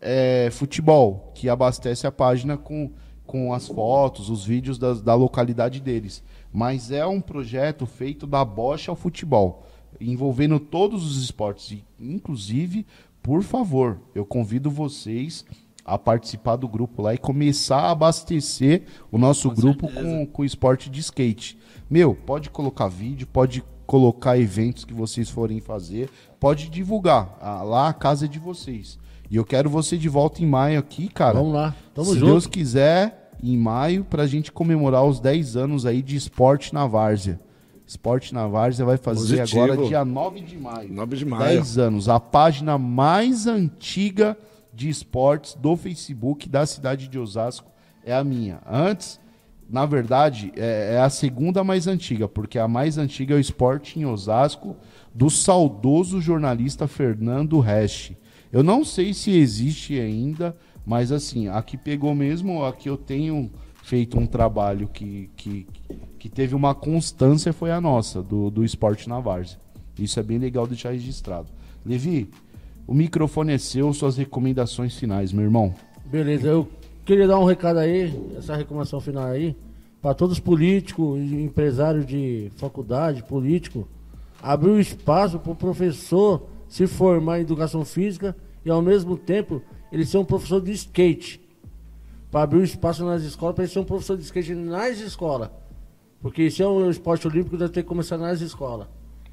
é 0.00 0.48
futebol 0.50 1.30
que 1.34 1.48
abastece 1.48 2.06
a 2.06 2.12
página 2.12 2.56
com, 2.56 2.90
com 3.28 3.52
as 3.52 3.68
fotos, 3.68 4.28
os 4.30 4.44
vídeos 4.44 4.78
das- 4.78 5.02
da 5.02 5.14
localidade 5.14 5.80
deles. 5.80 6.22
Mas 6.52 6.90
é 6.90 7.06
um 7.06 7.20
projeto 7.20 7.84
feito 7.86 8.26
da 8.26 8.42
bocha 8.44 8.90
ao 8.90 8.96
futebol, 8.96 9.66
envolvendo 10.00 10.58
todos 10.58 11.04
os 11.04 11.22
esportes. 11.22 11.72
E, 11.72 11.84
inclusive, 12.00 12.86
por 13.22 13.42
favor, 13.42 14.00
eu 14.14 14.24
convido 14.24 14.70
vocês 14.70 15.44
a 15.84 15.98
participar 15.98 16.56
do 16.56 16.66
grupo 16.66 17.02
lá 17.02 17.14
e 17.14 17.18
começar 17.18 17.80
a 17.80 17.90
abastecer 17.90 18.84
o 19.12 19.18
nosso 19.18 19.50
grupo 19.50 19.88
com, 19.92 20.26
com 20.26 20.44
esporte 20.44 20.88
de 20.90 21.00
skate. 21.00 21.58
Meu, 21.88 22.14
pode 22.14 22.48
colocar 22.50 22.88
vídeo, 22.88 23.26
pode 23.26 23.62
colocar 23.86 24.38
eventos 24.38 24.84
que 24.84 24.92
vocês 24.92 25.30
forem 25.30 25.60
fazer, 25.60 26.10
pode 26.40 26.68
divulgar. 26.68 27.36
Ah, 27.40 27.62
lá 27.62 27.88
a 27.88 27.92
casa 27.94 28.24
é 28.24 28.28
de 28.28 28.38
vocês. 28.38 28.98
E 29.30 29.36
eu 29.36 29.44
quero 29.44 29.68
você 29.68 29.96
de 29.98 30.08
volta 30.08 30.42
em 30.42 30.46
maio 30.46 30.78
aqui, 30.78 31.08
cara. 31.08 31.38
Vamos 31.38 31.52
lá, 31.54 31.74
tamo 31.94 32.06
Se 32.06 32.14
junto. 32.18 32.26
Deus 32.32 32.46
quiser, 32.46 33.17
em 33.42 33.56
maio, 33.56 34.04
pra 34.04 34.26
gente 34.26 34.50
comemorar 34.50 35.04
os 35.04 35.20
10 35.20 35.56
anos 35.56 35.86
aí 35.86 36.02
de 36.02 36.16
esporte 36.16 36.72
na 36.74 36.86
várzea. 36.86 37.40
Esporte 37.86 38.34
na 38.34 38.46
várzea 38.46 38.84
vai 38.84 38.96
fazer 38.96 39.38
Positivo. 39.38 39.62
agora 39.62 39.86
dia 39.86 40.04
9 40.04 40.40
de 40.40 40.58
maio. 40.58 40.92
9 40.92 41.16
de 41.16 41.24
maio. 41.24 41.44
10 41.44 41.78
anos. 41.78 42.08
A 42.08 42.20
página 42.20 42.76
mais 42.76 43.46
antiga 43.46 44.36
de 44.74 44.88
esportes 44.88 45.54
do 45.54 45.76
Facebook 45.76 46.48
da 46.48 46.66
cidade 46.66 47.08
de 47.08 47.18
Osasco 47.18 47.70
é 48.04 48.14
a 48.14 48.22
minha. 48.22 48.60
Antes, 48.66 49.18
na 49.68 49.84
verdade, 49.84 50.52
é, 50.56 50.94
é 50.94 51.00
a 51.00 51.10
segunda 51.10 51.62
mais 51.62 51.86
antiga, 51.86 52.26
porque 52.26 52.58
a 52.58 52.66
mais 52.66 52.96
antiga 52.96 53.34
é 53.34 53.36
o 53.36 53.40
Esporte 53.40 53.98
em 53.98 54.06
Osasco, 54.06 54.76
do 55.14 55.28
saudoso 55.28 56.20
jornalista 56.20 56.86
Fernando 56.86 57.58
Resch. 57.60 58.12
Eu 58.50 58.62
não 58.62 58.84
sei 58.84 59.12
se 59.12 59.30
existe 59.30 59.98
ainda, 59.98 60.56
mas 60.88 61.12
assim, 61.12 61.48
a 61.48 61.60
que 61.60 61.76
pegou 61.76 62.14
mesmo, 62.14 62.64
a 62.64 62.72
que 62.72 62.88
eu 62.88 62.96
tenho 62.96 63.50
feito 63.82 64.18
um 64.18 64.26
trabalho 64.26 64.88
que, 64.88 65.28
que, 65.36 65.66
que 66.18 66.30
teve 66.30 66.54
uma 66.54 66.74
constância 66.74 67.52
foi 67.52 67.70
a 67.70 67.78
nossa, 67.78 68.22
do, 68.22 68.50
do 68.50 68.64
Esporte 68.64 69.06
na 69.06 69.20
Várzea. 69.20 69.58
Isso 69.98 70.18
é 70.18 70.22
bem 70.22 70.38
legal 70.38 70.66
deixar 70.66 70.92
registrado. 70.92 71.48
Levi, 71.84 72.30
o 72.86 72.94
microfone 72.94 73.52
é 73.52 73.58
seu, 73.58 73.92
suas 73.92 74.16
recomendações 74.16 74.96
finais, 74.96 75.30
meu 75.30 75.44
irmão. 75.44 75.74
Beleza, 76.06 76.48
eu 76.48 76.66
queria 77.04 77.28
dar 77.28 77.38
um 77.38 77.44
recado 77.44 77.80
aí, 77.80 78.18
essa 78.38 78.56
recomendação 78.56 78.98
final 78.98 79.26
aí, 79.26 79.54
para 80.00 80.14
todos 80.14 80.38
os 80.38 80.40
políticos, 80.40 81.20
empresários 81.20 82.06
de 82.06 82.50
faculdade, 82.56 83.22
político, 83.24 83.86
abrir 84.42 84.70
um 84.70 84.80
espaço 84.80 85.38
para 85.38 85.52
o 85.52 85.54
professor 85.54 86.48
se 86.66 86.86
formar 86.86 87.40
em 87.40 87.42
educação 87.42 87.84
física 87.84 88.34
e 88.64 88.70
ao 88.70 88.80
mesmo 88.80 89.18
tempo 89.18 89.62
ele 89.92 90.04
ser 90.04 90.18
um 90.18 90.24
professor 90.24 90.60
de 90.60 90.72
skate. 90.72 91.40
Para 92.30 92.42
abrir 92.42 92.58
um 92.58 92.64
espaço 92.64 93.04
nas 93.04 93.22
escolas 93.22 93.54
para 93.54 93.64
ele 93.64 93.72
ser 93.72 93.78
um 93.78 93.84
professor 93.84 94.16
de 94.16 94.22
skate 94.22 94.54
nas 94.54 94.98
escolas. 94.98 95.50
Porque 96.20 96.42
isso 96.42 96.62
é 96.62 96.68
um 96.68 96.90
esporte 96.90 97.26
olímpico, 97.26 97.56
deve 97.56 97.72
ter 97.72 97.82
que 97.82 97.88
começar 97.88 98.18
nas 98.18 98.40
escolas. 98.40 98.86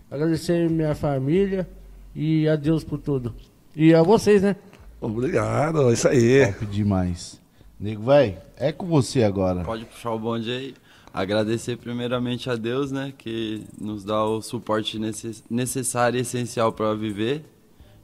Agradecer 0.09 0.69
minha 0.69 0.93
família 0.95 1.67
e 2.15 2.47
a 2.47 2.55
Deus 2.55 2.83
por 2.83 2.99
tudo. 2.99 3.33
E 3.75 3.93
a 3.93 4.01
vocês, 4.03 4.41
né? 4.41 4.55
Obrigado, 5.01 5.89
é 5.89 5.93
isso 5.93 6.07
aí. 6.07 6.53
Top 6.53 6.65
demais. 6.67 7.41
Nego, 7.79 8.03
vai, 8.03 8.37
é 8.55 8.71
com 8.71 8.85
você 8.85 9.23
agora. 9.23 9.63
Pode 9.63 9.83
puxar 9.85 10.11
o 10.11 10.19
bonde 10.19 10.49
aí. 10.49 10.73
Agradecer 11.13 11.77
primeiramente 11.77 12.49
a 12.49 12.55
Deus, 12.55 12.91
né, 12.91 13.13
que 13.17 13.63
nos 13.79 14.03
dá 14.03 14.23
o 14.23 14.41
suporte 14.41 14.99
necess- 14.99 15.43
necessário 15.49 16.17
e 16.17 16.21
essencial 16.21 16.71
para 16.73 16.93
viver. 16.93 17.43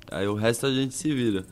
Aí 0.10 0.28
o 0.28 0.34
resto 0.34 0.66
a 0.66 0.74
gente 0.74 0.93
se 0.93 1.14
vira. 1.14 1.45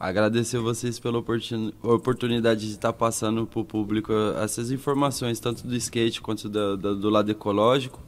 Agradecer 0.00 0.58
vocês 0.58 0.98
pela 0.98 1.18
oportun- 1.18 1.72
oportunidade 1.82 2.62
de 2.66 2.72
estar 2.72 2.90
passando 2.90 3.46
para 3.46 3.60
o 3.60 3.64
público 3.64 4.10
essas 4.42 4.70
informações, 4.70 5.38
tanto 5.38 5.66
do 5.66 5.76
skate 5.76 6.22
quanto 6.22 6.48
da- 6.48 6.74
da- 6.74 6.94
do 6.94 7.10
lado 7.10 7.30
ecológico. 7.30 8.00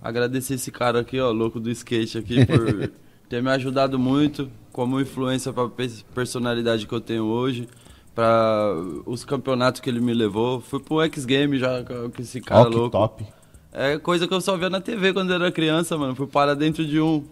Agradecer 0.00 0.54
esse 0.54 0.70
cara 0.72 1.00
aqui, 1.00 1.20
ó, 1.20 1.30
louco 1.32 1.60
do 1.60 1.70
skate 1.70 2.16
aqui, 2.16 2.46
por 2.46 2.90
ter 3.28 3.42
me 3.42 3.50
ajudado 3.50 3.98
muito 3.98 4.50
como 4.72 4.98
influência 4.98 5.52
para 5.52 5.64
a 5.64 5.70
personalidade 6.14 6.86
que 6.86 6.94
eu 6.94 7.00
tenho 7.00 7.24
hoje, 7.24 7.68
para 8.14 8.74
os 9.04 9.22
campeonatos 9.22 9.82
que 9.82 9.90
ele 9.90 10.00
me 10.00 10.14
levou. 10.14 10.62
Fui 10.62 10.80
pro 10.80 11.02
X 11.02 11.26
Game 11.26 11.58
já 11.58 11.84
com 11.84 12.22
esse 12.22 12.40
cara 12.40 12.70
que 12.70 12.74
louco. 12.76 12.90
top. 12.96 13.22
É 13.70 13.98
coisa 13.98 14.26
que 14.26 14.32
eu 14.32 14.40
só 14.40 14.56
via 14.56 14.70
na 14.70 14.80
TV 14.80 15.12
quando 15.12 15.28
eu 15.30 15.36
era 15.36 15.52
criança, 15.52 15.98
mano. 15.98 16.14
Fui 16.14 16.26
parar 16.26 16.54
dentro 16.54 16.86
de 16.86 16.98
um, 17.00 17.22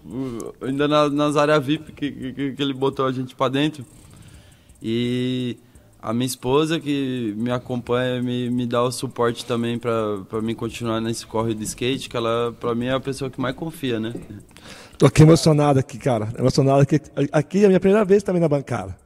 ainda 0.60 0.86
na- 0.86 1.08
nas 1.08 1.36
áreas 1.36 1.64
VIP 1.64 1.92
que, 1.92 2.10
que, 2.10 2.52
que 2.52 2.62
ele 2.62 2.74
botou 2.74 3.06
a 3.06 3.12
gente 3.12 3.34
pra 3.34 3.48
dentro. 3.48 3.86
E 4.82 5.56
a 6.00 6.12
minha 6.12 6.26
esposa 6.26 6.80
que 6.80 7.32
me 7.36 7.52
acompanha, 7.52 8.20
me, 8.20 8.50
me 8.50 8.66
dá 8.66 8.82
o 8.82 8.90
suporte 8.90 9.46
também 9.46 9.78
pra, 9.78 10.18
pra 10.28 10.42
mim 10.42 10.54
continuar 10.54 11.00
nesse 11.00 11.24
corre 11.24 11.54
de 11.54 11.62
skate, 11.62 12.08
que 12.08 12.16
ela, 12.16 12.52
pra 12.58 12.74
mim, 12.74 12.86
é 12.86 12.92
a 12.92 13.00
pessoa 13.00 13.30
que 13.30 13.40
mais 13.40 13.54
confia, 13.54 14.00
né? 14.00 14.12
Tô 14.98 15.06
aqui 15.06 15.22
emocionado 15.22 15.78
aqui, 15.78 15.98
cara. 15.98 16.28
Emocionado 16.36 16.82
aqui. 16.82 17.00
Aqui 17.30 17.62
é 17.62 17.64
a 17.66 17.68
minha 17.68 17.80
primeira 17.80 18.04
vez 18.04 18.22
também 18.22 18.40
na 18.40 18.48
bancada. 18.48 18.96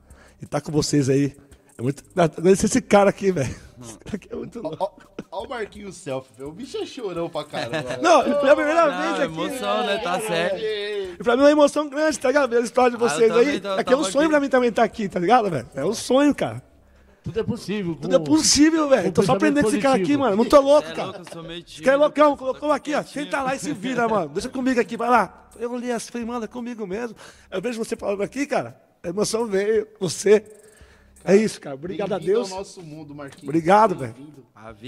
E 0.40 0.46
tá 0.46 0.60
com 0.60 0.72
vocês 0.72 1.10
aí. 1.10 1.36
É 1.76 1.82
muito... 1.82 2.02
Agradecer 2.16 2.66
esse 2.66 2.80
cara 2.80 3.10
aqui, 3.10 3.30
velho. 3.30 3.54
Esse 3.82 3.98
cara 3.98 4.16
aqui 4.16 4.28
é 4.32 4.36
muito 4.36 4.60
louco. 4.62 5.15
Ó 5.38 5.44
o 5.44 5.48
Marquinhos 5.50 5.96
Selfie, 5.96 6.30
velho. 6.38 6.48
o 6.48 6.52
bicho 6.52 6.78
é 6.78 6.86
chorão 6.86 7.28
pra 7.28 7.44
caramba. 7.44 7.96
Não, 8.00 8.22
foi 8.40 8.48
a 8.50 8.56
primeira 8.56 8.86
Não, 8.86 9.02
vez 9.02 9.14
aqui. 9.20 9.24
emoção, 9.24 9.86
né? 9.86 9.98
Tá 9.98 10.18
certo. 10.20 10.56
E 10.58 11.16
pra 11.22 11.36
mim 11.36 11.42
é 11.42 11.44
uma 11.44 11.50
emoção 11.50 11.88
grande, 11.90 12.18
tá 12.18 12.28
ligado? 12.28 12.48
Ver 12.50 12.56
a 12.56 12.60
história 12.60 12.96
de 12.96 13.04
Ah, 13.04 13.08
vocês 13.08 13.28
também 13.30 13.48
aí. 13.50 13.60
tô- 13.60 13.68
Aqui 13.72 13.92
é 13.92 13.96
um 13.96 14.00
tava 14.00 14.10
sonho 14.12 14.24
aqui. 14.24 14.30
pra 14.30 14.40
mim 14.40 14.48
também 14.48 14.68
estar 14.70 14.82
aqui, 14.82 15.08
tá 15.10 15.20
ligado, 15.20 15.50
velho? 15.50 15.68
É 15.74 15.84
um 15.84 15.92
sonho, 15.92 16.34
cara. 16.34 16.62
Tudo 17.22 17.38
é 17.40 17.42
possível. 17.42 17.98
Tudo 18.00 18.16
é 18.16 18.18
possível, 18.18 18.88
velho. 18.88 19.12
Tô 19.12 19.22
só 19.22 19.32
aprendendo 19.32 19.64
com 19.64 19.68
esse 19.70 19.78
cara 19.80 19.96
aqui, 19.96 20.16
mano. 20.16 20.36
Muito 20.38 20.56
louco, 20.58 20.86
Cê 20.86 20.92
é 20.92 20.96
cara. 20.96 21.08
louco, 21.08 21.20
eu 21.20 21.32
sou 21.32 21.42
meio 21.42 21.58
Esse 21.58 21.82
cara 21.82 21.96
é 21.96 21.98
tímido, 21.98 21.98
loucão, 21.98 22.36
colocou 22.36 22.72
aqui, 22.72 22.94
ó. 22.94 23.02
Senta 23.02 23.42
lá 23.42 23.54
e 23.54 23.58
se 23.58 23.72
vira, 23.74 24.08
mano. 24.08 24.28
Deixa 24.30 24.48
comigo 24.48 24.80
aqui, 24.80 24.96
vai 24.96 25.10
lá. 25.10 25.48
Eu 25.58 25.70
olhei 25.72 25.90
assim, 25.92 26.12
falei, 26.12 26.26
mano, 26.26 26.44
é 26.44 26.48
comigo 26.48 26.86
mesmo. 26.86 27.16
Eu 27.50 27.60
vejo 27.60 27.78
você 27.84 27.94
falando 27.96 28.22
aqui, 28.22 28.46
cara. 28.46 28.80
A 29.02 29.08
emoção 29.08 29.44
veio. 29.46 29.86
Você. 30.00 30.42
É 31.26 31.36
isso, 31.36 31.60
cara. 31.60 31.74
Obrigado 31.74 32.12
a 32.12 32.18
Deus. 32.18 32.52
ao 32.52 32.58
nosso 32.58 32.82
mundo, 32.82 33.14
Marquinhos. 33.14 33.48
Obrigado, 33.48 33.96
velho. 33.96 34.14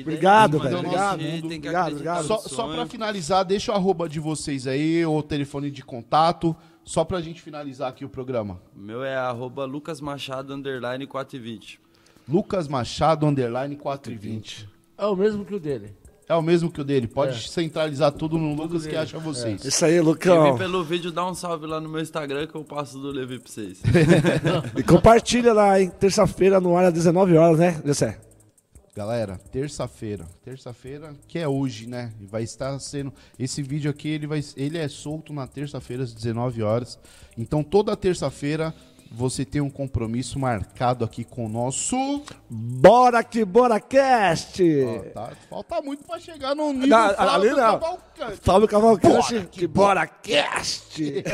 Obrigado, 0.01 0.57
é 0.57 0.61
isso, 0.61 0.65
velho, 0.65 0.77
mano. 0.77 0.89
obrigado, 0.89 1.21
A 1.21 1.23
gente 1.23 1.35
mundo, 1.35 1.49
tem 1.49 1.61
que 1.61 1.69
obrigado, 1.69 1.93
obrigado. 1.93 2.27
Só, 2.27 2.39
só 2.39 2.73
pra 2.73 2.87
finalizar, 2.87 3.45
deixa 3.45 3.73
o 3.73 3.75
arroba 3.75 4.09
de 4.09 4.21
vocês 4.21 4.67
aí, 4.67 5.05
ou 5.05 5.19
o 5.19 5.23
telefone 5.23 5.71
de 5.71 5.85
contato, 5.85 6.57
só 6.85 7.05
pra 7.05 7.21
gente 7.21 7.43
finalizar 7.43 7.89
aqui 7.91 8.05
o 8.05 8.09
programa. 8.09 8.61
O 8.75 8.81
meu 8.81 9.05
é 9.05 9.17
arroba 9.17 9.65
Lucas 9.65 10.01
Machado, 10.01 10.55
underline 10.55 11.07
420. 11.07 11.81
Lucas 12.29 12.69
Machado, 12.69 13.27
underline 13.27 13.77
420. 13.77 14.69
É 14.97 15.07
o 15.07 15.17
mesmo 15.17 15.45
que 15.45 15.55
o 15.55 15.61
dele. 15.61 15.95
É 16.29 16.35
o 16.35 16.43
mesmo 16.43 16.71
que 16.71 16.81
o 16.81 16.85
dele. 16.85 17.07
Pode 17.07 17.49
centralizar 17.49 18.13
tudo 18.13 18.37
no 18.37 18.55
Lucas 18.55 18.87
que 18.87 18.95
acha 18.95 19.19
vocês. 19.19 19.65
Isso 19.65 19.85
aí, 19.85 19.93
Quem 19.93 20.01
Lucão. 20.01 20.43
vem 20.45 20.59
pelo 20.59 20.85
vídeo, 20.85 21.11
dá 21.11 21.27
um 21.27 21.35
salve 21.35 21.67
lá 21.67 21.81
no 21.81 21.89
meu 21.89 22.03
Instagram 22.03 22.47
que 22.47 22.55
eu 22.55 22.63
passo 22.63 22.99
do 22.99 23.11
Levi 23.11 23.39
pra 23.39 23.51
vocês. 23.51 23.81
E 24.77 24.83
compartilha 24.83 25.53
lá, 25.55 25.81
hein? 25.81 25.91
Terça-feira 25.99 26.61
no 26.61 26.77
ar 26.77 26.85
às 26.87 26.93
19 26.93 27.37
horas, 27.37 27.59
né, 27.59 27.81
Jessé? 27.85 28.19
Galera, 28.95 29.39
terça-feira. 29.53 30.27
Terça-feira, 30.45 31.15
que 31.27 31.39
é 31.39 31.49
hoje, 31.49 31.87
né? 31.87 32.13
Vai 32.29 32.43
estar 32.43 32.79
sendo. 32.81 33.13
Esse 33.39 33.63
vídeo 33.63 33.91
aqui, 33.91 34.09
ele, 34.09 34.27
vai, 34.27 34.43
ele 34.57 34.77
é 34.77 34.89
solto 34.89 35.33
na 35.33 35.47
terça-feira, 35.47 36.03
às 36.03 36.13
19 36.13 36.63
horas. 36.63 36.99
Então, 37.37 37.63
toda 37.63 37.97
terça-feira, 37.97 38.75
você 39.11 39.45
tem 39.45 39.61
um 39.61 39.71
compromisso 39.71 40.39
marcado 40.39 41.05
aqui 41.05 41.25
com 41.25 41.47
o 41.47 41.49
nosso. 41.49 41.97
Bora 42.49 43.25
que 43.25 43.45
bora, 43.45 43.81
cast! 43.81 44.63
Ó, 44.85 44.99
tá, 45.11 45.33
falta 45.49 45.83
muito 45.83 46.05
pra 46.05 46.19
chegar 46.19 46.55
no 46.55 46.73
nível 46.73 46.89
Não, 46.89 47.15
Flávio 47.15 47.31
ali 47.35 47.49
não. 47.51 47.79
Cavalcante. 47.79 48.69
Cavalcante, 48.69 49.35
Bora 49.35 49.45
que 49.47 49.67
bora, 49.67 50.07
cast! 50.07 51.25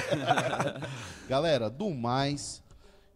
Galera, 1.29 1.69
do 1.71 1.91
mais, 1.91 2.63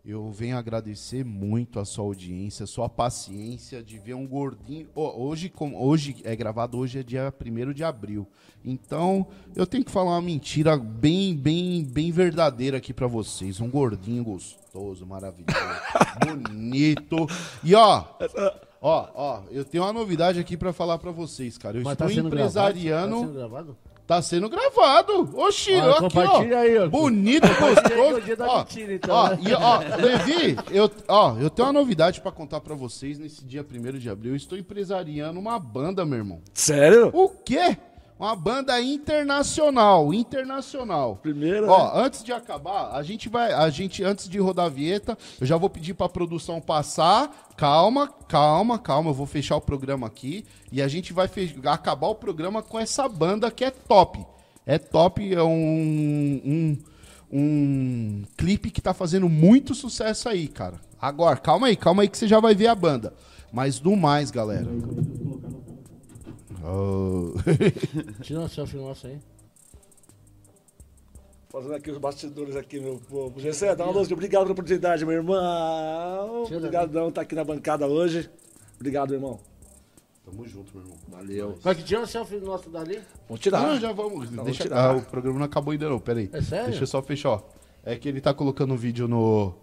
eu 0.09 0.31
venho 0.31 0.57
agradecer 0.57 1.23
muito 1.23 1.79
a 1.79 1.85
sua 1.85 2.03
audiência, 2.03 2.65
a 2.65 2.67
sua 2.67 2.89
paciência 2.89 3.83
de 3.83 3.99
ver 3.99 4.15
um 4.15 4.27
gordinho. 4.27 4.89
Hoje, 4.95 5.53
hoje 5.75 6.17
é 6.25 6.35
gravado, 6.35 6.79
hoje 6.79 7.01
é 7.01 7.03
dia 7.03 7.31
1 7.39 7.75
de 7.75 7.85
abril. 7.85 8.27
Então, 8.65 9.27
eu 9.55 9.67
tenho 9.67 9.85
que 9.85 9.91
falar 9.91 10.13
uma 10.13 10.23
mentira 10.23 10.79
bem, 10.79 11.37
bem, 11.37 11.85
bem 11.85 12.11
verdadeira 12.11 12.79
aqui 12.79 12.95
pra 12.95 13.07
vocês. 13.07 13.61
Um 13.61 13.69
gordinho 13.69 14.25
gostoso, 14.25 15.05
maravilhoso, 15.05 15.53
bonito. 16.25 17.27
E 17.63 17.75
ó, 17.75 18.05
ó, 18.81 19.09
ó, 19.15 19.43
eu 19.51 19.63
tenho 19.63 19.85
uma 19.85 19.93
novidade 19.93 20.41
aqui 20.41 20.57
pra 20.57 20.73
falar 20.73 20.97
pra 20.97 21.11
vocês, 21.11 21.59
cara. 21.59 21.77
Eu 21.77 21.83
Mas 21.83 21.93
estou 21.93 22.09
tá 22.09 22.15
empresariando. 22.15 23.11
gravado? 23.11 23.21
Tá 23.21 23.27
sendo 23.27 23.35
gravado. 23.35 23.77
Oxi, 25.35 25.75
Olha, 25.75 25.91
ó, 26.01 26.07
aqui, 26.07 26.19
ó. 26.55 26.59
aí, 26.59 26.79
ó. 26.79 26.89
Bonito, 26.89 27.47
gostoso. 27.61 28.17
o 28.17 28.21
dia 28.23 28.37
da 28.37 28.47
ó, 28.49 28.59
mentira, 28.61 28.95
então, 28.95 29.15
ó, 29.15 29.29
né? 29.29 29.39
e, 29.43 29.53
ó, 29.53 29.79
Levi, 30.01 30.57
eu, 30.71 30.91
ó, 31.07 31.37
eu 31.37 31.51
tenho 31.51 31.69
uma 31.69 31.75
novidade 31.75 32.23
pra 32.23 32.33
contar 32.33 32.63
pra 32.63 32.75
vocês 32.75 33.19
nesse 33.19 33.45
dia 33.45 33.63
1 33.63 33.99
de 33.99 34.09
abril. 34.09 34.33
Eu 34.33 34.37
estou 34.37 34.57
empresariando 34.57 35.39
uma 35.39 35.59
banda, 35.59 36.07
meu 36.07 36.17
irmão. 36.19 36.41
Sério? 36.55 37.11
O 37.13 37.29
quê? 37.29 37.77
Uma 38.19 38.35
banda 38.35 38.81
internacional, 38.81 40.13
internacional. 40.13 41.21
Primeiro, 41.23 41.69
Ó, 41.69 41.93
antes 41.95 42.25
de 42.25 42.33
acabar, 42.33 42.91
a 42.93 43.03
gente 43.05 43.29
vai, 43.29 43.53
a 43.53 43.71
gente 43.71 44.03
antes 44.03 44.29
de 44.29 44.39
rodar 44.39 44.67
a 44.67 44.69
vinheta, 44.69 45.17
eu 45.41 45.47
já 45.47 45.57
vou 45.57 45.71
pedir 45.71 45.95
pra 45.95 46.09
produção 46.09 46.61
passar. 46.61 47.49
Calma, 47.57 48.09
calma, 48.27 48.77
calma, 48.77 49.11
eu 49.11 49.15
vou 49.15 49.27
fechar 49.27 49.55
o 49.57 49.61
programa 49.61 50.09
aqui 50.09 50.45
e 50.73 50.83
a 50.83 50.89
gente 50.89 51.13
vai 51.13 51.31
acabar 51.67 52.09
o 52.09 52.15
programa 52.17 52.61
com 52.61 52.79
essa 52.79 53.09
banda 53.09 53.53
que 53.53 53.65
é 53.65 53.71
top. 53.71 54.27
É 54.67 54.79
top, 54.79 55.33
é 55.33 55.43
um 55.43 56.43
um, 56.45 56.79
um 57.33 58.23
clipe 58.37 58.71
que 58.71 58.83
tá 58.83 58.93
fazendo 58.93 59.29
muito 59.29 59.77
sucesso 59.77 60.29
aí, 60.29 60.49
cara. 60.49 60.81
Agora, 61.01 61.37
calma 61.37 61.69
aí, 61.69 61.77
calma 61.77 62.03
aí 62.03 62.09
que 62.09 62.19
você 62.19 62.27
já 62.27 62.41
vai 62.41 62.55
ver 62.55 62.67
a 62.67 62.75
banda. 62.75 63.15
Mas 63.53 63.79
do 63.79 63.97
mais, 63.97 64.31
galera. 64.31 64.67
Oh. 66.71 67.33
Tira 68.23 68.41
uma 68.41 68.49
selfie 68.49 68.77
nossa 68.77 69.09
aí. 69.09 69.19
Fazendo 71.49 71.75
aqui 71.75 71.91
os 71.91 71.97
bastidores 71.97 72.57
aqui, 72.57 72.79
meu 72.79 73.01
povo. 73.09 73.41
Gessé, 73.41 73.75
dá 73.75 73.85
uma 73.85 73.95
luz. 73.95 74.13
Obrigado 74.13 74.43
pela 74.43 74.53
oportunidade, 74.53 75.05
meu 75.07 75.15
irmão. 75.15 76.45
Tira 76.45 76.59
Obrigadão, 76.59 77.11
tá 77.11 77.23
aqui 77.23 77.35
na 77.35 77.43
bancada 77.43 77.87
hoje. 77.87 78.29
Obrigado, 78.77 79.15
irmão. 79.15 79.41
Tamo 80.27 80.47
junto, 80.47 80.77
meu 80.77 80.85
irmão. 80.85 80.99
Valeu. 81.09 81.59
Vai 81.63 81.75
que 81.75 81.83
tira 81.83 82.01
uma 82.01 82.07
selfie 82.07 82.39
nossa 82.39 82.69
dali? 82.69 83.01
Vamos 83.27 83.41
tirar. 83.41 83.63
Não, 83.63 83.81
já 83.81 83.93
vamos. 83.93 84.31
Então, 84.31 84.45
deixa, 84.45 84.65
vamos 84.65 84.79
tirar. 84.79 84.91
ah, 84.91 84.97
o 84.97 85.03
programa 85.03 85.39
não 85.39 85.47
acabou 85.47 85.73
ainda 85.73 85.89
não, 85.89 85.99
peraí. 85.99 86.29
É 86.35 86.43
sério? 86.43 86.67
Deixa 86.67 86.83
eu 86.83 86.87
só 86.87 87.01
fechar, 87.01 87.31
ó. 87.31 87.43
É 87.83 87.97
que 87.97 88.11
ele 88.11 88.21
tá 88.21 88.35
colocando 88.35 88.75
o 88.75 88.77
vídeo 88.77 89.09
no... 89.09 89.55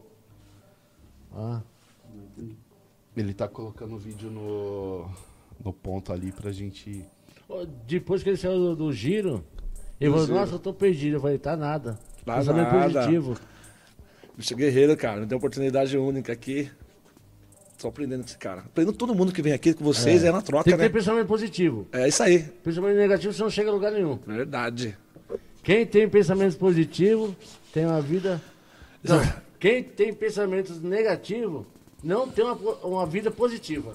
Ah. 1.31 1.61
Ele 3.15 3.33
tá 3.35 3.47
colocando 3.47 3.93
o 3.93 3.99
vídeo 3.99 4.31
no... 4.31 5.07
No 5.63 5.73
ponto 5.73 6.11
ali 6.13 6.31
pra 6.31 6.51
gente... 6.51 7.05
Depois 7.87 8.23
que 8.23 8.29
ele 8.29 8.37
saiu 8.37 8.57
do, 8.57 8.75
do 8.75 8.91
giro, 8.91 9.43
ele 9.99 10.11
falou, 10.11 10.27
nossa, 10.27 10.53
eu 10.53 10.59
tô 10.59 10.73
perdido. 10.73 11.17
Eu 11.17 11.21
falei, 11.21 11.37
tá 11.37 11.55
nada. 11.55 11.97
Tá 12.25 12.37
Pensamento 12.37 12.73
nada. 12.73 12.93
positivo. 13.01 13.37
Bicho 14.35 14.55
guerreiro, 14.55 14.97
cara. 14.97 15.21
Me 15.21 15.25
deu 15.25 15.35
uma 15.35 15.39
oportunidade 15.39 15.97
única 15.97 16.33
aqui. 16.33 16.69
Tô 17.79 17.87
aprendendo 17.89 18.21
com 18.21 18.27
esse 18.27 18.37
cara. 18.37 18.61
Aprendendo 18.61 18.97
todo 18.97 19.13
mundo 19.13 19.31
que 19.31 19.41
vem 19.41 19.53
aqui 19.53 19.73
com 19.73 19.83
vocês, 19.83 20.23
é, 20.23 20.31
na 20.31 20.41
troca, 20.41 20.63
Tem 20.63 20.73
que 20.73 20.79
né? 20.79 20.87
ter 20.87 20.93
pensamento 20.93 21.27
positivo. 21.27 21.87
É 21.91 22.07
isso 22.07 22.23
aí. 22.23 22.39
Pensamento 22.39 22.95
negativo 22.97 23.33
você 23.33 23.43
não 23.43 23.49
chega 23.49 23.69
a 23.69 23.73
lugar 23.73 23.91
nenhum. 23.91 24.17
Verdade. 24.25 24.97
Quem 25.61 25.85
tem 25.85 26.09
pensamentos 26.09 26.55
positivos 26.55 27.33
tem 27.73 27.85
uma 27.85 28.01
vida. 28.01 28.41
Não, 29.03 29.21
quem 29.59 29.83
tem 29.83 30.13
pensamentos 30.13 30.81
negativos 30.81 31.65
não 32.03 32.27
tem 32.27 32.43
uma, 32.45 32.55
uma 32.83 33.05
vida 33.05 33.29
positiva. 33.29 33.93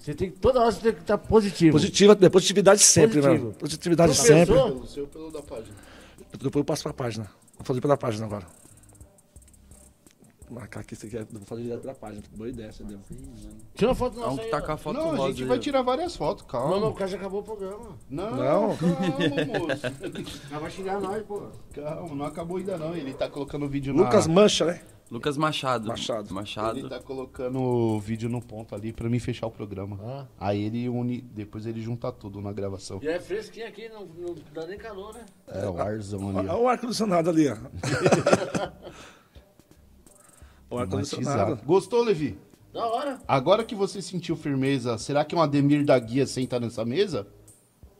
Você 0.00 0.14
tem 0.14 0.30
que, 0.30 0.38
toda 0.38 0.60
hora 0.60 0.72
você 0.72 0.80
tem 0.80 0.92
que 0.94 1.00
estar 1.00 1.16
positivo. 1.18 1.72
Positiva, 1.72 2.18
é 2.20 2.28
positividade 2.28 2.80
sempre, 2.82 3.20
Positivo. 3.20 3.44
mano. 3.44 3.56
Positividade 3.56 4.12
Tu 4.12 4.16
sempre. 4.18 4.54
pensou? 4.54 4.70
Pelo 4.72 4.86
seu, 4.86 5.06
pelo 5.06 5.30
da 5.30 5.42
página. 5.42 5.74
Depois 6.32 6.54
eu 6.56 6.64
passo 6.64 6.82
pra 6.82 6.92
página. 6.92 7.24
Vou 7.56 7.64
fazer 7.64 7.80
pela 7.80 7.96
página 7.96 8.26
agora. 8.26 8.46
Vou 10.48 10.58
marcar 10.58 10.80
aqui, 10.80 10.94
aqui. 10.94 11.16
é- 11.16 11.24
Vou 11.30 11.42
fazer 11.44 11.62
direto 11.62 11.80
pela 11.82 11.94
página. 11.94 12.22
Boa 12.34 12.48
ideia, 12.48 12.72
você 12.72 12.82
deu. 12.82 12.98
Tira 13.74 13.90
uma 13.90 13.94
foto 13.94 14.18
nossa 14.18 14.38
que 14.38 14.44
aí. 14.46 14.50
tá 14.50 14.60
com 14.60 14.72
a 14.72 14.76
foto 14.76 14.96
Não, 14.96 15.12
a 15.12 15.16
rosa 15.16 15.28
gente 15.28 15.42
aí, 15.42 15.48
vai 15.48 15.56
ó. 15.58 15.60
tirar 15.60 15.82
várias 15.82 16.16
fotos, 16.16 16.44
Não, 16.52 16.60
não, 16.60 16.70
calma. 16.70 16.86
o 16.88 16.94
cara 16.94 17.10
já 17.10 17.16
acabou 17.16 17.40
o 17.40 17.44
programa. 17.44 17.96
Não, 18.10 18.30
Não. 18.32 18.38
calma, 18.38 18.68
moço. 19.60 20.50
Já 20.50 20.58
vai 20.58 20.70
xingar 20.70 21.00
nós, 21.00 21.22
pô. 21.24 21.42
Calma, 21.72 22.14
não 22.16 22.24
acabou 22.24 22.56
ainda 22.56 22.76
não. 22.76 22.96
Ele 22.96 23.14
tá 23.14 23.28
colocando 23.28 23.64
o 23.66 23.68
vídeo 23.68 23.94
na... 23.94 24.02
Lucas 24.02 24.26
Mancha, 24.26 24.64
né? 24.64 24.80
Lucas 25.10 25.36
Machado. 25.36 25.88
Machado. 25.88 26.32
Machado. 26.32 26.78
Ele 26.78 26.88
tá 26.88 27.00
colocando 27.00 27.60
o 27.60 27.98
vídeo 27.98 28.28
no 28.28 28.40
ponto 28.40 28.76
ali 28.76 28.92
pra 28.92 29.08
mim 29.08 29.18
fechar 29.18 29.48
o 29.48 29.50
programa. 29.50 29.98
Ah. 30.00 30.26
Aí 30.38 30.62
ele 30.62 30.88
une, 30.88 31.20
depois 31.20 31.66
ele 31.66 31.80
junta 31.80 32.12
tudo 32.12 32.40
na 32.40 32.52
gravação. 32.52 33.00
E 33.02 33.08
é 33.08 33.18
fresquinho 33.18 33.66
aqui, 33.66 33.88
não, 33.88 34.06
não 34.06 34.36
dá 34.54 34.66
nem 34.68 34.78
calor, 34.78 35.12
né? 35.12 35.26
É, 35.48 35.68
o 35.68 35.80
arzão 35.80 36.28
ali, 36.28 36.48
Olha 36.48 36.56
o 36.56 36.68
ar-condicionado 36.68 37.28
ali, 37.28 37.48
ó. 37.48 37.56
o 40.70 40.78
ar-condicionado. 40.78 41.60
Gostou, 41.64 42.04
Levi? 42.04 42.38
Da 42.72 42.86
hora. 42.86 43.18
Agora 43.26 43.64
que 43.64 43.74
você 43.74 44.00
sentiu 44.00 44.36
firmeza, 44.36 44.96
será 44.96 45.24
que 45.24 45.34
um 45.34 45.42
Ademir 45.42 45.84
da 45.84 45.98
Guia 45.98 46.24
senta 46.24 46.60
nessa 46.60 46.84
mesa? 46.84 47.26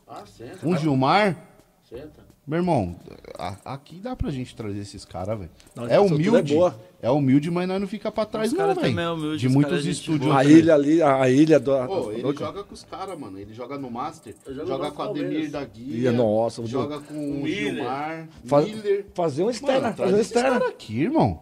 Ah, 0.06 0.24
senta. 0.24 0.64
Um 0.64 0.76
Gilmar? 0.76 1.36
Senta. 1.82 2.29
Meu 2.50 2.58
irmão, 2.58 2.96
a- 3.38 3.54
aqui 3.64 4.00
dá 4.00 4.16
pra 4.16 4.28
gente 4.28 4.56
trazer 4.56 4.80
esses 4.80 5.04
caras, 5.04 5.38
velho. 5.38 5.50
É 5.88 5.96
a 5.96 6.02
estrutura 6.02 6.30
humilde. 6.30 6.52
é 6.52 6.56
boa. 6.56 6.80
É 7.00 7.08
humilde, 7.08 7.48
mas 7.48 7.68
nós 7.68 7.80
não 7.80 7.86
fica 7.86 8.10
pra 8.10 8.26
trás, 8.26 8.48
Os 8.48 8.58
não, 8.58 8.58
cara 8.66 8.74
também 8.74 8.90
é 8.90 8.94
velho. 8.96 9.12
humilde, 9.14 9.38
De 9.38 9.46
os 9.46 9.52
muitos 9.52 9.72
cara 9.76 9.86
é 9.86 9.90
estúdios. 9.92 10.34
A 10.34 10.44
ilha 10.44 10.74
ali, 10.74 11.00
a 11.00 11.30
ilha 11.30 11.60
do. 11.60 11.70
Pô, 11.86 12.10
ele 12.10 12.22
do- 12.24 12.36
joga 12.36 12.64
com 12.64 12.74
os 12.74 12.82
caras, 12.82 13.16
mano. 13.16 13.38
Ele 13.38 13.54
joga 13.54 13.78
no 13.78 13.88
Master, 13.88 14.34
joga 14.48 14.88
no 14.88 14.92
com 14.92 15.00
o 15.02 15.10
Ademir 15.10 15.48
da 15.48 15.64
Guia. 15.64 16.10
Nossa, 16.10 16.66
joga 16.66 16.98
com 16.98 17.14
o 17.14 17.40
Miller. 17.44 17.74
Gilmar, 17.76 18.28
Fa- 18.44 18.62
Miller. 18.62 19.06
Fazer 19.14 19.42
uma 19.42 19.52
externa, 19.52 19.80
Mano, 19.82 19.96
fazer 19.96 20.20
externa. 20.20 20.50
caras 20.50 20.68
aqui, 20.70 21.02
irmão. 21.02 21.40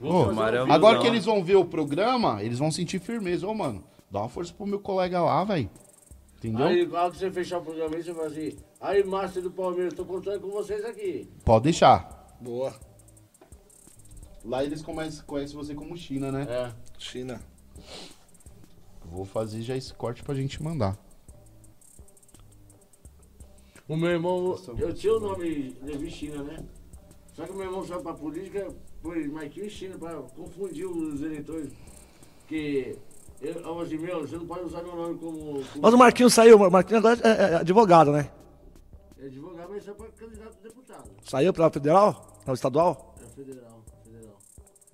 Ô, 0.00 0.32
Mário 0.32 0.60
é 0.60 0.64
um 0.64 0.72
agora 0.72 0.98
que 0.98 1.06
eles 1.08 1.26
vão 1.26 1.44
ver 1.44 1.56
o 1.56 1.64
programa, 1.66 2.42
eles 2.42 2.58
vão 2.58 2.70
sentir 2.72 2.98
firmeza. 3.00 3.46
Ô, 3.46 3.52
mano, 3.54 3.84
dá 4.10 4.20
uma 4.20 4.30
força 4.30 4.50
pro 4.56 4.66
meu 4.66 4.80
colega 4.80 5.20
lá, 5.20 5.44
velho. 5.44 5.68
Entendeu? 6.38 6.66
Aí, 6.66 6.80
igual 6.80 7.10
que 7.10 7.18
você 7.18 7.30
fechar 7.30 7.58
o 7.58 7.62
programa 7.62 7.94
aí, 7.96 8.02
você 8.02 8.14
fala 8.14 8.28
assim, 8.28 8.56
aí, 8.80 9.04
Master 9.04 9.42
do 9.42 9.50
Palmeiras, 9.50 9.94
tô 9.94 10.04
contando 10.04 10.40
com 10.40 10.50
vocês 10.50 10.84
aqui. 10.84 11.28
Pode 11.44 11.64
deixar. 11.64 12.36
Boa. 12.40 12.74
Lá 14.44 14.64
eles 14.64 14.80
conhecem, 14.82 15.22
conhecem 15.24 15.56
você 15.56 15.74
como 15.74 15.96
China, 15.96 16.32
né? 16.32 16.46
É. 16.48 16.72
China. 16.98 17.40
Vou 19.04 19.24
fazer 19.24 19.60
já 19.62 19.76
esse 19.76 19.92
corte 19.92 20.22
pra 20.22 20.34
gente 20.34 20.62
mandar. 20.62 20.96
O 23.86 23.96
meu 23.96 24.10
irmão, 24.10 24.56
eu 24.78 24.94
tinha 24.94 25.14
o 25.14 25.20
nome 25.20 25.76
Levi 25.82 26.10
China, 26.10 26.44
né? 26.44 26.64
Só 27.34 27.44
que 27.44 27.52
o 27.52 27.56
meu 27.56 27.64
irmão 27.64 27.84
saiu 27.84 28.00
pra 28.00 28.14
política, 28.14 28.68
foi 29.02 29.26
Marquinhos 29.26 29.72
China, 29.72 29.98
pra 29.98 30.14
confundir 30.14 30.86
os 30.86 31.20
eleitores. 31.22 31.72
Que, 32.46 32.96
eu, 33.40 33.80
assim, 33.80 33.98
meu, 33.98 34.20
você 34.20 34.36
não 34.36 34.46
pode 34.46 34.64
usar 34.64 34.82
meu 34.82 34.94
nome 34.94 35.18
como... 35.18 35.64
como 35.64 35.82
Mas 35.82 35.94
o 35.94 35.98
Marquinhos 35.98 36.34
saiu, 36.34 36.56
o 36.56 36.70
Marquinhos 36.70 37.04
agora 37.04 37.20
é, 37.28 37.54
é 37.54 37.56
advogado, 37.56 38.12
né? 38.12 38.30
É 39.20 39.26
advogado, 39.26 39.70
mas 39.70 39.84
só 39.84 39.92
para 39.92 40.10
candidato 40.12 40.56
a 40.58 40.62
deputado. 40.62 41.10
Saiu 41.22 41.52
pra 41.52 41.70
federal? 41.70 42.38
Pra 42.42 42.54
estadual? 42.54 43.14
É 43.22 43.26
federal, 43.26 43.84
federal. 44.02 44.38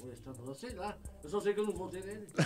Ou 0.02 0.12
estadual, 0.12 0.54
sei 0.54 0.74
lá. 0.74 0.98
Eu 1.22 1.30
só 1.30 1.40
sei 1.40 1.54
que 1.54 1.60
eu 1.60 1.66
não 1.66 1.72
votei 1.72 2.02
nele. 2.02 2.26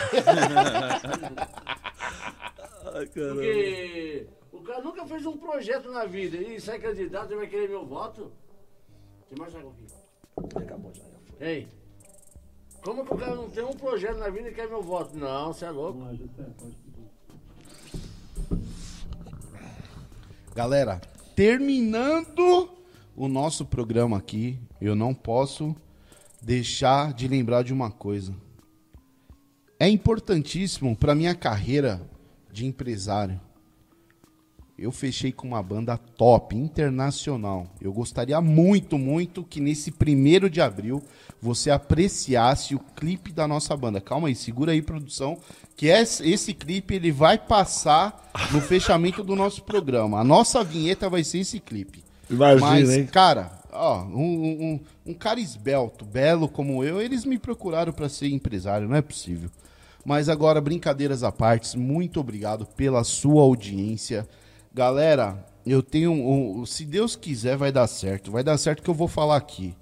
Ai, 2.95 3.07
caramba. 3.07 3.35
Porque 3.41 4.29
o 4.53 4.63
cara 4.63 4.83
nunca 4.83 5.07
fez 5.07 5.25
um 5.25 5.39
projeto 5.39 5.91
na 5.91 6.05
vida 6.05 6.37
e 6.37 6.61
sai 6.61 6.79
candidato 6.79 7.33
e 7.33 7.37
vai 7.37 7.47
querer 7.47 7.71
meu 7.71 7.87
voto. 7.87 8.31
Tem 9.31 9.39
mais 9.39 9.55
água 9.55 9.73
aqui. 9.73 9.87
Acabou 10.57 10.93
já, 10.93 11.03
já 11.03 11.19
foi. 11.19 11.47
Ei, 11.47 11.67
como 12.85 13.07
que 13.07 13.15
o 13.15 13.17
cara 13.17 13.37
não 13.37 13.49
tem 13.49 13.65
um 13.65 13.73
projeto 13.73 14.19
na 14.19 14.29
vida 14.29 14.51
e 14.51 14.55
quer 14.55 14.69
meu 14.69 14.83
voto? 14.83 15.17
Não, 15.17 15.53
você 15.53 15.65
é 15.65 15.71
louco. 15.71 15.99
Galera, 20.55 21.01
terminando 21.41 22.69
o 23.17 23.27
nosso 23.27 23.65
programa 23.65 24.19
aqui, 24.19 24.59
eu 24.79 24.95
não 24.95 25.15
posso 25.15 25.75
deixar 26.43 27.15
de 27.15 27.27
lembrar 27.27 27.65
de 27.65 27.73
uma 27.73 27.91
coisa. 27.91 28.35
É 29.79 29.89
importantíssimo 29.89 30.95
para 30.95 31.15
minha 31.15 31.35
carreira 31.35 32.07
de 32.53 32.67
empresário. 32.67 33.41
Eu 34.81 34.91
fechei 34.91 35.31
com 35.31 35.47
uma 35.47 35.63
banda 35.63 35.99
top, 35.99 36.57
internacional. 36.57 37.67
Eu 37.83 37.93
gostaria 37.93 38.41
muito, 38.41 38.97
muito 38.97 39.45
que 39.45 39.61
nesse 39.61 39.91
primeiro 39.91 40.49
de 40.49 40.59
abril 40.59 41.03
você 41.39 41.71
apreciasse 41.71 42.75
o 42.75 42.79
clipe 42.97 43.31
da 43.31 43.47
nossa 43.47 43.77
banda. 43.77 44.01
Calma 44.01 44.29
aí, 44.29 44.35
segura 44.35 44.73
aí, 44.73 44.81
produção, 44.81 45.37
que 45.77 45.89
esse, 45.89 46.27
esse 46.27 46.55
clipe 46.55 46.95
ele 46.95 47.13
vai 47.13 47.37
passar 47.37 48.31
no 48.53 48.61
fechamento 48.63 49.23
do 49.23 49.37
nosso 49.37 49.65
programa. 49.65 50.19
A 50.19 50.25
nossa 50.25 50.65
vinheta 50.65 51.11
vai 51.11 51.25
ser 51.25 51.41
esse 51.41 51.61
clipe. 51.61 52.03
Imagina, 52.31 52.71
Mas, 52.71 52.89
hein? 52.89 53.05
cara, 53.05 53.53
ó, 53.71 54.03
um, 54.05 54.81
um, 55.05 55.11
um 55.11 55.13
cara 55.13 55.41
esbelto, 55.41 56.07
belo 56.07 56.49
como 56.49 56.83
eu, 56.83 57.03
eles 57.03 57.27
me 57.27 57.39
procuraram 57.39 57.93
para 57.93 58.09
ser 58.09 58.29
empresário, 58.29 58.89
não 58.89 58.97
é 58.97 59.03
possível. 59.03 59.51
Mas 60.07 60.31
agora, 60.31 60.59
brincadeiras 60.59 61.23
à 61.23 61.31
parte, 61.31 61.77
muito 61.77 62.19
obrigado 62.19 62.65
pela 62.65 63.05
sua 63.05 63.43
audiência. 63.43 64.27
Galera, 64.73 65.45
eu 65.67 65.83
tenho. 65.83 66.13
Um, 66.13 66.65
se 66.65 66.85
Deus 66.85 67.17
quiser, 67.17 67.57
vai 67.57 67.73
dar 67.73 67.87
certo. 67.87 68.31
Vai 68.31 68.45
dar 68.45 68.57
certo 68.57 68.83
que 68.83 68.91
eu 68.91 68.95
vou 68.95 69.09
falar 69.09 69.37
aqui. 69.37 69.75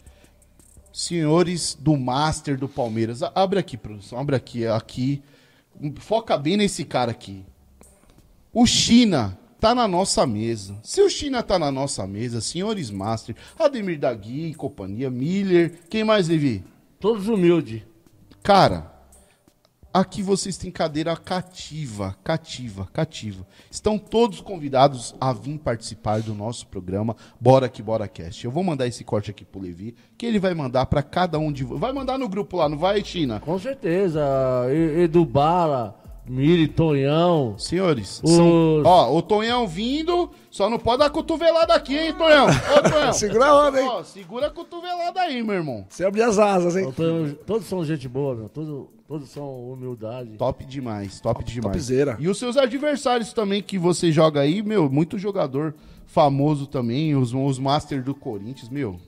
Senhores 0.93 1.77
do 1.79 1.97
Master 1.97 2.59
do 2.59 2.69
Palmeiras, 2.69 3.23
abre 3.23 3.59
aqui, 3.59 3.77
produção, 3.77 4.19
abre 4.19 4.35
aqui, 4.35 4.67
aqui. 4.67 5.23
Foca 5.99 6.37
bem 6.37 6.57
nesse 6.57 6.85
cara 6.85 7.11
aqui. 7.11 7.45
O 8.53 8.67
China 8.67 9.39
tá 9.61 9.75
na 9.75 9.87
nossa 9.87 10.27
mesa. 10.27 10.77
Se 10.83 11.01
o 11.03 11.09
China 11.09 11.43
tá 11.43 11.59
na 11.59 11.71
nossa 11.71 12.07
mesa, 12.07 12.41
senhores 12.41 12.91
Master, 12.91 13.37
Ademir 13.59 13.99
Dagui 13.99 14.47
e 14.47 14.55
companhia, 14.55 15.11
Miller, 15.11 15.81
quem 15.89 16.03
mais, 16.03 16.29
Levi? 16.29 16.65
Todos 16.99 17.29
humildes. 17.29 17.83
Cara, 18.43 18.98
aqui 19.93 20.23
vocês 20.23 20.57
têm 20.57 20.71
cadeira 20.71 21.17
cativa, 21.17 22.17
cativa, 22.23 22.89
cativa. 22.93 23.47
Estão 23.71 23.99
todos 23.99 24.41
convidados 24.41 25.15
a 25.21 25.33
vir 25.33 25.59
participar 25.59 26.21
do 26.23 26.35
nosso 26.35 26.67
programa 26.67 27.17
Bora 27.41 27.69
que 27.69 27.83
Bora 27.83 28.07
Cast. 28.09 28.45
Eu 28.45 28.51
vou 28.51 28.63
mandar 28.63 28.87
esse 28.87 29.03
corte 29.05 29.31
aqui 29.31 29.45
pro 29.45 29.61
Levi, 29.61 29.95
que 30.17 30.27
ele 30.27 30.39
vai 30.39 30.55
mandar 30.55 30.87
pra 30.87 31.03
cada 31.03 31.39
um 31.39 31.51
de 31.53 31.65
vocês. 31.65 31.81
Vai 31.81 31.93
mandar 31.93 32.19
no 32.19 32.29
grupo 32.29 32.57
lá, 32.57 32.69
não 32.69 32.79
vai, 32.79 33.03
China? 33.05 33.41
Com 33.41 33.59
certeza. 33.59 34.21
Edu 34.99 35.25
Bala, 35.25 35.99
Miri, 36.27 36.69
Tonhão. 36.69 37.57
Senhores, 37.59 38.21
Os- 38.23 38.31
são- 38.33 38.83
ó, 38.85 39.17
o 39.17 39.23
Tonhão 39.23 39.67
vindo, 39.67 40.31
só 40.51 40.69
não 40.69 40.79
pode 40.79 40.99
dar 40.99 41.11
cotovelada 41.11 41.75
aqui, 41.75 41.97
hein, 41.97 42.13
Tonhão? 42.15 42.47
Ô, 42.47 42.83
Tonhão. 42.91 43.13
Segura 43.15 43.47
a 43.47 43.69
onda, 43.69 43.81
hein? 43.81 43.89
Ó, 43.91 44.03
segura 44.03 44.47
a 44.49 44.51
cotovelada 44.51 45.21
aí, 45.21 45.43
meu 45.43 45.55
irmão. 45.55 45.87
Você 45.89 46.05
abre 46.05 46.23
as 46.23 46.39
asas, 46.39 46.77
hein? 46.77 46.93
Tonhão- 46.93 47.35
Todos 47.47 47.67
são 47.67 47.83
gente 47.85 48.07
boa, 48.09 48.35
meu. 48.35 48.49
Todos, 48.51 48.87
todos 49.09 49.31
são 49.31 49.73
humildade. 49.73 50.37
Top 50.37 50.65
demais, 50.67 51.19
top, 51.19 51.43
demais. 51.43 51.73
topzera. 51.73 52.19
E 52.21 52.29
os 52.29 52.39
seus 52.39 52.59
adversários 52.59 53.33
também 53.33 53.63
que 53.63 53.79
você 53.79 54.13
joga 54.13 54.41
aí, 54.41 54.63
meu, 54.63 54.91
muito 54.91 55.19
jogador 55.19 55.75
famoso 56.07 56.67
também, 56.67 57.17
os, 57.17 57.33
os 57.33 57.59
Master 57.59 58.03
do 58.03 58.15
Corinthians, 58.15 58.69
meu. 58.69 59.01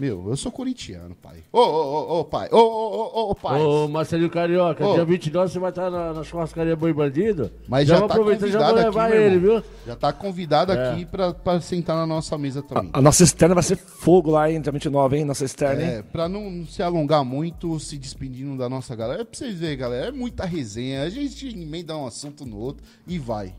Meu, 0.00 0.30
eu 0.30 0.36
sou 0.36 0.50
corintiano, 0.50 1.14
pai. 1.14 1.44
Ô, 1.52 1.58
ô, 1.58 1.62
ô, 1.62 2.20
ô, 2.20 2.24
pai. 2.24 2.48
Ô, 2.50 2.56
ô, 2.56 3.10
ô, 3.26 3.30
ô, 3.32 3.34
pai. 3.34 3.60
Ô, 3.60 3.86
Marcelinho 3.86 4.30
Carioca, 4.30 4.82
Ô. 4.86 4.94
dia 4.94 5.04
22 5.04 5.52
você 5.52 5.58
vai 5.58 5.68
estar 5.68 5.90
na, 5.90 6.14
na 6.14 6.24
churrascaria 6.24 6.74
Boi 6.74 6.90
Bandido. 6.94 7.50
Mas 7.68 7.86
já, 7.86 7.98
vou 7.98 8.08
tá 8.08 8.14
e 8.14 8.16
já 8.16 8.22
vou 8.24 8.34
convidado 8.34 8.74
aqui, 8.76 8.84
levar 8.86 9.10
meu 9.10 9.20
ele, 9.20 9.34
irmão. 9.34 9.60
viu? 9.60 9.64
Já 9.86 9.96
tá 9.96 10.10
convidado 10.10 10.72
É. 10.72 10.90
aqui 10.92 11.04
pra, 11.04 11.34
pra 11.34 11.60
sentar 11.60 11.96
na 11.96 12.06
nossa 12.06 12.38
mesa 12.38 12.62
também. 12.62 12.88
A 12.94 13.02
nossa 13.02 13.22
externa 13.22 13.54
vai 13.54 13.62
ser 13.62 13.76
fogo 13.76 14.30
lá, 14.30 14.50
hein? 14.50 14.58
Dia 14.62 14.72
29, 14.72 15.18
hein? 15.18 15.24
Nossa 15.26 15.44
externa, 15.44 15.82
hein? 15.82 15.88
É, 15.98 16.02
pra 16.02 16.30
não 16.30 16.64
se 16.64 16.82
alongar 16.82 17.22
muito, 17.22 17.78
se 17.78 17.98
despedindo 17.98 18.56
da 18.56 18.70
nossa 18.70 18.96
galera, 18.96 19.20
é 19.20 19.24
pra 19.26 19.36
vocês 19.36 19.54
verem, 19.58 19.76
galera, 19.76 20.06
é 20.06 20.12
muita 20.12 20.46
resenha, 20.46 21.02
a 21.02 21.10
gente 21.10 21.46
emenda 21.46 21.94
um 21.94 22.06
assunto 22.06 22.46
no 22.46 22.56
outro 22.56 22.82
e 23.06 23.18
vai. 23.18 23.54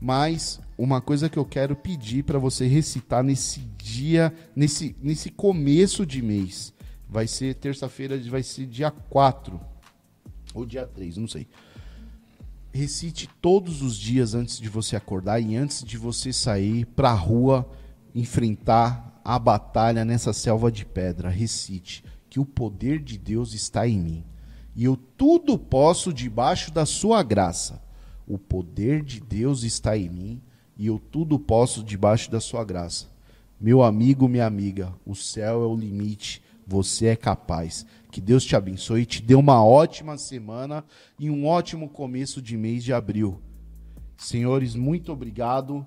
Mas 0.00 0.60
uma 0.76 1.00
coisa 1.00 1.28
que 1.28 1.38
eu 1.38 1.44
quero 1.44 1.74
pedir 1.74 2.22
pra 2.22 2.38
você 2.38 2.66
recitar 2.66 3.22
nesse 3.22 3.60
dia, 3.76 4.32
nesse, 4.54 4.94
nesse 5.02 5.30
começo 5.30 6.06
de 6.06 6.22
mês, 6.22 6.72
vai 7.08 7.26
ser 7.26 7.54
terça-feira, 7.54 8.18
vai 8.30 8.42
ser 8.42 8.66
dia 8.66 8.90
4 8.90 9.60
ou 10.54 10.64
dia 10.64 10.86
3, 10.86 11.16
não 11.16 11.26
sei. 11.26 11.48
Recite 12.72 13.28
todos 13.40 13.82
os 13.82 13.96
dias 13.96 14.34
antes 14.34 14.60
de 14.60 14.68
você 14.68 14.94
acordar 14.94 15.40
e 15.40 15.56
antes 15.56 15.82
de 15.82 15.96
você 15.96 16.32
sair 16.32 16.84
pra 16.84 17.12
rua 17.12 17.68
enfrentar 18.14 19.20
a 19.24 19.38
batalha 19.38 20.04
nessa 20.04 20.32
selva 20.32 20.70
de 20.70 20.84
pedra. 20.84 21.28
Recite 21.28 22.04
que 22.30 22.38
o 22.38 22.44
poder 22.44 23.00
de 23.02 23.18
Deus 23.18 23.52
está 23.52 23.88
em 23.88 23.98
mim 23.98 24.24
e 24.78 24.84
eu 24.84 24.96
tudo 24.96 25.58
posso 25.58 26.12
debaixo 26.12 26.70
da 26.70 26.86
sua 26.86 27.20
graça. 27.24 27.82
O 28.28 28.36
poder 28.36 29.02
de 29.02 29.20
Deus 29.20 29.62
está 29.62 29.96
em 29.96 30.10
mim 30.10 30.42
e 30.76 30.86
eu 30.86 30.98
tudo 30.98 31.38
posso 31.38 31.82
debaixo 31.82 32.30
da 32.30 32.40
sua 32.40 32.62
graça. 32.62 33.06
Meu 33.58 33.82
amigo, 33.82 34.28
minha 34.28 34.46
amiga, 34.46 34.92
o 35.06 35.14
céu 35.14 35.62
é 35.62 35.66
o 35.66 35.74
limite, 35.74 36.42
você 36.66 37.06
é 37.06 37.16
capaz. 37.16 37.86
Que 38.12 38.20
Deus 38.20 38.44
te 38.44 38.54
abençoe 38.54 39.00
e 39.02 39.06
te 39.06 39.22
dê 39.22 39.34
uma 39.34 39.64
ótima 39.64 40.18
semana 40.18 40.84
e 41.18 41.30
um 41.30 41.46
ótimo 41.46 41.88
começo 41.88 42.42
de 42.42 42.54
mês 42.54 42.84
de 42.84 42.92
abril. 42.92 43.40
Senhores, 44.18 44.74
muito 44.74 45.10
obrigado 45.10 45.86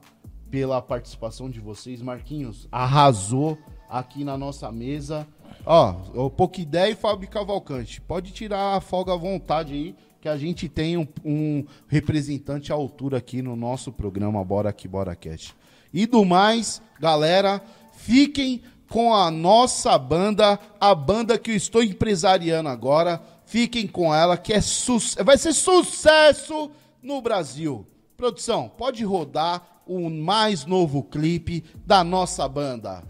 pela 0.49 0.81
participação 0.81 1.47
de 1.47 1.59
vocês. 1.59 2.01
Marquinhos, 2.01 2.67
arrasou 2.71 3.57
aqui 3.87 4.23
na 4.23 4.35
nossa 4.35 4.71
mesa. 4.71 5.27
Ó, 5.65 5.95
o 6.15 6.29
Poquidé 6.29 6.89
e 6.89 6.95
Fábio 6.95 7.29
Cavalcante. 7.29 8.01
Pode 8.01 8.31
tirar 8.31 8.75
a 8.75 8.81
folga 8.81 9.13
à 9.13 9.17
vontade 9.17 9.73
aí, 9.73 9.95
que 10.21 10.29
a 10.29 10.37
gente 10.37 10.69
tem 10.69 10.97
um, 10.97 11.07
um 11.25 11.65
representante 11.87 12.71
à 12.71 12.75
altura 12.75 13.17
aqui 13.17 13.41
no 13.41 13.55
nosso 13.55 13.91
programa 13.91 14.45
Bora 14.45 14.69
Aqui 14.69 14.87
Bora 14.87 15.15
Cast. 15.15 15.55
E 15.91 16.05
do 16.05 16.23
mais, 16.23 16.79
galera, 16.99 17.59
fiquem 17.91 18.61
com 18.87 19.15
a 19.15 19.31
nossa 19.31 19.97
banda, 19.97 20.59
a 20.79 20.93
banda 20.93 21.39
que 21.39 21.49
eu 21.49 21.55
estou 21.55 21.81
empresariando 21.81 22.69
agora. 22.69 23.19
Fiquem 23.45 23.87
com 23.87 24.13
ela, 24.13 24.37
que 24.37 24.53
é 24.53 24.61
su 24.61 24.99
vai 25.25 25.37
ser 25.37 25.53
sucesso 25.53 26.69
no 27.01 27.19
Brasil. 27.19 27.87
Produção, 28.15 28.69
pode 28.69 29.03
rodar 29.03 29.81
o 29.87 30.07
mais 30.07 30.65
novo 30.65 31.03
clipe 31.03 31.63
da 31.85 32.03
nossa 32.03 32.47
banda. 32.47 33.03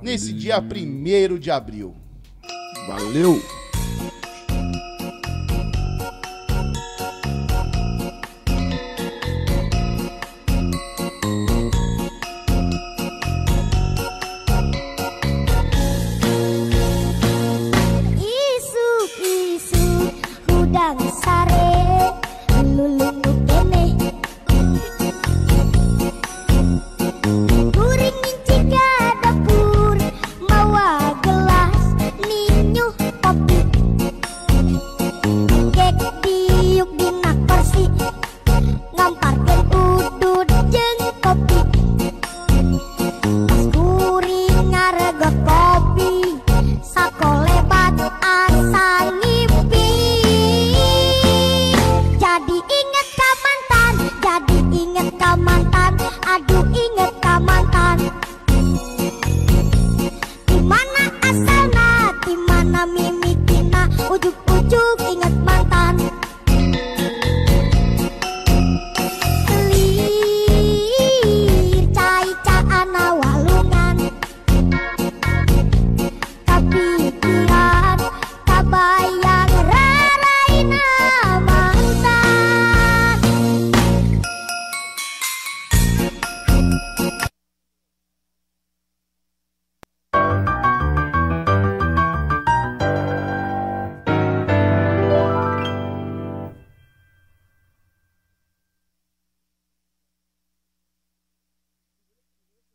Nesse 0.00 0.32
dia 0.32 0.58
1 0.60 1.38
de 1.38 1.50
abril. 1.50 1.94
Valeu! 2.88 3.63